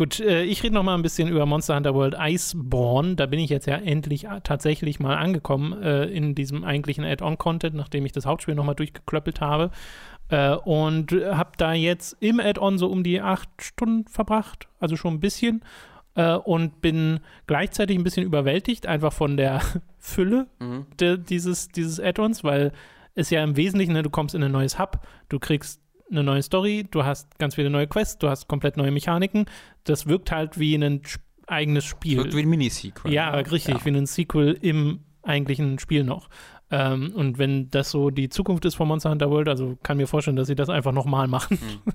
Gut, 0.00 0.18
äh, 0.18 0.44
ich 0.44 0.62
rede 0.62 0.74
noch 0.74 0.82
mal 0.82 0.94
ein 0.94 1.02
bisschen 1.02 1.28
über 1.28 1.44
Monster 1.44 1.76
Hunter 1.76 1.94
World 1.94 2.16
Iceborne. 2.18 3.16
Da 3.16 3.26
bin 3.26 3.38
ich 3.38 3.50
jetzt 3.50 3.66
ja 3.66 3.76
endlich 3.76 4.24
äh, 4.24 4.40
tatsächlich 4.42 4.98
mal 4.98 5.14
angekommen 5.18 5.74
äh, 5.82 6.04
in 6.06 6.34
diesem 6.34 6.64
eigentlichen 6.64 7.04
Add-on-Content, 7.04 7.74
nachdem 7.74 8.06
ich 8.06 8.12
das 8.12 8.24
Hauptspiel 8.24 8.54
noch 8.54 8.64
mal 8.64 8.72
durchgeklöppelt 8.72 9.42
habe. 9.42 9.70
Äh, 10.30 10.54
und 10.54 11.12
habe 11.12 11.50
da 11.58 11.74
jetzt 11.74 12.16
im 12.20 12.40
Add-on 12.40 12.78
so 12.78 12.86
um 12.86 13.04
die 13.04 13.20
acht 13.20 13.50
Stunden 13.60 14.08
verbracht, 14.08 14.68
also 14.78 14.96
schon 14.96 15.12
ein 15.12 15.20
bisschen. 15.20 15.62
Äh, 16.14 16.32
und 16.36 16.80
bin 16.80 17.20
gleichzeitig 17.46 17.98
ein 17.98 18.02
bisschen 18.02 18.24
überwältigt, 18.24 18.86
einfach 18.86 19.12
von 19.12 19.36
der 19.36 19.60
Fülle 19.98 20.46
Mhm. 20.60 20.86
de, 20.98 21.18
dieses, 21.18 21.68
dieses 21.68 22.00
Add-ons, 22.00 22.42
weil 22.42 22.72
es 23.14 23.28
ja 23.28 23.44
im 23.44 23.54
Wesentlichen, 23.54 23.92
ne, 23.92 24.02
du 24.02 24.08
kommst 24.08 24.34
in 24.34 24.42
ein 24.42 24.52
neues 24.52 24.78
Hub, 24.78 25.00
du 25.28 25.38
kriegst 25.38 25.82
eine 26.10 26.22
neue 26.22 26.42
Story, 26.42 26.86
du 26.90 27.04
hast 27.04 27.38
ganz 27.38 27.54
viele 27.54 27.70
neue 27.70 27.86
Quests, 27.86 28.18
du 28.18 28.28
hast 28.28 28.48
komplett 28.48 28.76
neue 28.76 28.90
Mechaniken. 28.90 29.46
Das 29.84 30.06
wirkt 30.06 30.32
halt 30.32 30.58
wie 30.58 30.74
ein 30.74 31.02
eigenes 31.46 31.84
Spiel. 31.84 32.16
Das 32.16 32.24
wirkt 32.24 32.36
wie 32.36 32.42
ein 32.42 32.48
Mini-Sequel. 32.48 33.12
Ja, 33.12 33.30
richtig, 33.30 33.74
ja. 33.74 33.84
wie 33.84 33.90
ein 33.90 34.06
Sequel 34.06 34.58
im 34.60 35.00
eigentlichen 35.22 35.78
Spiel 35.78 36.04
noch. 36.04 36.28
Ähm, 36.72 37.12
und 37.14 37.38
wenn 37.38 37.68
das 37.70 37.90
so 37.90 38.10
die 38.10 38.28
Zukunft 38.28 38.64
ist 38.64 38.76
von 38.76 38.86
Monster 38.86 39.10
Hunter 39.10 39.28
World, 39.30 39.48
also 39.48 39.76
kann 39.82 39.96
mir 39.96 40.06
vorstellen, 40.06 40.36
dass 40.36 40.46
sie 40.46 40.54
das 40.54 40.68
einfach 40.68 40.92
nochmal 40.92 41.26
machen. 41.26 41.58
Mhm. 41.60 41.92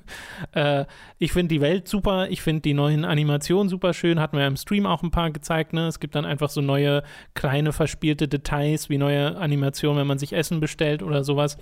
äh, 0.52 0.86
ich 1.18 1.32
finde 1.32 1.56
die 1.56 1.62
Welt 1.62 1.88
super, 1.88 2.30
ich 2.30 2.42
finde 2.42 2.62
die 2.62 2.74
neuen 2.74 3.06
Animationen 3.06 3.70
super 3.70 3.94
schön, 3.94 4.20
hatten 4.20 4.38
wir 4.38 4.46
im 4.46 4.58
Stream 4.58 4.86
auch 4.86 5.02
ein 5.02 5.12
paar 5.12 5.32
gezeigt. 5.32 5.72
Ne? 5.72 5.88
Es 5.88 6.02
gibt 6.02 6.16
dann 6.16 6.26
einfach 6.26 6.50
so 6.50 6.60
neue 6.60 7.04
kleine 7.36 7.72
verspielte 7.72 8.28
Details 8.28 8.90
wie 8.90 8.98
neue 8.98 9.38
Animationen, 9.38 10.00
wenn 10.00 10.08
man 10.08 10.20
sich 10.20 10.34
Essen 10.34 10.60
bestellt 10.60 11.02
oder 11.02 11.24
sowas 11.24 11.58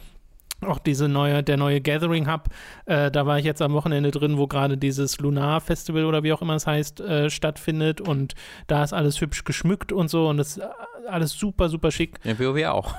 auch 0.66 0.80
diese 0.80 1.08
neue, 1.08 1.44
der 1.44 1.58
neue 1.58 1.82
Gathering 1.82 2.32
Hub, 2.32 2.50
äh, 2.86 3.12
da 3.12 3.26
war 3.26 3.40
ich 3.40 3.46
jetzt 3.46 3.62
am 3.62 3.74
Wochenende 3.74 4.12
drin, 4.12 4.38
wo 4.38 4.48
gerade 4.48 4.78
dieses 4.78 5.20
Lunar 5.20 5.62
Festival 5.62 6.06
oder 6.06 6.24
wie 6.24 6.34
auch 6.34 6.42
immer 6.42 6.56
es 6.56 6.68
heißt, 6.68 7.02
äh, 7.02 7.30
stattfindet 7.30 8.02
und 8.02 8.34
da 8.68 8.84
ist 8.84 8.94
alles 8.94 9.22
hübsch 9.22 9.44
geschmückt 9.44 9.92
und 9.92 10.10
so 10.10 10.28
und 10.28 10.38
das 10.38 10.58
ist 10.58 10.64
alles 11.08 11.34
super, 11.34 11.70
super 11.70 11.92
schick. 11.92 12.20
Ja, 12.24 12.40
WoW 12.40 12.66
auch. 12.66 12.96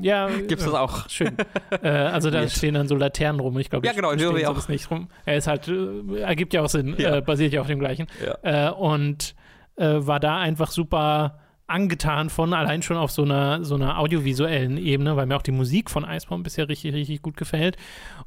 Ja, 0.00 0.28
gibt 0.48 0.60
es 0.60 0.64
das 0.64 0.74
auch. 0.74 1.08
Schön. 1.08 1.36
äh, 1.82 1.88
also 1.88 2.30
da 2.30 2.46
stehen 2.48 2.74
dann 2.74 2.88
so 2.88 2.96
Laternen 2.96 3.40
rum. 3.40 3.58
Ich 3.58 3.70
glaube, 3.70 3.86
ja, 3.86 3.92
genau, 3.92 4.10
in 4.10 4.20
WoW 4.20 4.44
auch. 4.46 4.68
nicht 4.68 4.90
rum. 4.90 5.08
Er 5.24 5.36
ist 5.36 5.46
halt, 5.46 5.68
äh, 5.68 6.20
ergibt 6.20 6.54
ja 6.54 6.62
auch 6.62 6.68
Sinn, 6.68 6.94
ja. 6.98 7.16
Äh, 7.16 7.22
basiert 7.22 7.52
ja 7.52 7.60
auf 7.60 7.66
dem 7.66 7.78
gleichen. 7.78 8.06
Ja. 8.24 8.68
Äh, 8.68 8.72
und 8.72 9.34
war 9.76 10.20
da 10.20 10.36
einfach 10.36 10.70
super 10.70 11.38
angetan 11.70 12.30
von, 12.30 12.52
allein 12.52 12.82
schon 12.82 12.96
auf 12.96 13.10
so 13.10 13.22
einer, 13.22 13.64
so 13.64 13.76
einer 13.76 13.98
audiovisuellen 13.98 14.76
Ebene, 14.76 15.16
weil 15.16 15.26
mir 15.26 15.36
auch 15.36 15.42
die 15.42 15.52
Musik 15.52 15.90
von 15.90 16.04
Iceborne 16.04 16.42
bisher 16.42 16.68
richtig, 16.68 16.92
richtig 16.92 17.22
gut 17.22 17.36
gefällt. 17.36 17.76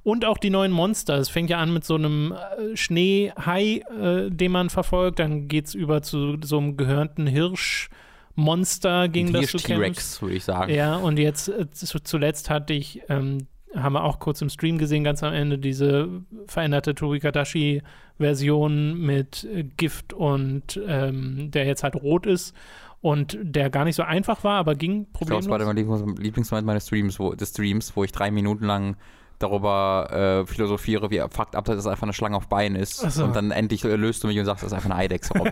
Und 0.04 0.24
auch 0.26 0.38
die 0.38 0.50
neuen 0.50 0.72
Monster. 0.72 1.18
Es 1.18 1.30
fängt 1.30 1.50
ja 1.50 1.60
an 1.60 1.74
mit 1.74 1.86
so 1.86 1.96
einem 1.96 2.34
äh, 2.34 2.76
Schneehai, 2.76 3.84
äh, 4.00 4.30
den 4.30 4.52
man 4.52 4.70
verfolgt. 4.70 5.20
Dann 5.20 5.48
geht 5.48 5.68
es 5.68 5.76
über 5.76 6.02
zu 6.02 6.38
so 6.42 6.58
einem 6.58 6.76
gehörnten 6.78 7.28
Hirsch. 7.28 7.90
Monster 8.36 9.10
gegen 9.10 9.32
das 9.32 9.52
du 9.52 9.60
T-Rex, 9.60 10.20
würde 10.22 10.36
ich 10.36 10.44
sagen. 10.44 10.74
Ja, 10.74 10.96
und 10.96 11.20
jetzt 11.20 11.50
äh, 11.50 11.68
zuletzt 11.72 12.50
hatte 12.50 12.74
ich, 12.74 13.04
ähm, 13.08 13.46
haben 13.76 13.94
wir 13.94 14.04
auch 14.04 14.18
kurz 14.20 14.42
im 14.42 14.50
Stream 14.50 14.80
gesehen, 14.80 15.04
ganz 15.04 15.22
am 15.22 15.34
Ende, 15.34 15.60
diese 15.60 16.10
veränderte 16.48 16.96
Torikadashi-Version 16.96 19.00
mit 19.00 19.44
äh, 19.44 19.66
Gift 19.78 20.14
und 20.14 20.82
ähm, 20.88 21.52
der 21.52 21.66
jetzt 21.66 21.84
halt 21.84 21.96
rot 21.96 22.26
ist 22.26 22.56
und 23.04 23.38
der 23.42 23.70
gar 23.70 23.84
nicht 23.84 23.98
so 23.98 24.04
einfach 24.04 24.46
war, 24.46 24.60
aber 24.60 24.76
ging 24.76 25.08
problemlos. 25.12 25.44
Ich 25.44 25.48
glaube, 25.50 25.60
das 25.60 25.88
war 25.90 25.98
der 25.98 26.24
Lieblingsmoment 26.24 26.66
meines 26.66 26.88
Streams, 26.88 27.20
wo, 27.20 27.34
des 27.34 27.50
Streams, 27.50 27.94
wo 27.98 28.06
ich 28.06 28.14
drei 28.14 28.32
Minuten 28.32 28.64
lang 28.64 28.96
darüber 29.40 30.08
äh, 30.10 30.46
philosophiere, 30.46 31.12
wie 31.12 31.20
fucked 31.20 31.58
up, 31.58 31.66
dass 31.66 31.80
es 31.80 31.86
einfach 31.86 32.04
eine 32.04 32.14
Schlange 32.14 32.38
auf 32.38 32.48
Beinen 32.48 32.78
ist. 32.78 32.96
So. 32.96 33.26
Und 33.26 33.36
dann 33.36 33.52
endlich 33.52 33.84
löst 33.84 34.24
du 34.24 34.28
mich 34.28 34.40
und 34.40 34.46
sagst, 34.46 34.64
das 34.64 34.72
ist 34.72 34.74
einfach 34.74 34.90
eine 34.90 35.00
Eidechse. 35.00 35.34
und 35.38 35.52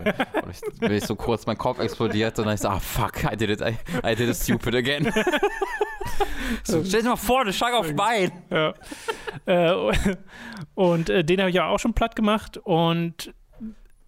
ich, 0.50 0.80
bin 0.80 0.92
ich 0.92 1.04
so 1.04 1.14
kurz, 1.14 1.44
mein 1.44 1.58
Kopf 1.58 1.78
explodiert 1.78 2.38
und 2.38 2.46
dann 2.46 2.54
ich 2.54 2.62
so, 2.62 2.68
ah 2.68 2.80
fuck, 2.80 3.22
I 3.30 3.36
did 3.36 3.50
it, 3.50 3.60
I, 3.60 3.76
I 4.02 4.14
did 4.14 4.30
it 4.30 4.36
stupid 4.36 4.74
again. 4.74 5.12
so, 6.64 6.82
stell 6.82 7.02
dir 7.02 7.10
mal 7.10 7.16
vor, 7.16 7.42
eine 7.42 7.52
Schlange 7.52 7.76
auf 7.76 7.94
Beinen. 7.94 8.32
Ja. 8.48 8.72
äh, 9.44 9.92
und 10.74 11.10
äh, 11.10 11.22
den 11.22 11.40
habe 11.40 11.50
ich 11.50 11.56
ja 11.56 11.68
auch 11.68 11.78
schon 11.78 11.92
platt 11.92 12.16
gemacht 12.16 12.56
und 12.56 13.34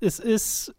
es 0.01 0.19
ist 0.19 0.75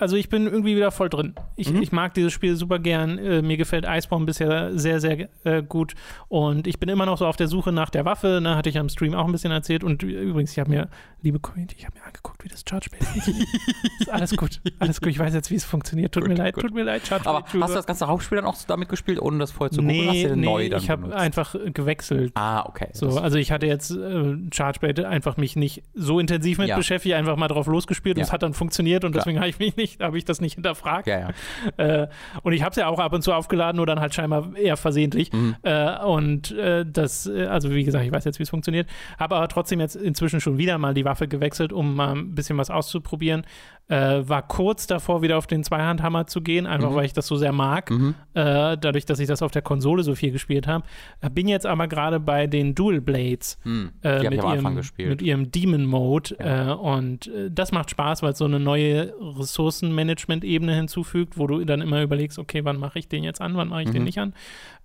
also 0.00 0.16
ich 0.16 0.28
bin 0.28 0.46
irgendwie 0.46 0.76
wieder 0.76 0.90
voll 0.90 1.08
drin. 1.08 1.34
Ich, 1.56 1.70
mhm. 1.70 1.82
ich 1.82 1.92
mag 1.92 2.14
dieses 2.14 2.32
Spiel 2.32 2.56
super 2.56 2.78
gern. 2.78 3.18
Äh, 3.18 3.42
mir 3.42 3.56
gefällt 3.56 3.84
Iceborne 3.86 4.26
bisher 4.26 4.76
sehr, 4.78 5.00
sehr 5.00 5.28
äh, 5.44 5.62
gut. 5.62 5.94
Und 6.28 6.66
ich 6.66 6.80
bin 6.80 6.88
immer 6.88 7.06
noch 7.06 7.18
so 7.18 7.26
auf 7.26 7.36
der 7.36 7.48
Suche 7.48 7.72
nach 7.72 7.90
der 7.90 8.04
Waffe. 8.04 8.40
Ne, 8.42 8.56
hatte 8.56 8.68
ich 8.68 8.78
am 8.78 8.88
Stream 8.88 9.14
auch 9.14 9.26
ein 9.26 9.32
bisschen 9.32 9.52
erzählt. 9.52 9.84
Und 9.84 10.02
übrigens, 10.02 10.52
ich 10.52 10.58
habe 10.58 10.70
mir, 10.70 10.88
liebe 11.22 11.38
Community, 11.38 11.76
ich 11.78 11.86
habe 11.86 11.98
mir 11.98 12.04
angeguckt, 12.04 12.42
wie 12.44 12.48
das 12.48 12.64
funktioniert. 12.66 12.98
ist 14.00 14.10
alles 14.10 14.36
gut. 14.36 14.60
Alles 14.78 15.00
gut. 15.00 15.10
Ich 15.10 15.18
weiß 15.18 15.34
jetzt, 15.34 15.50
wie 15.50 15.56
es 15.56 15.64
funktioniert. 15.64 16.12
Tut 16.12 16.22
gut, 16.22 16.32
mir 16.32 16.38
leid, 16.38 16.54
gut. 16.54 16.64
tut 16.64 16.74
mir 16.74 16.84
leid, 16.84 17.06
Charge 17.06 17.28
Aber 17.28 17.44
hast 17.44 17.70
du 17.70 17.76
das 17.76 17.86
ganze 17.86 18.06
Hauptspiel 18.06 18.36
dann 18.36 18.46
auch 18.46 18.56
damit 18.66 18.88
gespielt, 18.88 19.20
ohne 19.20 19.38
das 19.38 19.50
vorher 19.50 19.70
zu 19.70 19.80
gucken? 19.80 19.96
Nee, 19.96 20.06
hast 20.06 20.30
du 20.32 20.36
nee, 20.36 20.46
neu 20.46 20.68
dann 20.68 20.80
ich 20.80 20.90
habe 20.90 21.14
einfach 21.14 21.54
gewechselt. 21.74 22.32
Ah, 22.34 22.64
okay. 22.66 22.88
So, 22.92 23.18
also 23.18 23.38
ich 23.38 23.52
hatte 23.52 23.66
jetzt 23.66 23.90
äh, 23.90 24.36
Charge-Bait 24.52 25.00
einfach 25.00 25.36
mich 25.36 25.56
nicht 25.56 25.82
so 25.94 26.18
intensiv 26.18 26.58
mit 26.58 26.68
ja. 26.68 26.76
beschäftigt, 26.76 27.14
einfach 27.14 27.36
mal 27.36 27.48
drauf 27.48 27.66
losgespielt 27.66 28.16
ja. 28.16 28.22
und 28.22 28.26
es 28.26 28.32
hat 28.32 28.42
dann 28.42 28.54
funktioniert 28.54 29.04
und 29.04 29.12
Klar. 29.12 29.24
deswegen 29.24 29.38
habe 29.38 29.48
ich 29.48 29.58
mich 29.58 29.76
nicht, 29.76 29.89
habe 30.00 30.18
ich 30.18 30.24
das 30.24 30.40
nicht 30.40 30.54
hinterfragt. 30.54 31.06
Ja, 31.06 31.18
ja. 31.18 31.28
Äh, 31.76 32.08
und 32.42 32.52
ich 32.52 32.62
habe 32.62 32.70
es 32.70 32.76
ja 32.76 32.88
auch 32.88 32.98
ab 32.98 33.12
und 33.12 33.22
zu 33.22 33.32
aufgeladen, 33.32 33.76
nur 33.76 33.86
dann 33.86 34.00
halt 34.00 34.14
scheinbar 34.14 34.54
eher 34.56 34.76
versehentlich. 34.76 35.32
Mhm. 35.32 35.56
Äh, 35.62 35.98
und 36.04 36.50
äh, 36.52 36.84
das, 36.86 37.26
äh, 37.26 37.46
also 37.46 37.70
wie 37.70 37.84
gesagt, 37.84 38.04
ich 38.04 38.12
weiß 38.12 38.24
jetzt, 38.24 38.38
wie 38.38 38.42
es 38.42 38.50
funktioniert, 38.50 38.88
habe 39.18 39.36
aber 39.36 39.48
trotzdem 39.48 39.80
jetzt 39.80 39.96
inzwischen 39.96 40.40
schon 40.40 40.58
wieder 40.58 40.76
mal 40.78 40.94
die 40.94 41.04
Waffe 41.04 41.28
gewechselt, 41.28 41.72
um 41.72 41.94
mal 41.94 42.14
ein 42.14 42.34
bisschen 42.34 42.58
was 42.58 42.70
auszuprobieren. 42.70 43.44
Äh, 43.90 44.28
war 44.28 44.46
kurz 44.46 44.86
davor, 44.86 45.20
wieder 45.20 45.36
auf 45.36 45.48
den 45.48 45.64
Zweihandhammer 45.64 46.28
zu 46.28 46.42
gehen, 46.42 46.68
einfach 46.68 46.92
mhm. 46.92 46.94
weil 46.94 47.06
ich 47.06 47.12
das 47.12 47.26
so 47.26 47.34
sehr 47.34 47.50
mag, 47.50 47.90
mhm. 47.90 48.14
äh, 48.34 48.78
dadurch, 48.78 49.04
dass 49.04 49.18
ich 49.18 49.26
das 49.26 49.42
auf 49.42 49.50
der 49.50 49.62
Konsole 49.62 50.04
so 50.04 50.14
viel 50.14 50.30
gespielt 50.30 50.68
habe. 50.68 50.84
Bin 51.32 51.48
jetzt 51.48 51.66
aber 51.66 51.88
gerade 51.88 52.20
bei 52.20 52.46
den 52.46 52.76
Dual 52.76 53.00
Blades 53.00 53.58
mhm. 53.64 53.90
äh, 54.04 54.22
mit, 54.30 54.44
ihrem, 54.44 54.80
mit, 54.96 55.22
ihrem, 55.22 55.50
Demon 55.50 55.86
Mode 55.86 56.36
ja. 56.38 56.70
Äh, 56.70 56.74
und 56.76 57.26
äh, 57.26 57.50
das 57.50 57.72
macht 57.72 57.90
Spaß, 57.90 58.22
weil 58.22 58.30
es 58.30 58.38
so 58.38 58.44
eine 58.44 58.60
neue 58.60 59.12
Ressourcenmanagement-Ebene 59.20 60.72
hinzufügt, 60.72 61.36
wo 61.36 61.48
du 61.48 61.64
dann 61.64 61.80
immer 61.80 62.00
überlegst, 62.00 62.38
okay, 62.38 62.64
wann 62.64 62.78
mache 62.78 63.00
ich 63.00 63.08
den 63.08 63.24
jetzt 63.24 63.40
an, 63.40 63.56
wann 63.56 63.70
mache 63.70 63.82
ich 63.82 63.90
den 63.90 64.02
mhm. 64.02 64.04
nicht 64.04 64.20
an. 64.20 64.34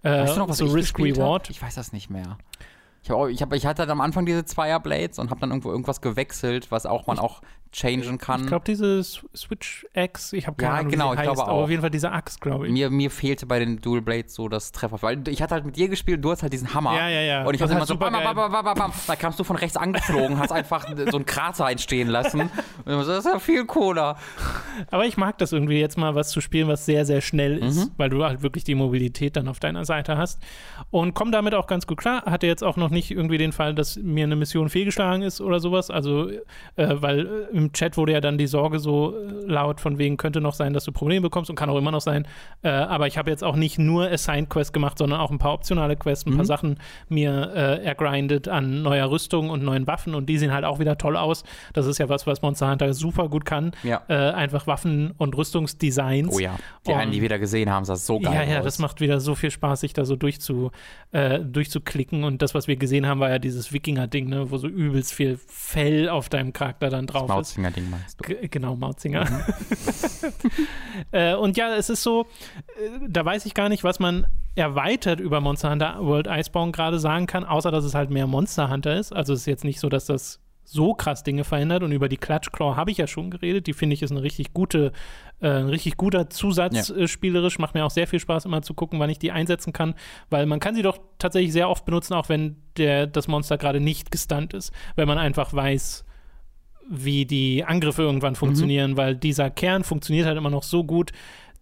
weißt 0.02 0.36
du 0.36 0.40
noch, 0.40 0.50
was 0.50 0.58
so 0.58 0.66
Risk-Reward. 0.66 1.52
Ich 1.52 1.62
weiß 1.62 1.76
das 1.76 1.94
nicht 1.94 2.10
mehr. 2.10 2.40
Ich, 3.04 3.12
hab, 3.12 3.30
ich, 3.30 3.40
hab, 3.44 3.54
ich 3.54 3.68
hatte 3.68 3.88
am 3.88 4.02
Anfang 4.02 4.26
diese 4.26 4.46
Zweierblades 4.46 5.20
und 5.20 5.30
habe 5.30 5.40
dann 5.40 5.52
irgendwo 5.52 5.70
irgendwas 5.70 6.02
gewechselt, 6.02 6.72
was 6.72 6.88
auch 6.88 7.06
man 7.06 7.20
auch 7.20 7.44
changen 7.76 8.18
kann. 8.18 8.42
Ich 8.42 8.48
glaube, 8.48 8.64
diese 8.66 9.04
Switch 9.04 9.86
Axe, 9.94 10.36
ich 10.36 10.48
habe 10.48 10.56
keine 10.56 10.74
ja, 10.74 10.80
Ahnung, 10.80 10.92
genau, 10.92 11.14
ich 11.14 11.20
heißt, 11.20 11.28
glaube 11.28 11.44
auch. 11.44 11.48
aber 11.48 11.64
auf 11.64 11.70
jeden 11.70 11.82
Fall 11.82 11.92
diese 11.92 12.12
Axe, 12.12 12.38
glaube 12.40 12.68
ich. 12.68 12.74
Mir, 12.74 12.90
mir 12.90 13.12
fehlte 13.12 13.46
bei 13.46 13.60
den 13.60 13.82
Dual 13.82 14.02
Blades 14.02 14.34
so 14.34 14.48
das 14.48 14.72
Treffer, 14.72 15.02
weil 15.02 15.28
ich 15.28 15.42
hatte 15.42 15.56
halt 15.56 15.66
mit 15.66 15.76
dir 15.76 15.90
gespielt, 15.90 16.24
du 16.24 16.32
hast 16.32 16.42
halt 16.42 16.54
diesen 16.54 16.74
Hammer. 16.74 16.96
Ja, 16.96 17.10
ja, 17.10 17.22
ja. 17.22 17.44
Und 17.46 17.54
ich 17.54 17.62
habe 17.62 17.74
immer 17.74 17.86
so, 17.86 17.98
bam, 17.98 18.14
bam, 18.14 18.36
bam, 18.36 18.52
bam, 18.52 18.76
bam, 18.76 18.94
da 19.08 19.16
kamst 19.16 19.40
du 19.40 19.44
von 19.44 19.58
rechts 19.58 19.76
angeflogen, 19.76 20.40
hast 20.40 20.52
einfach 20.52 20.88
so 21.12 21.18
einen 21.18 21.26
Krater 21.26 21.70
entstehen 21.70 22.08
lassen. 22.08 22.42
Und 22.86 23.04
so, 23.04 23.08
das 23.08 23.26
ist 23.26 23.32
ja 23.32 23.40
viel 23.40 23.66
cooler. 23.66 24.18
Aber 24.90 25.06
ich 25.06 25.18
mag 25.18 25.38
das 25.38 25.52
irgendwie 25.52 25.80
jetzt 25.80 25.98
mal 25.98 26.16
was 26.16 26.30
zu 26.30 26.40
spielen, 26.40 26.70
was 26.70 26.86
sehr, 26.86 27.06
sehr 27.06 27.20
schnell 27.20 27.58
ist, 27.58 27.88
mhm. 27.88 27.92
weil 27.98 28.10
du 28.10 28.24
halt 28.24 28.42
wirklich 28.42 28.64
die 28.64 28.76
Mobilität 28.76 29.36
dann 29.36 29.50
auf 29.50 29.60
deiner 29.60 29.84
Seite 29.84 30.18
hast. 30.18 30.42
Und 30.92 31.14
komm 31.14 31.34
damit 31.34 31.54
auch 31.54 31.68
ganz 31.68 31.88
gut 31.88 31.98
klar. 31.98 32.24
Hatte 32.26 32.48
jetzt 32.48 32.64
auch 32.64 32.78
noch 32.78 32.90
nicht 32.90 33.12
irgendwie 33.12 33.38
den 33.38 33.52
Fall, 33.52 33.76
dass 33.76 33.98
mir 33.98 34.24
eine 34.24 34.38
Mission 34.38 34.70
fehlgeschlagen 34.70 35.24
ist 35.24 35.42
oder 35.42 35.60
sowas. 35.60 35.92
Also, 35.92 36.30
äh, 36.30 36.40
weil 36.78 37.50
im 37.52 37.65
Chat 37.74 37.98
wurde 37.98 38.14
ja 38.14 38.22
dann 38.22 38.38
die 38.38 38.48
Sorge 38.48 38.80
so 38.80 39.16
äh, 39.18 39.46
laut, 39.46 39.80
von 39.80 39.98
wegen 39.98 40.18
könnte 40.18 40.42
noch 40.42 40.54
sein, 40.54 40.74
dass 40.74 40.86
du 40.86 40.92
Probleme 40.92 41.22
bekommst 41.22 41.50
und 41.50 41.56
kann 41.56 41.70
auch 41.70 41.78
immer 41.78 41.92
noch 41.92 42.02
sein. 42.02 42.28
Äh, 42.62 42.70
aber 42.70 43.08
ich 43.08 43.18
habe 43.18 43.30
jetzt 43.30 43.44
auch 43.44 43.56
nicht 43.56 43.80
nur 43.80 44.10
Assigned 44.10 44.50
Quest 44.50 44.74
gemacht, 44.74 44.98
sondern 44.98 45.20
auch 45.20 45.32
ein 45.32 45.38
paar 45.38 45.54
optionale 45.54 45.96
Quests, 45.96 46.26
ein 46.26 46.32
mhm. 46.32 46.38
paar 46.38 46.46
Sachen 46.46 46.78
mir 47.10 47.52
äh, 47.56 47.84
ergrindet 47.84 48.48
an 48.48 48.82
neuer 48.82 49.10
Rüstung 49.10 49.50
und 49.50 49.64
neuen 49.64 49.88
Waffen 49.88 50.16
und 50.16 50.28
die 50.28 50.38
sehen 50.38 50.54
halt 50.54 50.66
auch 50.66 50.80
wieder 50.80 50.98
toll 50.98 51.18
aus. 51.18 51.44
Das 51.74 51.86
ist 51.86 51.98
ja 51.98 52.10
was, 52.10 52.28
was 52.28 52.42
Monster 52.42 52.70
Hunter 52.70 52.94
super 52.94 53.30
gut 53.30 53.46
kann. 53.46 53.72
Ja. 53.84 54.04
Äh, 54.08 54.32
einfach 54.32 54.68
Waffen 54.68 55.12
und 55.18 55.36
Rüstungsdesigns. 55.36 56.34
Oh 56.34 56.40
ja, 56.40 56.56
die 56.86 56.92
und, 56.92 56.98
einen, 56.98 57.12
die 57.12 57.22
wieder 57.22 57.40
gesehen 57.40 57.70
haben, 57.70 57.86
sah 57.86 57.96
so 57.96 58.20
geil 58.20 58.34
Ja, 58.34 58.44
ja, 58.44 58.60
aus. 58.60 58.66
das 58.66 58.80
macht 58.80 59.02
wieder 59.02 59.20
so 59.20 59.36
viel 59.36 59.52
Spaß, 59.52 59.82
sich 59.82 59.94
da 59.94 60.06
so 60.06 60.16
durchzu, 60.16 60.72
äh, 61.12 61.40
durchzuklicken 61.40 62.24
und 62.24 62.42
das, 62.42 62.54
was 62.54 62.68
wir 62.68 62.76
gesehen 62.76 63.06
haben, 63.08 63.20
war 63.20 63.30
ja 63.30 63.40
dieses 63.40 63.74
Wikinger-Ding, 63.74 64.30
ne, 64.30 64.52
wo 64.52 64.58
so 64.58 64.68
übelst 64.68 65.14
viel 65.14 65.40
Fell 65.48 66.10
auf 66.10 66.30
deinem 66.30 66.54
Charakter 66.54 66.90
dann 66.90 67.08
drauf 67.08 67.30
ist. 67.42 67.55
Ding 67.58 67.90
meinst 67.90 68.20
du? 68.20 68.48
genau, 68.50 68.76
Mautzinger. 68.76 69.26
Mhm. 69.26 70.32
äh, 71.12 71.36
und 71.36 71.58
ja, 71.58 71.76
es 71.76 71.90
ist 71.90 72.04
so, 72.04 72.28
äh, 72.78 73.08
da 73.08 73.26
weiß 73.26 73.46
ich 73.46 73.54
gar 73.54 73.70
nicht, 73.70 73.84
was 73.84 74.00
man 74.00 74.28
erweitert 74.56 75.20
über 75.20 75.42
Monster 75.42 75.72
Hunter 75.72 75.98
World 76.00 76.28
Iceborne 76.28 76.72
gerade 76.72 77.00
sagen 77.00 77.28
kann, 77.28 77.44
außer 77.44 77.72
dass 77.72 77.84
es 77.84 77.94
halt 77.94 78.10
mehr 78.10 78.28
Monster 78.28 78.70
Hunter 78.70 78.96
ist. 78.96 79.14
Also 79.14 79.34
es 79.34 79.42
ist 79.42 79.46
jetzt 79.48 79.64
nicht 79.64 79.80
so, 79.80 79.90
dass 79.90 80.06
das 80.06 80.40
so 80.66 80.96
krass 80.96 81.24
Dinge 81.24 81.44
verändert 81.44 81.84
und 81.84 81.92
über 81.92 82.10
die 82.10 82.18
Klatschclaw 82.18 82.76
habe 82.76 82.90
ich 82.92 82.98
ja 82.98 83.08
schon 83.08 83.30
geredet. 83.30 83.68
Die 83.68 83.74
finde 83.74 83.94
ich 83.94 84.02
ist 84.02 84.12
eine 84.12 84.24
richtig 84.24 84.54
gute, 84.54 84.92
äh, 85.40 85.50
ein 85.50 85.70
richtig 85.70 85.96
guter 85.96 86.30
Zusatz 86.30 86.90
ja. 86.90 86.96
äh, 86.96 87.08
spielerisch. 87.08 87.60
Macht 87.60 87.76
mir 87.76 87.86
auch 87.86 87.92
sehr 87.92 88.08
viel 88.08 88.20
Spaß 88.20 88.46
immer 88.46 88.64
zu 88.64 88.74
gucken, 88.74 89.00
wann 89.00 89.10
ich 89.10 89.20
die 89.20 89.32
einsetzen 89.32 89.74
kann, 89.74 89.94
weil 90.30 90.46
man 90.48 90.60
kann 90.60 90.76
sie 90.76 90.82
doch 90.82 90.98
tatsächlich 91.20 91.54
sehr 91.54 91.70
oft 91.70 91.86
benutzen, 91.86 92.14
auch 92.14 92.30
wenn 92.30 92.58
der, 92.78 93.06
das 93.08 93.28
Monster 93.28 93.58
gerade 93.58 93.80
nicht 93.80 94.12
gestunt 94.12 94.54
ist, 94.54 94.74
wenn 94.96 95.08
man 95.08 95.18
einfach 95.18 95.54
weiß, 95.54 96.05
wie 96.90 97.26
die 97.26 97.64
Angriffe 97.64 98.04
irgendwann 98.04 98.34
mhm. 98.34 98.38
funktionieren, 98.38 98.92
mhm. 98.92 98.98
weil 98.98 99.16
dieser 99.16 99.50
Kern 99.50 99.84
funktioniert 99.84 100.28
halt 100.28 100.38
immer 100.38 100.50
noch 100.50 100.64
so 100.64 100.84
gut. 100.84 101.12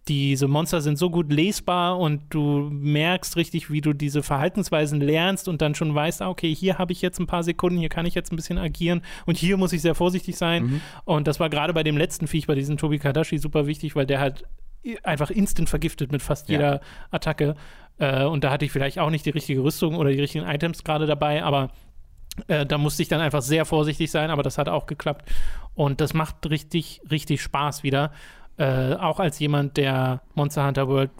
Diese 0.06 0.48
Monster 0.48 0.82
sind 0.82 0.98
so 0.98 1.08
gut 1.08 1.32
lesbar 1.32 1.98
und 1.98 2.22
du 2.28 2.68
merkst 2.70 3.36
richtig, 3.36 3.70
wie 3.70 3.80
du 3.80 3.94
diese 3.94 4.22
Verhaltensweisen 4.22 5.00
lernst 5.00 5.48
und 5.48 5.62
dann 5.62 5.74
schon 5.74 5.94
weißt, 5.94 6.20
ah, 6.20 6.28
okay, 6.28 6.54
hier 6.54 6.76
habe 6.76 6.92
ich 6.92 7.00
jetzt 7.00 7.18
ein 7.20 7.26
paar 7.26 7.42
Sekunden, 7.42 7.78
hier 7.78 7.88
kann 7.88 8.04
ich 8.04 8.14
jetzt 8.14 8.30
ein 8.30 8.36
bisschen 8.36 8.58
agieren 8.58 9.00
und 9.24 9.38
hier 9.38 9.56
muss 9.56 9.72
ich 9.72 9.80
sehr 9.80 9.94
vorsichtig 9.94 10.36
sein. 10.36 10.64
Mhm. 10.64 10.80
Und 11.06 11.26
das 11.26 11.40
war 11.40 11.48
gerade 11.48 11.72
bei 11.72 11.82
dem 11.82 11.96
letzten 11.96 12.26
Viech, 12.26 12.46
bei 12.46 12.54
diesem 12.54 12.76
Tobi 12.76 12.98
Kadashi, 12.98 13.38
super 13.38 13.66
wichtig, 13.66 13.96
weil 13.96 14.04
der 14.04 14.20
halt 14.20 14.44
einfach 15.02 15.30
instant 15.30 15.70
vergiftet 15.70 16.12
mit 16.12 16.20
fast 16.20 16.50
jeder 16.50 16.74
ja. 16.74 16.80
Attacke. 17.10 17.56
Äh, 17.98 18.24
und 18.24 18.44
da 18.44 18.50
hatte 18.50 18.64
ich 18.64 18.72
vielleicht 18.72 18.98
auch 18.98 19.10
nicht 19.10 19.24
die 19.24 19.30
richtige 19.30 19.62
Rüstung 19.62 19.96
oder 19.96 20.10
die 20.10 20.20
richtigen 20.20 20.44
Items 20.44 20.84
gerade 20.84 21.06
dabei, 21.06 21.42
aber 21.42 21.70
Äh, 22.48 22.66
da 22.66 22.78
musste 22.78 23.02
ich 23.02 23.08
dann 23.08 23.20
einfach 23.20 23.42
sehr 23.42 23.64
vorsichtig 23.64 24.10
sein, 24.10 24.30
aber 24.30 24.42
das 24.42 24.58
hat 24.58 24.68
auch 24.68 24.86
geklappt. 24.86 25.30
Und 25.74 26.00
das 26.00 26.14
macht 26.14 26.48
richtig, 26.48 27.00
richtig 27.10 27.42
Spaß 27.42 27.82
wieder. 27.82 28.12
Äh, 28.56 28.94
auch 28.94 29.20
als 29.20 29.38
jemand, 29.38 29.76
der 29.76 30.22
Monster 30.34 30.66
Hunter 30.66 30.88
World 30.88 31.10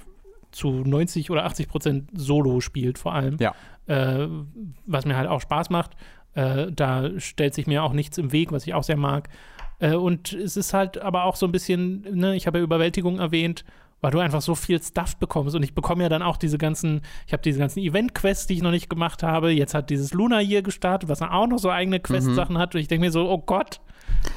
zu 0.53 0.71
90 0.71 1.31
oder 1.31 1.45
80 1.45 1.69
Prozent 1.69 2.11
solo 2.15 2.61
spielt, 2.61 2.99
vor 2.99 3.15
allem. 3.15 3.37
Ja. 3.41 3.55
Äh, 3.87 4.29
was 4.87 5.05
mir 5.05 5.17
halt 5.17 5.29
auch 5.29 5.41
Spaß 5.41 5.71
macht. 5.71 5.93
Äh, 6.35 6.73
da 6.73 7.11
stellt 7.19 7.55
sich 7.55 7.67
mir 7.67 7.83
auch 7.83 7.93
nichts 7.93 8.19
im 8.19 8.33
Weg, 8.33 8.53
was 8.53 8.67
ich 8.67 8.75
auch 8.75 8.85
sehr 8.85 8.97
mag. 8.97 9.29
Äh, 9.79 9.95
und 9.95 10.33
es 10.33 10.57
ist 10.57 10.75
halt 10.75 10.99
aber 10.99 11.25
auch 11.25 11.37
so 11.37 11.47
ein 11.47 11.53
bisschen, 11.53 12.03
ne, 12.11 12.35
ich 12.37 12.47
habe 12.47 12.59
ja 12.59 12.65
Überwältigung 12.65 13.19
erwähnt, 13.19 13.65
weil 14.05 14.11
du 14.11 14.19
einfach 14.19 14.43
so 14.43 14.55
viel 14.55 14.83
Stuff 14.83 15.17
bekommst. 15.17 15.57
Und 15.57 15.63
ich 15.63 15.75
bekomme 15.75 16.03
ja 16.03 16.11
dann 16.11 16.21
auch 16.21 16.37
diese 16.37 16.59
ganzen, 16.59 17.01
ich 17.27 17.33
habe 17.33 17.43
diese 17.43 17.59
ganzen 17.59 17.79
Event-Quests, 17.79 18.47
die 18.47 18.53
ich 18.53 18.61
noch 18.61 18.71
nicht 18.71 18.91
gemacht 18.91 19.23
habe. 19.23 19.51
Jetzt 19.51 19.73
hat 19.73 19.89
dieses 19.89 20.13
Luna 20.13 20.41
hier 20.41 20.61
gestartet, 20.61 21.09
was 21.09 21.23
auch 21.23 21.47
noch 21.47 21.57
so 21.57 21.71
eigene 21.71 22.01
Quest-Sachen 22.01 22.57
mhm. 22.57 22.59
hat. 22.59 22.75
Und 22.75 22.83
ich 22.83 22.89
denke 22.89 23.07
mir 23.07 23.11
so, 23.11 23.31
oh 23.31 23.39
Gott, 23.39 23.81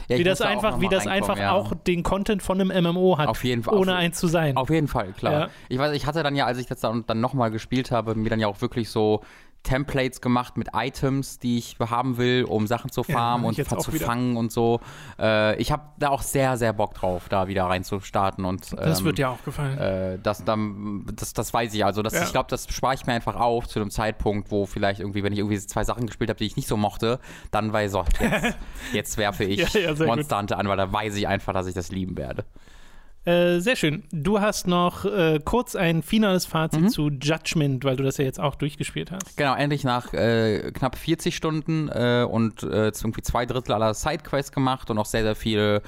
ja, 0.07 0.18
wie 0.18 0.24
das 0.24 0.39
einfach, 0.39 0.80
wie 0.80 0.88
das 0.88 1.05
einfach 1.05 1.38
ja. 1.38 1.51
auch 1.51 1.74
den 1.86 2.01
Content 2.01 2.41
von 2.41 2.61
einem 2.61 2.82
MMO 2.82 3.18
hat, 3.18 3.28
auf 3.28 3.43
jeden 3.43 3.63
Fall, 3.63 3.76
ohne 3.76 3.91
auf, 3.91 3.97
eins 3.97 4.18
zu 4.18 4.28
sein. 4.28 4.55
Auf 4.55 4.70
jeden 4.70 4.88
Fall, 4.88 5.11
klar. 5.11 5.34
Ja. 5.34 5.49
Ich 5.68 5.78
weiß, 5.78 5.93
ich 5.93 6.05
hatte 6.05 6.24
dann 6.24 6.38
ja, 6.38 6.45
als 6.45 6.59
ich 6.59 6.68
das 6.68 6.80
dann, 6.80 7.05
dann 7.05 7.20
nochmal 7.20 7.51
gespielt 7.51 7.91
habe, 7.91 8.15
mir 8.15 8.30
dann 8.30 8.39
ja 8.39 8.47
auch 8.47 8.61
wirklich 8.61 8.89
so 8.89 9.22
Templates 9.64 10.22
gemacht 10.22 10.55
mit 10.55 10.70
Items, 10.74 11.39
die 11.39 11.58
ich 11.58 11.78
haben 11.80 12.18
will, 12.18 12.45
um 12.45 12.68
Sachen 12.68 12.91
zu 12.91 13.03
farmen 13.03 13.51
ja, 13.53 13.66
und 13.70 13.82
zu 13.82 13.91
fangen 13.91 14.38
und 14.38 14.51
so. 14.51 14.80
Äh, 15.20 15.58
ich 15.58 15.72
habe 15.72 15.84
da 15.99 16.10
auch 16.10 16.22
sehr, 16.22 16.58
sehr 16.58 16.74
Bock 16.74 16.93
drauf, 16.93 17.28
da 17.30 17.47
wieder 17.47 17.66
reinzustarten. 17.66 18.45
Und, 18.45 18.72
ähm, 18.72 18.80
das 18.80 19.03
wird 19.03 19.18
dir 19.18 19.30
auch 19.30 19.43
gefallen. 19.43 19.78
Äh, 19.78 20.20
das, 20.20 20.45
dann, 20.45 21.05
das, 21.14 21.34
das 21.34 21.53
weiß 21.53 21.74
ich. 21.74 21.84
Also 21.84 22.01
das, 22.01 22.14
ja. 22.14 22.24
ich 22.24 22.32
glaube, 22.32 22.49
das 22.49 22.68
spare 22.70 22.93
ich 22.93 23.05
mir 23.05 23.14
einfach 23.14 23.36
auf 23.36 23.68
zu 23.68 23.80
einem 23.80 23.89
Zeitpunkt, 23.89 24.51
wo 24.51 24.66
vielleicht 24.66 25.01
irgendwie, 25.01 25.24
wenn 25.24 25.34
ich 25.34 25.39
irgendwie 25.39 25.60
zwei 25.60 25.84
Sachen 25.84 26.08
gespielt 26.08 26.30
habe, 26.30 26.38
die 26.38 26.45
ich 26.45 26.55
nicht 26.55 26.68
so 26.68 26.78
mochte, 26.78 27.20
dann 27.51 27.74
weiß 27.74 27.91
ich, 27.91 27.91
so, 27.91 28.05
jetzt, 28.20 28.58
jetzt 28.93 29.18
werfe 29.18 29.43
ich 29.43 29.74
ja, 29.74 29.93
Monster 30.05 30.39
Hunter 30.39 30.58
an, 30.58 30.68
weil 30.68 30.78
da 30.78 30.91
weiß 30.91 31.16
ich 31.16 31.28
einfach, 31.28 31.53
dass 31.53 31.68
ich 31.68 31.74
das 31.74 31.91
lieben 31.91 32.18
werde. 32.18 32.45
Äh, 33.28 33.60
sehr 33.60 33.76
schön. 33.76 34.04
Du 34.14 34.40
hast 34.40 34.68
noch 34.68 35.04
äh, 35.04 35.42
kurz 35.44 35.76
ein 35.76 36.02
finales 36.02 36.46
Fazit 36.46 36.80
mhm. 36.80 36.88
zu 36.88 37.10
Judgment, 37.10 37.84
weil 37.84 37.98
du 37.98 38.04
das 38.04 38.16
ja 38.16 38.24
jetzt 38.24 38.40
auch 38.40 38.56
durchgespielt 38.56 39.12
hast. 39.12 39.36
Genau, 39.36 39.54
endlich 39.54 39.84
nach 39.84 40.14
äh, 40.14 40.72
knapp 40.72 40.98
40 40.98 41.36
Stunden 41.36 41.90
äh, 41.90 42.26
und 42.26 42.64
äh, 42.64 42.88
irgendwie 42.88 43.22
zwei 43.22 43.46
Drittel 43.46 43.74
aller 43.74 43.94
Sidequests 43.94 44.54
gemacht 44.54 44.90
und 44.90 44.98
auch 44.98 45.06
sehr, 45.06 45.24
sehr 45.24 45.36
viele 45.36 45.82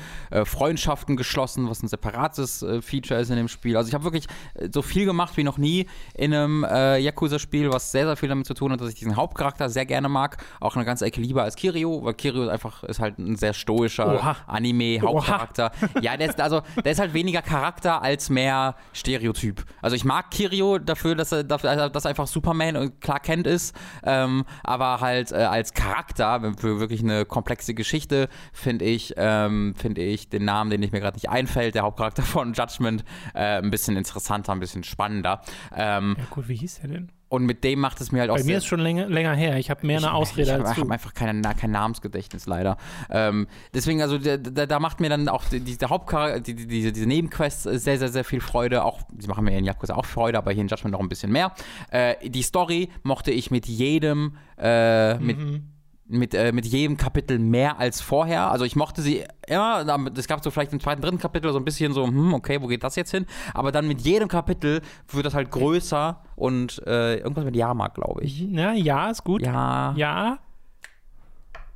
Freundschaften 0.43 1.15
geschlossen, 1.15 1.69
was 1.69 1.81
ein 1.81 1.87
separates 1.87 2.65
Feature 2.81 3.19
ist 3.19 3.29
in 3.29 3.37
dem 3.37 3.47
Spiel. 3.47 3.77
Also 3.77 3.87
ich 3.87 3.93
habe 3.93 4.03
wirklich 4.03 4.27
so 4.71 4.81
viel 4.81 5.05
gemacht 5.05 5.37
wie 5.37 5.43
noch 5.43 5.57
nie 5.57 5.87
in 6.13 6.33
einem 6.33 6.63
Yakuza-Spiel, 6.63 7.71
was 7.71 7.91
sehr, 7.91 8.05
sehr 8.05 8.15
viel 8.15 8.29
damit 8.29 8.45
zu 8.45 8.53
tun 8.53 8.71
hat, 8.71 8.81
dass 8.81 8.89
ich 8.89 8.95
diesen 8.95 9.15
Hauptcharakter 9.15 9.69
sehr 9.69 9.85
gerne 9.85 10.09
mag. 10.09 10.37
Auch 10.59 10.75
eine 10.75 10.85
ganze 10.85 11.05
Ecke 11.05 11.21
lieber 11.21 11.43
als 11.43 11.55
Kirio, 11.55 12.03
weil 12.03 12.13
Kirio 12.13 12.43
ist 12.43 12.49
einfach 12.49 12.83
ist 12.83 12.99
halt 12.99 13.17
ein 13.17 13.35
sehr 13.35 13.53
stoischer 13.53 14.37
Anime-Hauptcharakter. 14.47 15.71
Ja, 16.01 16.17
der 16.17 16.29
ist 16.29 16.39
also 16.39 16.61
der 16.83 16.91
ist 16.91 16.99
halt 16.99 17.13
wenig 17.13 17.28
weniger 17.29 17.41
Charakter 17.43 18.01
als 18.01 18.31
mehr 18.31 18.75
Stereotyp. 18.91 19.63
Also 19.83 19.95
ich 19.95 20.03
mag 20.03 20.31
Kirio 20.31 20.79
dafür, 20.79 21.13
dass 21.13 21.31
er, 21.31 21.43
dass 21.43 21.63
er 21.63 22.09
einfach 22.09 22.25
Superman 22.25 22.75
und 22.75 23.01
Clark 23.01 23.23
Kent 23.23 23.45
ist, 23.45 23.75
ähm, 24.03 24.45
aber 24.63 24.99
halt 24.99 25.31
äh, 25.31 25.35
als 25.35 25.73
Charakter 25.73 26.53
für 26.57 26.79
wirklich 26.79 27.03
eine 27.03 27.25
komplexe 27.25 27.75
Geschichte 27.75 28.29
finde 28.51 28.85
ich, 28.85 29.13
ähm, 29.17 29.75
finde 29.77 30.01
ich 30.01 30.29
den 30.29 30.43
Namen, 30.43 30.71
den 30.71 30.81
ich 30.81 30.91
mir 30.91 31.01
gerade 31.01 31.17
nicht 31.17 31.29
einfällt, 31.29 31.75
der 31.75 31.83
Hauptcharakter 31.83 32.23
von 32.23 32.53
Judgment, 32.53 33.03
äh, 33.35 33.59
ein 33.59 33.69
bisschen 33.69 33.95
interessanter, 33.95 34.53
ein 34.53 34.59
bisschen 34.59 34.83
spannender. 34.83 35.41
Ähm, 35.75 36.15
ja 36.17 36.25
gut, 36.31 36.47
wie 36.47 36.55
hieß 36.55 36.79
der 36.81 36.89
denn? 36.89 37.11
Und 37.29 37.45
mit 37.45 37.63
dem 37.63 37.79
macht 37.79 38.01
es 38.01 38.11
mir 38.11 38.21
halt 38.21 38.31
auch. 38.31 38.37
Bei 38.37 38.43
mir 38.43 38.57
ist 38.57 38.65
schon 38.65 38.79
länger, 38.79 39.07
länger 39.07 39.35
her. 39.35 39.57
Ich 39.57 39.69
habe 39.69 39.85
mehr 39.85 39.99
ich, 39.99 40.03
eine 40.03 40.13
Ausrede 40.15 40.51
ich, 40.51 40.51
als 40.51 40.71
Ich 40.71 40.77
habe 40.77 40.91
einfach 40.91 41.13
keine, 41.13 41.41
kein 41.53 41.69
Namensgedächtnis 41.69 42.47
leider. 42.47 42.77
Ähm, 43.11 43.47
deswegen, 43.71 44.01
also 44.01 44.17
da, 44.17 44.37
da, 44.37 44.79
macht 44.79 44.99
mir 44.99 45.09
dann 45.09 45.29
auch 45.29 45.45
die, 45.45 45.59
diese 45.59 45.89
Hauptcharakter, 45.89 46.39
die, 46.39 46.55
diese, 46.55 46.91
diese 46.91 47.05
Nebenquests 47.05 47.63
sehr, 47.63 47.99
sehr, 47.99 48.09
sehr 48.09 48.23
viel 48.23 48.41
Freude. 48.41 48.83
Auch, 48.83 49.01
sie 49.15 49.27
machen 49.27 49.45
mir 49.45 49.55
in 49.55 49.63
Yakuza 49.63 49.93
auch 49.93 50.05
Freude, 50.05 50.39
aber 50.39 50.51
hier 50.51 50.61
in 50.61 50.67
Judgment 50.67 50.93
noch 50.93 50.99
ein 50.99 51.09
bisschen 51.09 51.31
mehr. 51.31 51.53
Äh, 51.91 52.15
die 52.27 52.41
Story 52.41 52.89
mochte 53.03 53.29
ich 53.29 53.51
mit 53.51 53.67
jedem, 53.67 54.35
äh, 54.57 55.13
mhm. 55.19 55.65
Mit 56.09 56.33
äh, 56.33 56.51
mit 56.51 56.65
jedem 56.65 56.97
Kapitel 56.97 57.39
mehr 57.39 57.79
als 57.79 58.01
vorher. 58.01 58.51
Also 58.51 58.65
ich 58.65 58.75
mochte 58.75 59.01
sie 59.01 59.23
immer, 59.47 59.85
es 60.17 60.27
gab 60.27 60.43
so 60.43 60.51
vielleicht 60.51 60.73
im 60.73 60.79
zweiten, 60.79 61.01
dritten 61.01 61.19
Kapitel 61.19 61.51
so 61.53 61.59
ein 61.59 61.65
bisschen 61.65 61.93
so, 61.93 62.05
hm, 62.05 62.33
okay, 62.33 62.61
wo 62.61 62.67
geht 62.67 62.83
das 62.83 62.95
jetzt 62.95 63.11
hin? 63.11 63.25
Aber 63.53 63.71
dann 63.71 63.87
mit 63.87 64.01
jedem 64.01 64.27
Kapitel 64.27 64.81
wird 65.07 65.25
das 65.25 65.35
halt 65.35 65.51
größer 65.51 66.21
und 66.35 66.81
äh, 66.87 67.17
irgendwas 67.17 67.45
mit 67.45 67.55
Jahrmarkt, 67.55 67.95
glaube 67.95 68.23
ich. 68.23 68.41
Ja, 68.41 68.73
ja, 68.73 69.09
ist 69.09 69.23
gut. 69.23 69.43
Ja. 69.43 69.93
Ja. 69.95 70.39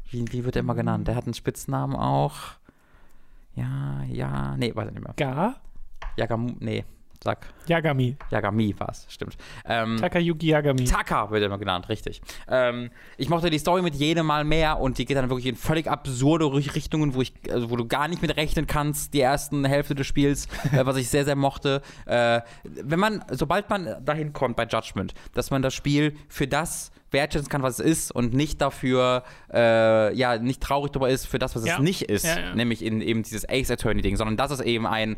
Wie, 0.10 0.26
wie 0.32 0.44
wird 0.44 0.56
er 0.56 0.62
immer 0.62 0.76
genannt? 0.76 1.08
Der 1.08 1.16
hat 1.16 1.26
einen 1.26 1.34
Spitznamen 1.34 1.96
auch. 1.96 2.36
Ja, 3.56 4.04
ja, 4.10 4.58
nee, 4.58 4.76
weiß 4.76 4.88
ich 4.88 4.94
nicht 4.96 5.04
mehr. 5.04 5.14
Gar? 5.16 5.56
Yagam, 6.18 6.56
nee. 6.60 6.86
Sag. 7.24 7.48
Yagami. 7.68 8.18
Yagami 8.32 8.76
war 8.78 8.90
es, 8.90 9.06
stimmt. 9.08 9.38
Ähm, 9.64 9.96
Takayuki 9.96 10.48
Yagami. 10.48 10.84
Taka 10.84 11.32
wird 11.32 11.42
immer 11.42 11.58
genannt, 11.58 11.88
richtig. 11.88 12.22
Ähm, 12.50 12.90
ich 13.18 13.30
mochte 13.30 13.50
die 13.50 13.60
Story 13.60 13.82
mit 13.82 13.96
jedem 13.96 14.26
Mal 14.26 14.44
mehr 14.44 14.78
und 14.82 14.98
die 14.98 15.06
geht 15.06 15.16
dann 15.16 15.30
wirklich 15.30 15.46
in 15.46 15.56
völlig 15.56 15.90
absurde 15.90 16.54
Richtungen, 16.54 17.16
wo, 17.16 17.22
ich, 17.22 17.34
also 17.50 17.70
wo 17.70 17.78
du 17.78 17.88
gar 17.88 18.10
nicht 18.10 18.22
mit 18.22 18.36
rechnen 18.36 18.68
kannst, 18.68 19.14
die 19.14 19.22
ersten 19.22 19.64
Hälfte 19.64 19.96
des 19.96 20.06
Spiels, 20.06 20.50
äh, 20.74 20.86
was 20.86 20.98
ich 20.98 21.08
sehr, 21.08 21.24
sehr 21.24 21.38
mochte. 21.38 21.82
Äh, 22.06 22.42
wenn 22.64 23.00
man, 23.00 23.24
sobald 23.32 23.70
man 23.70 24.04
dahin 24.04 24.34
kommt 24.34 24.58
bei 24.58 24.66
Judgment, 24.66 25.14
dass 25.34 25.50
man 25.50 25.62
das 25.62 25.74
Spiel 25.74 26.18
für 26.28 26.46
das 26.46 26.92
wertschätzen 27.14 27.50
kann, 27.50 27.62
was 27.62 27.80
es 27.80 27.86
ist 27.86 28.12
und 28.12 28.34
nicht 28.34 28.62
dafür, 28.62 29.24
äh, 29.54 30.14
ja, 30.16 30.38
nicht 30.38 30.62
traurig 30.62 30.92
darüber 30.92 31.10
ist 31.10 31.26
für 31.26 31.40
das, 31.40 31.56
was 31.56 31.66
ja. 31.66 31.76
es 31.76 31.80
nicht 31.80 32.04
ist, 32.04 32.26
ja, 32.26 32.40
ja. 32.40 32.56
nämlich 32.56 32.84
in 32.84 33.02
eben 33.02 33.24
dieses 33.24 33.48
Ace 33.48 33.72
Attorney-Ding, 33.72 34.18
sondern 34.18 34.38
dass 34.38 34.52
es 34.52 34.60
eben 34.60 34.86
ein, 34.88 35.18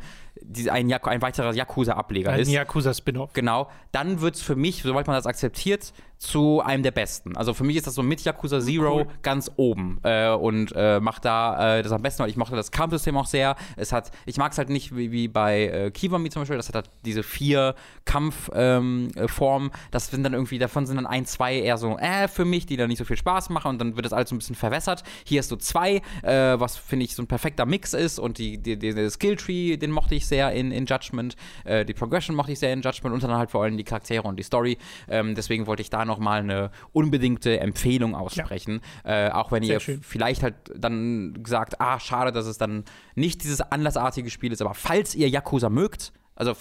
ein, 0.69 0.91
ein 0.91 1.21
weiterer 1.21 1.53
Yakuza-Ableger 1.53 2.37
ist. 2.37 2.47
Ein 2.49 2.53
Yakuza-Spin-Off. 2.53 3.33
Genau. 3.33 3.69
Dann 3.91 4.21
wird 4.21 4.35
es 4.35 4.41
für 4.41 4.55
mich, 4.55 4.83
sobald 4.83 5.07
man 5.07 5.15
das 5.15 5.25
akzeptiert, 5.25 5.93
zu 6.25 6.61
einem 6.61 6.83
der 6.83 6.91
besten. 6.91 7.37
Also 7.37 7.53
für 7.53 7.63
mich 7.63 7.77
ist 7.77 7.87
das 7.87 7.95
so 7.95 8.03
mit 8.03 8.23
Yakuza 8.23 8.59
Zero 8.59 8.97
cool. 8.97 9.07
ganz 9.21 9.51
oben 9.55 9.99
äh, 10.03 10.29
und 10.29 10.73
äh, 10.75 10.99
macht 10.99 11.25
da 11.25 11.77
äh, 11.77 11.83
das 11.83 11.91
am 11.91 12.01
besten, 12.01 12.23
weil 12.23 12.29
ich 12.29 12.37
mochte 12.37 12.55
das 12.55 12.71
Kampfsystem 12.71 13.15
auch 13.17 13.25
sehr. 13.25 13.55
Es 13.75 13.91
hat, 13.91 14.11
ich 14.25 14.37
mag 14.37 14.51
es 14.51 14.57
halt 14.57 14.69
nicht 14.69 14.95
wie, 14.95 15.11
wie 15.11 15.27
bei 15.27 15.67
äh, 15.67 15.91
Kiwami 15.91 16.29
zum 16.29 16.41
Beispiel, 16.41 16.57
das 16.57 16.67
hat 16.67 16.75
halt 16.75 16.89
diese 17.05 17.23
vier 17.23 17.75
Kampfformen. 18.05 19.69
Ähm, 19.69 19.71
das 19.91 20.07
sind 20.07 20.23
dann 20.23 20.33
irgendwie, 20.33 20.57
davon 20.57 20.85
sind 20.85 20.97
dann 20.97 21.07
ein, 21.07 21.25
zwei 21.25 21.55
eher 21.55 21.77
so, 21.77 21.97
äh, 21.97 22.27
für 22.27 22.45
mich, 22.45 22.65
die 22.65 22.77
dann 22.77 22.89
nicht 22.89 22.99
so 22.99 23.05
viel 23.05 23.17
Spaß 23.17 23.49
machen 23.49 23.69
und 23.69 23.79
dann 23.79 23.95
wird 23.95 24.05
das 24.05 24.13
alles 24.13 24.29
so 24.29 24.35
ein 24.35 24.39
bisschen 24.39 24.55
verwässert. 24.55 25.03
Hier 25.25 25.39
hast 25.39 25.51
du 25.51 25.55
zwei, 25.55 26.01
äh, 26.23 26.59
was 26.59 26.77
finde 26.77 27.05
ich 27.05 27.15
so 27.15 27.23
ein 27.23 27.27
perfekter 27.27 27.65
Mix 27.65 27.93
ist 27.93 28.19
und 28.19 28.37
die, 28.37 28.57
die, 28.57 28.77
die, 28.77 28.93
der 28.93 29.09
Skilltree, 29.09 29.77
den 29.77 29.91
mochte 29.91 30.15
ich 30.15 30.27
sehr 30.27 30.51
in, 30.51 30.71
in 30.71 30.85
Judgment. 30.85 31.35
Äh, 31.63 31.85
die 31.85 31.93
Progression 31.93 32.35
mochte 32.35 32.51
ich 32.51 32.59
sehr 32.59 32.73
in 32.73 32.81
Judgment 32.81 33.13
und 33.13 33.23
dann 33.23 33.37
halt 33.37 33.51
vor 33.51 33.63
allem 33.63 33.77
die 33.77 33.83
Charaktere 33.83 34.23
und 34.27 34.37
die 34.37 34.43
Story. 34.43 34.77
Ähm, 35.07 35.35
deswegen 35.35 35.67
wollte 35.67 35.81
ich 35.81 35.89
da 35.89 36.05
nochmal 36.15 36.39
eine 36.39 36.71
unbedingte 36.93 37.59
Empfehlung 37.59 38.15
aussprechen. 38.15 38.81
Ja. 39.05 39.27
Äh, 39.27 39.31
auch 39.31 39.51
wenn 39.51 39.63
Sehr 39.63 39.75
ihr 39.75 39.79
schön. 39.79 40.01
vielleicht 40.01 40.43
halt 40.43 40.55
dann 40.75 41.43
gesagt, 41.43 41.81
ah, 41.81 41.99
schade, 41.99 42.31
dass 42.31 42.45
es 42.45 42.57
dann 42.57 42.85
nicht 43.15 43.43
dieses 43.43 43.61
anlassartige 43.61 44.29
Spiel 44.29 44.51
ist, 44.51 44.61
aber 44.61 44.73
falls 44.73 45.15
ihr 45.15 45.29
Yakuza 45.29 45.69
mögt, 45.69 46.13
also 46.35 46.53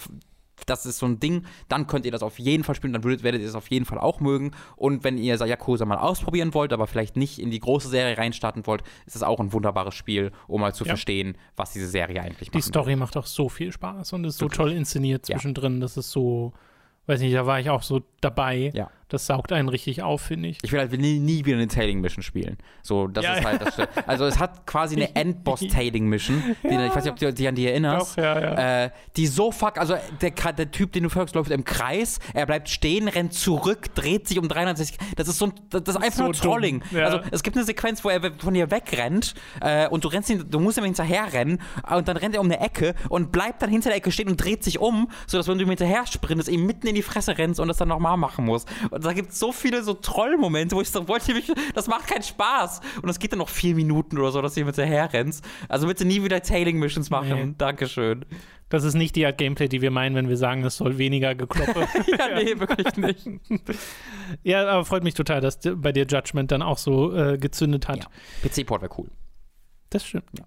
das 0.65 0.85
ist 0.85 0.99
so 0.99 1.05
ein 1.05 1.19
Ding, 1.19 1.45
dann 1.67 1.85
könnt 1.85 2.05
ihr 2.05 2.11
das 2.11 2.23
auf 2.23 2.39
jeden 2.39 2.63
Fall 2.63 2.75
spielen, 2.75 2.93
dann 2.93 3.03
würdet, 3.03 3.23
werdet 3.23 3.41
ihr 3.41 3.47
es 3.47 3.55
auf 3.55 3.69
jeden 3.69 3.85
Fall 3.85 3.99
auch 3.99 4.19
mögen. 4.19 4.51
Und 4.75 5.03
wenn 5.03 5.17
ihr 5.17 5.35
Yakuza 5.35 5.85
mal 5.85 5.97
ausprobieren 5.97 6.53
wollt, 6.53 6.73
aber 6.73 6.87
vielleicht 6.87 7.17
nicht 7.17 7.39
in 7.39 7.51
die 7.51 7.59
große 7.59 7.89
Serie 7.89 8.17
reinstarten 8.17 8.65
wollt, 8.65 8.81
ist 9.05 9.15
es 9.15 9.23
auch 9.23 9.39
ein 9.39 9.53
wunderbares 9.53 9.93
Spiel, 9.93 10.31
um 10.47 10.61
mal 10.61 10.73
zu 10.73 10.85
ja. 10.85 10.89
verstehen, 10.89 11.37
was 11.55 11.73
diese 11.73 11.87
Serie 11.87 12.21
eigentlich 12.21 12.49
macht. 12.49 12.55
Die 12.55 12.67
Story 12.67 12.91
will. 12.91 12.95
macht 12.97 13.17
auch 13.17 13.25
so 13.25 13.49
viel 13.49 13.71
Spaß 13.71 14.13
und 14.13 14.23
ist 14.23 14.37
so 14.37 14.45
Wirklich? 14.45 14.57
toll 14.57 14.71
inszeniert 14.71 15.25
zwischendrin, 15.25 15.75
ja. 15.75 15.79
das 15.81 15.97
ist 15.97 16.11
so, 16.11 16.53
weiß 17.07 17.19
nicht, 17.19 17.35
da 17.35 17.45
war 17.45 17.59
ich 17.59 17.69
auch 17.69 17.83
so 17.83 18.01
dabei. 18.21 18.71
Ja. 18.73 18.89
Das 19.09 19.27
saugt 19.27 19.51
einen 19.51 19.69
richtig 19.69 20.01
auf, 20.01 20.21
finde 20.21 20.49
ich. 20.49 20.57
Ich 20.63 20.71
will 20.71 20.79
halt 20.79 20.91
nie, 20.91 21.19
nie 21.19 21.45
wieder 21.45 21.57
eine 21.57 21.67
Tailing 21.67 22.01
Mission 22.01 22.23
spielen. 22.23 22.57
So, 22.81 23.07
das 23.07 23.23
ja, 23.23 23.33
ist 23.35 23.45
halt 23.45 23.61
das. 23.61 23.77
Also 24.07 24.25
es 24.25 24.39
hat 24.39 24.65
quasi 24.65 24.95
eine 24.95 25.15
Endboss-Tailing 25.15 26.07
Mission, 26.07 26.41
ja. 26.63 26.87
ich 26.87 26.95
weiß 26.95 27.03
nicht, 27.03 27.13
ob 27.13 27.19
du 27.19 27.31
dich 27.31 27.47
an 27.47 27.53
die 27.53 27.67
erinnerst. 27.67 28.17
Doch, 28.17 28.23
ja, 28.23 28.39
ja. 28.39 28.85
Äh, 28.85 28.89
die 29.15 29.27
so 29.27 29.51
fuck, 29.51 29.77
also 29.77 29.95
der, 30.21 30.31
der 30.31 30.71
Typ, 30.71 30.91
den 30.93 31.03
du 31.03 31.09
folgst, 31.09 31.35
läuft 31.35 31.51
im 31.51 31.63
Kreis, 31.63 32.19
er 32.33 32.47
bleibt 32.47 32.67
stehen, 32.67 33.07
rennt 33.07 33.33
zurück, 33.33 33.93
dreht 33.93 34.27
sich 34.27 34.39
um 34.39 34.47
360. 34.47 34.97
Das 35.15 35.27
ist 35.27 35.37
so 35.37 35.47
ein, 35.47 35.53
das 35.69 35.83
ist 35.85 35.97
einfach 35.97 36.17
so 36.17 36.23
nur 36.23 36.33
Trolling. 36.33 36.83
Ja. 36.91 37.05
Also 37.05 37.19
es 37.29 37.43
gibt 37.43 37.57
eine 37.57 37.65
Sequenz, 37.65 38.03
wo 38.03 38.09
er 38.09 38.33
von 38.39 38.55
dir 38.55 38.71
wegrennt 38.71 39.35
äh, 39.61 39.87
und 39.87 40.03
du 40.03 40.07
rennst 40.07 40.31
ihn, 40.31 40.45
du 40.49 40.59
musst 40.59 40.79
ihm 40.79 40.83
hinterher 40.83 41.31
rennen 41.31 41.61
und 41.89 42.07
dann 42.07 42.17
rennt 42.17 42.33
er 42.33 42.41
um 42.41 42.47
eine 42.47 42.59
Ecke 42.59 42.95
und 43.09 43.31
bleibt 43.31 43.61
dann 43.61 43.69
hinter 43.69 43.89
der 43.89 43.97
Ecke 43.97 44.11
stehen 44.11 44.29
und 44.29 44.37
dreht 44.37 44.63
sich 44.63 44.79
um, 44.79 45.11
sodass 45.27 45.47
wenn 45.47 45.59
du 45.59 45.63
ihm 45.63 45.69
hinterher 45.69 46.07
sprintest, 46.07 46.49
ihm 46.49 46.65
mitten 46.65 46.87
in 46.87 46.95
die 46.95 47.03
Fresse 47.03 47.37
rennst 47.37 47.59
und 47.59 47.67
das 47.67 47.77
dann 47.77 47.89
nochmal 47.89 48.17
machen 48.17 48.45
musst. 48.45 48.67
Und 48.89 48.94
da 48.99 49.13
gibt 49.13 49.31
es 49.31 49.39
so 49.39 49.51
viele 49.51 49.83
so 49.83 49.93
Trollmomente, 49.93 50.75
wo 50.75 50.81
ich 50.81 50.89
so 50.89 51.07
wollte, 51.07 51.33
das 51.73 51.87
macht 51.87 52.07
keinen 52.07 52.23
Spaß. 52.23 52.81
Und 53.01 53.07
das 53.07 53.19
geht 53.19 53.31
dann 53.31 53.39
noch 53.39 53.49
vier 53.49 53.75
Minuten 53.75 54.17
oder 54.17 54.31
so, 54.31 54.41
dass 54.41 54.53
du 54.53 54.59
hier 54.59 54.65
mit 54.65 54.75
hinterher 54.75 55.11
rennst. 55.13 55.43
Also 55.69 55.87
bitte 55.87 56.05
nie 56.05 56.23
wieder 56.23 56.41
Tailing 56.41 56.79
Missions 56.79 57.09
machen. 57.09 57.49
Nee. 57.49 57.55
Dankeschön. 57.57 58.25
Das 58.69 58.83
ist 58.83 58.95
nicht 58.95 59.15
die 59.15 59.25
Art 59.25 59.37
Gameplay, 59.37 59.67
die 59.67 59.81
wir 59.81 59.91
meinen, 59.91 60.15
wenn 60.15 60.27
wir 60.27 60.37
sagen, 60.37 60.63
es 60.63 60.77
soll 60.77 60.97
weniger 60.97 61.35
gekloppe. 61.35 61.87
ja, 62.07 62.35
nee, 62.35 62.59
wirklich 62.59 62.95
nicht. 62.97 63.29
ja, 64.43 64.67
aber 64.67 64.85
freut 64.85 65.03
mich 65.03 65.13
total, 65.13 65.39
dass 65.39 65.59
bei 65.63 65.91
dir 65.91 66.05
Judgment 66.05 66.51
dann 66.51 66.61
auch 66.61 66.77
so 66.77 67.15
äh, 67.15 67.37
gezündet 67.37 67.87
hat. 67.87 67.97
Ja. 67.97 68.49
PC-Port 68.49 68.81
wäre 68.81 68.93
cool. 68.97 69.09
Das 69.91 70.05
stimmt. 70.05 70.25
Ja. 70.37 70.45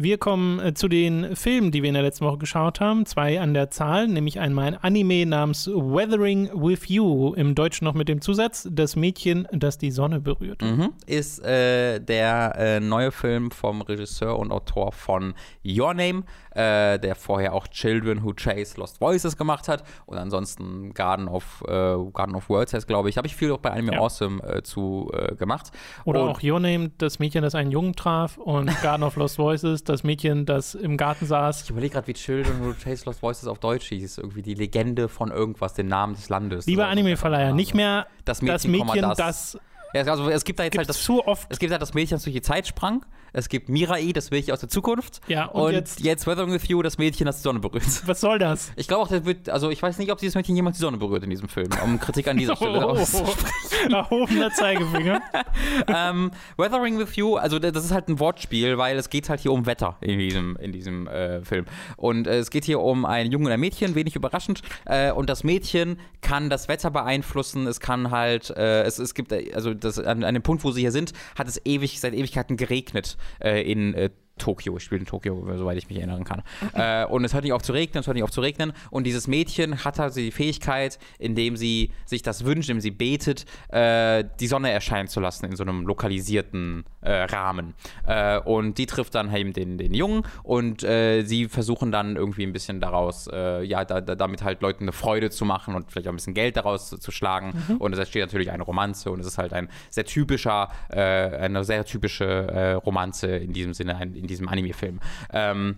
Wir 0.00 0.16
kommen 0.16 0.60
äh, 0.60 0.74
zu 0.74 0.86
den 0.86 1.34
Filmen, 1.34 1.72
die 1.72 1.82
wir 1.82 1.88
in 1.88 1.94
der 1.94 2.04
letzten 2.04 2.24
Woche 2.24 2.38
geschaut 2.38 2.78
haben. 2.78 3.04
Zwei 3.04 3.40
an 3.40 3.52
der 3.52 3.70
Zahl, 3.70 4.06
nämlich 4.06 4.38
einmal 4.38 4.66
ein 4.68 4.76
Anime 4.76 5.26
namens 5.26 5.66
Weathering 5.66 6.50
with 6.54 6.86
You, 6.86 7.34
im 7.34 7.56
Deutschen 7.56 7.84
noch 7.84 7.94
mit 7.94 8.08
dem 8.08 8.20
Zusatz 8.20 8.68
Das 8.70 8.94
Mädchen, 8.94 9.48
das 9.50 9.76
die 9.76 9.90
Sonne 9.90 10.20
berührt. 10.20 10.62
Mhm. 10.62 10.90
Ist 11.06 11.44
äh, 11.44 11.98
der 11.98 12.54
äh, 12.56 12.80
neue 12.80 13.10
Film 13.10 13.50
vom 13.50 13.82
Regisseur 13.82 14.38
und 14.38 14.52
Autor 14.52 14.92
von 14.92 15.34
Your 15.66 15.94
Name, 15.94 16.22
äh, 16.58 16.98
der 16.98 17.14
vorher 17.14 17.52
auch 17.52 17.68
Children 17.68 18.24
Who 18.24 18.32
Chase 18.34 18.78
Lost 18.78 19.00
Voices 19.00 19.36
gemacht 19.36 19.68
hat 19.68 19.84
und 20.06 20.18
ansonsten 20.18 20.92
Garden 20.92 21.28
of, 21.28 21.62
äh, 21.68 21.70
Garden 22.12 22.34
of 22.34 22.48
Words 22.48 22.74
heißt, 22.74 22.86
glaube 22.88 23.08
ich. 23.08 23.16
Habe 23.16 23.26
ich 23.26 23.36
viel 23.36 23.52
auch 23.52 23.58
bei 23.58 23.70
Anime 23.70 23.92
ja. 23.92 24.00
Awesome 24.00 24.42
äh, 24.42 24.62
zu 24.62 25.10
gemacht. 25.38 25.70
Oder 26.04 26.22
und 26.22 26.28
auch 26.30 26.42
Your 26.42 26.60
Name, 26.60 26.90
das 26.98 27.18
Mädchen, 27.18 27.42
das 27.42 27.54
einen 27.54 27.70
Jungen 27.70 27.94
traf 27.94 28.36
und 28.38 28.66
Garden 28.82 29.04
of 29.04 29.16
Lost 29.16 29.38
Voices, 29.38 29.84
das 29.84 30.02
Mädchen, 30.02 30.46
das 30.46 30.74
im 30.74 30.96
Garten 30.96 31.26
saß. 31.26 31.62
Ich 31.62 31.70
überlege 31.70 31.94
gerade, 31.94 32.06
wie 32.08 32.14
Children 32.14 32.64
Who 32.64 32.74
Chase 32.74 33.04
Lost 33.06 33.22
Voices 33.22 33.46
auf 33.46 33.58
Deutsch 33.58 33.88
hieß. 33.88 34.18
Irgendwie 34.18 34.42
die 34.42 34.54
Legende 34.54 35.08
von 35.08 35.30
irgendwas, 35.30 35.74
den 35.74 35.86
Namen 35.88 36.14
des 36.14 36.28
Landes. 36.28 36.66
Lieber 36.66 36.86
Anime-Verleiher, 36.86 37.52
nicht 37.52 37.74
mehr 37.74 38.06
das 38.24 38.42
Mädchen, 38.42 38.54
das, 38.54 38.66
Mädchen, 38.66 39.02
das, 39.02 39.16
das 39.18 39.58
ja, 39.94 40.02
also 40.02 40.28
es 40.28 40.44
gibt 40.44 40.58
da 40.58 40.64
jetzt 40.64 40.76
halt 40.76 40.88
das 40.88 41.02
zu 41.02 41.26
oft. 41.26 41.46
Es 41.50 41.58
gibt 41.58 41.72
halt 41.72 41.82
das 41.82 41.94
Mädchen, 41.94 42.16
das 42.16 42.24
durch 42.24 42.34
die 42.34 42.42
Zeit 42.42 42.66
sprang. 42.66 43.04
Es 43.32 43.48
gibt 43.48 43.68
Mirai, 43.68 44.12
das 44.12 44.30
Mädchen 44.30 44.52
aus 44.52 44.60
der 44.60 44.68
Zukunft. 44.68 45.20
Ja, 45.28 45.46
und, 45.46 45.62
und 45.62 45.72
jetzt, 45.72 46.00
jetzt 46.00 46.26
Weathering 46.26 46.52
with 46.52 46.66
You, 46.68 46.82
das 46.82 46.98
Mädchen, 46.98 47.26
das 47.26 47.36
die 47.36 47.42
Sonne 47.42 47.60
berührt. 47.60 47.84
Was 48.06 48.20
soll 48.20 48.38
das? 48.38 48.72
Ich 48.76 48.88
glaube 48.88 49.02
auch, 49.02 49.08
das 49.08 49.24
wird, 49.24 49.48
also 49.48 49.70
ich 49.70 49.82
weiß 49.82 49.98
nicht, 49.98 50.10
ob 50.10 50.18
dieses 50.18 50.34
Mädchen 50.34 50.56
jemals 50.56 50.78
die 50.78 50.82
Sonne 50.82 50.96
berührt 50.96 51.24
in 51.24 51.30
diesem 51.30 51.48
Film, 51.48 51.68
um 51.84 52.00
Kritik 52.00 52.28
an 52.28 52.36
dieser 52.36 52.56
Stelle 52.56 52.78
oh, 52.86 52.90
auszusprechen. 52.90 53.92
Erhobener 53.92 54.50
Zeigefinger. 54.50 55.20
ähm, 55.86 56.30
Weathering 56.56 56.98
with 56.98 57.16
You, 57.16 57.36
also 57.36 57.58
das 57.58 57.84
ist 57.84 57.92
halt 57.92 58.08
ein 58.08 58.18
Wortspiel, 58.18 58.78
weil 58.78 58.96
es 58.96 59.10
geht 59.10 59.28
halt 59.28 59.40
hier 59.40 59.52
um 59.52 59.66
Wetter 59.66 59.96
in 60.00 60.18
diesem, 60.18 60.56
in 60.56 60.72
diesem 60.72 61.06
äh, 61.06 61.42
Film. 61.44 61.66
Und 61.96 62.26
äh, 62.26 62.38
es 62.38 62.50
geht 62.50 62.64
hier 62.64 62.80
um 62.80 63.04
einen 63.04 63.30
Jungen 63.30 63.46
und 63.46 63.52
ein 63.52 63.60
Mädchen, 63.60 63.94
wenig 63.94 64.16
überraschend. 64.16 64.62
Äh, 64.86 65.12
und 65.12 65.28
das 65.28 65.44
Mädchen 65.44 65.98
kann 66.22 66.50
das 66.50 66.68
Wetter 66.68 66.90
beeinflussen. 66.90 67.66
Es 67.66 67.80
kann 67.80 68.10
halt, 68.10 68.50
äh, 68.50 68.82
es, 68.82 68.98
es 68.98 69.14
gibt, 69.14 69.32
also 69.32 69.74
das, 69.84 69.98
an, 69.98 70.24
an 70.24 70.34
dem 70.34 70.42
Punkt, 70.42 70.64
wo 70.64 70.70
sie 70.70 70.80
hier 70.80 70.92
sind, 70.92 71.12
hat 71.36 71.48
es 71.48 71.60
ewig, 71.64 72.00
seit 72.00 72.14
Ewigkeiten 72.14 72.56
geregnet 72.56 73.16
äh, 73.40 73.62
in 73.70 73.94
äh, 73.94 74.10
Tokio. 74.38 74.76
Ich 74.76 74.84
spiele 74.84 75.00
in 75.00 75.06
Tokio, 75.06 75.44
soweit 75.56 75.78
ich 75.78 75.88
mich 75.88 75.98
erinnern 75.98 76.24
kann. 76.24 76.42
Okay. 76.66 77.02
Äh, 77.02 77.06
und 77.06 77.24
es 77.24 77.34
hört 77.34 77.44
nicht 77.44 77.52
auf 77.52 77.62
zu 77.62 77.72
regnen, 77.72 78.00
es 78.00 78.06
hört 78.06 78.14
nicht 78.14 78.24
auf 78.24 78.30
zu 78.30 78.40
regnen. 78.40 78.72
Und 78.90 79.04
dieses 79.04 79.26
Mädchen 79.26 79.84
hat 79.84 80.00
also 80.00 80.20
die 80.20 80.30
Fähigkeit, 80.30 80.98
indem 81.18 81.56
sie 81.56 81.92
sich 82.04 82.22
das 82.22 82.44
wünscht, 82.44 82.68
indem 82.68 82.80
sie 82.80 82.90
betet, 82.90 83.44
äh, 83.68 84.24
die 84.40 84.46
Sonne 84.46 84.70
erscheinen 84.70 85.08
zu 85.08 85.20
lassen 85.20 85.46
in 85.46 85.56
so 85.56 85.62
einem 85.62 85.86
lokalisierten 85.86 86.84
äh, 87.00 87.24
Rahmen. 87.24 87.74
Äh, 88.06 88.38
und 88.40 88.78
die 88.78 88.86
trifft 88.86 89.14
dann 89.14 89.34
eben 89.34 89.52
den, 89.52 89.78
den 89.78 89.94
Jungen 89.94 90.22
und 90.42 90.82
äh, 90.82 91.22
sie 91.22 91.48
versuchen 91.48 91.92
dann 91.92 92.16
irgendwie 92.16 92.44
ein 92.44 92.52
bisschen 92.52 92.80
daraus, 92.80 93.28
äh, 93.32 93.62
ja, 93.64 93.84
da, 93.84 94.00
da, 94.00 94.14
damit 94.14 94.42
halt 94.42 94.62
Leuten 94.62 94.84
eine 94.84 94.92
Freude 94.92 95.30
zu 95.30 95.44
machen 95.44 95.74
und 95.74 95.90
vielleicht 95.90 96.08
auch 96.08 96.12
ein 96.12 96.16
bisschen 96.16 96.34
Geld 96.34 96.56
daraus 96.56 96.90
zu, 96.90 96.98
zu 96.98 97.10
schlagen. 97.10 97.52
Mhm. 97.68 97.76
Und 97.76 97.92
es 97.92 97.98
entsteht 97.98 98.22
natürlich 98.22 98.50
eine 98.50 98.62
Romanze 98.62 99.10
und 99.10 99.20
es 99.20 99.26
ist 99.26 99.38
halt 99.38 99.52
ein 99.52 99.68
sehr 99.90 100.04
typischer, 100.04 100.68
eine 100.88 101.64
sehr 101.64 101.84
typische 101.84 102.80
Romanze 102.84 103.28
in 103.36 103.52
diesem 103.52 103.74
Sinne, 103.74 103.96
ein, 103.96 104.14
in 104.14 104.26
diesem 104.28 104.48
Anime-Film. 104.48 105.00
Ähm, 105.32 105.76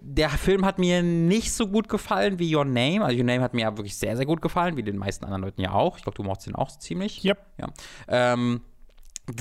der 0.00 0.30
Film 0.30 0.64
hat 0.64 0.78
mir 0.78 1.02
nicht 1.02 1.52
so 1.52 1.66
gut 1.66 1.88
gefallen 1.88 2.38
wie 2.38 2.54
Your 2.54 2.64
Name. 2.64 3.04
Also 3.04 3.18
Your 3.18 3.24
Name 3.24 3.42
hat 3.42 3.54
mir 3.54 3.62
ja 3.62 3.76
wirklich 3.76 3.96
sehr, 3.96 4.16
sehr 4.16 4.26
gut 4.26 4.40
gefallen, 4.40 4.76
wie 4.76 4.82
den 4.82 4.96
meisten 4.96 5.24
anderen 5.24 5.42
Leuten 5.42 5.60
ja 5.60 5.72
auch. 5.72 5.96
Ich 5.96 6.04
glaube, 6.04 6.16
du 6.16 6.22
mochtest 6.22 6.48
ihn 6.48 6.54
auch 6.54 6.70
ziemlich. 6.78 7.24
Yep. 7.24 7.38
Ja. 7.58 7.68
Ähm, 8.08 8.60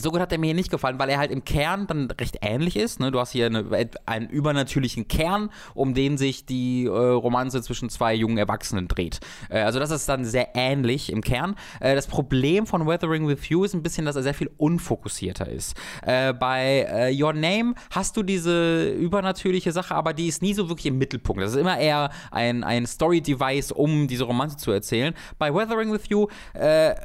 so 0.02 0.12
gut 0.12 0.22
hat 0.22 0.32
er 0.32 0.38
mir 0.38 0.48
hier 0.48 0.56
nicht 0.56 0.72
gefallen, 0.72 0.98
weil 0.98 1.10
er 1.10 1.18
halt 1.18 1.32
im 1.32 1.44
Kern 1.44 1.88
dann 1.88 2.10
recht 2.12 2.38
ähnlich 2.42 2.78
ist. 2.78 3.02
Ne? 3.02 3.12
Du 3.12 3.20
hast 3.20 3.32
hier 3.32 3.48
eine, 3.48 3.90
einen 4.06 4.30
übernatürlichen 4.30 5.10
Kern, 5.10 5.50
um 5.74 5.94
den 5.94 6.18
sich 6.18 6.46
die 6.46 6.86
äh, 6.86 6.90
Romanze 6.90 7.62
zwischen 7.62 7.90
zwei 7.90 8.14
jungen 8.14 8.38
Erwachsenen 8.38 8.88
dreht. 8.88 9.20
Äh, 9.50 9.60
also 9.60 9.80
das 9.80 9.92
ist 9.92 10.08
dann 10.08 10.24
sehr 10.24 10.56
ähnlich 10.56 11.12
im 11.12 11.22
Kern. 11.22 11.56
Äh, 11.82 11.96
das 11.96 12.08
Problem 12.08 12.66
von 12.66 12.88
Weathering 12.88 13.28
with 13.28 13.50
You 13.50 13.66
ist 13.66 13.74
ein 13.74 13.84
bisschen, 13.84 14.06
dass 14.06 14.16
er 14.16 14.24
sehr 14.24 14.34
viel 14.34 14.50
unfokussierter 14.56 15.50
ist. 15.50 15.76
Äh, 16.02 16.34
bei 16.34 16.88
äh, 16.90 17.22
Your 17.22 17.34
Name 17.34 17.76
hast 17.92 18.16
du 18.16 18.24
diese 18.24 18.90
übernatürliche 18.92 19.74
Sache, 19.74 19.96
aber 19.96 20.14
die 20.14 20.28
ist 20.28 20.42
nie 20.42 20.54
so 20.54 20.70
wirklich 20.70 20.86
im 20.86 20.98
Mittelpunkt. 20.98 21.44
Das 21.44 21.52
ist 21.52 21.58
immer 21.58 21.78
eher 21.78 22.10
ein, 22.32 22.64
ein 22.64 22.86
Story-Device, 22.86 23.74
um 23.74 24.08
diese 24.08 24.24
Romanze 24.24 24.56
zu 24.56 24.72
erzählen. 24.72 25.14
Bei 25.38 25.54
Weathering 25.54 25.92
with 25.92 26.08
You 26.08 26.28
äh, 26.54 26.96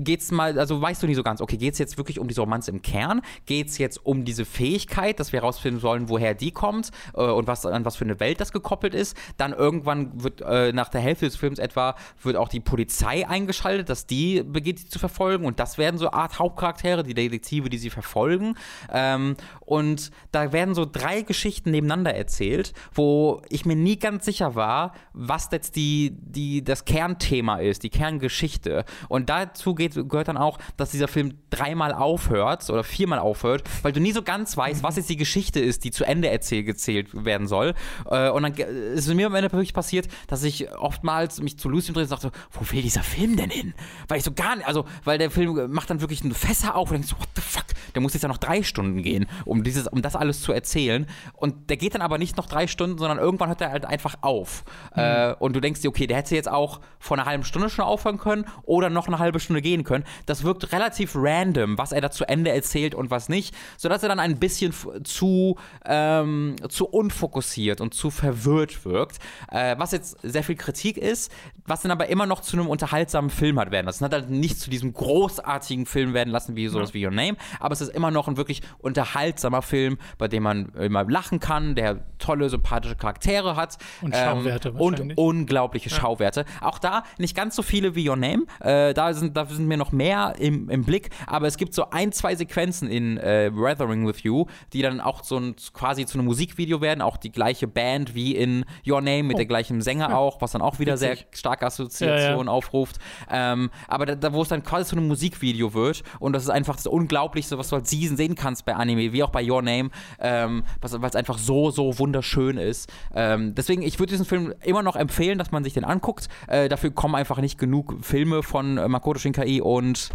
geht's 0.00 0.30
mal, 0.30 0.58
also 0.58 0.82
weißt 0.82 1.02
du 1.02 1.06
nicht 1.06 1.16
so 1.16 1.22
ganz, 1.22 1.40
okay, 1.40 1.56
geht's 1.56 1.78
jetzt 1.78 1.96
wirklich 1.96 2.09
wirklich 2.10 2.18
um 2.18 2.28
diese 2.28 2.40
Romanze 2.40 2.70
im 2.70 2.82
Kern? 2.82 3.22
Geht 3.46 3.68
es 3.68 3.78
jetzt 3.78 4.04
um 4.04 4.24
diese 4.24 4.44
Fähigkeit, 4.44 5.20
dass 5.20 5.32
wir 5.32 5.40
herausfinden 5.40 5.80
sollen, 5.80 6.08
woher 6.08 6.34
die 6.34 6.50
kommt 6.50 6.90
äh, 7.14 7.22
und 7.22 7.46
was, 7.46 7.64
an 7.64 7.84
was 7.84 7.96
für 7.96 8.04
eine 8.04 8.18
Welt 8.18 8.40
das 8.40 8.52
gekoppelt 8.52 8.94
ist? 8.94 9.16
Dann 9.36 9.52
irgendwann 9.52 10.22
wird 10.22 10.40
äh, 10.40 10.72
nach 10.72 10.88
der 10.88 11.00
Hälfte 11.00 11.26
des 11.26 11.36
Films 11.36 11.58
etwa 11.58 11.94
wird 12.22 12.36
auch 12.36 12.48
die 12.48 12.60
Polizei 12.60 13.28
eingeschaltet, 13.28 13.88
dass 13.88 14.06
die 14.06 14.42
beginnt, 14.42 14.80
sie 14.80 14.88
zu 14.88 14.98
verfolgen 14.98 15.44
und 15.44 15.60
das 15.60 15.78
werden 15.78 15.98
so 15.98 16.10
Art 16.10 16.38
Hauptcharaktere, 16.38 17.02
die 17.04 17.14
Detektive, 17.14 17.68
die 17.68 17.78
sie 17.78 17.90
verfolgen. 17.90 18.56
Ähm, 18.92 19.36
und 19.60 20.10
da 20.32 20.52
werden 20.52 20.74
so 20.74 20.84
drei 20.84 21.22
Geschichten 21.22 21.70
nebeneinander 21.70 22.14
erzählt, 22.14 22.72
wo 22.92 23.42
ich 23.48 23.64
mir 23.64 23.76
nie 23.76 23.98
ganz 23.98 24.24
sicher 24.24 24.54
war, 24.56 24.94
was 25.12 25.48
jetzt 25.52 25.76
die, 25.76 26.16
die, 26.18 26.64
das 26.64 26.84
Kernthema 26.84 27.58
ist, 27.58 27.82
die 27.84 27.90
Kerngeschichte. 27.90 28.84
Und 29.08 29.28
dazu 29.28 29.74
geht, 29.74 29.94
gehört 29.94 30.28
dann 30.28 30.36
auch, 30.36 30.58
dass 30.76 30.90
dieser 30.90 31.08
Film 31.08 31.34
dreimal 31.50 31.92
aufhört 32.00 32.68
oder 32.70 32.84
viermal 32.84 33.18
aufhört, 33.18 33.62
weil 33.82 33.92
du 33.92 34.00
nie 34.00 34.12
so 34.12 34.22
ganz 34.22 34.56
weißt, 34.56 34.82
was 34.82 34.96
jetzt 34.96 35.10
die 35.10 35.16
Geschichte 35.16 35.60
ist, 35.60 35.84
die 35.84 35.90
zu 35.90 36.04
Ende 36.04 36.28
erzählt 36.28 36.66
gezählt 36.66 37.24
werden 37.24 37.46
soll. 37.46 37.74
Äh, 38.10 38.30
und 38.30 38.42
dann 38.42 38.54
ist 38.54 39.08
es 39.08 39.14
mir 39.14 39.26
am 39.26 39.34
Ende 39.34 39.50
wirklich 39.52 39.74
passiert, 39.74 40.08
dass 40.26 40.42
ich 40.42 40.70
oftmals 40.76 41.40
mich 41.40 41.58
zu 41.58 41.68
Lucy 41.68 41.92
drehe 41.92 42.04
und 42.04 42.08
sagte, 42.08 42.30
wo 42.52 42.60
will 42.72 42.82
dieser 42.82 43.02
Film 43.02 43.36
denn 43.36 43.50
hin? 43.50 43.74
Weil 44.08 44.18
ich 44.18 44.24
so 44.24 44.32
gar 44.32 44.56
nicht, 44.56 44.66
also, 44.66 44.84
weil 45.04 45.18
der 45.18 45.30
Film 45.30 45.72
macht 45.72 45.90
dann 45.90 46.00
wirklich 46.00 46.24
eine 46.24 46.34
Fässer 46.34 46.74
auf 46.74 46.90
und 46.90 46.94
denkst 46.94 47.08
so, 47.08 47.18
what 47.18 47.28
the 47.34 47.42
fuck? 47.42 47.66
Der 47.94 48.02
muss 48.02 48.14
jetzt 48.14 48.22
ja 48.22 48.28
noch 48.28 48.38
drei 48.38 48.62
Stunden 48.62 49.02
gehen, 49.02 49.26
um 49.44 49.64
dieses, 49.64 49.88
um 49.88 50.02
das 50.02 50.16
alles 50.16 50.42
zu 50.42 50.52
erzählen. 50.52 51.06
Und 51.34 51.70
der 51.70 51.76
geht 51.76 51.94
dann 51.94 52.02
aber 52.02 52.18
nicht 52.18 52.36
noch 52.36 52.46
drei 52.46 52.66
Stunden, 52.66 52.98
sondern 52.98 53.18
irgendwann 53.18 53.48
hört 53.48 53.60
er 53.60 53.70
halt 53.70 53.84
einfach 53.84 54.16
auf. 54.20 54.64
Mhm. 54.94 55.02
Äh, 55.02 55.34
und 55.38 55.54
du 55.54 55.60
denkst 55.60 55.80
dir, 55.80 55.88
okay, 55.88 56.06
der 56.06 56.18
hätte 56.18 56.34
jetzt 56.34 56.50
auch 56.50 56.80
vor 56.98 57.16
einer 57.16 57.26
halben 57.26 57.44
Stunde 57.44 57.68
schon 57.70 57.84
aufhören 57.84 58.18
können 58.18 58.44
oder 58.62 58.90
noch 58.90 59.08
eine 59.08 59.18
halbe 59.18 59.40
Stunde 59.40 59.62
gehen 59.62 59.84
können. 59.84 60.04
Das 60.26 60.44
wirkt 60.44 60.72
relativ 60.72 61.12
random, 61.14 61.78
was 61.78 61.89
er 61.92 62.00
da 62.00 62.10
zu 62.10 62.28
Ende 62.28 62.50
erzählt 62.50 62.94
und 62.94 63.10
was 63.10 63.28
nicht, 63.28 63.54
sodass 63.76 64.02
er 64.02 64.08
dann 64.08 64.20
ein 64.20 64.38
bisschen 64.38 64.72
zu, 65.04 65.56
ähm, 65.84 66.56
zu 66.68 66.86
unfokussiert 66.86 67.80
und 67.80 67.94
zu 67.94 68.10
verwirrt 68.10 68.84
wirkt. 68.84 69.18
Äh, 69.50 69.76
was 69.78 69.92
jetzt 69.92 70.16
sehr 70.22 70.42
viel 70.42 70.56
Kritik 70.56 70.96
ist, 70.96 71.32
was 71.66 71.82
dann 71.82 71.90
aber 71.90 72.08
immer 72.08 72.26
noch 72.26 72.40
zu 72.40 72.56
einem 72.56 72.68
unterhaltsamen 72.68 73.30
Film 73.30 73.58
hat 73.58 73.70
werden 73.70 73.86
lassen. 73.86 74.04
Hat 74.04 74.12
halt 74.12 74.30
nicht 74.30 74.58
zu 74.58 74.70
diesem 74.70 74.92
großartigen 74.92 75.86
Film 75.86 76.14
werden 76.14 76.30
lassen, 76.30 76.56
wie 76.56 76.68
sowas 76.68 76.90
ja. 76.90 76.94
wie 76.94 77.06
Your 77.06 77.12
Name, 77.12 77.36
aber 77.58 77.72
es 77.72 77.80
ist 77.80 77.94
immer 77.94 78.10
noch 78.10 78.28
ein 78.28 78.36
wirklich 78.36 78.62
unterhaltsamer 78.78 79.62
Film, 79.62 79.98
bei 80.18 80.28
dem 80.28 80.42
man 80.42 80.70
immer 80.74 81.04
lachen 81.04 81.40
kann, 81.40 81.74
der 81.74 82.00
tolle, 82.18 82.48
sympathische 82.48 82.96
Charaktere 82.96 83.56
hat. 83.56 83.78
Und 84.02 84.14
Schauwerte 84.14 84.68
ähm, 84.70 84.76
Und 84.76 85.18
unglaubliche 85.18 85.90
ja. 85.90 85.96
Schauwerte. 85.96 86.44
Auch 86.60 86.78
da 86.78 87.04
nicht 87.18 87.36
ganz 87.36 87.56
so 87.56 87.62
viele 87.62 87.94
wie 87.94 88.08
Your 88.08 88.16
Name. 88.16 88.44
Äh, 88.60 88.94
da, 88.94 89.12
sind, 89.14 89.36
da 89.36 89.46
sind 89.46 89.66
mir 89.66 89.76
noch 89.76 89.92
mehr 89.92 90.34
im, 90.38 90.68
im 90.68 90.84
Blick, 90.84 91.10
aber 91.26 91.46
es 91.46 91.56
gibt 91.56 91.74
so 91.74 91.79
ein, 91.90 92.12
zwei 92.12 92.34
Sequenzen 92.34 92.88
in 92.90 93.18
äh, 93.18 93.50
Weathering 93.52 94.06
With 94.06 94.22
You, 94.22 94.46
die 94.72 94.82
dann 94.82 95.00
auch 95.00 95.24
so 95.24 95.36
ein, 95.36 95.56
quasi 95.72 96.06
zu 96.06 96.18
einem 96.18 96.26
Musikvideo 96.26 96.80
werden, 96.80 97.02
auch 97.02 97.16
die 97.16 97.32
gleiche 97.32 97.66
Band 97.66 98.14
wie 98.14 98.34
in 98.34 98.64
Your 98.86 99.00
Name 99.00 99.24
mit 99.24 99.34
oh. 99.34 99.38
der 99.38 99.46
gleichen 99.46 99.80
Sänger 99.82 100.10
ja. 100.10 100.16
auch, 100.16 100.40
was 100.40 100.52
dann 100.52 100.62
auch 100.62 100.78
wieder 100.78 100.94
Witzig. 100.94 101.18
sehr 101.18 101.26
starke 101.32 101.66
Assoziation 101.66 102.46
ja, 102.46 102.52
aufruft. 102.52 102.98
Ähm, 103.30 103.70
aber 103.88 104.06
da, 104.06 104.14
da, 104.14 104.32
wo 104.32 104.42
es 104.42 104.48
dann 104.48 104.62
quasi 104.62 104.90
zu 104.90 104.96
einem 104.96 105.08
Musikvideo 105.08 105.74
wird 105.74 106.02
und 106.18 106.32
das 106.32 106.44
ist 106.44 106.50
einfach 106.50 106.76
das 106.76 106.86
Unglaublichste, 106.86 107.58
was 107.58 107.68
du 107.68 107.76
als 107.76 107.90
Season 107.90 108.16
sehen 108.16 108.34
kannst 108.34 108.64
bei 108.64 108.74
Anime, 108.74 109.12
wie 109.12 109.22
auch 109.22 109.30
bei 109.30 109.48
Your 109.48 109.62
Name, 109.62 109.90
ähm, 110.20 110.64
weil 110.80 111.08
es 111.08 111.16
einfach 111.16 111.38
so, 111.38 111.70
so 111.70 111.98
wunderschön 111.98 112.56
ist. 112.56 112.92
Ähm, 113.14 113.54
deswegen, 113.54 113.82
ich 113.82 113.98
würde 113.98 114.10
diesen 114.10 114.26
Film 114.26 114.54
immer 114.62 114.82
noch 114.82 114.96
empfehlen, 114.96 115.38
dass 115.38 115.50
man 115.50 115.64
sich 115.64 115.74
den 115.74 115.84
anguckt. 115.84 116.28
Äh, 116.46 116.68
dafür 116.68 116.90
kommen 116.90 117.14
einfach 117.14 117.38
nicht 117.38 117.58
genug 117.58 117.96
Filme 118.02 118.42
von 118.42 118.78
äh, 118.78 118.88
Makoto 118.88 119.18
Shinkai 119.18 119.62
und 119.62 120.10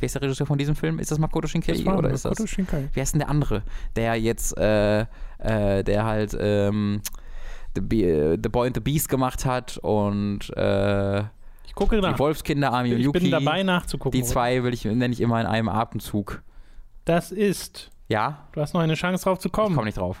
Wer 0.00 0.06
ist 0.06 0.14
der 0.14 0.22
Regisseur 0.22 0.46
von 0.46 0.58
diesem 0.58 0.74
Film? 0.74 0.98
Ist 0.98 1.10
das 1.10 1.18
Makoto 1.18 1.46
Shinkai 1.46 1.72
das 1.72 1.86
oder 1.86 2.10
ist 2.10 2.24
Makoto 2.24 2.42
das? 2.42 2.50
Shinkai. 2.50 2.88
Wer 2.92 3.02
ist 3.02 3.12
denn 3.12 3.20
der 3.20 3.28
andere, 3.28 3.62
der 3.96 4.16
jetzt, 4.16 4.56
äh, 4.58 5.02
äh, 5.38 5.84
der 5.84 6.04
halt 6.04 6.36
ähm, 6.40 7.00
The, 7.74 7.80
Be 7.82 8.38
The, 8.42 8.48
Boy 8.48 8.66
and 8.66 8.76
the 8.76 8.80
Beast 8.80 9.08
gemacht 9.08 9.44
hat 9.44 9.78
und 9.78 10.50
äh, 10.56 11.20
Ich 11.66 11.74
gucke 11.74 12.00
nach. 12.00 12.14
Die 12.14 12.18
Wolfskinder, 12.18 12.72
Ami 12.72 12.92
und 12.94 12.98
ich 13.00 13.04
Yuki. 13.06 13.20
bin 13.20 13.30
dabei 13.30 13.62
nachzugucken. 13.62 14.18
Die 14.18 14.26
zwei 14.26 14.62
will 14.64 14.74
ich, 14.74 14.84
nenne 14.84 15.10
ich 15.12 15.20
immer 15.20 15.40
in 15.40 15.46
einem 15.46 15.68
Atemzug. 15.68 16.42
Das 17.04 17.30
ist. 17.30 17.90
Ja? 18.08 18.48
Du 18.52 18.60
hast 18.60 18.74
noch 18.74 18.80
eine 18.80 18.94
Chance 18.94 19.22
drauf 19.24 19.38
zu 19.38 19.50
kommen. 19.50 19.70
Ich 19.70 19.74
komme 19.74 19.86
nicht 19.86 19.98
drauf. 19.98 20.20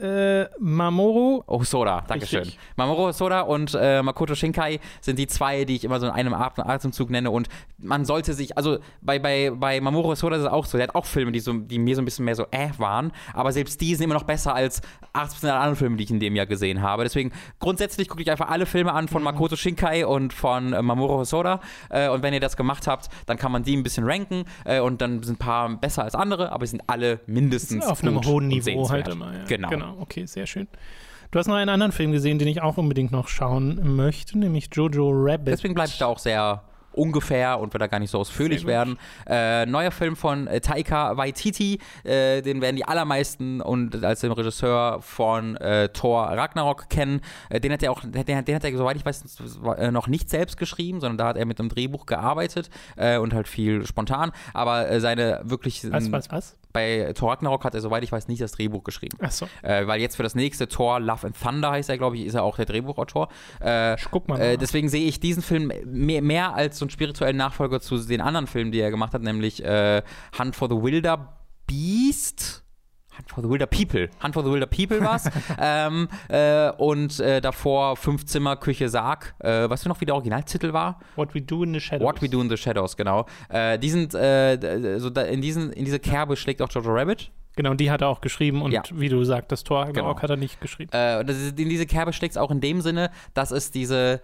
Äh, 0.00 0.48
Mamoru. 0.58 1.42
Oh, 1.46 1.62
Soda, 1.64 2.04
Dankeschön. 2.06 2.40
Richtig. 2.40 2.58
Mamoru 2.76 3.12
Soda 3.12 3.40
und 3.40 3.76
äh, 3.80 4.02
Makoto 4.02 4.34
Shinkai 4.34 4.80
sind 5.00 5.18
die 5.18 5.26
zwei, 5.26 5.64
die 5.64 5.76
ich 5.76 5.84
immer 5.84 5.98
so 5.98 6.06
in 6.06 6.12
einem 6.12 6.34
Atem 6.34 6.64
Atemzug 6.64 7.10
nenne. 7.10 7.30
Und 7.30 7.48
man 7.78 8.04
sollte 8.04 8.34
sich, 8.34 8.56
also 8.56 8.78
bei, 9.00 9.18
bei, 9.18 9.50
bei 9.50 9.80
Mamoru 9.80 10.14
Soda 10.14 10.36
ist 10.36 10.42
es 10.42 10.48
auch 10.48 10.66
so, 10.66 10.78
der 10.78 10.88
hat 10.88 10.94
auch 10.94 11.06
Filme, 11.06 11.32
die, 11.32 11.40
so, 11.40 11.52
die 11.52 11.78
mir 11.78 11.96
so 11.96 12.02
ein 12.02 12.04
bisschen 12.04 12.24
mehr 12.24 12.36
so 12.36 12.46
äh 12.50 12.68
waren. 12.78 13.12
Aber 13.34 13.52
selbst 13.52 13.80
die 13.80 13.94
sind 13.94 14.04
immer 14.04 14.14
noch 14.14 14.24
besser 14.24 14.54
als 14.54 14.82
80% 15.14 15.40
der 15.42 15.54
anderen 15.54 15.76
Filme, 15.76 15.96
die 15.96 16.04
ich 16.04 16.10
in 16.10 16.20
dem 16.20 16.36
Jahr 16.36 16.46
gesehen 16.46 16.82
habe. 16.82 17.02
Deswegen 17.02 17.32
grundsätzlich 17.58 18.08
gucke 18.08 18.22
ich 18.22 18.30
einfach 18.30 18.48
alle 18.48 18.66
Filme 18.66 18.92
an 18.92 19.08
von 19.08 19.22
Makoto 19.22 19.56
Shinkai 19.56 20.06
und 20.06 20.32
von 20.32 20.72
äh, 20.72 20.82
Mamoru 20.82 21.24
Soda. 21.24 21.60
Äh, 21.90 22.08
und 22.08 22.22
wenn 22.22 22.34
ihr 22.34 22.40
das 22.40 22.56
gemacht 22.56 22.86
habt, 22.86 23.08
dann 23.26 23.36
kann 23.36 23.50
man 23.50 23.62
die 23.64 23.76
ein 23.76 23.82
bisschen 23.82 24.04
ranken. 24.04 24.44
Äh, 24.64 24.80
und 24.80 25.00
dann 25.00 25.22
sind 25.22 25.34
ein 25.34 25.38
paar 25.38 25.68
besser 25.76 26.04
als 26.04 26.14
andere, 26.14 26.52
aber 26.52 26.66
sie 26.66 26.72
sind 26.72 26.82
alle 26.86 27.20
mindestens 27.26 27.86
Auf 27.86 28.02
einem 28.02 28.22
hohen 28.24 28.48
Niveau 28.48 28.88
halt 28.88 29.08
immer. 29.08 29.32
Ja. 29.32 29.44
Genau. 29.46 29.68
genau. 29.68 29.87
Okay, 29.98 30.26
sehr 30.26 30.46
schön. 30.46 30.68
Du 31.30 31.38
hast 31.38 31.46
noch 31.46 31.56
einen 31.56 31.68
anderen 31.68 31.92
Film 31.92 32.12
gesehen, 32.12 32.38
den 32.38 32.48
ich 32.48 32.62
auch 32.62 32.78
unbedingt 32.78 33.12
noch 33.12 33.28
schauen 33.28 33.96
möchte, 33.96 34.38
nämlich 34.38 34.70
Jojo 34.72 35.10
Rabbit. 35.12 35.48
Deswegen 35.48 35.74
bleibe 35.74 35.90
ich 35.90 35.98
da 35.98 36.06
auch 36.06 36.18
sehr 36.18 36.62
ungefähr 36.92 37.58
und 37.60 37.72
will 37.72 37.78
da 37.78 37.86
gar 37.86 37.98
nicht 37.98 38.10
so 38.10 38.18
ausführlich 38.18 38.66
werden. 38.66 38.98
Äh, 39.26 39.66
neuer 39.66 39.90
Film 39.90 40.16
von 40.16 40.46
äh, 40.46 40.60
Taika 40.60 41.16
Waititi, 41.16 41.78
äh, 42.04 42.42
den 42.42 42.60
werden 42.60 42.76
die 42.76 42.84
allermeisten 42.84 43.60
und 43.60 44.04
als 44.04 44.20
den 44.20 44.32
Regisseur 44.32 45.00
von 45.00 45.56
äh, 45.56 45.88
Thor 45.90 46.24
Ragnarok 46.24 46.88
kennen. 46.88 47.20
Äh, 47.50 47.60
den 47.60 47.72
hat 47.72 47.82
er 47.82 47.92
auch, 47.92 48.02
den, 48.02 48.44
den 48.44 48.54
hat 48.54 48.64
er, 48.64 48.76
soweit 48.76 48.96
ich 48.96 49.04
weiß, 49.04 49.24
äh, 49.76 49.90
noch 49.90 50.08
nicht 50.08 50.30
selbst 50.30 50.56
geschrieben, 50.56 51.00
sondern 51.00 51.18
da 51.18 51.26
hat 51.28 51.36
er 51.36 51.46
mit 51.46 51.60
einem 51.60 51.68
Drehbuch 51.68 52.06
gearbeitet 52.06 52.70
und 52.96 53.32
halt 53.32 53.48
viel 53.48 53.86
spontan. 53.86 54.32
Aber 54.54 55.00
seine 55.00 55.40
wirklich 55.44 55.90
was, 55.90 56.10
was, 56.10 56.30
was? 56.30 56.56
bei 56.72 57.12
Thor 57.14 57.32
Ragnarok 57.32 57.64
hat 57.64 57.74
er, 57.74 57.80
soweit 57.80 58.02
ich 58.04 58.12
weiß, 58.12 58.28
nicht 58.28 58.40
das 58.40 58.52
Drehbuch 58.52 58.84
geschrieben. 58.84 59.18
Achso, 59.20 59.46
Äh, 59.62 59.86
weil 59.86 60.00
jetzt 60.00 60.16
für 60.16 60.22
das 60.22 60.34
nächste 60.34 60.68
Thor 60.68 61.00
Love 61.00 61.26
and 61.26 61.40
Thunder 61.40 61.70
heißt 61.70 61.88
er, 61.88 61.98
glaube 61.98 62.16
ich, 62.16 62.26
ist 62.26 62.34
er 62.34 62.42
auch 62.42 62.56
der 62.56 62.66
Drehbuchautor. 62.66 63.28
Äh, 63.60 63.96
ich 63.96 64.06
guck 64.10 64.28
mal. 64.28 64.38
nach. 64.38 64.58
deswegen 64.58 64.88
sehe 64.88 65.06
ich 65.06 65.20
diesen 65.20 65.42
Film 65.42 65.72
mehr, 65.84 66.22
mehr 66.22 66.54
als 66.54 66.77
so 66.78 66.84
einen 66.84 66.90
spirituellen 66.90 67.36
Nachfolger 67.36 67.80
zu 67.80 67.98
den 67.98 68.20
anderen 68.20 68.46
Filmen, 68.46 68.72
die 68.72 68.80
er 68.80 68.90
gemacht 68.90 69.12
hat, 69.14 69.22
nämlich 69.22 69.64
äh, 69.64 70.02
Hunt 70.38 70.56
for 70.56 70.68
the 70.68 70.76
Wilder 70.76 71.38
Beast. 71.66 72.64
Hunt 73.16 73.30
for 73.30 73.42
the 73.42 73.50
Wilder 73.50 73.66
People. 73.66 74.08
Hunt 74.22 74.34
for 74.34 74.44
the 74.44 74.50
Wilder 74.50 74.66
People 74.66 75.00
war's. 75.00 75.28
ähm, 75.60 76.08
äh, 76.28 76.70
und 76.78 77.18
äh, 77.18 77.40
davor 77.40 77.96
Fünf 77.96 78.24
Zimmer, 78.26 78.56
Küche, 78.56 78.88
Sarg. 78.88 79.34
Äh, 79.40 79.68
weißt 79.68 79.84
du 79.84 79.88
noch, 79.88 80.00
wie 80.00 80.04
der 80.06 80.14
Originaltitel 80.14 80.72
war? 80.72 81.00
What 81.16 81.34
We 81.34 81.42
Do 81.42 81.64
in 81.64 81.74
the 81.74 81.80
Shadows. 81.80 82.06
What 82.06 82.22
We 82.22 82.28
Do 82.28 82.40
in 82.40 82.48
the 82.48 82.56
Shadows, 82.56 82.96
genau. 82.96 83.26
Äh, 83.48 83.78
die 83.78 83.90
sind, 83.90 84.14
äh, 84.14 84.98
so 84.98 85.10
da, 85.10 85.22
in, 85.22 85.40
diesen, 85.40 85.72
in 85.72 85.84
diese 85.84 85.98
Kerbe 85.98 86.36
schlägt 86.36 86.62
auch 86.62 86.70
Jojo 86.70 86.90
Rabbit. 86.92 87.32
Genau, 87.56 87.74
die 87.74 87.90
hat 87.90 88.02
er 88.02 88.08
auch 88.08 88.20
geschrieben 88.20 88.62
und 88.62 88.70
Ja. 88.70 88.82
wie 88.92 89.08
du 89.08 89.24
sagst, 89.24 89.50
das 89.50 89.64
Tor 89.64 89.86
Genau. 89.86 90.16
hat 90.16 90.30
er 90.30 90.36
nicht 90.36 90.60
geschrieben. 90.60 90.92
Äh, 90.92 91.18
und 91.18 91.28
in 91.28 91.68
diese 91.68 91.86
Kerbe 91.86 92.12
schlägt 92.12 92.34
es 92.34 92.36
auch 92.36 92.52
in 92.52 92.60
dem 92.60 92.80
Sinne, 92.82 93.10
dass 93.34 93.50
es 93.50 93.72
diese 93.72 94.20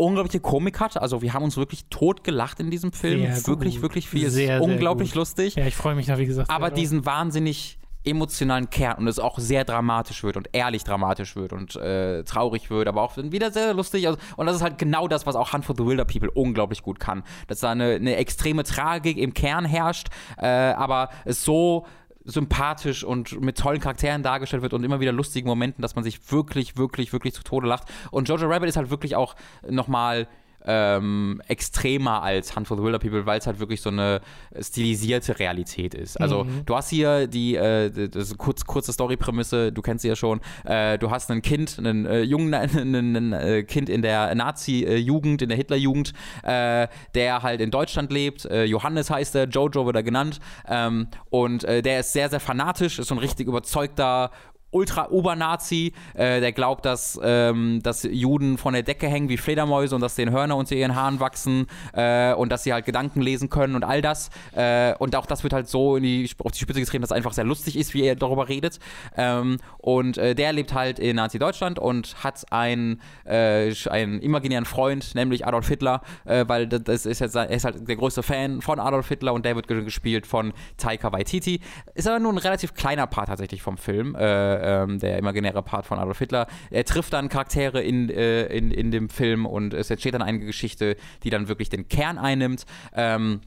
unglaubliche 0.00 0.40
Komik 0.40 0.80
hat. 0.80 1.00
Also 1.00 1.22
wir 1.22 1.34
haben 1.34 1.44
uns 1.44 1.56
wirklich 1.56 1.86
tot 1.90 2.24
gelacht 2.24 2.60
in 2.60 2.70
diesem 2.70 2.92
Film. 2.92 3.20
Sehr 3.20 3.46
wirklich, 3.46 3.74
gut. 3.76 3.82
wirklich 3.82 4.08
viel. 4.08 4.30
Sehr, 4.30 4.46
sehr 4.46 4.62
unglaublich 4.62 5.10
gut. 5.10 5.16
lustig. 5.16 5.56
Ja, 5.56 5.66
ich 5.66 5.76
freue 5.76 5.94
mich 5.94 6.06
da, 6.06 6.18
wie 6.18 6.26
gesagt. 6.26 6.50
aber 6.50 6.68
sehr 6.68 6.76
diesen 6.76 7.06
wahnsinnig 7.06 7.78
emotionalen 8.02 8.70
Kern 8.70 8.96
und 8.98 9.08
es 9.08 9.18
auch 9.18 9.38
sehr 9.38 9.64
dramatisch 9.64 10.22
wird 10.22 10.38
und 10.38 10.48
ehrlich 10.52 10.84
dramatisch 10.84 11.36
wird 11.36 11.52
und 11.52 11.76
äh, 11.76 12.24
traurig 12.24 12.70
wird, 12.70 12.88
aber 12.88 13.02
auch 13.02 13.16
wieder 13.16 13.50
sehr 13.52 13.74
lustig. 13.74 14.06
Also, 14.06 14.18
und 14.36 14.46
das 14.46 14.56
ist 14.56 14.62
halt 14.62 14.78
genau 14.78 15.06
das, 15.06 15.26
was 15.26 15.36
auch 15.36 15.52
Hunt 15.52 15.66
for 15.66 15.76
the 15.76 15.84
Wilder 15.84 16.06
People 16.06 16.30
unglaublich 16.30 16.82
gut 16.82 16.98
kann. 16.98 17.22
Dass 17.46 17.60
da 17.60 17.70
eine, 17.70 17.96
eine 17.96 18.16
extreme 18.16 18.64
Tragik 18.64 19.18
im 19.18 19.34
Kern 19.34 19.66
herrscht, 19.66 20.08
äh, 20.38 20.46
aber 20.46 21.10
es 21.26 21.44
so 21.44 21.86
sympathisch 22.30 23.04
und 23.04 23.40
mit 23.40 23.58
tollen 23.58 23.80
Charakteren 23.80 24.22
dargestellt 24.22 24.62
wird 24.62 24.72
und 24.72 24.84
immer 24.84 25.00
wieder 25.00 25.12
lustigen 25.12 25.48
Momenten, 25.48 25.82
dass 25.82 25.94
man 25.94 26.04
sich 26.04 26.30
wirklich, 26.30 26.76
wirklich, 26.76 27.12
wirklich 27.12 27.34
zu 27.34 27.42
Tode 27.42 27.66
lacht. 27.66 27.84
Und 28.10 28.28
Jojo 28.28 28.48
Rabbit 28.48 28.68
ist 28.68 28.76
halt 28.76 28.90
wirklich 28.90 29.16
auch 29.16 29.36
nochmal 29.68 30.28
ähm, 30.66 31.40
extremer 31.48 32.22
als 32.22 32.54
Hunt 32.54 32.68
for 32.68 32.76
the 32.76 32.82
Wilder 32.82 32.98
People, 32.98 33.26
weil 33.26 33.38
es 33.38 33.46
halt 33.46 33.58
wirklich 33.60 33.80
so 33.80 33.90
eine 33.90 34.20
stilisierte 34.60 35.38
Realität 35.38 35.94
ist. 35.94 36.20
Also 36.20 36.44
Mhm. 36.44 36.66
du 36.66 36.76
hast 36.76 36.90
hier 36.90 37.26
die, 37.26 37.56
äh, 37.56 38.08
das 38.08 38.36
kurz, 38.36 38.64
kurze 38.64 38.92
Story-Prämisse, 38.92 39.72
du 39.72 39.82
kennst 39.82 40.02
sie 40.02 40.08
ja 40.08 40.16
schon, 40.16 40.40
äh, 40.64 40.98
du 40.98 41.10
hast 41.10 41.30
ein 41.30 41.42
Kind, 41.42 41.78
einen 41.78 42.06
äh, 42.06 42.22
jungen 42.22 42.52
einen, 42.54 42.94
einen, 42.94 43.32
äh, 43.32 43.62
Kind 43.62 43.88
in 43.88 44.02
der 44.02 44.34
Nazi-Jugend, 44.34 45.42
in 45.42 45.48
der 45.48 45.56
Hitlerjugend, 45.58 46.12
äh, 46.42 46.88
der 47.14 47.42
halt 47.42 47.60
in 47.60 47.70
Deutschland 47.70 48.12
lebt, 48.12 48.44
äh, 48.44 48.64
Johannes 48.64 49.10
heißt 49.10 49.34
er, 49.34 49.48
Jojo 49.48 49.86
wird 49.86 49.96
er 49.96 50.02
genannt 50.02 50.40
ähm, 50.68 51.08
und 51.30 51.64
äh, 51.64 51.82
der 51.82 52.00
ist 52.00 52.12
sehr, 52.12 52.28
sehr 52.28 52.40
fanatisch, 52.40 52.98
ist 52.98 53.08
so 53.08 53.14
ein 53.14 53.18
richtig 53.18 53.46
überzeugter 53.46 54.30
Ultra-Obernazi, 54.70 55.92
äh, 56.14 56.40
der 56.40 56.52
glaubt, 56.52 56.84
dass, 56.84 57.18
ähm, 57.22 57.80
dass 57.82 58.02
Juden 58.04 58.58
von 58.58 58.72
der 58.74 58.82
Decke 58.82 59.08
hängen 59.08 59.28
wie 59.28 59.36
Fledermäuse 59.36 59.94
und 59.94 60.00
dass 60.00 60.14
denen 60.14 60.32
Hörner 60.32 60.56
unter 60.56 60.74
ihren 60.76 60.94
Haaren 60.94 61.20
wachsen 61.20 61.66
äh, 61.92 62.32
und 62.34 62.50
dass 62.50 62.62
sie 62.62 62.72
halt 62.72 62.84
Gedanken 62.84 63.20
lesen 63.20 63.48
können 63.50 63.74
und 63.74 63.84
all 63.84 64.02
das. 64.02 64.30
Äh, 64.54 64.94
und 64.98 65.14
auch 65.16 65.26
das 65.26 65.42
wird 65.42 65.52
halt 65.52 65.68
so 65.68 65.98
die, 65.98 66.28
auf 66.42 66.52
die 66.52 66.58
Spitze 66.58 66.80
getrieben, 66.80 67.02
dass 67.02 67.10
es 67.10 67.16
einfach 67.16 67.32
sehr 67.32 67.44
lustig 67.44 67.76
ist, 67.76 67.94
wie 67.94 68.02
er 68.02 68.14
darüber 68.16 68.48
redet. 68.48 68.78
Ähm, 69.16 69.58
und 69.78 70.18
äh, 70.18 70.34
der 70.34 70.52
lebt 70.52 70.74
halt 70.74 70.98
in 70.98 71.16
Nazi-Deutschland 71.16 71.78
und 71.78 72.22
hat 72.22 72.44
einen, 72.52 73.00
äh, 73.24 73.72
einen 73.88 74.20
imaginären 74.20 74.64
Freund, 74.64 75.14
nämlich 75.14 75.46
Adolf 75.46 75.68
Hitler, 75.68 76.02
äh, 76.24 76.44
weil 76.48 76.66
das- 76.66 77.06
ist 77.06 77.20
jetzt, 77.20 77.34
er 77.34 77.48
ist 77.50 77.64
halt 77.64 77.88
der 77.88 77.96
größte 77.96 78.22
Fan 78.22 78.60
von 78.62 78.78
Adolf 78.78 79.08
Hitler 79.08 79.32
und 79.32 79.44
der 79.44 79.56
wird 79.56 79.68
ge- 79.68 79.84
gespielt 79.84 80.26
von 80.26 80.52
Taika 80.76 81.12
Waititi. 81.12 81.60
Ist 81.94 82.06
aber 82.08 82.18
nur 82.18 82.32
ein 82.32 82.38
relativ 82.38 82.74
kleiner 82.74 83.06
Part 83.06 83.28
tatsächlich 83.28 83.62
vom 83.62 83.76
Film, 83.78 84.14
ähm, 84.62 84.98
der 84.98 85.18
imaginäre 85.18 85.62
Part 85.62 85.86
von 85.86 85.98
Adolf 85.98 86.18
Hitler. 86.18 86.46
Er 86.70 86.84
trifft 86.84 87.12
dann 87.12 87.28
Charaktere 87.28 87.82
in, 87.82 88.10
äh, 88.10 88.46
in, 88.46 88.70
in 88.70 88.90
dem 88.90 89.08
Film 89.08 89.46
und 89.46 89.74
es 89.74 89.90
entsteht 89.90 90.14
dann 90.14 90.22
eine 90.22 90.40
Geschichte, 90.40 90.96
die 91.22 91.30
dann 91.30 91.48
wirklich 91.48 91.68
den 91.68 91.88
Kern 91.88 92.18
einnimmt. 92.18 92.64
Ähm, 92.94 93.40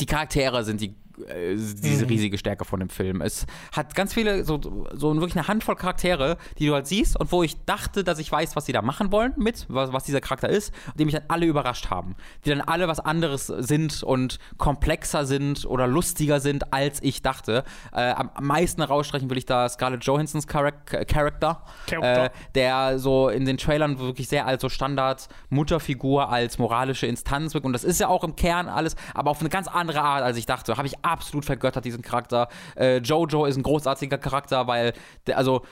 die 0.00 0.06
Charaktere 0.06 0.64
sind 0.64 0.80
die 0.80 0.94
diese 1.18 2.04
Mhm. 2.04 2.08
riesige 2.08 2.38
Stärke 2.38 2.64
von 2.64 2.80
dem 2.80 2.88
Film. 2.88 3.20
Es 3.20 3.46
hat 3.72 3.94
ganz 3.94 4.12
viele, 4.14 4.44
so, 4.44 4.60
so 4.92 5.14
wirklich 5.16 5.36
eine 5.36 5.48
Handvoll 5.48 5.76
Charaktere, 5.76 6.36
die 6.58 6.66
du 6.66 6.74
halt 6.74 6.86
siehst 6.86 7.18
und 7.18 7.32
wo 7.32 7.42
ich 7.42 7.64
dachte, 7.64 8.04
dass 8.04 8.18
ich 8.18 8.30
weiß, 8.30 8.56
was 8.56 8.66
sie 8.66 8.72
da 8.72 8.82
machen 8.82 9.12
wollen 9.12 9.32
mit, 9.36 9.66
was, 9.68 9.92
was 9.92 10.04
dieser 10.04 10.20
Charakter 10.20 10.48
ist, 10.48 10.72
und 10.88 11.00
die 11.00 11.04
mich 11.04 11.14
dann 11.14 11.24
alle 11.28 11.46
überrascht 11.46 11.90
haben. 11.90 12.16
Die 12.44 12.50
dann 12.50 12.60
alle 12.60 12.88
was 12.88 13.00
anderes 13.00 13.46
sind 13.46 14.02
und 14.02 14.38
komplexer 14.58 15.24
sind 15.26 15.64
oder 15.66 15.86
lustiger 15.86 16.40
sind, 16.40 16.72
als 16.72 17.02
ich 17.02 17.22
dachte. 17.22 17.64
Äh, 17.92 18.10
am 18.10 18.30
am 18.34 18.44
meisten 18.46 18.82
herausstreichen 18.82 19.30
will 19.30 19.38
ich 19.38 19.46
da 19.46 19.68
Scarlett 19.68 20.04
Johansons 20.04 20.46
Charakter, 20.46 21.04
Charakter. 21.06 21.62
äh, 21.90 22.30
der 22.54 22.98
so 22.98 23.28
in 23.28 23.44
den 23.44 23.56
Trailern 23.56 23.98
wirklich 23.98 24.28
sehr 24.28 24.46
als 24.46 24.62
so 24.62 24.68
Standard 24.68 25.28
Mutterfigur, 25.48 26.28
als 26.30 26.58
moralische 26.58 27.06
Instanz 27.06 27.54
wirkt. 27.54 27.66
Und 27.66 27.72
das 27.72 27.82
ist 27.84 27.98
ja 28.00 28.08
auch 28.08 28.22
im 28.24 28.36
Kern 28.36 28.68
alles, 28.68 28.94
aber 29.14 29.30
auf 29.30 29.40
eine 29.40 29.48
ganz 29.48 29.68
andere 29.68 30.02
Art, 30.02 30.22
als 30.22 30.36
ich 30.36 30.46
dachte. 30.46 30.76
Habe 30.76 30.86
ich 30.86 31.04
absolut 31.06 31.44
vergöttert, 31.44 31.84
diesen 31.84 32.02
Charakter. 32.02 32.48
Äh, 32.76 32.98
Jojo 32.98 33.46
ist 33.46 33.56
ein 33.56 33.62
großartiger 33.62 34.18
Charakter, 34.18 34.66
weil, 34.66 34.92
der, 35.26 35.38
also, 35.38 35.62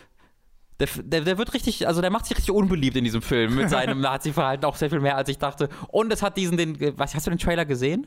der, 0.81 0.89
der, 0.97 1.21
der 1.23 1.39
wird 1.39 1.55
richtig, 1.55 1.87
also 1.87 2.01
der 2.01 2.11
macht 2.11 2.27
sich 2.27 2.37
richtig 2.37 2.55
unbeliebt 2.55 2.97
in 2.97 3.05
diesem 3.05 3.23
Film 3.23 3.55
mit 3.55 3.71
seinem 3.71 4.01
Nazi-Verhalten 4.03 4.65
auch 4.65 4.77
sehr 4.77 4.91
viel 4.91 5.01
mehr, 5.01 5.17
als 5.17 5.29
ich 5.29 5.39
dachte. 5.39 5.69
Und 5.89 6.13
es 6.13 6.23
hat 6.23 6.37
diesen, 6.37 6.57
den, 6.57 6.99
was, 6.99 7.15
hast 7.15 7.27
du 7.27 7.31
den 7.31 7.39
Trailer 7.39 7.65
gesehen? 7.65 8.07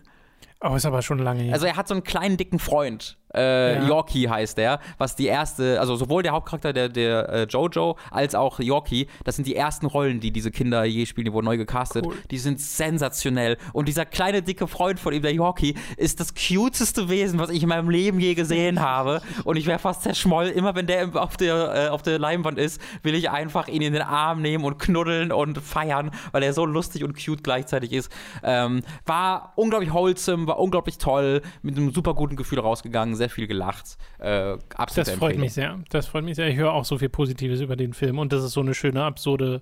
Oh, 0.62 0.74
ist 0.76 0.86
aber 0.86 1.02
schon 1.04 1.20
lange 1.20 1.44
her. 1.44 1.54
Also 1.54 1.68
er 1.68 1.76
hat 1.76 1.88
so 1.88 1.94
einen 1.94 2.04
kleinen 2.04 2.36
dicken 2.38 2.58
Freund. 2.60 3.18
Äh, 3.34 3.76
Ja. 3.76 3.88
Yorkie 3.88 4.30
heißt 4.30 4.58
der, 4.58 4.80
was 4.98 5.16
die 5.16 5.28
erste, 5.28 5.80
also 5.80 5.96
sowohl 5.98 6.24
der 6.24 6.32
Hauptcharakter, 6.32 6.72
der, 6.74 6.90
der 6.90 7.30
äh, 7.30 7.44
Jojo, 7.44 7.98
als 8.10 8.34
auch 8.34 8.60
Yorkie, 8.60 9.08
das 9.26 9.36
sind 9.36 9.46
die 9.46 9.56
ersten 9.56 9.86
Rollen, 9.86 10.20
die 10.22 10.32
diese 10.32 10.50
Kinder 10.50 10.86
je 10.86 11.06
spielen, 11.06 11.26
die 11.26 11.34
wurden 11.34 11.46
neu 11.46 11.58
gecastet. 11.58 12.06
Cool. 12.08 12.16
Die 12.32 12.38
sind 12.40 12.60
sensationell. 12.60 13.58
Und 13.74 13.88
dieser 13.88 14.06
kleine, 14.06 14.42
dicke 14.42 14.66
Freund 14.68 15.00
von 15.00 15.14
ihm, 15.14 15.22
der 15.22 15.34
Yorkie, 15.34 15.76
ist 15.98 16.20
das 16.22 16.34
cuteste 16.34 17.10
Wesen, 17.10 17.38
was 17.38 17.50
ich 17.50 17.62
in 17.62 17.70
meinem 17.70 17.90
Leben 17.90 18.20
je 18.20 18.34
gesehen 18.34 18.80
habe. 18.80 19.22
Und 19.44 19.58
ich 19.58 19.68
wäre 19.68 19.78
fast 19.78 20.04
zerschmollen. 20.04 20.54
Immer 20.54 20.74
wenn 20.74 20.88
der 20.88 21.10
auf 21.22 21.38
der, 21.38 21.76
äh, 21.76 21.90
auf 21.90 22.02
der 22.02 22.18
Leinwand 22.18 22.58
ist, 22.58 22.82
will 23.04 23.14
ich 23.14 23.30
einfach 23.30 23.68
ihn 23.68 23.82
in 23.82 23.94
den 23.94 24.02
Arm 24.02 24.42
nehmen 24.42 24.64
und 24.64 24.80
knuddeln 24.80 25.32
und 25.34 25.60
feiern, 25.60 26.12
weil 26.32 26.42
er 26.44 26.54
so 26.54 26.66
lustig 26.66 27.04
und 27.04 27.14
cute 27.24 27.44
gleichzeitig 27.44 27.92
ist. 27.92 28.10
Ähm, 28.42 28.82
war 29.06 29.52
unglaublich 29.56 29.94
wholesome, 29.94 30.47
war 30.48 30.60
unglaublich 30.60 30.98
toll, 30.98 31.42
mit 31.62 31.78
einem 31.78 31.92
super 31.92 32.14
guten 32.14 32.36
Gefühl 32.36 32.60
rausgegangen, 32.60 33.16
sehr 33.16 33.30
viel 33.30 33.48
gelacht. 33.48 33.98
Äh, 34.20 34.58
absolut 34.76 35.08
das 35.08 35.16
freut 35.16 35.38
mich 35.38 35.54
sehr. 35.54 35.80
Das 35.90 36.08
freut 36.08 36.24
mich 36.24 36.36
sehr. 36.36 36.48
Ich 36.48 36.58
höre 36.58 36.74
auch 36.74 36.86
so 36.86 36.98
viel 36.98 37.10
Positives 37.10 37.62
über 37.62 37.76
den 37.76 37.94
Film 37.94 38.20
und 38.20 38.34
das 38.34 38.44
ist 38.44 38.54
so 38.54 38.62
eine 38.62 38.74
schöne, 38.74 39.04
absurde 39.04 39.62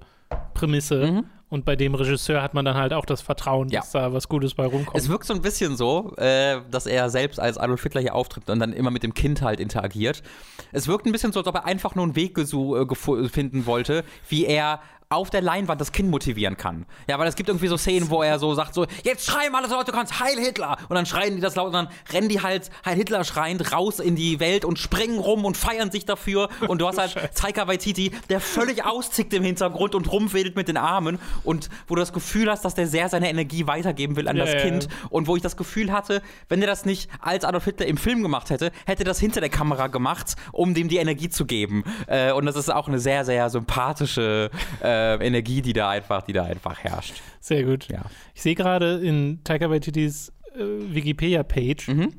Prämisse. 0.54 1.12
Mhm. 1.12 1.26
Und 1.48 1.64
bei 1.64 1.76
dem 1.76 1.94
Regisseur 1.94 2.42
hat 2.42 2.56
man 2.56 2.66
dann 2.66 2.76
halt 2.76 2.92
auch 2.92 3.06
das 3.06 3.22
Vertrauen, 3.22 3.70
Ja. 3.70 3.82
dass 3.82 3.92
da 3.92 4.12
was 4.12 4.28
Gutes 4.28 4.56
bei 4.56 4.66
rumkommt. 4.66 4.98
Es 4.98 5.10
wirkt 5.10 5.26
so 5.26 5.34
ein 5.34 5.42
bisschen 5.42 5.78
so, 5.78 6.14
äh, 6.18 6.60
dass 6.72 6.88
er 6.88 7.10
selbst 7.10 7.40
als 7.40 7.58
Adolf 7.58 7.84
Hitler 7.84 8.02
hier 8.02 8.16
auftritt 8.16 8.50
und 8.50 8.60
dann 8.60 8.74
immer 8.74 8.90
mit 8.90 9.04
dem 9.04 9.14
Kind 9.14 9.44
halt 9.44 9.60
interagiert. 9.60 10.24
Es 10.72 10.88
wirkt 10.88 11.06
ein 11.06 11.12
bisschen 11.12 11.32
so, 11.32 11.40
als 11.40 11.48
ob 11.48 11.56
er 11.56 11.66
einfach 11.66 11.94
nur 11.94 12.04
einen 12.04 12.16
Weg 12.16 12.38
äh, 12.38 13.30
finden 13.30 13.66
wollte, 13.68 14.04
wie 14.28 14.46
er 14.46 14.80
auf 15.10 15.30
der 15.30 15.42
Leinwand 15.42 15.80
das 15.80 15.92
Kind 15.92 16.10
motivieren 16.10 16.58
kann. 16.58 16.86
Ja, 17.08 17.20
weil 17.20 17.28
es 17.28 17.36
gibt 17.36 17.50
irgendwie 17.50 17.68
so 17.68 17.78
Szenen, 17.78 18.10
wo 18.10 18.24
er 18.24 18.40
so 18.40 18.54
sagt 18.56 18.74
so, 18.74 18.86
jetzt 19.04 19.26
schreien 19.26 19.54
alle 19.54 19.68
so 19.68 19.76
laut 19.76 19.88
du 19.88 19.92
kannst, 19.92 20.20
Heil 20.20 20.40
Hitler! 20.40 20.78
Und 20.90 20.96
dann 20.96 21.06
schreien 21.06 21.36
die 21.36 21.42
das 21.42 21.56
laut 21.56 21.68
und 21.68 21.74
dann 21.74 21.90
rennen 22.12 22.28
die 22.28 22.42
halt 22.42 22.72
Heil 22.86 22.96
Hitler 22.96 23.24
schreiend 23.24 23.72
raus 23.72 24.00
in 24.00 24.16
die 24.16 24.40
Welt 24.40 24.66
und 24.66 24.80
springen 24.80 25.20
rum 25.20 25.46
und 25.46 25.58
feiern 25.58 25.92
sich 25.92 26.06
dafür. 26.06 26.50
Und 26.68 26.82
du 26.82 26.88
hast 26.88 26.98
halt 26.98 27.16
Taika 27.36 27.68
Waititi, 27.68 28.12
der 28.30 28.40
völlig 28.40 28.84
auszickt 28.84 29.34
im 29.34 29.44
Hintergrund 29.44 29.94
und 29.94 30.12
rumwedelt 30.12 30.56
mit 30.56 30.68
den 30.68 30.78
Armen 30.78 31.20
und 31.44 31.70
wo 31.88 31.96
du 31.96 32.02
das 32.02 32.12
Gefühl 32.12 32.50
hast, 32.50 32.66
dass 32.66 32.74
der 32.74 32.88
sehr 32.88 33.10
seine 33.10 33.30
Energie 33.30 33.68
weitergeben 33.68 34.16
will 34.16 34.28
an 34.28 34.38
ja, 34.38 34.46
das 34.46 34.62
Kind. 34.62 34.88
Und 35.10 35.28
wo 35.28 35.36
ich 35.36 35.42
das 35.44 35.56
Gefühl 35.56 35.92
hatte, 35.92 36.22
wenn 36.50 36.62
er 36.62 36.68
das 36.68 36.86
nicht 36.86 37.10
als 37.20 37.44
Adolf 37.46 37.66
Hitler 37.66 37.86
im 37.86 37.98
Film 37.98 38.24
gemacht 38.24 38.50
hätte, 38.50 38.72
hätte 38.86 39.04
das 39.04 39.20
hinter 39.20 39.40
der 39.40 39.50
Kamera 39.50 39.88
gemacht, 39.88 40.36
um 40.52 40.74
dem 40.74 40.90
die 40.90 40.98
Energie 40.98 41.30
zu 41.30 41.46
geben. 41.46 41.84
Äh, 42.08 42.32
und 42.32 42.46
das 42.46 42.56
ist 42.56 42.74
auch 42.74 42.88
eine 42.88 43.00
sehr, 43.00 43.24
sehr 43.24 43.50
sympathische 43.50 44.50
äh, 44.82 44.95
Energie, 45.22 45.62
die 45.62 45.74
da 45.74 45.90
einfach, 45.90 46.24
die 46.24 46.34
da 46.34 46.44
einfach 46.44 46.80
herrscht. 46.80 47.22
Sehr 47.40 47.64
gut. 47.64 47.88
Ja. 47.88 48.04
Ich 48.34 48.42
sehe 48.42 48.56
gerade 48.56 48.98
in 48.98 49.44
Taika 49.44 49.70
Waititis 49.70 50.32
äh, 50.56 50.64
Wikipedia-Page, 50.94 51.88
mhm. 51.90 52.14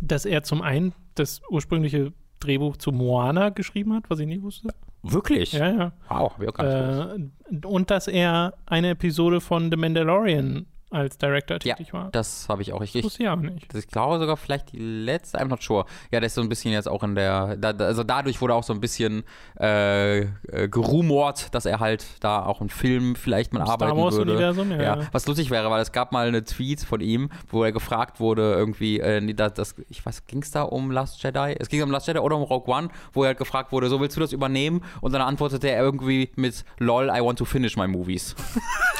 dass 0.00 0.24
er 0.24 0.42
zum 0.42 0.62
einen 0.62 0.94
das 1.14 1.40
ursprüngliche 1.50 2.12
Drehbuch 2.40 2.76
zu 2.76 2.92
Moana 2.92 3.50
geschrieben 3.50 3.94
hat, 3.94 4.10
was 4.10 4.18
ich 4.18 4.26
nie 4.26 4.42
wusste. 4.42 4.68
Wirklich? 5.02 5.52
Ja, 5.52 5.70
ja. 5.70 5.92
Wow, 6.08 6.32
wir 6.38 6.48
auch 6.48 6.54
gar 6.54 7.16
nicht 7.16 7.30
äh, 7.50 7.66
Und 7.66 7.90
dass 7.90 8.08
er 8.08 8.54
eine 8.66 8.90
Episode 8.90 9.40
von 9.40 9.70
The 9.70 9.76
Mandalorian 9.76 10.66
als 10.94 11.18
Director 11.18 11.58
tätig 11.58 11.88
ja, 11.88 11.92
war. 11.92 12.10
Das 12.12 12.48
habe 12.48 12.62
ich 12.62 12.72
auch. 12.72 12.82
Ich, 12.82 12.94
ich, 12.94 13.04
wusste 13.04 13.24
ja 13.24 13.34
auch 13.34 13.40
nicht. 13.40 13.74
ich 13.74 13.88
glaube 13.88 14.18
sogar 14.18 14.36
vielleicht 14.36 14.72
die 14.72 14.78
letzte, 14.78 15.38
I'm 15.38 15.48
not 15.48 15.62
sure. 15.62 15.84
Ja, 16.10 16.20
der 16.20 16.26
ist 16.28 16.34
so 16.34 16.40
ein 16.40 16.48
bisschen 16.48 16.72
jetzt 16.72 16.88
auch 16.88 17.02
in 17.02 17.14
der, 17.14 17.56
da, 17.56 17.70
also 17.70 18.04
dadurch 18.04 18.40
wurde 18.40 18.54
auch 18.54 18.62
so 18.62 18.72
ein 18.72 18.80
bisschen 18.80 19.24
äh, 19.60 20.20
äh, 20.20 20.68
gerumort, 20.68 21.54
dass 21.54 21.66
er 21.66 21.80
halt 21.80 22.06
da 22.20 22.44
auch 22.44 22.60
einen 22.60 22.70
Film 22.70 23.16
vielleicht 23.16 23.52
mal 23.52 23.60
Im 23.60 23.66
arbeiten 23.66 23.92
Star 23.92 24.04
Wars 24.04 24.16
würde. 24.16 24.32
Universum, 24.32 24.70
ja, 24.70 24.82
ja. 24.82 24.98
Was 25.12 25.26
lustig 25.26 25.50
wäre, 25.50 25.70
weil 25.70 25.82
es 25.82 25.92
gab 25.92 26.12
mal 26.12 26.28
eine 26.28 26.44
Tweet 26.44 26.80
von 26.80 27.00
ihm, 27.00 27.30
wo 27.48 27.64
er 27.64 27.72
gefragt 27.72 28.20
wurde, 28.20 28.54
irgendwie, 28.54 29.00
äh, 29.00 29.34
das, 29.34 29.54
das, 29.54 29.74
ich 29.88 30.04
weiß, 30.04 30.26
ging 30.26 30.42
es 30.42 30.50
da 30.50 30.62
um 30.62 30.90
Last 30.90 31.22
Jedi? 31.22 31.56
Es 31.58 31.68
ging 31.68 31.82
um 31.82 31.90
Last 31.90 32.06
Jedi 32.06 32.20
oder 32.20 32.36
um 32.36 32.42
Rogue 32.42 32.72
One, 32.72 32.88
wo 33.12 33.24
er 33.24 33.28
halt 33.28 33.38
gefragt 33.38 33.72
wurde, 33.72 33.88
so 33.88 34.00
willst 34.00 34.16
du 34.16 34.20
das 34.20 34.32
übernehmen? 34.32 34.82
Und 35.00 35.12
dann 35.12 35.22
antwortete 35.22 35.68
er 35.68 35.82
irgendwie 35.82 36.30
mit 36.36 36.64
LOL, 36.78 37.08
I 37.08 37.20
want 37.20 37.38
to 37.38 37.44
finish 37.44 37.76
my 37.76 37.86
movies. 37.86 38.34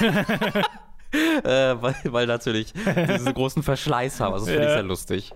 äh, 1.44 1.74
weil, 1.80 1.94
weil 2.04 2.26
natürlich 2.26 2.72
diesen 2.72 3.34
großen 3.34 3.62
Verschleiß 3.62 4.20
haben. 4.20 4.34
Also 4.34 4.46
das 4.46 4.54
finde 4.54 4.68
ich 4.68 4.74
sehr 4.74 4.82
lustig. 4.82 5.32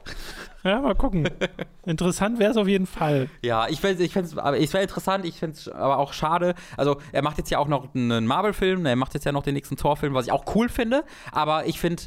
Ja, 0.64 0.80
mal 0.80 0.94
gucken. 0.94 1.28
Interessant 1.86 2.38
wäre 2.38 2.50
es 2.50 2.56
auf 2.56 2.66
jeden 2.66 2.86
Fall. 2.86 3.28
Ja, 3.42 3.68
ich 3.68 3.80
fände 3.80 4.02
es 4.02 4.16
ich 4.16 4.38
aber 4.38 4.58
ich 4.58 4.74
interessant, 4.74 5.24
ich 5.24 5.38
fände 5.38 5.56
es 5.56 5.68
aber 5.68 5.98
auch 5.98 6.12
schade. 6.12 6.54
Also, 6.76 6.98
er 7.12 7.22
macht 7.22 7.38
jetzt 7.38 7.50
ja 7.50 7.58
auch 7.58 7.68
noch 7.68 7.94
einen 7.94 8.26
Marvel-Film, 8.26 8.84
er 8.84 8.96
macht 8.96 9.14
jetzt 9.14 9.24
ja 9.24 9.32
noch 9.32 9.42
den 9.42 9.54
nächsten 9.54 9.76
Tor-Film, 9.76 10.14
was 10.14 10.26
ich 10.26 10.32
auch 10.32 10.44
cool 10.54 10.68
finde, 10.68 11.04
aber 11.32 11.66
ich 11.66 11.78
finde 11.78 12.02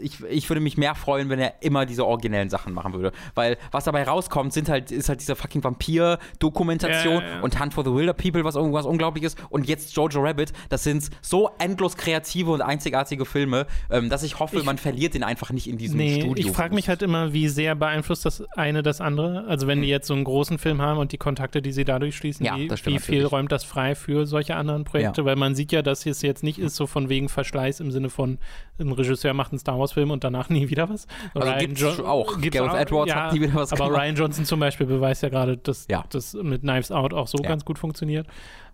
ich, 0.00 0.22
ich 0.24 0.50
würde 0.50 0.60
mich 0.60 0.76
mehr 0.76 0.94
freuen, 0.94 1.30
wenn 1.30 1.38
er 1.38 1.62
immer 1.62 1.86
diese 1.86 2.04
originellen 2.04 2.50
Sachen 2.50 2.74
machen 2.74 2.92
würde. 2.92 3.12
Weil 3.34 3.56
was 3.70 3.84
dabei 3.84 4.04
rauskommt, 4.04 4.52
sind 4.52 4.68
halt, 4.68 4.90
ist 4.90 5.08
halt 5.08 5.20
diese 5.20 5.34
fucking 5.34 5.64
Vampir-Dokumentation 5.64 7.14
ja, 7.14 7.20
ja, 7.20 7.36
ja. 7.36 7.40
und 7.40 7.58
Hunt 7.58 7.72
for 7.72 7.84
the 7.84 7.92
Wilder 7.92 8.12
People, 8.12 8.44
was 8.44 8.56
irgendwas 8.56 8.84
Unglaubliches. 8.84 9.36
Und 9.48 9.66
jetzt 9.66 9.96
Jojo 9.96 10.20
Rabbit, 10.20 10.52
das 10.68 10.84
sind 10.84 11.08
so 11.22 11.50
endlos 11.58 11.96
kreative 11.96 12.50
und 12.50 12.60
einzigartige 12.60 13.24
Filme, 13.24 13.66
ähm, 13.90 14.10
dass 14.10 14.22
ich 14.22 14.38
hoffe, 14.38 14.58
ich, 14.58 14.64
man 14.64 14.76
verliert 14.76 15.14
den 15.14 15.22
einfach 15.22 15.50
nicht 15.52 15.68
in 15.68 15.78
diesem 15.78 15.96
nee, 15.96 16.20
Studio. 16.20 16.46
Ich 16.46 16.52
frage 16.52 16.74
mich 16.74 16.88
halt 16.88 17.00
immer, 17.02 17.32
wie 17.32 17.48
sehr 17.48 17.74
beeinflusst 17.74 18.26
das 18.26 18.44
eine 18.56 18.82
das 18.82 19.00
andere. 19.00 19.46
Also 19.46 19.66
wenn 19.66 19.78
hm. 19.78 19.82
die 19.82 19.88
jetzt 19.88 20.06
so 20.06 20.14
einen 20.14 20.24
großen 20.24 20.58
Film 20.58 20.82
haben 20.82 20.98
und 20.98 21.12
die 21.12 21.18
Kontakte, 21.18 21.62
die 21.62 21.72
sie 21.72 21.84
dadurch 21.84 22.16
schließen, 22.16 22.44
wie, 22.44 22.70
wie 22.70 22.98
viel 22.98 23.24
räumt 23.24 23.52
das 23.52 23.64
frei 23.64 23.94
für 23.94 24.26
solche 24.26 24.56
anderen 24.56 24.84
Projekte? 24.84 25.24
Weil 25.24 25.36
man 25.36 25.54
sieht 25.54 25.72
ja, 25.72 25.80
dass 25.82 26.04
es 26.04 26.20
jetzt 26.22 26.42
nicht 26.42 26.58
ist 26.58 26.76
so 26.76 26.86
von 26.86 27.08
wegen 27.08 27.28
Verschleiß 27.28 27.80
im 27.80 27.90
Sinne 27.90 28.10
von 28.10 28.38
ein 28.78 28.92
Regisseur 28.92 29.29
macht 29.34 29.52
einen 29.52 29.58
Star 29.58 29.78
Wars-Film 29.78 30.10
und 30.10 30.24
danach 30.24 30.48
nie 30.50 30.68
wieder 30.68 30.88
was. 30.88 31.06
Also 31.34 31.48
Ryan 31.48 31.58
gibt's 31.60 31.80
jo 31.80 32.06
auch. 32.06 32.40
Gibt's 32.40 32.58
Gareth 32.58 32.80
Edwards 32.80 33.10
ja, 33.10 33.24
hat 33.24 33.32
nie 33.32 33.40
wieder 33.40 33.54
was 33.54 33.72
Aber 33.72 33.86
gemacht. 33.86 34.02
Ryan 34.02 34.16
Johnson 34.16 34.44
zum 34.44 34.60
Beispiel 34.60 34.86
beweist 34.86 35.22
ja 35.22 35.28
gerade, 35.28 35.56
dass 35.56 35.86
ja. 35.88 36.04
das 36.08 36.34
mit 36.34 36.62
Knives 36.62 36.90
Out 36.90 37.14
auch 37.14 37.28
so 37.28 37.38
ja. 37.42 37.48
ganz 37.48 37.64
gut 37.64 37.78
funktioniert. 37.78 38.26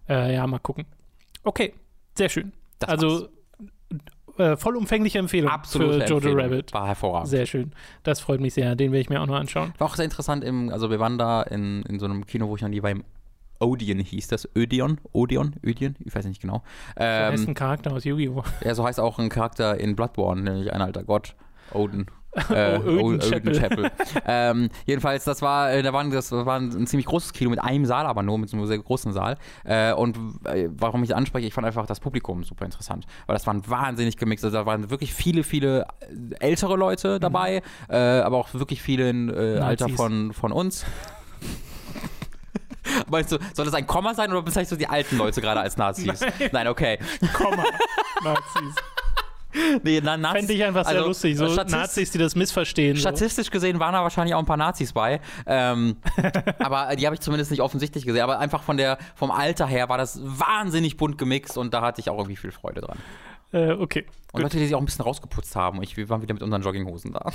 Äh, 0.09 0.35
ja, 0.35 0.47
mal 0.47 0.59
gucken. 0.59 0.87
Okay, 1.45 1.75
sehr 2.15 2.29
schön. 2.29 2.53
Das 2.79 2.91
also 2.91 3.29
äh, 4.39 4.57
vollumfängliche 4.57 5.19
Empfehlung 5.19 5.51
Absolute 5.51 6.07
für 6.07 6.15
Jojo. 6.15 6.37
Rabbit. 6.37 6.73
War 6.73 6.87
hervorragend. 6.87 7.29
Sehr 7.29 7.47
schön. 7.47 7.73
Das 8.03 8.21
freut 8.21 8.41
mich 8.41 8.55
sehr. 8.55 8.75
Den 8.77 8.93
werde 8.93 9.01
ich 9.01 9.09
mir 9.09 9.21
auch 9.21 9.27
noch 9.27 9.37
anschauen. 9.37 9.73
War 9.79 9.89
auch 9.89 9.97
sehr 9.97 10.05
interessant. 10.05 10.45
Im, 10.45 10.71
also 10.71 10.91
wir 10.91 11.01
waren 11.01 11.19
da 11.19 11.43
in, 11.43 11.83
in 11.83 11.99
so 11.99 12.07
einem 12.07 12.27
Kino, 12.27 12.49
wo 12.49 12.57
ich 12.57 12.63
noch 12.63 12.69
nie 12.69 12.83
war, 12.83 12.91
im 12.91 13.05
Odeon 13.61 13.99
hieß 13.99 14.29
das. 14.29 14.49
Odeon? 14.57 14.99
Odeon? 15.13 15.55
Odeon? 15.65 15.97
Ich 16.05 16.15
weiß 16.15 16.27
nicht 16.27 16.41
genau. 16.41 16.63
Ähm, 16.97 17.27
so 17.27 17.33
heißt 17.33 17.49
ein 17.49 17.55
Charakter 17.55 17.93
aus 17.93 18.05
Yu-Gi-Oh! 18.05 18.43
Ja, 18.65 18.75
so 18.75 18.85
heißt 18.85 19.01
auch 19.01 19.19
ein 19.19 19.29
Charakter 19.29 19.79
in 19.79 19.97
Bloodborne, 19.97 20.43
nämlich 20.43 20.73
ein 20.73 20.81
alter 20.81 21.05
Gott. 21.05 21.35
Odin. 21.73 22.07
Äh, 22.51 22.79
oh, 22.79 23.01
Odin 23.01 23.21
Chapel. 23.21 23.59
Chapel. 23.59 23.91
ähm, 24.27 24.69
jedenfalls, 24.85 25.25
das 25.25 25.41
war, 25.41 25.73
äh, 25.73 25.83
da 25.83 25.95
waren, 25.95 26.11
das 26.11 26.33
war 26.33 26.61
ein 26.61 26.87
ziemlich 26.87 27.07
großes 27.07 27.33
Kino 27.33 27.49
mit 27.49 27.63
einem 27.63 27.87
Saal, 27.87 28.05
aber 28.05 28.23
nur 28.23 28.37
mit 28.37 28.53
einem 28.53 28.67
sehr 28.67 28.79
großen 28.79 29.11
Saal. 29.15 29.39
Äh, 29.65 29.95
und 29.95 30.19
äh, 30.45 30.69
warum 30.71 31.03
ich 31.03 31.17
anspreche, 31.17 31.47
ich 31.47 31.55
fand 31.55 31.67
einfach 31.67 31.87
das 31.87 31.99
Publikum 31.99 32.45
super 32.45 32.67
interessant, 32.67 33.07
weil 33.27 33.35
das 33.35 33.47
waren 33.47 33.67
wahnsinnig 33.71 34.19
gemixt. 34.19 34.45
Also 34.45 34.59
da 34.59 34.67
waren 34.67 34.91
wirklich 34.91 35.15
viele, 35.15 35.45
viele 35.45 35.87
ältere 36.39 36.77
Leute 36.77 37.19
dabei, 37.19 37.63
mhm. 37.89 37.95
äh, 37.95 38.21
aber 38.21 38.37
auch 38.37 38.53
wirklich 38.53 38.83
viele 38.83 39.09
äh, 39.09 39.59
Alter 39.61 39.89
von, 39.89 40.35
von 40.35 40.53
uns. 40.53 40.85
Meinst 43.11 43.33
du, 43.33 43.39
soll 43.55 43.65
das 43.65 43.75
ein 43.75 43.87
Komma 43.87 44.15
sein 44.15 44.31
oder 44.31 44.43
bezeichnest 44.43 44.73
du 44.73 44.77
die 44.77 44.89
alten 44.89 45.17
Leute 45.17 45.41
gerade 45.41 45.61
als 45.61 45.77
Nazis? 45.77 46.21
Nein, 46.21 46.51
Nein 46.53 46.69
okay. 46.69 46.99
Komma. 47.33 47.65
Nazis. 48.23 48.75
Nee, 49.83 50.01
na, 50.03 50.17
Nazis. 50.17 50.41
Fände 50.41 50.53
ich 50.53 50.65
einfach 50.65 50.85
sehr 50.85 50.97
also, 50.97 51.09
lustig. 51.09 51.37
So 51.37 51.47
Nazis, 51.47 52.11
die 52.11 52.19
das 52.19 52.35
missverstehen. 52.35 52.97
Statistisch 52.97 53.47
so. 53.47 53.53
gesehen 53.53 53.81
waren 53.81 53.95
da 53.95 54.03
wahrscheinlich 54.03 54.35
auch 54.35 54.39
ein 54.39 54.47
paar 54.47 54.57
Nazis 54.57 54.93
bei. 54.93 55.21
Ähm, 55.47 55.97
aber 56.59 56.95
die 56.97 57.07
habe 57.07 57.15
ich 57.15 57.21
zumindest 57.21 57.51
nicht 57.51 57.61
offensichtlich 57.61 58.05
gesehen. 58.05 58.23
Aber 58.23 58.39
einfach 58.39 58.63
von 58.63 58.77
der, 58.77 58.99
vom 59.15 59.31
Alter 59.31 59.67
her 59.67 59.89
war 59.89 59.99
das 59.99 60.21
wahnsinnig 60.23 60.97
bunt 60.97 61.19
gemixt 61.19 61.57
und 61.57 61.73
da 61.73 61.83
hatte 61.83 62.01
ich 62.01 62.11
auch 62.11 62.19
irgendwie 62.19 62.37
viel 62.37 62.53
Freude 62.53 62.83
dran. 62.83 62.99
Äh, 63.53 63.73
okay. 63.73 64.05
Und 64.33 64.33
gut. 64.33 64.43
Leute, 64.43 64.59
die 64.59 64.67
sich 64.67 64.75
auch 64.75 64.81
ein 64.81 64.85
bisschen 64.85 65.05
rausgeputzt 65.05 65.57
haben. 65.57 65.83
Ich, 65.83 65.97
wir 65.97 66.09
waren 66.09 66.23
wieder 66.23 66.35
mit 66.35 66.43
unseren 66.43 66.63
Jogginghosen 66.63 67.13
da. 67.13 67.33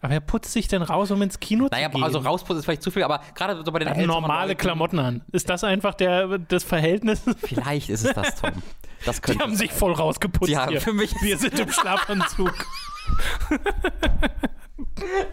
Aber 0.00 0.12
wer 0.12 0.20
putzt 0.20 0.52
sich 0.52 0.66
denn 0.66 0.82
raus, 0.82 1.10
um 1.10 1.20
ins 1.20 1.40
Kino 1.40 1.68
naja, 1.70 1.88
zu 1.88 1.92
gehen? 1.92 2.00
Naja, 2.00 2.04
also 2.06 2.18
rausputzen 2.20 2.58
ist 2.58 2.64
vielleicht 2.64 2.82
zu 2.82 2.90
viel, 2.90 3.02
aber 3.02 3.20
gerade 3.34 3.62
so 3.64 3.70
bei 3.70 3.80
den 3.80 3.88
Älteren 3.88 4.06
Normale 4.06 4.56
Klamotten 4.56 4.98
an. 4.98 5.22
Ist 5.32 5.50
das 5.50 5.62
einfach 5.62 5.94
der, 5.94 6.38
das 6.38 6.64
Verhältnis? 6.64 7.22
Vielleicht 7.42 7.90
ist 7.90 8.04
es 8.04 8.14
das, 8.14 8.40
Tom. 8.40 8.50
Das 9.04 9.20
Die 9.20 9.38
haben 9.38 9.54
sich 9.54 9.72
voll 9.72 9.92
rausgeputzt 9.92 10.50
ja, 10.50 10.68
hier. 10.68 10.80
Für 10.80 10.92
mich 10.92 11.14
Wir 11.22 11.38
sind 11.38 11.58
im 11.58 11.70
Schlafanzug. 11.70 12.52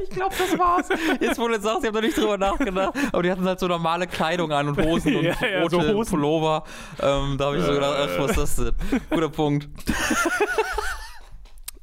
Ich 0.04 0.10
glaube, 0.10 0.34
das 0.38 0.58
war's. 0.58 0.88
Jetzt, 1.20 1.40
wo 1.40 1.48
du 1.48 1.60
sagst, 1.60 1.84
ich 1.84 1.88
habe 1.88 1.98
noch 1.98 2.02
nicht 2.02 2.18
drüber 2.18 2.38
nachgedacht. 2.38 2.94
Aber 3.12 3.24
die 3.24 3.32
hatten 3.32 3.46
halt 3.46 3.60
so 3.60 3.68
normale 3.68 4.08
Kleidung 4.08 4.52
an 4.52 4.70
und 4.70 4.78
Hosen 4.78 5.16
und 5.18 5.24
ja, 5.24 5.36
ja, 5.46 5.62
rote 5.62 5.82
so 5.82 5.94
Hosen. 5.94 6.12
Pullover. 6.12 6.64
Ähm, 7.02 7.38
da 7.38 7.46
habe 7.46 7.58
ich 7.58 7.64
so 7.64 7.74
gedacht, 7.74 7.96
ach, 7.98 8.20
was 8.20 8.32
ist 8.32 8.38
das 8.38 8.56
denn? 8.56 9.02
Guter 9.10 9.30
Punkt. 9.30 9.68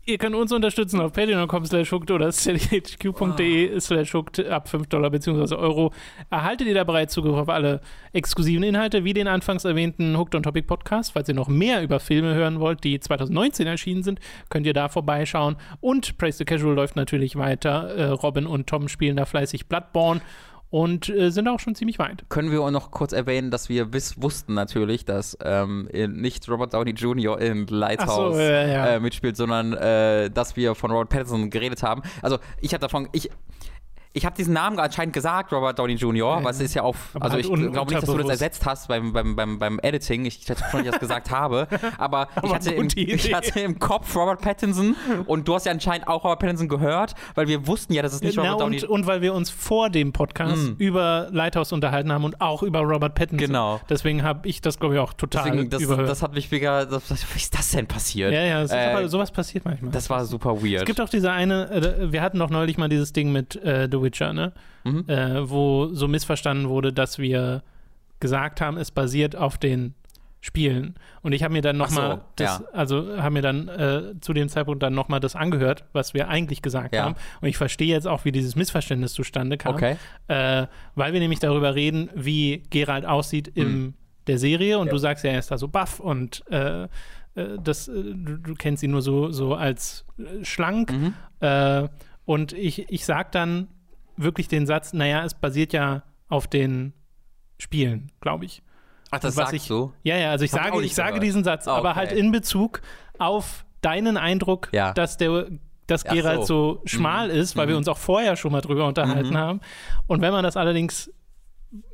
Ihr 0.07 0.19
könnt 0.19 0.35
uns 0.35 0.53
unterstützen 0.53 1.01
auf 1.01 1.15
patreon.com 1.15 1.65
slash 1.65 1.91
hooked 1.91 2.11
oder 2.11 2.31
steadyhq.de 2.31 3.81
slash 3.81 4.13
hooked 4.13 4.47
ab 4.47 4.69
5 4.69 4.87
Dollar 4.89 5.09
bzw. 5.09 5.55
Euro. 5.55 5.95
Erhaltet 6.29 6.67
ihr 6.67 6.75
da 6.75 6.85
bereits 6.85 7.15
Zugriff 7.15 7.35
auf 7.35 7.49
alle 7.49 7.81
exklusiven 8.13 8.65
Inhalte, 8.65 9.05
wie 9.05 9.15
den 9.15 9.29
anfangs 9.29 9.65
erwähnten 9.65 10.19
Hooked 10.19 10.35
on 10.35 10.43
Topic 10.43 10.67
Podcast. 10.67 11.13
Falls 11.13 11.31
ihr 11.31 11.35
noch 11.35 11.49
mehr 11.49 11.83
über 11.83 12.01
Filme 12.01 12.35
hören 12.35 12.61
wollt, 12.61 12.85
die 12.85 13.01
2019 13.01 13.67
erschienen 13.67 14.03
sind, 14.03 14.21
könnt 14.51 14.67
ihr 14.67 14.75
da 14.75 14.91
vorbeischauen. 14.91 15.57
Und 15.81 16.19
Praise 16.19 16.37
the 16.37 16.45
Casual 16.45 16.75
läuft 16.75 16.97
natürlich 16.97 17.37
weiter. 17.37 17.97
Äh, 17.97 18.05
Robin 18.09 18.47
und 18.47 18.67
Tom 18.67 18.89
spielen 18.89 19.17
da 19.17 19.25
fleißig 19.25 19.69
Bloodborne 19.69 20.21
und 20.75 21.09
äh, 21.09 21.31
sind 21.31 21.47
auch 21.47 21.61
schon 21.61 21.77
ziemlich 21.77 22.01
weit. 22.01 22.25
Können 22.31 22.51
wir 22.51 22.61
auch 22.61 22.71
noch 22.73 22.91
kurz 22.91 23.13
erwähnen, 23.13 23.53
dass 23.53 23.69
wir 23.69 23.85
bis 23.85 24.21
wussten 24.21 24.55
natürlich, 24.55 25.05
dass 25.05 25.39
ähm, 25.41 25.89
nicht 25.93 26.49
Robert 26.49 26.75
Downey 26.75 26.91
Jr. 26.91 27.41
in 27.41 27.69
Lighthouse 27.69 28.35
so, 28.35 28.41
ja, 28.41 28.67
ja. 28.67 28.87
Äh, 28.89 28.99
mitspielt, 28.99 29.37
sondern 29.37 29.73
äh, 29.75 30.31
dass 30.31 30.57
wir 30.57 30.75
von 30.75 30.91
Robert 30.91 31.11
Pattinson 31.11 31.49
geredet 31.49 31.85
haben. 31.85 32.03
Also 32.23 32.39
ich 32.61 32.75
habe 32.75 32.81
davon, 32.81 33.09
ich 33.13 33.31
ich 34.17 34.25
habe 34.25 34.37
diesen 34.37 34.55
Namen 34.55 34.79
anscheinend 34.79 35.13
gesagt, 35.13 35.53
Robert 35.53 35.77
Downey 35.77 35.95
Jr., 35.95 36.39
was 36.45 36.61
ist 36.61 36.75
ja 36.75 36.83
auf, 36.83 36.97
also 37.15 37.35
halt 37.35 37.45
ich 37.45 37.53
glaube 37.53 37.93
nicht, 37.93 38.03
dass 38.03 38.09
du 38.09 38.17
das 38.17 38.29
ersetzt 38.29 38.65
hast 38.65 38.87
beim, 38.87 39.13
beim, 39.13 39.35
beim, 39.35 39.59
beim 39.59 39.81
Editing, 39.83 40.25
ich 40.25 40.49
hätte 40.49 40.63
schon 40.71 40.83
nicht 40.83 40.93
das 40.93 41.01
gesagt 41.01 41.33
habe, 41.33 41.67
aber, 41.99 42.29
aber 42.37 42.47
ich, 42.47 42.55
hatte 42.55 42.71
im, 42.71 42.89
ich 42.95 43.35
hatte 43.35 43.59
im 43.59 43.81
Kopf 43.81 44.15
Robert 44.15 44.41
Pattinson 44.41 44.95
und 45.27 45.49
du 45.49 45.55
hast 45.57 45.67
ja 45.67 45.73
anscheinend 45.73 46.07
auch 46.07 46.23
Robert 46.23 46.39
Pattinson 46.39 46.69
gehört, 46.69 47.17
weil 47.35 47.49
wir 47.49 47.67
wussten 47.67 47.93
ja, 47.93 48.03
dass 48.03 48.13
es 48.13 48.23
nicht 48.23 48.37
Na, 48.37 48.45
Robert 48.45 48.61
Downey 48.61 48.83
und, 48.83 48.89
und 48.89 49.07
weil 49.09 49.21
wir 49.21 49.35
uns 49.35 49.51
vor 49.51 49.91
dem 49.91 50.13
Podcast 50.13 50.63
mm. 50.63 50.75
über 50.79 51.29
Lighthouse 51.33 51.73
unterhalten 51.73 52.13
haben 52.13 52.23
und 52.23 52.41
auch 52.41 52.63
über 52.63 52.81
Robert 52.83 53.17
Pattinson. 53.17 53.49
Genau. 53.49 53.81
Deswegen 53.89 54.23
habe 54.23 54.47
ich 54.47 54.61
das, 54.61 54.79
glaube 54.79 54.95
ich, 54.95 55.01
auch 55.01 55.13
total 55.15 55.51
Deswegen, 55.51 55.71
das, 55.71 55.83
überhört. 55.83 56.09
Das 56.09 56.23
hat 56.23 56.35
mich 56.35 56.53
mega, 56.53 56.85
das, 56.85 57.11
wie 57.11 57.37
ist 57.37 57.59
das 57.59 57.73
denn 57.73 57.89
passiert? 57.89 58.33
Ja, 58.33 58.43
ja, 58.43 58.65
äh, 58.65 58.95
aber, 58.95 59.09
sowas 59.09 59.33
passiert 59.33 59.65
manchmal. 59.65 59.91
Das 59.91 60.09
war 60.09 60.25
super 60.25 60.63
weird. 60.63 60.83
Es 60.83 60.85
gibt 60.85 61.01
auch 61.01 61.09
diese 61.09 61.33
eine, 61.33 61.69
äh, 61.71 62.13
wir 62.13 62.23
hatten 62.23 62.39
doch 62.39 62.51
neulich 62.51 62.79
mal 62.79 62.89
dieses 62.89 63.13
Ding 63.13 63.33
mit 63.33 63.57
äh, 63.57 63.89
The 63.91 64.04
Witcher, 64.05 64.33
ne? 64.33 64.53
mhm. 64.85 65.09
äh, 65.09 65.51
wo 65.51 65.89
so 65.93 66.07
missverstanden 66.07 66.69
wurde, 66.69 66.93
dass 66.93 67.19
wir 67.19 67.63
gesagt 68.21 68.61
haben, 68.61 68.77
es 68.77 68.93
basiert 68.93 69.35
auf 69.35 69.59
den 69.59 69.95
Spielen. 70.41 70.95
Und 71.23 71.33
ich 71.33 71.43
habe 71.43 71.55
mir 71.55 71.63
dann 71.63 71.79
nochmal, 71.79 72.21
so, 72.39 72.45
ja. 72.45 72.61
also 72.75 73.17
habe 73.17 73.31
mir 73.33 73.41
dann 73.43 73.67
äh, 73.69 74.03
zu 74.21 74.35
dem 74.35 74.51
Zeitpunkt 74.51 74.83
dann 74.83 74.95
nochmal 74.95 75.19
das 75.19 75.35
angehört, 75.37 75.85
was 75.95 76.13
wir 76.13 76.29
eigentlich 76.29 76.61
gesagt 76.61 76.95
Ja. 76.95 77.05
haben. 77.05 77.15
Und 77.41 77.49
ich 77.49 77.57
verstehe 77.57 77.89
jetzt 77.89 78.07
auch, 78.07 78.27
wie 78.27 78.33
dieses 78.33 78.55
Missverständnis 78.55 79.15
zustande 79.15 79.57
kam. 79.57 79.75
Okay. 79.75 79.97
Äh, 80.29 80.67
weil 80.95 81.15
wir 81.15 81.21
nämlich 81.21 81.41
darüber 81.41 81.75
reden, 81.75 82.11
wie 82.15 82.63
Geralt 82.69 83.07
aussieht 83.07 83.49
in 83.49 83.95
der 84.27 84.39
Serie. 84.39 84.79
Und 84.79 84.85
Mhm. 84.85 84.89
Ja. 84.89 84.93
du 84.93 84.99
sagst 84.99 85.25
ja, 85.25 85.31
er 85.33 85.39
ist 85.39 85.51
da 85.51 85.57
so 85.57 85.67
buff 85.69 85.99
und 85.99 86.45
äh, 86.51 86.85
äh, 86.85 86.89
das, 87.63 87.89
äh, 87.89 87.93
du, 88.15 88.37
du 88.37 88.55
kennst 88.55 88.83
ihn 88.83 88.91
nur 88.91 89.03
so, 89.03 89.31
so 89.31 89.55
als 89.55 90.05
schlank. 90.43 90.93
Mhm. 90.93 91.15
Äh, 91.41 91.89
und 92.27 92.53
ich, 92.53 92.91
ich 92.91 93.07
sag 93.07 93.33
dann 93.33 93.69
wirklich 94.17 94.49
den 94.49 94.67
Satz, 94.67 94.93
naja, 94.93 95.25
es 95.25 95.35
basiert 95.35 95.73
ja 95.73 96.03
auf 96.29 96.47
den 96.47 96.93
Spielen, 97.59 98.11
glaube 98.21 98.45
ich. 98.45 98.63
Ach, 99.11 99.21
das 99.21 99.35
sagst 99.37 99.55
ich, 99.55 99.67
du? 99.69 99.93
Ja, 100.03 100.17
ja, 100.17 100.31
also 100.31 100.45
ich 100.45 100.53
Hab 100.53 100.65
sage, 100.65 100.83
ich 100.83 100.95
sage 100.95 101.21
diesen 101.21 101.45
Satz, 101.45 101.69
Ah, 101.69 101.77
aber 101.77 101.91
okay. 101.91 101.99
halt 102.01 102.13
in 102.13 102.33
Bezug 102.33 102.81
auf 103.19 103.65
deinen 103.81 104.17
Eindruck, 104.17 104.69
Ja. 104.73 104.93
dass 104.93 105.17
der 105.17 105.47
dass 105.87 106.07
Ach 106.07 106.15
Geralt 106.15 106.47
so, 106.47 106.77
so. 106.77 106.83
schmal 106.87 107.29
Mhm. 107.29 107.35
ist, 107.35 107.57
weil 107.59 107.69
wir 107.69 107.75
Mhm. 107.75 107.79
uns 107.81 107.89
auch 107.89 107.99
vorher 107.99 108.37
schon 108.37 108.53
mal 108.53 108.63
drüber 108.63 108.87
unterhalten 108.87 109.35
Mhm. 109.35 109.37
haben. 109.37 109.61
Und 110.07 110.23
wenn 110.23 110.33
man 110.33 110.43
das 110.43 110.57
allerdings 110.57 111.13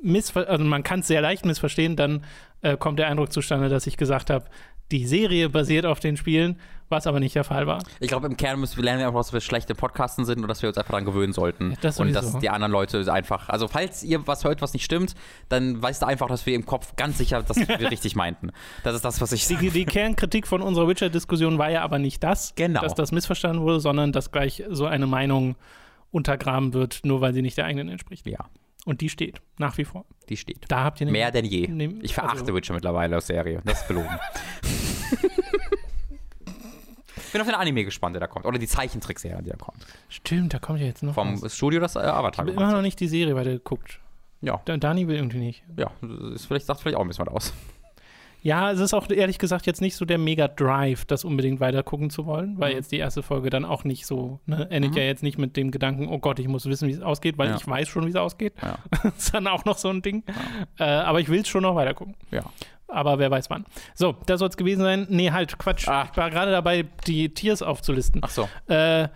missver 0.01 0.49
also 0.49 0.63
man 0.65 0.83
kann 0.83 1.01
es 1.01 1.07
sehr 1.09 1.21
leicht 1.21 1.45
missverstehen, 1.45 1.97
dann 1.97 2.23
äh, 2.63 2.77
kommt 2.77 2.99
der 2.99 3.09
Eindruck 3.09 3.33
zustande, 3.33 3.69
dass 3.69 3.87
ich 3.87 3.97
gesagt 3.97 4.31
habe, 4.31 4.45
die 4.91 5.07
Serie 5.07 5.49
basiert 5.49 5.87
auf 5.87 6.01
den 6.01 6.17
Spielen, 6.17 6.59
was 6.89 7.07
aber 7.07 7.21
nicht 7.21 7.37
der 7.37 7.45
Fall 7.45 7.67
war. 7.69 7.79
Ich 8.01 8.09
glaube, 8.09 8.27
im 8.27 8.37
Kern 8.37 8.59
müssen 8.59 8.77
wir 8.77 8.85
lernen 8.85 9.05
einfach, 9.05 9.21
dass 9.21 9.33
wir 9.33 9.41
schlechte 9.41 9.77
Podcasten 9.77 10.25
sind 10.25 10.41
und 10.43 10.49
dass 10.49 10.61
wir 10.63 10.69
uns 10.69 10.77
einfach 10.77 10.91
daran 10.91 11.05
gewöhnen 11.05 11.33
sollten. 11.33 11.71
Ja, 11.71 11.77
das 11.83 12.01
und 12.01 12.13
dass 12.13 12.39
die 12.39 12.51
anderen 12.51 12.73
Leute 12.73 13.13
einfach, 13.13 13.49
also 13.49 13.69
falls 13.69 14.03
ihr 14.03 14.27
was 14.27 14.43
hört, 14.45 14.61
was 14.61 14.73
nicht 14.73 14.85
stimmt, 14.85 15.15
dann 15.49 15.81
weißt 15.81 16.03
du 16.03 16.07
einfach, 16.07 16.27
dass 16.27 16.47
wir 16.47 16.55
im 16.57 16.67
Kopf 16.67 16.97
ganz 16.97 17.19
sicher, 17.19 17.43
dass 17.43 17.57
wir 17.69 17.91
richtig 17.91 18.17
meinten. 18.17 18.51
Das 18.83 18.97
ist 18.97 19.05
das, 19.05 19.21
was 19.21 19.31
ich 19.31 19.47
Die, 19.47 19.71
die 19.71 19.85
Kernkritik 19.85 20.49
von 20.49 20.63
unserer 20.63 20.89
Witcher-Diskussion 20.89 21.59
war 21.59 21.71
ja 21.71 21.83
aber 21.83 22.01
nicht 22.01 22.25
das, 22.25 22.55
Genau. 22.57 22.81
dass 22.81 22.95
das 22.95 23.13
missverstanden 23.13 23.63
wurde, 23.63 23.79
sondern 23.79 24.11
dass 24.11 24.33
gleich 24.33 24.65
so 24.71 24.87
eine 24.87 25.07
Meinung 25.07 25.55
untergraben 26.11 26.75
wird, 26.75 27.03
nur 27.05 27.21
weil 27.21 27.33
sie 27.35 27.43
nicht 27.43 27.57
der 27.57 27.67
eigenen 27.67 27.89
entspricht. 27.89 28.27
Ja, 28.27 28.47
Und 28.91 29.01
die 29.03 29.09
steht 29.09 29.41
nach 29.59 29.79
wie 29.79 29.85
vor. 29.85 30.05
die 30.29 30.37
steht. 30.37 30.65
Da 30.69 30.83
habt 30.83 31.01
ihr 31.01 31.05
nämlich- 31.07 31.21
Mehr 31.23 31.31
denn 31.31 31.45
je. 31.45 31.69
nehm- 31.69 32.01
Ich 32.03 32.13
verachte 32.15 32.41
also- 32.41 32.55
Witcher 32.55 32.75
mittlerweile 32.75 33.15
als 33.15 33.29
Serie. 33.29 33.63
Das 33.65 33.83
ist 33.83 33.87
belogen. 33.89 34.09
ich 37.17 37.23
bin 37.33 37.41
auf 37.41 37.47
den 37.47 37.55
Anime 37.55 37.85
gespannt, 37.85 38.15
der 38.17 38.21
da 38.21 38.27
kommt. 38.27 38.47
Oder 38.47 38.59
die 38.59 38.67
Zeichentrickserie, 38.67 39.43
die 39.43 39.51
da 39.51 39.57
kommt. 39.57 39.87
Stimmt, 40.09 40.55
da 40.55 40.59
kommt 40.59 40.81
ja 40.81 40.87
jetzt 40.87 41.05
noch 41.05 41.15
Vom 41.15 41.41
was. 41.41 41.55
Studio, 41.57 41.79
das 41.79 41.95
äh, 41.95 42.01
Avatar 42.01 42.45
Ich 42.47 42.51
gemacht 42.53 42.65
immer 42.69 42.73
noch 42.77 42.83
nicht 42.83 42.99
die 42.99 43.07
Serie 43.07 43.37
weitergeguckt. 43.37 44.01
Ja, 44.41 44.61
Da- 44.65 44.77
Dani 44.77 45.07
will 45.07 45.17
irgendwie 45.17 45.39
nicht. 45.39 45.63
ja. 45.77 45.91
Ist 46.35 46.47
vielleicht, 46.47 46.67
sagt 46.67 46.81
vielleicht 46.81 46.97
auch 46.97 47.03
ein 47.03 47.09
bisschen 47.09 47.27
was 47.27 47.35
aus. 47.35 47.53
Ja, 48.43 48.71
es 48.71 48.81
ist 48.81 48.95
auch 48.95 49.09
ehrlich 49.11 49.39
gesagt 49.39 49.67
jetzt 49.67 49.81
nicht 49.81 49.97
so 49.97 50.05
der 50.05 50.19
Mega-Drive, 50.19 51.05
das 51.05 51.25
unbedingt 51.25 51.61
weiter 51.61 51.83
gucken 51.83 52.11
zu 52.11 52.27
wollen, 52.27 52.59
weil 52.59 52.71
Mhm. 52.71 52.77
jetzt 52.77 52.93
die 52.93 52.97
erste 52.99 53.23
Folge 53.23 53.51
dann 53.51 53.65
auch 53.65 53.85
nicht 53.85 54.07
so, 54.07 54.41
ne, 54.47 54.67
endet 54.71 54.97
ja 54.97 55.03
jetzt 55.03 55.23
nicht 55.23 55.39
mit 55.39 55.57
dem 55.57 55.71
Gedanken, 55.71 56.09
oh 56.09 56.19
Gott, 56.19 56.39
ich 56.39 56.49
muss 56.49 56.67
wissen, 56.67 56.89
wie 56.89 56.93
es 56.93 57.03
ausgeht, 57.03 57.37
weil 57.39 57.51
Ja. 57.51 57.57
ich 57.57 57.67
weiß 57.67 57.89
schon, 57.89 58.07
wie 58.07 58.11
es 58.11 58.17
ausgeht. 58.17 58.55
Ja. 58.63 58.79
das 59.03 59.15
ist 59.19 59.35
dann 59.35 59.47
auch 59.47 59.65
noch 59.65 59.77
so 59.79 59.89
ein 59.89 60.03
Ding. 60.03 60.25
Äh, 60.79 60.85
aber 60.85 61.21
ich 61.21 61.29
will 61.29 61.41
es 61.41 61.49
schon 61.49 61.63
noch 61.63 61.75
weiter 61.75 61.95
gucken. 61.95 62.15
Ja. 62.31 62.43
Aber 62.89 63.19
wer 63.19 63.31
weiß 63.31 63.51
wann. 63.51 63.67
So, 63.95 64.17
das 64.27 64.41
soll 64.41 64.49
es 64.49 64.57
gewesen 64.57 64.81
sein. 64.83 65.07
Nee, 65.11 65.31
halt, 65.31 65.59
Quatsch. 65.59 65.87
Ah. 65.87 66.09
Ich 66.11 66.17
war 66.17 66.29
gerade 66.31 66.51
dabei, 66.51 66.87
die 67.07 67.33
Tiers 67.33 67.63
aufzulisten. 67.63 68.21
Ach 68.25 68.31
so. 68.31 68.49
Äh, 68.69 69.09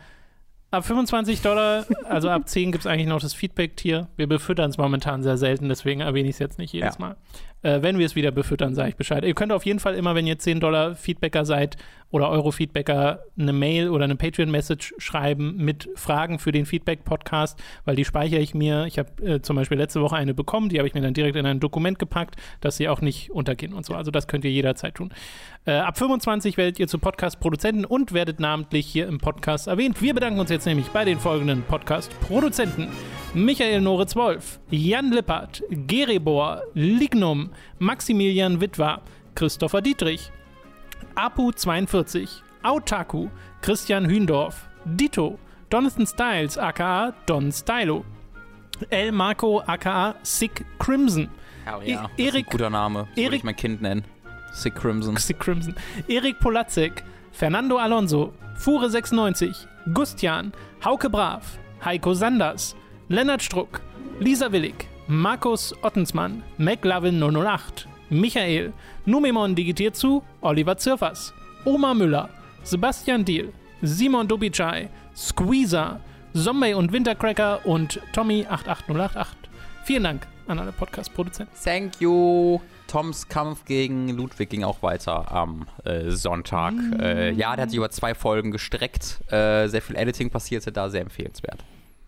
ab 0.75 0.85
25 0.85 1.41
Dollar, 1.43 1.87
also 2.09 2.29
ab 2.29 2.49
10 2.49 2.73
gibt 2.73 2.85
es 2.85 2.87
eigentlich 2.91 3.07
noch 3.07 3.21
das 3.21 3.33
Feedback-Tier. 3.35 4.09
Wir 4.17 4.27
befüttern 4.27 4.71
es 4.71 4.79
momentan 4.79 5.23
sehr 5.23 5.39
selten, 5.39 5.69
deswegen 5.69 6.01
erwähne 6.01 6.29
ich 6.29 6.35
es 6.35 6.39
jetzt 6.41 6.59
nicht 6.59 6.73
jedes 6.73 6.95
Ja. 6.97 7.01
Mal. 7.01 7.17
Äh, 7.63 7.83
wenn 7.83 7.99
wir 7.99 8.05
es 8.05 8.15
wieder 8.15 8.31
befüttern, 8.31 8.75
sage 8.75 8.91
ich 8.91 8.97
Bescheid. 8.97 9.25
Ihr 9.25 9.35
könnt 9.35 9.53
auf 9.53 9.65
jeden 9.65 9.79
Fall 9.81 9.95
immer, 9.95 10.15
wenn 10.15 10.27
ihr 10.27 10.39
10 10.39 10.61
Dollar 10.61 10.95
Feedbacker 10.95 11.45
seid 11.47 11.77
oder 12.15 12.31
Euro-Feedbacker, 12.31 13.25
eine 13.37 13.53
Mail 13.53 13.89
oder 13.89 14.05
eine 14.05 14.15
Patreon-Message 14.15 14.95
schreiben 14.99 15.57
mit 15.57 15.89
Fragen 15.97 16.39
für 16.39 16.53
den 16.53 16.65
Feedback-Podcast, 16.65 17.61
weil 17.85 17.97
die 17.97 18.05
speichere 18.05 18.39
ich 18.39 18.55
mir. 18.55 18.85
Ich 18.87 19.01
habe 19.01 19.11
äh, 19.21 19.43
zum 19.43 19.57
Beispiel 19.57 19.79
letzte 19.79 20.01
Woche 20.01 20.15
eine 20.15 20.33
bekommen, 20.33 20.69
die 20.69 20.79
habe 20.79 20.87
ich 20.87 20.95
mir 20.95 21.01
dann 21.01 21.13
direkt 21.13 21.35
in 21.35 21.45
ein 21.45 21.59
Dokument 21.59 21.99
gepackt, 21.99 22.37
dass 22.61 22.77
sie 22.77 22.89
auch 22.89 23.01
nicht 23.01 23.33
untergehen 23.33 23.73
und 23.73 23.85
so. 23.85 23.95
Also 23.95 24.13
das 24.13 24.29
könnt 24.29 24.45
ihr 24.45 24.53
jederzeit 24.53 24.95
tun. 24.95 25.13
Äh, 25.65 25.73
ab 25.73 25.99
25 25.99 26.57
werdet 26.57 26.79
ihr 26.79 26.87
zu 26.87 27.01
Podcast-Produzenten 27.01 27.85
und 27.85 28.13
werdet 28.13 28.39
namentlich 28.39 28.87
hier 28.87 29.09
im 29.09 29.19
Podcast 29.19 29.67
erwähnt. 29.67 30.01
Wir 30.01 30.15
bedanken 30.15 30.39
uns 30.39 30.51
jetzt 30.51 30.67
nämlich 30.67 30.91
bei 30.91 31.05
den 31.05 31.19
folgenden 31.19 31.65
Podcast-Produzenten. 31.65 32.87
Michael 33.35 33.81
Noritz-Wolf, 33.81 34.61
Jan 34.71 35.11
Lippert, 35.11 35.65
Gerebor, 35.69 36.63
Lignum, 36.75 37.51
Maximilian 37.81 38.61
Witwer, 38.61 39.03
Christopher 39.35 39.83
Dietrich, 39.83 40.31
Apu42, 41.15 42.29
Autaku, 42.63 43.31
Christian 43.63 44.07
Hündorf, 44.07 44.69
Dito, 44.87 45.39
Donathan 45.71 46.07
Styles 46.07 46.57
aka 46.59 47.13
Don 47.27 47.51
Stylo, 47.53 48.05
El 48.91 49.13
Marco 49.13 49.61
aka 49.67 50.15
Sick 50.23 50.65
Crimson, 50.79 51.29
Hell 51.65 51.81
E- 51.85 51.93
ja. 51.93 52.03
Das 52.03 52.11
ein 52.11 52.25
Erik- 52.25 52.47
guter 52.51 52.71
Name. 52.71 53.07
Würde 53.15 53.21
Erik- 53.23 53.39
ich 53.39 53.45
mein 53.45 53.57
Kind 53.57 53.83
nennen. 53.83 54.05
Sick 54.53 54.75
Crimson. 54.75 55.17
Sick 55.17 55.39
Crimson, 55.41 55.75
Erik 56.09 56.39
Polatzek, 56.41 57.03
Fernando 57.33 57.79
Alonso, 57.79 58.33
Fure96, 58.57 59.67
Gustian, 59.93 60.53
Hauke 60.85 61.09
Brav, 61.11 61.43
Heiko 61.85 62.15
Sanders, 62.15 62.77
Lennart 63.09 63.43
Struck, 63.43 63.81
Lisa 64.21 64.53
Willig, 64.53 64.87
Markus 65.09 65.75
Ottensmann, 65.83 66.43
McLovin 66.59 67.19
008, 67.21 67.87
Michael, 68.11 68.73
Numemon 69.07 69.55
digitiert 69.55 69.97
zu, 69.97 70.23
Oliver 70.41 70.77
Zirfers, 70.77 71.33
Oma 71.65 71.95
Müller, 71.95 72.29
Sebastian 72.63 73.25
Diel, 73.25 73.53
Simon 73.83 74.29
Dobicai, 74.29 74.89
Squeezer, 75.17 76.01
Zombie 76.35 76.75
und 76.75 76.93
Wintercracker 76.93 77.65
und 77.65 78.01
Tommy88088. 78.15 79.27
Vielen 79.85 80.05
Dank 80.05 80.27
an 80.47 80.59
alle 80.59 80.73
Podcast-Produzenten. 80.73 81.53
Thank 81.63 82.01
you. 82.01 82.61
Toms 82.87 83.29
Kampf 83.29 83.65
gegen 83.65 84.09
Ludwig 84.11 84.51
ging 84.51 84.63
auch 84.65 84.83
weiter 84.83 85.31
am 85.33 85.67
äh, 85.85 86.11
Sonntag. 86.11 86.75
Äh, 87.01 87.33
ja, 87.33 87.55
der 87.57 87.63
hat 87.63 87.71
sich 87.71 87.79
über 87.79 87.91
zwei 87.91 88.15
Folgen 88.15 88.51
gestreckt. 88.51 89.21
Äh, 89.33 89.69
sehr 89.69 89.83
viel 89.83 89.97
Editing 89.97 90.31
passierte 90.31 90.71
da, 90.71 90.89
sehr 90.91 91.01
empfehlenswert. 91.01 91.65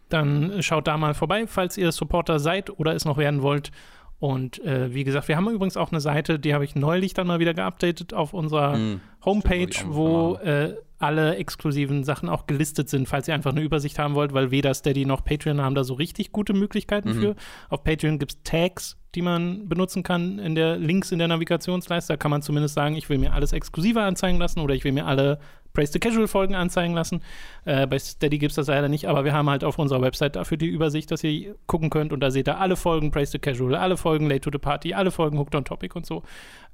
dann 0.08 0.62
schaut 0.62 0.86
da 0.86 0.96
mal 0.96 1.14
vorbei, 1.14 1.46
falls 1.46 1.76
ihr 1.76 1.90
Supporter 1.92 2.38
seid 2.38 2.78
oder 2.78 2.94
es 2.94 3.04
noch 3.04 3.16
werden 3.16 3.42
wollt. 3.42 3.72
Und 4.18 4.64
äh, 4.64 4.94
wie 4.94 5.04
gesagt, 5.04 5.28
wir 5.28 5.36
haben 5.36 5.48
übrigens 5.48 5.76
auch 5.76 5.92
eine 5.92 6.00
Seite, 6.00 6.38
die 6.38 6.54
habe 6.54 6.64
ich 6.64 6.74
neulich 6.74 7.12
dann 7.12 7.26
mal 7.26 7.38
wieder 7.38 7.54
geupdatet 7.54 8.14
auf 8.14 8.32
unserer 8.32 8.74
Hm. 8.74 9.00
Homepage, 9.24 9.72
Stimmt, 9.72 9.94
wo 9.94 10.36
äh, 10.36 10.74
alle 10.98 11.36
exklusiven 11.36 12.04
Sachen 12.04 12.28
auch 12.28 12.46
gelistet 12.46 12.88
sind, 12.88 13.08
falls 13.08 13.28
ihr 13.28 13.34
einfach 13.34 13.52
eine 13.52 13.60
Übersicht 13.60 13.98
haben 13.98 14.14
wollt, 14.14 14.32
weil 14.32 14.50
weder 14.50 14.72
Steady 14.74 15.04
noch 15.04 15.24
Patreon 15.24 15.60
haben 15.60 15.74
da 15.74 15.84
so 15.84 15.94
richtig 15.94 16.32
gute 16.32 16.52
Möglichkeiten 16.54 17.10
Mhm. 17.10 17.20
für. 17.20 17.36
Auf 17.68 17.84
Patreon 17.84 18.18
gibt 18.18 18.32
es 18.32 18.42
Tags, 18.44 18.96
die 19.14 19.22
man 19.22 19.68
benutzen 19.68 20.02
kann 20.02 20.38
in 20.38 20.54
der 20.54 20.76
Links 20.78 21.12
in 21.12 21.18
der 21.18 21.28
Navigationsleiste. 21.28 22.12
Da 22.14 22.16
kann 22.16 22.30
man 22.30 22.42
zumindest 22.42 22.74
sagen, 22.74 22.96
ich 22.96 23.08
will 23.08 23.18
mir 23.18 23.32
alles 23.32 23.52
exklusiver 23.52 24.02
anzeigen 24.04 24.38
lassen 24.38 24.60
oder 24.60 24.74
ich 24.74 24.84
will 24.84 24.92
mir 24.92 25.06
alle 25.06 25.38
Praise 25.72 25.92
the 25.92 25.98
Casual 25.98 26.26
Folgen 26.26 26.54
anzeigen 26.54 26.94
lassen. 26.94 27.20
Äh, 27.66 27.86
bei 27.86 27.98
Steady 27.98 28.38
gibt 28.38 28.52
es 28.52 28.56
das 28.56 28.68
leider 28.68 28.88
nicht, 28.88 29.06
aber 29.06 29.24
wir 29.26 29.34
haben 29.34 29.50
halt 29.50 29.62
auf 29.64 29.78
unserer 29.78 30.00
Website 30.00 30.36
dafür 30.36 30.56
die 30.56 30.68
Übersicht, 30.68 31.10
dass 31.10 31.22
ihr 31.22 31.54
gucken 31.66 31.90
könnt 31.90 32.14
und 32.14 32.20
da 32.20 32.30
seht 32.30 32.48
ihr 32.48 32.58
alle 32.58 32.76
Folgen 32.76 33.10
Praise 33.10 33.32
the 33.32 33.38
Casual, 33.38 33.74
alle 33.74 33.98
Folgen 33.98 34.26
Late 34.28 34.40
to 34.40 34.50
the 34.50 34.58
Party, 34.58 34.94
alle 34.94 35.10
Folgen 35.10 35.38
Hooked 35.38 35.54
on 35.54 35.66
Topic 35.66 35.94
und 35.94 36.06
so. 36.06 36.22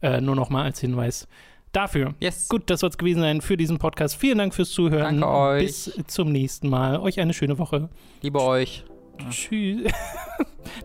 Äh, 0.02 0.20
nur 0.20 0.36
noch 0.36 0.50
mal 0.50 0.62
als 0.62 0.78
Hinweis 0.78 1.26
dafür. 1.72 2.14
Yes. 2.20 2.48
Gut, 2.48 2.68
das 2.70 2.80
soll 2.80 2.90
es 2.90 2.98
gewesen 2.98 3.20
sein 3.20 3.40
für 3.40 3.56
diesen 3.56 3.78
Podcast. 3.78 4.16
Vielen 4.16 4.38
Dank 4.38 4.54
fürs 4.54 4.70
Zuhören. 4.70 5.20
Danke 5.20 5.28
euch. 5.28 5.64
Bis 5.66 5.92
zum 6.06 6.30
nächsten 6.32 6.68
Mal. 6.68 6.98
Euch 6.98 7.18
eine 7.20 7.34
schöne 7.34 7.58
Woche. 7.58 7.88
Liebe 8.22 8.40
euch. 8.42 8.84
Tschüss. 9.30 9.90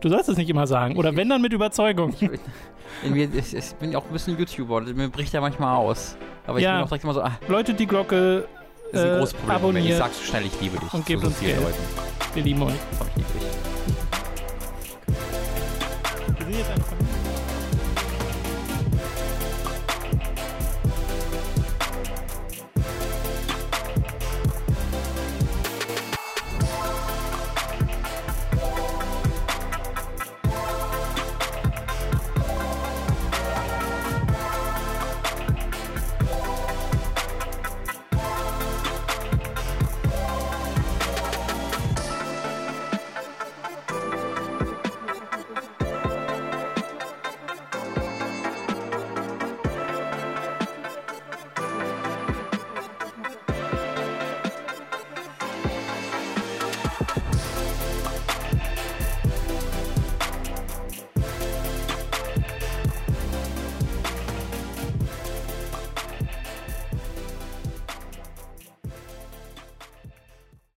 Du 0.01 0.09
sollst 0.09 0.27
es 0.27 0.37
nicht 0.37 0.49
immer 0.49 0.65
sagen. 0.67 0.97
Oder 0.97 1.15
wenn 1.15 1.29
dann 1.29 1.41
mit 1.41 1.53
Überzeugung. 1.53 2.13
Ich, 2.19 3.53
ich 3.53 3.75
bin 3.75 3.95
auch 3.95 4.03
ein 4.05 4.11
bisschen 4.11 4.37
YouTuber. 4.37 4.81
Mir 4.81 5.07
bricht 5.07 5.31
ja 5.33 5.39
manchmal 5.39 5.77
aus. 5.77 6.17
Aber 6.47 6.57
ich 6.57 6.63
Ja. 6.63 6.75
bin 6.75 6.83
auch 6.83 6.87
direkt 6.87 7.03
immer 7.03 7.13
so, 7.13 7.21
ah, 7.21 7.37
Läutet 7.47 7.79
die 7.79 7.85
Glocke. 7.85 8.47
das 8.91 9.01
ist 9.01 9.07
ein 9.07 9.13
äh, 9.15 9.19
großes 9.19 9.33
Problem. 9.35 9.49
Wenn 9.49 9.55
ich 9.57 9.93
abonniert 9.93 9.97
sag 9.99 10.13
so 10.13 10.23
schnell, 10.23 10.45
ich 10.47 10.59
liebe 10.61 10.77
dich. 10.79 10.93
und 10.93 11.05
gebt 11.05 11.21
so 11.21 11.27
uns 11.27 11.39
Geld. 11.39 11.57
Leuten. 11.61 11.77
Wir 12.33 12.43
lieben 12.43 12.61
euch. 12.63 12.73
Komm, 12.97 13.07
ich 13.09 13.15
liebe 13.17 13.29
dich. 13.45 13.47
Wir 16.37 16.45
sind 16.45 16.57
jetzt 16.57 16.71
einfach 16.71 16.96